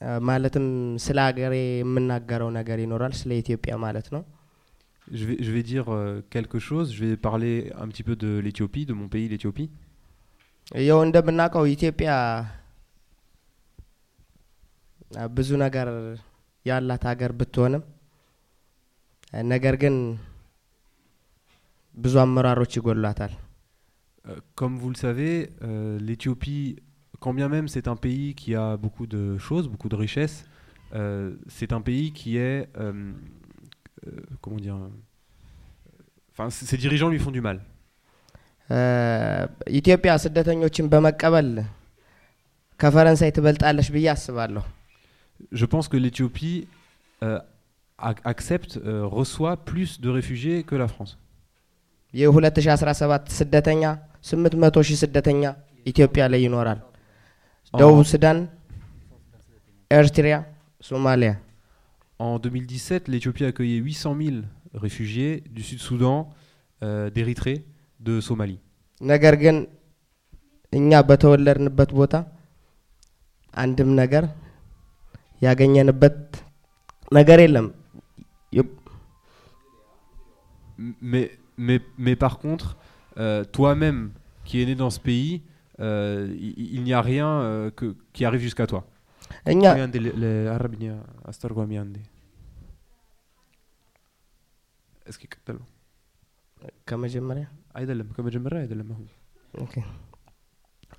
እ፣ 0.01 0.13
ማለትም 0.29 0.65
ስለ 1.05 1.17
ሀገሬ 1.27 1.53
የምናገረው 1.81 2.49
ነገር 2.57 2.77
ይኖራል፣ 2.85 3.13
ስለ 3.21 3.31
ኢትዮጵያ 3.43 3.73
ማለት 3.85 4.07
ነው። 4.15 4.23
Je 5.07 5.23
vais, 5.27 5.38
je 5.45 5.51
vais 5.51 5.63
dire 5.65 5.88
euh, 5.89 6.01
quelque 6.33 6.59
chose. 6.59 6.88
Je 6.95 7.01
vais 7.03 7.17
parler 7.27 7.53
un 7.83 7.88
petit 7.91 8.05
peu 8.07 8.15
de 8.15 8.31
l'Éthiopie, 8.45 8.85
de 8.85 8.95
mon 8.99 9.07
pays, 9.15 9.27
l'Éthiopie. 9.33 9.69
ያው 10.88 10.99
እንደምናውቀው 11.07 11.63
ኢትዮጵያ 11.75 12.09
እ፣ 12.31 12.64
ብዙ 15.38 15.49
ነገር 15.65 15.88
ያላት 16.65 17.03
ሀገር 17.11 17.31
ብትሆንም 17.39 17.83
እ፣ 19.33 19.41
ነገር 19.53 19.75
ግን 19.83 19.95
ብዙ 21.97 22.15
አመራሮች 22.25 22.73
ይጎሏታል። 22.79 23.33
Euh, 24.25 24.39
comme 24.59 24.75
vous 24.79 24.89
le 24.89 24.97
savez, 24.97 25.31
euh, 25.67 25.69
l'Éthiopie, 25.99 26.63
quand 27.23 27.33
bien 27.33 27.47
même 27.49 27.67
c'est 27.67 27.88
un 27.88 27.95
pays 27.97 28.27
qui 28.35 28.49
a 28.55 28.77
beaucoup 28.77 29.07
de 29.07 29.21
choses, 29.39 29.65
beaucoup 29.71 29.89
de 29.89 29.97
richesses, 30.01 30.35
euh, 30.93 31.25
c'est 31.55 31.71
un 31.73 31.81
pays 31.81 32.05
qui 32.19 32.31
est, 32.39 32.59
euh, 32.77 32.91
euh, 34.07 34.11
comment 34.41 34.59
dire, 34.65 34.75
euh, 34.77 34.91
enfin, 36.31 36.47
c- 36.51 36.67
ses 36.67 36.77
dirigeants 36.77 37.09
lui 37.09 37.21
font 37.25 37.35
du 37.38 37.43
mal. 37.47 37.57
እ፣ 38.69 38.81
ኢትዮጵያ 39.79 40.11
ስደተኞችን 40.25 40.85
በመቀበል 40.91 41.49
ከፈረንሳይ 42.79 43.31
ትበልጣለች 43.38 43.89
ብዬ 43.95 44.07
አስባለሁ። 44.15 44.63
Je 45.51 45.65
pense 45.71 45.88
que 45.91 45.97
l'Éthiopie 45.97 46.57
euh, 47.21 47.39
ac- 47.99 48.21
accepte, 48.23 48.73
euh, 48.77 49.05
reçoit 49.19 49.55
plus 49.69 49.91
de 50.03 50.09
réfugiés 50.09 50.57
que 50.69 50.75
la 50.75 50.88
France. 50.93 51.13
የ2017 52.13 53.29
ስደተኛ 53.39 53.83
800 54.29 54.81
ሺህ 54.88 54.97
ስደተኛ 55.03 55.43
ኢትዮጵያ 55.85 56.23
ላይ 56.31 56.41
ይኖራል። 56.47 56.79
ደቡብ 57.73 58.01
ሱዳን፣ 58.13 58.38
ኤርትራ፣ 59.91 60.27
ሶማሊያ 60.89 61.31
En 62.19 62.33
2017, 62.41 63.07
l'Éthiopie 63.11 63.45
a 63.45 63.47
accueilli 63.51 63.77
800 63.77 64.11
000 64.17 64.35
réfugiés 64.83 65.31
du 65.55 65.63
Sud-Soudan, 65.69 66.17
euh, 66.81 67.09
d'Érythrée, 67.15 67.55
de 67.99 68.13
Somalie. 68.27 68.59
ነገር 69.01 69.35
ግን 69.43 69.55
እኛ 70.73 70.91
በተወለድንበት 71.09 71.89
ቦታ 71.99 72.13
አንድም 73.53 73.89
ነገር 74.01 74.23
ያገኘንበት 75.42 76.18
ነገር 77.12 77.40
የለም። 77.40 77.66
mais, 80.78 81.30
mais, 81.58 81.80
mais 81.98 82.16
par 82.16 82.38
contre, 82.38 82.76
euh, 83.18 83.44
toi-même 83.44 84.12
qui 84.44 84.62
es 84.62 84.66
né 84.66 84.74
dans 84.74 84.90
ce 84.90 85.00
pays, 85.00 85.42
euh, 85.80 86.34
il, 86.38 86.82
n'y 86.82 86.92
a 86.92 87.02
rien 87.02 87.28
euh, 87.28 87.70
que, 87.70 87.96
qui 88.12 88.24
arrive 88.24 88.40
jusqu'à 88.40 88.66
toi. 88.66 88.82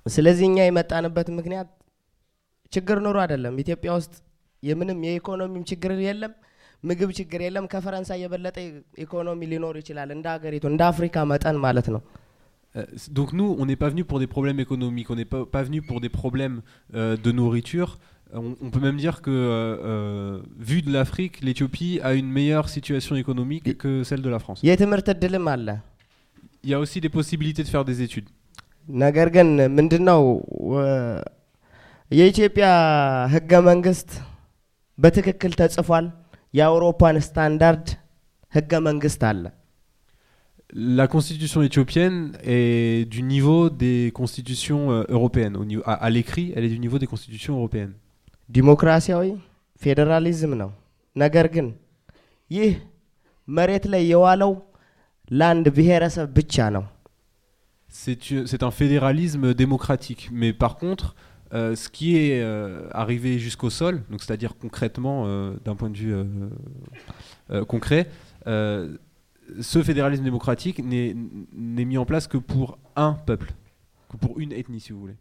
ስለዚህ 0.06 0.44
እኛ 0.46 0.58
የመጣንበት 0.66 1.28
ምክንያት 1.30 1.68
ችግር 2.72 2.98
ኖሮ 3.06 3.16
አይደለም። 3.24 3.58
ኢትዮጵያ 3.58 3.92
ውስጥ 3.92 4.14
የምንም 4.63 4.99
የኢኮኖሚም 5.07 5.63
ችግር 5.71 5.91
የለም፣ 6.07 6.33
ምግብ 6.83 7.09
ችግር 7.19 7.41
የለም። 7.45 7.65
ከፈረንሳይ 7.73 8.19
የበለጠ 8.23 8.57
ኢኮኖሚ 9.05 9.41
ሊኖር 9.53 9.75
ይችላል 9.81 10.09
እንደ 10.17 10.27
ሀገሪቱ 10.35 10.65
እንደ 10.73 10.83
አፍሪካ 10.93 11.25
መጠን 11.33 11.59
ማለት 11.67 11.89
ነው። 11.95 12.03
Euh, 12.75 12.85
donc 13.11 13.29
nous, 13.33 13.49
on 13.59 13.65
n'est 13.69 13.75
pas 13.75 13.89
venu 13.93 14.03
pour 14.03 14.19
des 14.19 14.29
problèmes 14.35 14.59
économiques, 14.59 15.09
on 15.13 15.17
n'est 15.19 15.31
pas, 15.33 15.45
pas 15.55 15.63
venu 15.63 15.79
pour 15.81 15.97
des 16.01 16.09
problèmes 16.09 16.55
euh, 16.95 17.15
de 17.25 17.31
nourriture. 17.31 17.89
On, 18.33 18.55
on 18.65 18.69
peut 18.73 18.79
même 18.79 18.97
dire 18.97 19.17
que, 19.21 19.29
euh, 19.29 19.51
euh, 19.91 20.39
vu 20.69 20.81
de 20.81 20.91
l'Afrique, 20.91 21.35
l'Éthiopie 21.41 21.99
a 22.01 22.13
une 22.15 22.29
meilleure 22.37 22.67
situation 22.69 23.15
économique 23.15 23.77
que 23.77 23.91
celle 24.09 24.23
de 24.23 24.31
la 24.35 24.39
France. 24.43 24.59
የትምህርት 24.69 25.07
እድልም 25.15 25.47
አለ። 25.53 25.67
Il 26.63 26.69
y 26.71 26.75
a 26.77 26.79
aussi 26.83 26.99
des 27.05 27.13
possibilités 27.19 27.63
de 27.67 27.71
faire 27.73 27.85
des 27.91 27.99
études. 28.05 28.29
በትክክል 34.99 35.51
ተጽፏል። 35.61 36.05
የአውሮፓን 36.53 37.17
ስታንዳርድ 37.27 37.87
ህገ 38.53 38.71
መንግስት 38.87 39.21
አለ። 39.31 39.43
La 40.97 41.05
constitution 41.07 41.61
éthiopienne 41.61 42.19
est 42.55 43.05
du 43.15 43.21
niveau 43.33 43.69
des 43.83 44.11
constitutions 44.19 44.81
euh, 44.91 45.03
européennes. 45.17 45.55
Au 45.55 45.65
niveau, 45.65 45.83
à, 45.85 45.93
à 46.05 46.09
l'écrit, 46.09 46.45
elle 46.55 46.65
est 46.67 46.73
du 46.75 46.81
niveau 46.85 46.97
des 47.03 47.09
constitutions 47.13 47.55
européennes. 47.59 47.93
ዲሞክራሲያዊ 48.49 49.25
ፌዴራሊዝም 49.81 50.51
ነው። 50.61 50.69
ነገር 51.15 51.45
ግን 51.55 51.67
ይህ 52.51 52.71
መሬት 53.47 53.85
ላይ 53.93 54.01
የዋለው 54.13 54.51
ለአንድ 55.31 55.65
ብሔረሰብ 55.77 56.27
ብቻ 56.39 56.55
ነው። 56.77 56.83
C'est 57.89 58.21
u- 58.35 58.45
c'est 58.49 58.63
un 58.67 58.73
fédéralisme 58.79 59.45
démocratique. 59.63 60.23
Mais 60.39 60.51
par 60.63 60.73
contre, 60.81 61.05
euh, 61.54 61.74
ce 61.74 61.88
qui 61.88 62.16
est 62.16 62.42
euh, 62.42 62.88
arrivé 62.92 63.38
jusqu'au 63.38 63.70
sol, 63.70 64.02
c'est-à-dire 64.18 64.54
concrètement, 64.58 65.24
euh, 65.26 65.54
d'un 65.64 65.74
point 65.76 65.88
de 65.90 65.96
vue 65.96 66.14
concret, 67.66 68.08
ce 68.46 69.82
fédéralisme 69.82 70.24
démocratique 70.24 70.82
n'est 70.84 71.14
mis 71.54 71.96
en 71.98 72.04
place 72.04 72.26
que 72.26 72.36
pour 72.36 72.78
un 72.96 73.14
peuple, 73.14 73.52
que 74.10 74.16
pour 74.16 74.38
une 74.38 74.52
ethnie, 74.52 74.80
si 74.80 74.92
vous 74.92 75.00
voulez. 75.00 75.16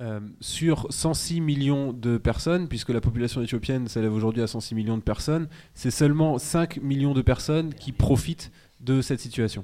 Euh, 0.00 0.20
sur 0.40 0.86
106 0.88 1.42
millions 1.42 1.92
de 1.92 2.16
personnes, 2.16 2.68
puisque 2.68 2.88
la 2.88 3.02
population 3.02 3.42
éthiopienne 3.42 3.86
s'élève 3.86 4.14
aujourd'hui 4.14 4.40
à 4.40 4.46
106 4.46 4.74
millions 4.74 4.96
de 4.96 5.02
personnes, 5.02 5.46
c'est 5.74 5.90
seulement 5.90 6.38
5 6.38 6.78
millions 6.80 7.12
de 7.12 7.20
personnes 7.20 7.74
qui 7.74 7.92
profitent 7.92 8.50
de 8.80 9.02
cette 9.02 9.20
situation. 9.20 9.62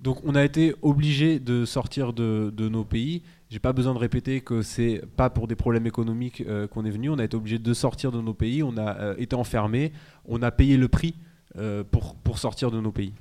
Donc 0.00 0.18
on 0.24 0.36
a 0.36 0.44
été 0.44 0.76
obligé 0.82 1.40
de 1.40 1.64
sortir 1.64 2.12
de, 2.12 2.52
de 2.56 2.68
nos 2.68 2.84
pays. 2.84 3.22
J'ai 3.50 3.58
pas 3.58 3.72
besoin 3.72 3.94
de 3.94 3.98
répéter 3.98 4.42
que 4.42 4.62
c'est 4.62 5.02
pas 5.16 5.28
pour 5.28 5.48
des 5.48 5.56
problèmes 5.56 5.86
économiques 5.86 6.44
euh, 6.46 6.68
qu'on 6.68 6.84
est 6.84 6.90
venu. 6.90 7.10
On 7.10 7.18
a 7.18 7.24
été 7.24 7.36
obligé 7.36 7.58
de 7.58 7.74
sortir 7.74 8.12
de 8.12 8.20
nos 8.20 8.34
pays. 8.34 8.62
On 8.62 8.76
a 8.76 8.96
euh, 8.96 9.14
été 9.18 9.34
enfermé. 9.34 9.92
On 10.24 10.42
a 10.42 10.50
payé 10.50 10.76
le 10.76 10.88
prix 10.88 11.14
euh, 11.56 11.82
pour, 11.90 12.14
pour 12.16 12.38
sortir 12.38 12.70
de 12.70 12.80
nos 12.80 12.92
pays. 12.92 13.14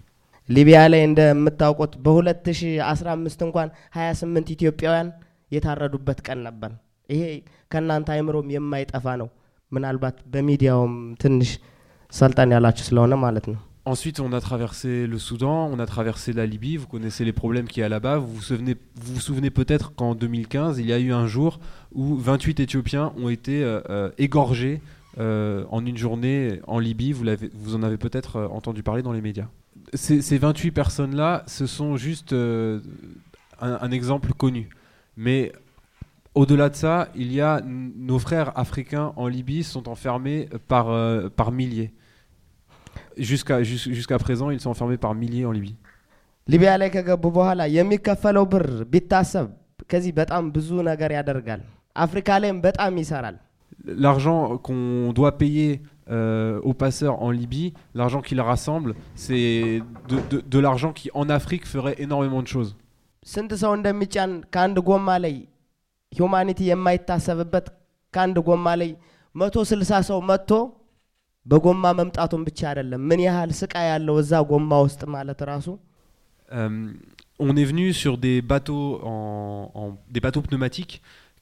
ሊቢያ 0.56 0.80
ላይ 0.92 1.02
እንደምታውቁት 1.08 1.94
በ2015 2.06 3.44
እንኳን 3.46 3.70
28 3.98 4.50
ኢትዮጵያውያን 4.56 5.10
የታረዱበት 5.52 6.20
ቀን 6.28 6.40
ነበር። 6.48 6.72
ይሄ 7.10 7.24
ከእናንተ 7.72 8.10
አይምሮም 8.16 8.48
የማይጠፋ 8.56 9.06
ነው። 9.22 9.30
ምናልባት 9.72 10.18
በሚዲያውም 10.34 10.94
ትንሽ 11.24 11.52
ሰልጠን 12.12 12.52
ያላችሁ 12.58 12.86
ስለሆነ 12.92 13.14
ማለት 13.28 13.48
ነው። 13.54 13.62
Ensuite, 13.92 14.20
on 14.26 14.34
a 14.38 14.40
traversé 14.50 14.92
le 15.14 15.18
Soudan, 15.24 15.58
on 15.74 15.80
a 15.86 15.88
traversé 15.94 16.30
la 16.38 16.46
Libye, 16.52 16.76
vous 16.82 16.88
connaissez 16.94 17.24
les 17.30 17.34
problèmes 17.40 17.68
qu'il 17.72 17.82
y 17.82 17.86
a 17.88 17.90
là-bas. 17.94 18.14
Vous 18.24 18.32
vous 18.36 18.46
souvenez, 18.50 18.76
vous 19.04 19.12
vous 19.16 19.24
souvenez 19.26 19.50
peut-être 19.58 19.88
qu'en 20.00 20.12
2015, 20.16 20.80
il 20.82 20.86
y 20.92 20.94
a 20.98 21.00
eu 21.08 21.12
un 21.22 21.28
jour 21.34 21.52
où 21.94 22.04
28 22.16 22.62
Éthiopiens 22.66 23.08
ont 23.24 23.28
été 23.38 23.56
euh, 23.62 23.82
euh, 23.90 24.10
égorgés 24.18 24.76
euh, 25.20 25.66
en 25.70 25.82
une 25.86 25.98
journée 25.98 26.38
en 26.66 26.80
Libye. 26.80 27.12
Vous, 27.12 27.26
l'avez- 27.30 27.52
vous 27.64 27.76
en 27.76 27.84
avez 27.84 27.98
peut-être 28.06 28.34
euh, 28.38 28.48
entendu 28.60 28.84
parler 28.84 29.04
dans 29.08 29.12
les 29.12 29.24
médias. 29.28 29.50
Ces, 29.94 30.22
ces 30.22 30.38
28 30.38 30.72
personnes-là, 30.72 31.44
ce 31.58 31.66
sont 31.78 31.98
juste 31.98 32.32
euh, 32.32 32.80
un, 33.60 33.80
un 33.82 33.92
exemple 33.92 34.32
connu. 34.44 34.64
Mais 35.18 35.52
au-delà 36.36 36.70
de 36.70 36.76
ça, 36.76 37.10
il 37.16 37.32
y 37.32 37.42
a 37.42 37.60
n- 37.60 37.94
nos 38.10 38.20
frères 38.20 38.52
africains 38.58 39.14
en 39.16 39.28
Libye 39.28 39.64
sont 39.64 39.88
enfermés 39.88 40.40
par, 40.68 40.86
euh, 40.90 41.30
par 41.30 41.52
milliers. 41.52 41.92
Jusqu'à 43.18 43.62
jus- 43.64 43.94
jusqu'à 43.94 44.18
présent, 44.18 44.50
ils 44.50 44.60
sont 44.60 44.72
enfermés 44.76 44.98
par 44.98 45.14
milliers 45.16 45.46
en 45.46 45.56
Libye. 45.60 45.76
ሊቢያ 46.52 46.72
ላይ 46.80 46.90
ከገቡ 46.94 47.26
በኋላ 47.36 47.62
የሚከፈለው 47.76 48.46
ብር 48.54 48.66
ቢታሰብ 48.94 49.46
ከዚህ 49.92 50.12
በጣም 50.18 50.44
ብዙ 50.56 50.70
ነገር 50.90 51.12
ያደርጋል። 51.18 51.62
አፍሪካ 52.06 52.30
ላይም 52.44 52.58
በጣም 52.68 52.94
ይሰራል። 53.04 53.38
L'argent 54.06 54.42
qu'on 54.66 54.82
doit 55.18 55.34
payer 55.42 55.70
euh, 56.16 56.60
aux 56.70 56.76
passeurs 56.82 57.16
en 57.26 57.32
Libye, 57.40 57.68
l'argent 58.00 58.22
qu'ils 58.28 58.42
rassemblent, 58.50 58.94
c'est 59.24 59.82
de, 60.12 60.18
de- 60.32 60.44
de 60.54 60.60
l'argent 60.66 60.92
qui 61.00 61.08
en 61.22 61.28
Afrique 61.38 61.66
ferait 61.74 61.96
énormément 62.06 62.42
de 62.46 62.50
choses. 62.56 62.72
ስንት 63.34 63.52
ሰው 63.64 63.72
እንደሚጫን 63.78 64.32
ከአንድ 64.54 64.78
ጎማ 64.90 65.10
ላይ 65.26 65.36
ሂውማኒቲ 66.12 66.60
የማይታሰብበት 66.70 67.68
ከአንድ 68.14 68.38
ጎማ 68.48 68.68
ላይ 68.82 68.92
መቶ 69.36 69.56
ስልሳ 69.72 69.92
ሰው 70.10 70.20
መጥቶ 70.32 70.52
በጎማ 71.46 71.86
መምጣቱን 72.00 72.42
ብቻ 72.50 72.60
አይደለም 72.72 73.02
ምን 73.10 73.22
ያህል 73.28 73.52
ስቃይ 73.60 73.88
ያለው 73.94 74.18
እዛ 74.24 74.34
ጎማ 74.54 74.72
ውስጥ 74.88 75.02
ማለት 75.18 75.42
ራሱ 75.54 75.70
Euh, 76.52 76.74
on 77.48 77.54
est 77.62 77.68
venu 77.70 77.86
sur 78.00 78.14
des 78.26 78.38
bateaux, 78.52 78.88
en, 79.12 79.20
en- 79.82 79.94
des 80.16 80.22
bateaux 80.26 80.44
pneumatiques 80.48 80.94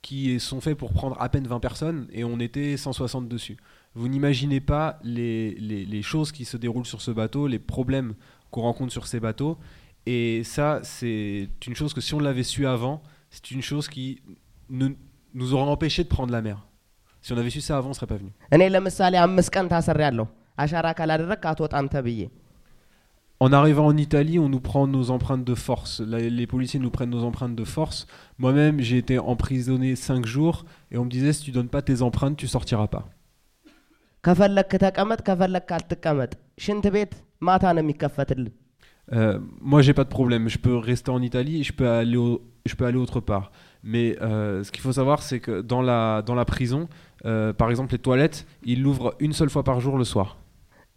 qui 0.06 0.20
sont 0.48 0.62
faits 0.66 0.78
pour 0.82 0.92
prendre 1.00 1.16
à 1.26 1.28
peine 1.34 1.48
20 1.54 1.60
personnes 1.66 2.00
et 2.18 2.24
on 2.24 2.38
était 2.48 2.70
160 2.78 3.28
dessus. 3.34 3.58
Vous 3.96 4.08
n'imaginez 4.14 4.62
pas 4.72 4.86
les, 5.16 5.36
les- 5.70 5.86
les 5.94 6.04
choses 6.12 6.32
qui 6.38 6.46
se 6.52 6.56
déroulent 6.64 6.90
sur 6.94 7.02
ce 7.08 7.12
bateau, 7.22 7.42
les 7.56 7.60
problèmes 7.74 8.12
qu'on 8.52 8.64
rencontre 8.70 8.94
sur 8.98 9.06
ces 9.12 9.20
bateaux. 9.28 9.54
et 10.07 10.43
ça, 10.45 10.81
c'est 10.85 11.49
une 11.67 11.75
chose 11.75 11.93
que 11.93 12.01
si 12.01 12.15
on 12.15 12.21
l'avait 12.21 12.45
su 12.45 12.67
avant, 12.67 13.03
c'est 13.31 13.51
une 13.51 13.63
chose 13.63 13.89
qui 13.89 14.23
nous 14.71 15.55
aurait 15.55 15.71
empêché 15.71 16.05
de 16.05 16.09
prendre 16.09 16.33
la 16.33 16.43
mer. 16.43 16.67
Si 17.21 17.33
on 17.33 17.39
avait 17.39 17.51
su 17.51 17.61
ça 17.61 17.77
avant, 17.77 17.89
on 17.89 17.91
ne 17.91 17.95
serait 17.95 18.07
pas 18.07 18.17
venu. 18.17 18.31
En 23.39 23.53
arrivant 23.53 23.87
en 23.87 23.97
Italie, 23.97 24.39
on 24.39 24.49
nous 24.49 24.61
prend 24.61 24.87
nos 24.87 25.11
empreintes 25.11 25.45
de 25.45 25.55
force. 25.55 26.01
Les 26.01 26.47
policiers 26.47 26.81
nous 26.81 26.91
prennent 26.91 27.11
nos 27.11 27.25
empreintes 27.25 27.55
de 27.55 27.65
force. 27.65 28.07
Moi-même, 28.39 28.81
j'ai 28.81 28.97
été 28.97 29.19
emprisonné 29.19 29.95
cinq 29.97 30.25
jours 30.25 30.65
et 30.91 30.97
on 30.97 31.05
me 31.05 31.11
disait 31.11 31.33
si 31.35 31.43
tu 31.43 31.51
donnes 31.51 31.69
pas 31.69 31.83
tes 31.83 32.01
empreintes, 32.01 32.37
tu 32.37 32.47
sortiras 32.47 32.87
pas. 32.87 33.09
ከፈለክ 39.06 39.06
ተቀመጥ 39.06 39.06
ከፈለክ 39.06 39.06
አትቀመጥ 39.06 39.06
ሽንት 39.06 39.06
ቤት 39.06 39.06
ማታ 39.06 39.06
ነው 39.06 39.06
የሚከፈትልን 39.06 39.06
Euh, 39.12 39.40
moi, 39.62 39.82
j'ai 39.82 39.94
pas 39.94 40.04
de 40.04 40.10
problème. 40.10 40.48
Je 40.48 40.58
peux 40.58 40.78
rester 40.78 41.12
en 41.12 41.22
Italie, 41.22 41.64
je 41.64 41.74
peux 41.74 41.90
aller, 41.90 42.18
au- 42.18 42.42
je 42.66 42.76
peux 42.76 42.86
aller 42.86 42.98
autre 42.98 43.20
part. 43.20 43.46
Mais 43.84 44.16
euh, 44.22 44.64
ce 44.64 44.72
qu'il 44.72 44.82
faut 44.82 44.94
savoir, 44.94 45.20
c'est 45.22 45.40
que 45.40 45.62
dans 45.62 45.82
la, 45.82 46.22
dans 46.22 46.36
la 46.36 46.46
prison, 46.46 46.88
euh, 47.26 47.52
par 47.54 47.70
exemple, 47.70 47.92
les 47.92 48.00
toilettes, 48.00 48.46
ils 48.64 48.82
l'ouvrent 48.82 49.14
une 49.20 49.34
seule 49.34 49.50
fois 49.50 49.64
par 49.64 49.78
jour 49.82 49.98
le 49.98 50.06
soir. 50.14 50.30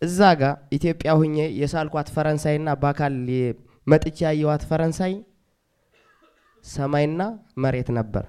እዛ 0.02 0.20
ጋ 0.40 0.44
ኢትዮጵያ 0.72 1.10
ሁኜ 1.20 1.36
የሳልኳት 1.60 2.08
ፈረንሳይና 2.14 2.68
በአካል 2.82 3.14
የ- 3.34 3.54
መጥቼ 3.92 4.18
ያየዋት 4.26 4.62
ፈረንሳይ 4.70 5.12
ሰማይና 6.64 7.20
መሬት 7.64 7.88
ነበር 7.98 8.24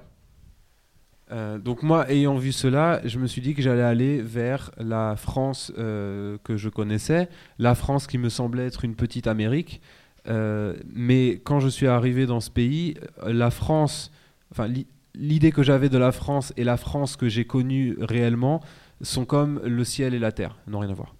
euh, 1.32 1.58
donc 1.58 1.82
moi, 1.82 2.10
ayant 2.10 2.36
vu 2.36 2.50
cela, 2.50 3.00
je 3.04 3.18
me 3.18 3.26
suis 3.26 3.40
dit 3.40 3.54
que 3.54 3.62
j'allais 3.62 3.82
aller 3.82 4.20
vers 4.20 4.72
la 4.78 5.14
France 5.16 5.72
euh, 5.78 6.38
que 6.42 6.56
je 6.56 6.68
connaissais, 6.68 7.28
la 7.58 7.74
France 7.74 8.06
qui 8.08 8.18
me 8.18 8.28
semblait 8.28 8.66
être 8.66 8.84
une 8.84 8.96
petite 8.96 9.26
Amérique. 9.28 9.80
Euh, 10.28 10.74
mais 10.92 11.40
quand 11.44 11.60
je 11.60 11.68
suis 11.68 11.86
arrivé 11.86 12.26
dans 12.26 12.40
ce 12.40 12.50
pays, 12.50 12.94
la 13.24 13.50
France, 13.50 14.10
enfin 14.50 14.66
l'i- 14.66 14.86
l'idée 15.14 15.52
que 15.52 15.62
j'avais 15.62 15.88
de 15.88 15.98
la 15.98 16.12
France 16.12 16.52
et 16.56 16.64
la 16.64 16.76
France 16.76 17.16
que 17.16 17.28
j'ai 17.28 17.44
connue 17.44 17.96
réellement 18.00 18.60
sont 19.00 19.24
comme 19.24 19.60
le 19.64 19.84
ciel 19.84 20.14
et 20.14 20.18
la 20.18 20.32
terre, 20.32 20.58
n'ont 20.66 20.80
rien 20.80 20.90
à 20.90 20.94
voir. 20.94 21.14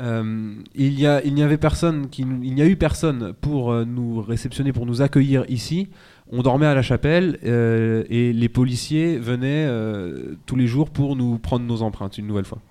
Euh, 0.00 0.54
il 0.74 0.94
n'y 0.94 1.42
avait 1.42 1.58
personne 1.58 2.06
il 2.16 2.54
n'y 2.54 2.62
a 2.62 2.66
eu 2.66 2.76
personne 2.76 3.32
pour 3.40 3.74
nous 3.84 4.20
réceptionner, 4.22 4.72
pour 4.72 4.86
nous 4.86 5.02
accueillir 5.02 5.44
ici 5.48 5.88
On 6.31 6.41
dormait 6.41 6.65
à 6.65 6.73
la 6.73 6.81
chapelle 6.81 7.39
euh, 7.43 8.03
et 8.09 8.33
les 8.33 8.49
policiers 8.49 9.17
venaient 9.17 9.65
euh, 9.67 10.35
tous 10.45 10.55
les 10.55 10.67
jours 10.67 10.89
pour 10.89 11.15
nous 11.15 11.37
prendre 11.37 11.65
nos 11.65 11.81
empreintes 11.81 12.17
une 12.17 12.27
nouvelle 12.27 12.49
fois. 12.51 12.61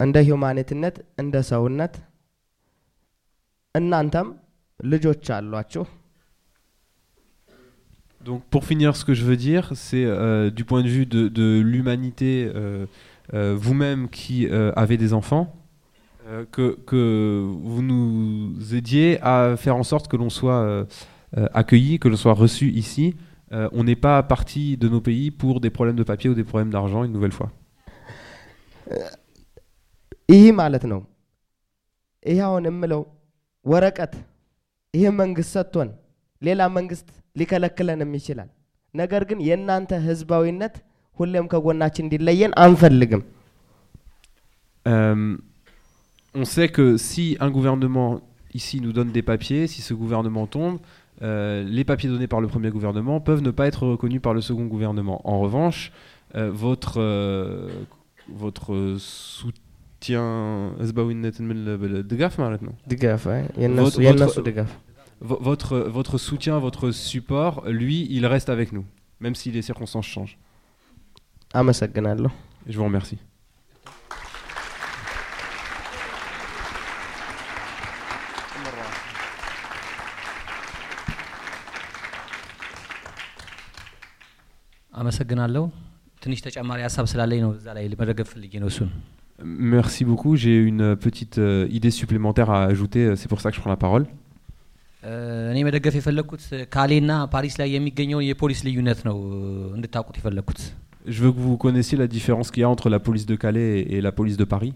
እንደ 0.00 0.16
ሂውማኒትነት 0.28 0.96
እንደ 1.22 1.36
ሰውነት 1.50 1.94
እናንተም 3.74 4.28
ልጆች 4.92 5.30
አሏችሁ 5.38 5.84
Donc 8.28 8.40
pour 8.52 8.62
finir, 8.68 8.90
ce 9.00 9.04
que 9.08 9.14
je 9.18 9.24
veux 9.28 9.36
dire, 9.36 9.64
c'est 9.74 10.04
euh, 10.04 10.50
du 10.50 10.64
point 10.70 10.82
de 10.86 10.90
vue 10.94 11.06
de, 11.06 11.22
de 11.40 11.46
l'humanité, 11.60 12.32
euh, 12.44 12.86
euh, 13.34 13.54
vous-même 13.64 14.02
qui 14.18 14.36
euh, 14.48 14.72
avez 14.82 14.96
des 15.04 15.12
enfants, 15.20 15.46
Euh, 16.28 16.44
que, 16.50 16.76
que 16.90 17.46
vous 17.72 17.82
nous 17.82 18.74
aidiez 18.74 19.20
à 19.22 19.56
faire 19.56 19.76
en 19.76 19.84
sorte 19.84 20.08
que 20.08 20.16
l'on 20.16 20.28
soit 20.28 20.60
euh, 21.36 21.40
euh, 21.40 21.48
accueilli, 21.52 21.98
que 21.98 22.08
l'on 22.08 22.16
soit 22.16 22.34
reçu 22.34 22.70
ici. 22.70 23.14
Euh, 23.52 23.68
on 23.72 23.84
n'est 23.84 23.96
pas 23.96 24.22
parti 24.22 24.76
de 24.76 24.88
nos 24.88 25.00
pays 25.00 25.30
pour 25.30 25.60
des 25.60 25.70
problèmes 25.70 25.96
de 25.96 26.02
papier 26.02 26.30
ou 26.30 26.34
des 26.34 26.44
problèmes 26.44 26.70
d'argent, 26.70 27.04
une 27.04 27.12
nouvelle 27.12 27.32
fois. 27.32 27.50
ይህ 30.28 30.44
ማለት 30.60 30.84
ነው 30.92 31.00
ይህ 32.22 32.40
አሁን 32.46 32.64
የምለው 32.68 33.02
ወረቀት 33.64 34.12
ይህ 34.94 35.10
መንግስት 35.20 35.50
ሰጥቶን 35.56 35.88
ሌላ 36.42 36.60
መንግስት 36.76 37.08
ሊከለክለንም 37.40 38.10
ይችላል። 38.18 38.48
ነገር 38.94 39.22
ግን 39.30 39.38
የእናንተ 39.48 39.92
ህዝባዊነት 40.08 40.74
ሁሌም 41.18 41.46
ከጎናችን 41.54 42.06
እንዲለየን 42.06 42.54
አንፈልግም። 42.64 43.24
Euh, 44.86 45.36
on 46.34 46.44
sait 46.44 46.68
que 46.68 46.96
si 46.96 47.36
un 47.40 47.50
gouvernement 47.50 48.10
ici 48.54 48.80
nous 48.80 48.92
donne 48.92 49.10
des 49.10 49.22
papiers, 49.22 49.66
si 49.66 49.80
ce 49.82 49.94
gouvernement 49.94 50.46
tombe, 50.46 50.76
euh, 50.76 50.80
euh, 51.21 51.63
les 51.63 51.83
papiers 51.83 52.09
donnés 52.09 52.27
par 52.27 52.41
le 52.41 52.47
premier 52.47 52.69
gouvernement 52.69 53.19
peuvent 53.19 53.41
ne 53.41 53.51
pas 53.51 53.67
être 53.67 53.85
reconnus 53.85 54.21
par 54.21 54.33
le 54.33 54.41
second 54.41 54.65
gouvernement. 54.65 55.21
En 55.27 55.39
revanche, 55.39 55.91
euh, 56.35 56.51
euh, 56.97 57.69
votre, 58.29 58.95
soutien. 58.97 60.73
de 60.79 62.15
hein, 62.39 62.49
maintenant. 62.49 62.75
De 62.87 62.95
votre, 65.19 65.77
votre 65.77 66.17
soutien, 66.17 66.57
votre 66.57 66.89
support, 66.89 67.63
lui, 67.67 68.07
il 68.09 68.25
reste 68.25 68.49
avec 68.49 68.71
nous, 68.71 68.85
même 69.19 69.35
si 69.35 69.51
les 69.51 69.61
circonstances 69.61 70.07
changent. 70.07 70.39
Je 72.67 72.77
vous 72.77 72.85
remercie. 72.85 73.19
አመሰግናለሁ። 85.00 85.64
ትንሽ 86.22 86.38
ተጨማሪ 86.46 86.78
ሀሳብ 86.86 87.06
ስላለኝ 87.12 87.40
ነው 87.44 87.50
እዛ 87.56 87.66
ላይ 87.76 87.84
መደገፍ 88.02 88.28
ፈልጌ 88.34 88.54
ነው 88.64 88.70
እሱን። 88.72 88.90
Merci 89.72 90.02
beaucoup. 90.04 90.32
J'ai 90.42 90.54
une 90.70 90.84
petite 90.96 91.36
euh, 91.40 91.48
idée 91.70 91.92
supplémentaire 91.92 92.48
à 92.50 92.60
ajouter. 92.66 93.02
C'est 93.16 93.30
pour 93.32 93.40
ça 93.42 93.48
que 93.48 93.56
je 93.56 93.62
prends 93.62 93.74
la 93.74 93.82
parole. 93.82 94.04
እ፣ 95.02 95.12
እኔ 95.50 95.58
መደገፍ 95.66 95.94
የፈለግኩት 95.98 96.42
ካሌና 96.74 97.10
ፓሪስ 97.34 97.54
ላይ 97.60 97.68
የሚገኘውን 97.74 98.24
የፖሊስ 98.26 98.60
ልዩነት 98.66 99.00
ነው 99.08 99.16
እ፣ 99.30 99.40
እንድታውቁት 99.76 100.16
የፈለግኩት። 100.20 100.60
Je 101.06 101.18
veux 101.22 101.32
que 101.34 101.42
vous 101.46 101.56
connaissiez 101.58 101.96
la 101.96 102.08
différence 102.08 102.48
qu'il 102.52 102.62
y 102.62 102.68
a 102.68 102.72
entre 102.74 102.88
la 102.90 103.00
police 103.00 103.26
de 103.26 103.36
Calais 103.36 103.68
et 103.88 104.00
la 104.00 104.12
police 104.12 104.38
de 104.42 104.46
Paris. 104.54 104.72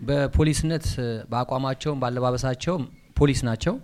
በፖሊስነት 0.00 0.84
እ፣ 0.98 1.08
በአቋማቸውም 1.30 1.98
በአለባበሳቸውም 2.02 2.84
ፖሊስ 3.16 3.40
ናቸው። 3.48 3.74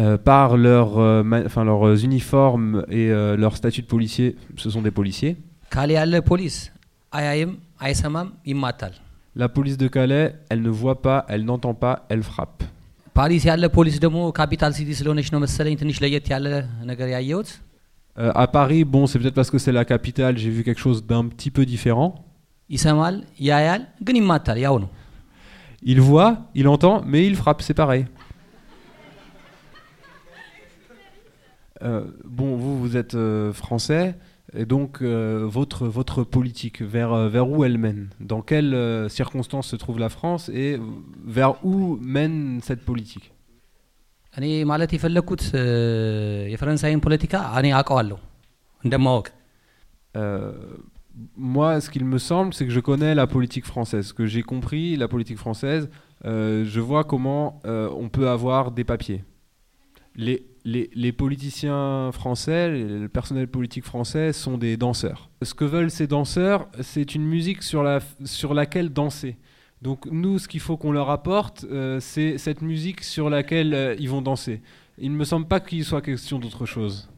euh, 0.00 0.16
par 0.16 0.54
euh, 0.54 0.56
leurs 0.56 0.98
euh, 0.98 1.96
uniformes 1.96 2.86
et 2.88 3.10
leur 3.10 3.56
statut 3.56 3.82
de 3.82 3.86
policier, 3.86 4.36
ce 4.56 4.70
sont 4.70 4.80
des 4.82 4.90
policiers. 4.90 5.36
La 9.36 9.48
police 9.48 9.76
de 9.76 9.88
Calais, 9.88 10.34
elle 10.48 10.62
ne 10.62 10.70
voit 10.70 11.02
pas, 11.02 11.26
elle 11.28 11.44
n'entend 11.44 11.74
pas, 11.74 12.06
elle 12.08 12.22
frappe. 12.22 12.64
à 18.16 18.46
Paris, 18.46 18.84
bon, 18.84 19.06
c'est 19.06 19.18
peut-être 19.18 19.34
parce 19.34 19.50
que 19.50 19.58
c'est 19.58 19.72
la 19.72 19.86
capitale, 19.86 20.36
j'ai 20.36 20.50
vu 20.50 20.64
quelque 20.64 20.80
chose 20.80 21.06
d'un 21.06 21.26
petit 21.26 21.50
peu 21.50 21.64
différent. 21.64 22.26
Il 25.82 26.00
voit, 26.00 26.38
il 26.54 26.68
entend, 26.68 27.02
mais 27.06 27.26
il 27.26 27.36
frappe, 27.36 27.62
c'est 27.62 27.74
pareil. 27.74 28.06
bon, 32.37 32.55
vous, 32.57 32.79
vous 32.81 32.97
êtes 32.97 33.15
euh, 33.15 33.53
français, 33.53 34.05
et 34.53 34.65
donc 34.65 34.91
euh, 35.01 35.07
votre, 35.57 35.87
votre 35.87 36.23
politique, 36.23 36.81
vers, 36.81 37.11
euh, 37.13 37.27
vers 37.29 37.47
où 37.49 37.63
elle 37.65 37.77
mène 37.77 38.09
Dans 38.21 38.41
quelles 38.41 38.73
euh, 38.73 39.09
circonstances 39.09 39.67
se 39.67 39.75
trouve 39.75 39.99
la 39.99 40.09
France 40.09 40.43
et 40.49 40.69
vers 41.37 41.53
où 41.65 41.75
mène 42.17 42.37
cette 42.69 42.83
politique 42.91 43.27
እኔ 44.33 44.47
ማለት 44.71 44.91
የፈለግኩት 44.95 45.43
እ፣ 45.59 45.63
የፈረንሳይን 46.53 46.99
ፖለቲካ 47.05 47.35
እኔ 47.59 47.67
አውቀዋለሁ 47.79 48.17
እንደማወቅ 48.83 49.27
Euh, 50.15 50.51
moi, 51.55 51.69
ce 51.83 51.87
qu'il 51.93 52.05
me 52.05 52.19
semble, 52.27 52.51
c'est 52.55 52.65
que 52.67 52.71
je 52.71 52.83
connais 52.89 53.13
la 53.21 53.25
politique 53.27 53.65
française. 53.71 54.03
Ce 54.11 54.13
que 54.19 54.25
j'ai 54.33 54.43
compris, 54.51 54.95
la 55.03 55.07
politique 55.07 55.39
française, 55.45 55.83
euh, 56.25 56.63
je 56.73 56.79
vois 56.89 57.03
comment 57.13 57.43
euh, 57.65 57.89
on 58.03 58.07
peut 58.15 58.27
avoir 58.29 58.71
des 58.77 58.85
papiers. 58.91 59.21
Les, 60.14 61.12
politiciens 61.12 62.10
français, 62.12 62.68
le 62.70 63.08
personnel 63.08 63.48
politique 63.48 63.84
français 63.84 64.32
sont 64.32 64.58
des 64.58 64.76
danseurs. 64.76 65.30
Ce 65.42 65.54
que 65.54 65.64
veulent 65.64 65.90
ces 65.90 66.06
danseurs, 66.06 66.68
c'est 66.80 67.14
une 67.14 67.24
musique 67.24 67.62
sur 67.62 67.82
laquelle 68.54 68.90
danser. 68.90 69.36
Donc 69.82 70.06
nous, 70.06 70.38
ce 70.38 70.46
qu'il 70.46 70.60
faut 70.60 70.76
qu'on 70.76 70.92
leur 70.92 71.10
apporte, 71.10 71.66
euh, 71.70 71.98
c'est 71.98 72.38
cette 72.38 72.62
musique 72.62 73.02
sur 73.02 73.28
laquelle 73.28 73.74
euh, 73.74 73.96
ils 73.98 74.08
vont 74.08 74.22
danser. 74.22 74.62
Il 74.96 75.10
ne 75.10 75.16
me 75.16 75.24
semble 75.24 75.48
pas 75.48 75.58
qu'il 75.58 75.84
soit 75.84 76.00
question 76.00 76.38
d'autre 76.38 76.66
chose. 76.66 77.10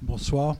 Bonsoir. 0.00 0.56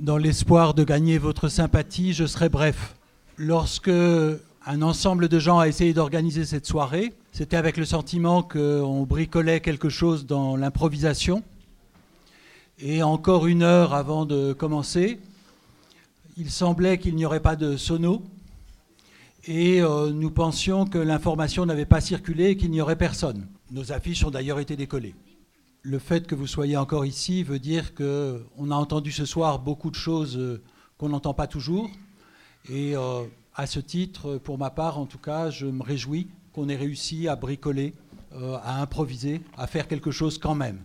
Dans 0.00 0.16
l'espoir 0.16 0.74
de 0.74 0.82
gagner 0.82 1.18
votre 1.18 1.48
sympathie, 1.48 2.12
je 2.12 2.26
serai 2.26 2.48
bref. 2.48 2.96
Lorsque 3.36 3.88
un 3.88 4.82
ensemble 4.82 5.28
de 5.28 5.38
gens 5.38 5.60
a 5.60 5.68
essayé 5.68 5.94
d'organiser 5.94 6.44
cette 6.44 6.66
soirée, 6.66 7.12
c'était 7.30 7.56
avec 7.56 7.76
le 7.76 7.84
sentiment 7.84 8.42
qu'on 8.42 9.04
bricolait 9.04 9.60
quelque 9.60 9.88
chose 9.88 10.26
dans 10.26 10.56
l'improvisation. 10.56 11.44
Et 12.80 13.02
encore 13.02 13.46
une 13.46 13.62
heure 13.62 13.94
avant 13.94 14.26
de 14.26 14.52
commencer, 14.52 15.20
il 16.36 16.50
semblait 16.50 16.98
qu'il 16.98 17.14
n'y 17.14 17.24
aurait 17.24 17.40
pas 17.40 17.54
de 17.54 17.76
sono. 17.76 18.22
Et 19.46 19.80
euh, 19.80 20.10
nous 20.10 20.30
pensions 20.30 20.84
que 20.84 20.98
l'information 20.98 21.64
n'avait 21.64 21.86
pas 21.86 22.00
circulé 22.00 22.46
et 22.46 22.56
qu'il 22.56 22.72
n'y 22.72 22.80
aurait 22.80 22.96
personne. 22.96 23.46
Nos 23.70 23.92
affiches 23.92 24.24
ont 24.24 24.30
d'ailleurs 24.30 24.60
été 24.60 24.76
décollées 24.76 25.14
le 25.86 26.00
fait 26.00 26.26
que 26.26 26.34
vous 26.34 26.48
soyez 26.48 26.76
encore 26.76 27.06
ici 27.06 27.44
veut 27.44 27.60
dire 27.60 27.94
qu'on 27.94 28.70
a 28.70 28.74
entendu 28.74 29.12
ce 29.12 29.24
soir 29.24 29.60
beaucoup 29.60 29.90
de 29.90 29.94
choses 29.94 30.36
euh, 30.36 30.60
qu'on 30.98 31.10
n'entend 31.10 31.32
pas 31.32 31.46
toujours. 31.46 31.88
Et 32.68 32.96
euh, 32.96 33.22
à 33.54 33.68
ce 33.68 33.78
titre, 33.78 34.36
pour 34.38 34.58
ma 34.58 34.70
part 34.70 34.98
en 34.98 35.06
tout 35.06 35.18
cas, 35.18 35.48
je 35.50 35.66
me 35.66 35.84
réjouis 35.84 36.28
qu'on 36.52 36.68
ait 36.68 36.76
réussi 36.76 37.28
à 37.28 37.36
bricoler, 37.36 37.94
euh, 38.34 38.58
à 38.64 38.80
improviser, 38.82 39.42
à 39.56 39.68
faire 39.68 39.86
quelque 39.86 40.10
chose 40.10 40.38
quand 40.38 40.56
même. 40.56 40.80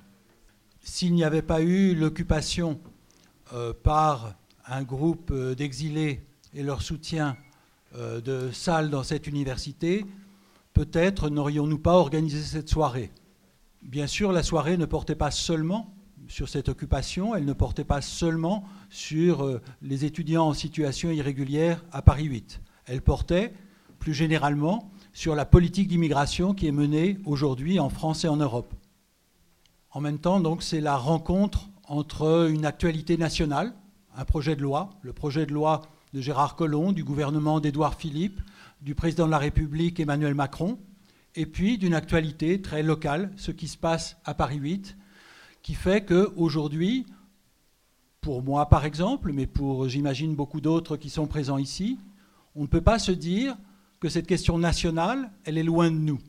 S'il 0.84 1.16
n'y 1.16 1.24
avait 1.24 1.42
pas 1.42 1.62
eu 1.62 1.96
l'occupation 1.96 2.80
par 3.84 4.34
un 4.66 4.82
groupe 4.82 5.34
d'exilés 5.34 6.22
et 6.54 6.64
leur 6.64 6.82
soutien 6.82 7.36
de 7.94 8.50
salles 8.52 8.90
dans 8.90 9.04
cette 9.04 9.28
université, 9.28 10.06
peut-être 10.74 11.30
n'aurions-nous 11.30 11.80
pas 11.80 11.96
organisé 11.96 12.42
cette 12.42 12.70
soirée. 12.70 13.12
Bien 13.82 14.08
sûr, 14.08 14.32
la 14.32 14.44
soirée 14.44 14.78
ne 14.78 14.86
portait 14.86 15.16
pas 15.16 15.32
seulement 15.32 15.94
sur 16.28 16.48
cette 16.48 16.70
occupation, 16.70 17.36
elle 17.36 17.46
ne 17.46 17.54
portait 17.54 17.84
pas 17.84 18.02
seulement 18.02 18.64
sur 18.90 19.44
euh, 19.44 19.62
les 19.82 20.06
étudiants 20.06 20.48
en 20.48 20.54
situation 20.54 21.12
irrégulière 21.12 21.84
à 21.92 22.02
Paris 22.02 22.26
8. 22.26 22.62
Elle 22.86 23.02
portait 23.02 23.54
plus 24.00 24.14
généralement 24.14 24.92
sur 25.14 25.36
la 25.36 25.46
politique 25.46 25.88
d'immigration 25.88 26.54
qui 26.54 26.68
est 26.68 26.72
menée 26.72 27.20
aujourd'hui 27.26 27.80
en 27.80 27.90
France 27.90 28.24
et 28.24 28.28
en 28.28 28.38
Europe. 28.38 28.74
En 29.92 30.00
même 30.00 30.20
temps, 30.20 30.40
donc, 30.40 30.64
c'est 30.64 30.80
la 30.80 30.96
rencontre 30.96 31.68
entre 31.84 32.50
une 32.50 32.66
actualité 32.66 33.18
nationale, 33.18 33.74
un 34.16 34.24
projet 34.24 34.56
de 34.56 34.62
loi, 34.62 34.92
le 35.02 35.12
projet 35.12 35.46
de 35.46 35.54
loi 35.54 35.82
de 36.14 36.22
Gérard 36.22 36.56
Collomb, 36.56 36.94
du 36.94 37.04
gouvernement 37.04 37.60
d'Édouard 37.60 37.96
Philippe, 37.96 38.40
du 38.82 38.96
président 38.96 39.26
de 39.26 39.32
la 39.32 39.38
République 39.38 40.00
Emmanuel 40.00 40.34
Macron, 40.34 40.80
et 41.36 41.46
puis 41.46 41.78
d'une 41.78 41.94
actualité 41.94 42.62
très 42.62 42.84
locale, 42.84 43.32
ce 43.38 43.52
qui 43.52 43.68
se 43.68 43.78
passe 43.78 44.18
à 44.26 44.34
Paris 44.34 44.58
8, 44.58 44.98
qui 45.62 45.76
fait 45.76 46.04
qu'aujourd'hui, 46.04 47.06
pour 48.20 48.44
moi 48.44 48.68
par 48.68 48.86
exemple, 48.86 49.32
mais 49.34 49.48
pour 49.48 49.88
j'imagine 49.88 50.36
beaucoup 50.36 50.62
d'autres 50.62 50.98
qui 50.98 51.10
sont 51.10 51.28
présents 51.28 51.58
ici, 51.58 52.00
on 52.56 52.64
ne 52.64 52.68
peut 52.68 52.82
pas 52.82 53.00
se 53.00 53.12
dire 53.12 53.58
que 54.00 54.10
cette 54.10 54.28
question 54.28 54.58
nationale, 54.58 55.32
elle 55.46 55.58
est 55.58 55.64
loin 55.64 55.92
de 55.92 55.98
nous. 55.98 56.20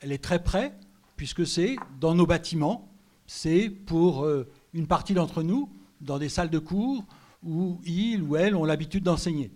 Elle 0.00 0.12
est 0.12 0.22
très 0.22 0.42
près, 0.42 0.74
puisque 1.16 1.46
c'est 1.46 1.76
dans 1.98 2.14
nos 2.14 2.26
bâtiments, 2.26 2.88
c'est 3.26 3.70
pour 3.70 4.24
euh, 4.24 4.48
une 4.74 4.86
partie 4.86 5.14
d'entre 5.14 5.42
nous, 5.42 5.70
dans 6.00 6.18
des 6.18 6.28
salles 6.28 6.50
de 6.50 6.58
cours 6.58 7.04
où 7.42 7.80
ils 7.84 8.22
ou 8.22 8.36
elles 8.36 8.54
ont 8.54 8.64
l'habitude 8.64 9.02
d'enseigner. 9.02 9.50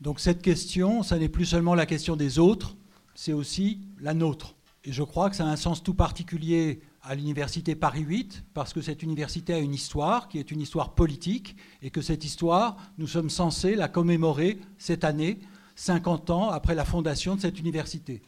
Donc 0.00 0.20
cette 0.20 0.42
question, 0.42 1.02
ça 1.02 1.18
n'est 1.18 1.28
plus 1.28 1.46
seulement 1.46 1.74
la 1.74 1.86
question 1.86 2.14
des 2.14 2.38
autres, 2.38 2.76
c'est 3.14 3.32
aussi 3.32 3.80
la 4.00 4.14
nôtre. 4.14 4.54
Et 4.84 4.92
je 4.92 5.02
crois 5.02 5.28
que 5.28 5.36
ça 5.36 5.44
a 5.44 5.50
un 5.50 5.56
sens 5.56 5.82
tout 5.82 5.94
particulier 5.94 6.80
à 7.02 7.14
l'université 7.16 7.74
Paris 7.74 8.02
8, 8.02 8.44
parce 8.54 8.72
que 8.72 8.80
cette 8.80 9.02
université 9.02 9.54
a 9.54 9.58
une 9.58 9.74
histoire 9.74 10.28
qui 10.28 10.38
est 10.38 10.50
une 10.52 10.60
histoire 10.60 10.94
politique, 10.94 11.56
et 11.82 11.90
que 11.90 12.00
cette 12.00 12.24
histoire, 12.24 12.76
nous 12.96 13.08
sommes 13.08 13.30
censés 13.30 13.74
la 13.74 13.88
commémorer 13.88 14.58
cette 14.78 15.04
année, 15.04 15.40
50 15.74 16.30
ans 16.30 16.50
après 16.50 16.74
la 16.74 16.84
fondation 16.84 17.34
de 17.34 17.40
cette 17.40 17.58
université. 17.58 18.22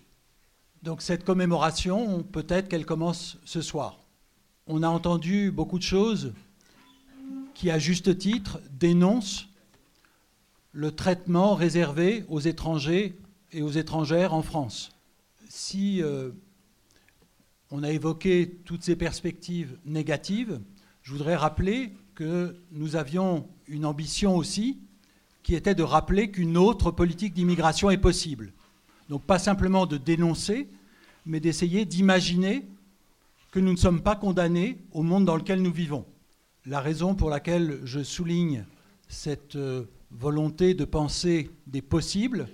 Donc 0.83 1.03
cette 1.03 1.25
commémoration, 1.25 2.23
peut-être 2.23 2.69
qu'elle 2.69 2.87
commence 2.87 3.39
ce 3.45 3.61
soir. 3.61 4.01
On 4.67 4.83
a 4.83 4.89
entendu 4.89 5.51
beaucoup 5.51 5.79
de 5.79 5.85
choses 5.85 6.33
qui, 7.55 7.71
à 7.71 7.79
juste 7.79 8.17
titre, 8.19 8.61
dénoncent 8.73 9.50
le 10.73 10.93
traitement 10.93 11.55
réservé 11.55 12.25
aux 12.29 12.41
étrangers 12.41 13.17
et 13.53 13.63
aux 13.63 13.71
étrangères 13.71 14.35
en 14.35 14.43
France. 14.43 14.91
Si 15.49 16.03
euh, 16.03 16.31
on 17.71 17.83
a 17.83 17.91
évoqué 17.91 18.59
toutes 18.65 18.83
ces 18.83 18.97
perspectives 18.97 19.77
négatives, 19.85 20.61
je 21.03 21.13
voudrais 21.13 21.37
rappeler 21.37 21.93
que 22.15 22.57
nous 22.73 22.97
avions 22.97 23.49
une 23.67 23.85
ambition 23.85 24.37
aussi, 24.37 24.79
qui 25.43 25.55
était 25.55 25.75
de 25.75 25.83
rappeler 25.83 26.31
qu'une 26.31 26.57
autre 26.57 26.91
politique 26.91 27.35
d'immigration 27.35 27.91
est 27.91 27.99
possible. 27.99 28.53
Donc 29.09 29.25
pas 29.25 29.39
simplement 29.39 29.87
de 29.87 29.97
dénoncer, 29.97 30.69
mais 31.27 31.41
d'essayer 31.41 31.85
d'imaginer 31.85 32.67
que 33.51 33.59
nous 33.59 33.73
ne 33.73 33.77
sommes 33.77 34.03
pas 34.03 34.15
condamnés 34.15 34.79
au 34.93 35.03
monde 35.03 35.25
dans 35.25 35.37
lequel 35.37 35.63
nous 35.63 35.73
vivons. 35.73 36.05
La 36.67 36.81
raison 36.81 37.15
pour 37.15 37.31
laquelle 37.31 37.81
je 37.85 38.03
souligne 38.03 38.65
cette 39.09 39.57
euh, 39.57 39.85
volonté 40.11 40.75
de 40.75 40.85
penser 40.85 41.51
des 41.67 41.83
possibles, 41.83 42.49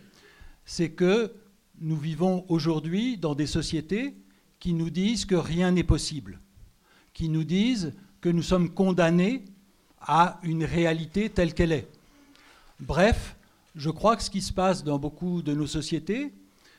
c'est 0.65 0.91
que 0.91 1.33
nous 1.81 1.97
vivons 1.97 2.45
aujourd'hui 2.49 3.17
dans 3.17 3.35
des 3.35 3.47
sociétés 3.47 4.15
qui 4.59 4.73
nous 4.73 4.91
disent 4.91 5.25
que 5.25 5.35
rien 5.35 5.73
n'est 5.73 5.85
possible, 5.85 6.41
qui 7.13 7.29
nous 7.29 7.45
disent 7.45 7.93
que 8.21 8.29
nous 8.29 8.43
sommes 8.43 8.71
condamnés 8.71 9.45
à 10.01 10.41
une 10.43 10.65
réalité 10.65 11.31
telle 11.31 11.55
qu'elle 11.55 11.73
est. 11.73 11.89
Bref, 12.81 13.37
je 13.75 13.91
crois 13.91 14.17
que 14.17 14.23
ce 14.23 14.31
qui 14.31 14.43
se 14.43 14.53
passe 14.53 14.85
dans 14.85 14.99
beaucoup 14.99 15.43
de 15.43 15.53
nos 15.53 15.67
sociétés, 15.67 16.33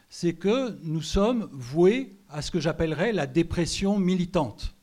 c'est 0.09 0.33
que 0.33 0.77
nous 0.83 1.01
sommes 1.01 1.49
voués 1.51 2.15
à 2.29 2.41
ce 2.41 2.51
que 2.51 2.59
j'appellerais 2.59 3.13
la 3.13 3.27
dépression 3.27 3.99
militante. 3.99 4.73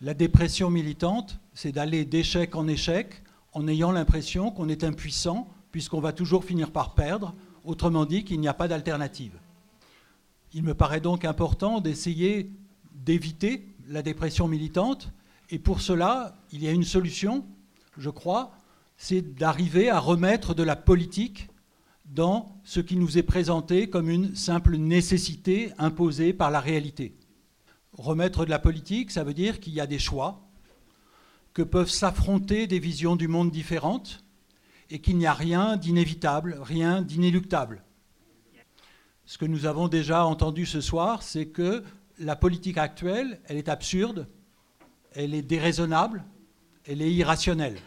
La 0.00 0.14
dépression 0.14 0.70
militante, 0.70 1.38
c'est 1.52 1.72
d'aller 1.72 2.04
d'échec 2.04 2.54
en 2.56 2.68
échec 2.68 3.22
en 3.52 3.66
ayant 3.68 3.92
l'impression 3.92 4.50
qu'on 4.50 4.68
est 4.68 4.84
impuissant 4.84 5.48
puisqu'on 5.72 6.00
va 6.00 6.12
toujours 6.12 6.44
finir 6.44 6.70
par 6.70 6.94
perdre, 6.94 7.34
autrement 7.64 8.04
dit 8.04 8.24
qu'il 8.24 8.40
n'y 8.40 8.48
a 8.48 8.54
pas 8.54 8.68
d'alternative. 8.68 9.32
Il 10.52 10.64
me 10.64 10.74
paraît 10.74 11.00
donc 11.00 11.24
important 11.24 11.80
d'essayer 11.80 12.50
d'éviter 12.94 13.68
la 13.88 14.02
dépression 14.02 14.48
militante 14.48 15.10
et 15.50 15.58
pour 15.58 15.80
cela, 15.80 16.36
il 16.52 16.62
y 16.62 16.68
a 16.68 16.72
une 16.72 16.84
solution, 16.84 17.44
je 17.96 18.10
crois, 18.10 18.52
c'est 18.96 19.34
d'arriver 19.34 19.90
à 19.90 19.98
remettre 19.98 20.54
de 20.54 20.62
la 20.62 20.76
politique 20.76 21.48
dans 22.04 22.60
ce 22.64 22.80
qui 22.80 22.96
nous 22.96 23.18
est 23.18 23.22
présenté 23.22 23.88
comme 23.88 24.10
une 24.10 24.34
simple 24.34 24.76
nécessité 24.76 25.72
imposée 25.78 26.32
par 26.32 26.50
la 26.50 26.60
réalité. 26.60 27.16
Remettre 27.92 28.44
de 28.44 28.50
la 28.50 28.58
politique, 28.58 29.10
ça 29.10 29.24
veut 29.24 29.34
dire 29.34 29.60
qu'il 29.60 29.72
y 29.72 29.80
a 29.80 29.86
des 29.86 29.98
choix, 29.98 30.49
que 31.54 31.62
peuvent 31.62 31.90
s'affronter 31.90 32.66
des 32.66 32.78
visions 32.78 33.16
du 33.16 33.28
monde 33.28 33.50
différentes 33.50 34.24
et 34.90 35.00
qu'il 35.00 35.16
n'y 35.16 35.26
a 35.26 35.34
rien 35.34 35.76
d'inévitable, 35.76 36.58
rien 36.60 37.02
d'inéluctable. 37.02 37.82
Ce 39.24 39.38
que 39.38 39.44
nous 39.44 39.66
avons 39.66 39.88
déjà 39.88 40.24
entendu 40.24 40.66
ce 40.66 40.80
soir, 40.80 41.22
c'est 41.22 41.46
que 41.46 41.84
la 42.18 42.36
politique 42.36 42.78
actuelle, 42.78 43.40
elle 43.46 43.56
est 43.56 43.68
absurde, 43.68 44.28
elle 45.12 45.34
est 45.34 45.42
déraisonnable, 45.42 46.24
elle 46.84 47.02
est 47.02 47.12
irrationnelle. 47.12 47.78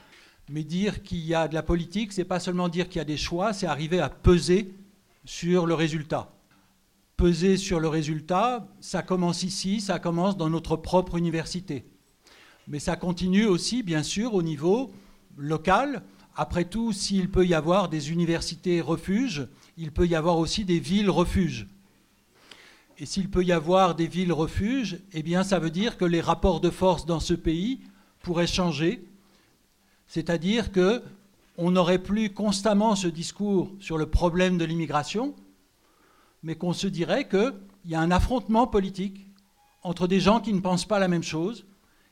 Mais 0.49 0.63
dire 0.63 1.03
qu'il 1.03 1.19
y 1.19 1.35
a 1.35 1.47
de 1.47 1.53
la 1.53 1.63
politique, 1.63 2.13
c'est 2.13 2.25
pas 2.25 2.39
seulement 2.39 2.69
dire 2.69 2.87
qu'il 2.87 2.97
y 2.97 3.01
a 3.01 3.05
des 3.05 3.17
choix, 3.17 3.53
c'est 3.53 3.67
arriver 3.67 3.99
à 3.99 4.09
peser 4.09 4.73
sur 5.25 5.65
le 5.65 5.73
résultat. 5.73 6.33
Peser 7.15 7.57
sur 7.57 7.79
le 7.79 7.87
résultat, 7.87 8.67
ça 8.79 9.03
commence 9.03 9.43
ici, 9.43 9.81
ça 9.81 9.99
commence 9.99 10.35
dans 10.35 10.49
notre 10.49 10.75
propre 10.75 11.17
université. 11.17 11.85
Mais 12.67 12.79
ça 12.79 12.95
continue 12.95 13.45
aussi, 13.45 13.83
bien 13.83 14.03
sûr, 14.03 14.33
au 14.33 14.43
niveau 14.43 14.91
local. 15.37 16.03
Après 16.35 16.65
tout, 16.65 16.93
s'il 16.93 17.29
peut 17.29 17.45
y 17.45 17.53
avoir 17.53 17.89
des 17.89 18.11
universités 18.11 18.81
refuges, 18.81 19.47
il 19.77 19.91
peut 19.91 20.07
y 20.07 20.15
avoir 20.15 20.37
aussi 20.37 20.65
des 20.65 20.79
villes 20.79 21.09
refuges. 21.09 21.67
Et 22.97 23.05
s'il 23.05 23.29
peut 23.29 23.43
y 23.43 23.51
avoir 23.51 23.95
des 23.95 24.07
villes 24.07 24.33
refuges, 24.33 24.99
eh 25.13 25.23
bien, 25.23 25.43
ça 25.43 25.59
veut 25.59 25.71
dire 25.71 25.97
que 25.97 26.05
les 26.05 26.21
rapports 26.21 26.61
de 26.61 26.69
force 26.69 27.05
dans 27.05 27.19
ce 27.19 27.33
pays 27.33 27.81
pourraient 28.21 28.47
changer 28.47 29.03
c'est-à-dire 30.13 30.71
que 30.71 31.01
on 31.57 31.71
n'aurait 31.71 31.97
plus 31.97 32.31
constamment 32.31 32.95
ce 32.95 33.07
discours 33.07 33.71
sur 33.79 33.97
le 33.97 34.05
problème 34.05 34.59
de 34.59 34.65
l'immigration, 34.65 35.35
mais 36.43 36.55
qu'on 36.55 36.73
se 36.73 36.85
dirait 36.85 37.27
qu'il 37.27 37.53
y 37.85 37.95
a 37.95 37.99
un 37.99 38.11
affrontement 38.11 38.67
politique 38.67 39.25
entre 39.81 40.07
des 40.07 40.19
gens 40.19 40.39
qui 40.39 40.53
ne 40.53 40.59
pensent 40.59 40.85
pas 40.85 40.99
la 40.99 41.07
même 41.07 41.23
chose 41.23 41.65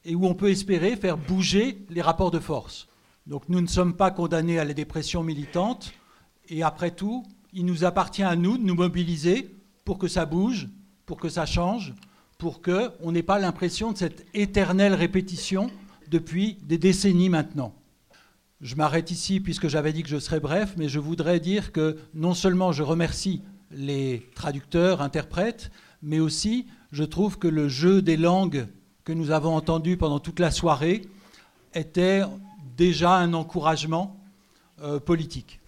et 0.05 0.15
où 0.15 0.25
on 0.25 0.33
peut 0.33 0.49
espérer 0.49 0.95
faire 0.95 1.17
bouger 1.17 1.85
les 1.89 2.01
rapports 2.01 2.31
de 2.31 2.39
force. 2.39 2.87
Donc 3.27 3.47
nous 3.49 3.61
ne 3.61 3.67
sommes 3.67 3.95
pas 3.95 4.11
condamnés 4.11 4.59
à 4.59 4.65
la 4.65 4.73
dépression 4.73 5.23
militante 5.23 5.93
et 6.49 6.63
après 6.63 6.91
tout, 6.91 7.23
il 7.53 7.65
nous 7.65 7.83
appartient 7.85 8.23
à 8.23 8.35
nous 8.35 8.57
de 8.57 8.63
nous 8.63 8.75
mobiliser 8.75 9.55
pour 9.85 9.97
que 9.97 10.07
ça 10.07 10.25
bouge, 10.25 10.69
pour 11.05 11.17
que 11.17 11.29
ça 11.29 11.45
change, 11.45 11.93
pour 12.37 12.61
qu'on 12.61 13.11
n'ait 13.11 13.23
pas 13.23 13.39
l'impression 13.39 13.91
de 13.91 13.97
cette 13.97 14.25
éternelle 14.33 14.95
répétition 14.95 15.69
depuis 16.09 16.57
des 16.63 16.77
décennies 16.77 17.29
maintenant. 17.29 17.75
Je 18.61 18.75
m'arrête 18.75 19.11
ici 19.11 19.39
puisque 19.39 19.67
j'avais 19.67 19.93
dit 19.93 20.03
que 20.03 20.09
je 20.09 20.19
serais 20.19 20.39
bref, 20.39 20.73
mais 20.77 20.89
je 20.89 20.99
voudrais 20.99 21.39
dire 21.39 21.71
que 21.71 21.97
non 22.13 22.33
seulement 22.33 22.71
je 22.71 22.83
remercie 22.83 23.41
les 23.71 24.29
traducteurs, 24.35 25.01
interprètes, 25.01 25.71
mais 26.01 26.19
aussi 26.19 26.67
je 26.91 27.03
trouve 27.03 27.37
que 27.37 27.47
le 27.47 27.69
jeu 27.69 28.01
des 28.01 28.17
langues 28.17 28.67
nous 29.13 29.31
avons 29.31 29.55
entendu 29.55 29.97
pendant 29.97 30.19
toute 30.19 30.39
la 30.39 30.51
soirée 30.51 31.01
était 31.73 32.21
déjà 32.77 33.15
un 33.15 33.33
encouragement 33.33 34.17
euh, 34.81 34.99
politique. 34.99 35.59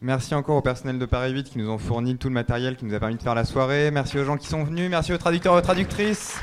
Merci 0.00 0.34
encore 0.34 0.56
au 0.56 0.60
personnel 0.60 0.98
de 0.98 1.06
Paris 1.06 1.32
8 1.32 1.44
qui 1.44 1.58
nous 1.58 1.70
ont 1.70 1.78
fourni 1.78 2.18
tout 2.18 2.28
le 2.28 2.34
matériel 2.34 2.76
qui 2.76 2.84
nous 2.84 2.92
a 2.92 3.00
permis 3.00 3.16
de 3.16 3.22
faire 3.22 3.34
la 3.34 3.46
soirée. 3.46 3.90
Merci 3.90 4.18
aux 4.18 4.24
gens 4.24 4.36
qui 4.36 4.48
sont 4.48 4.62
venus. 4.62 4.90
Merci 4.90 5.14
aux 5.14 5.18
traducteurs 5.18 5.54
et 5.54 5.58
aux 5.58 5.62
traductrices. 5.62 6.38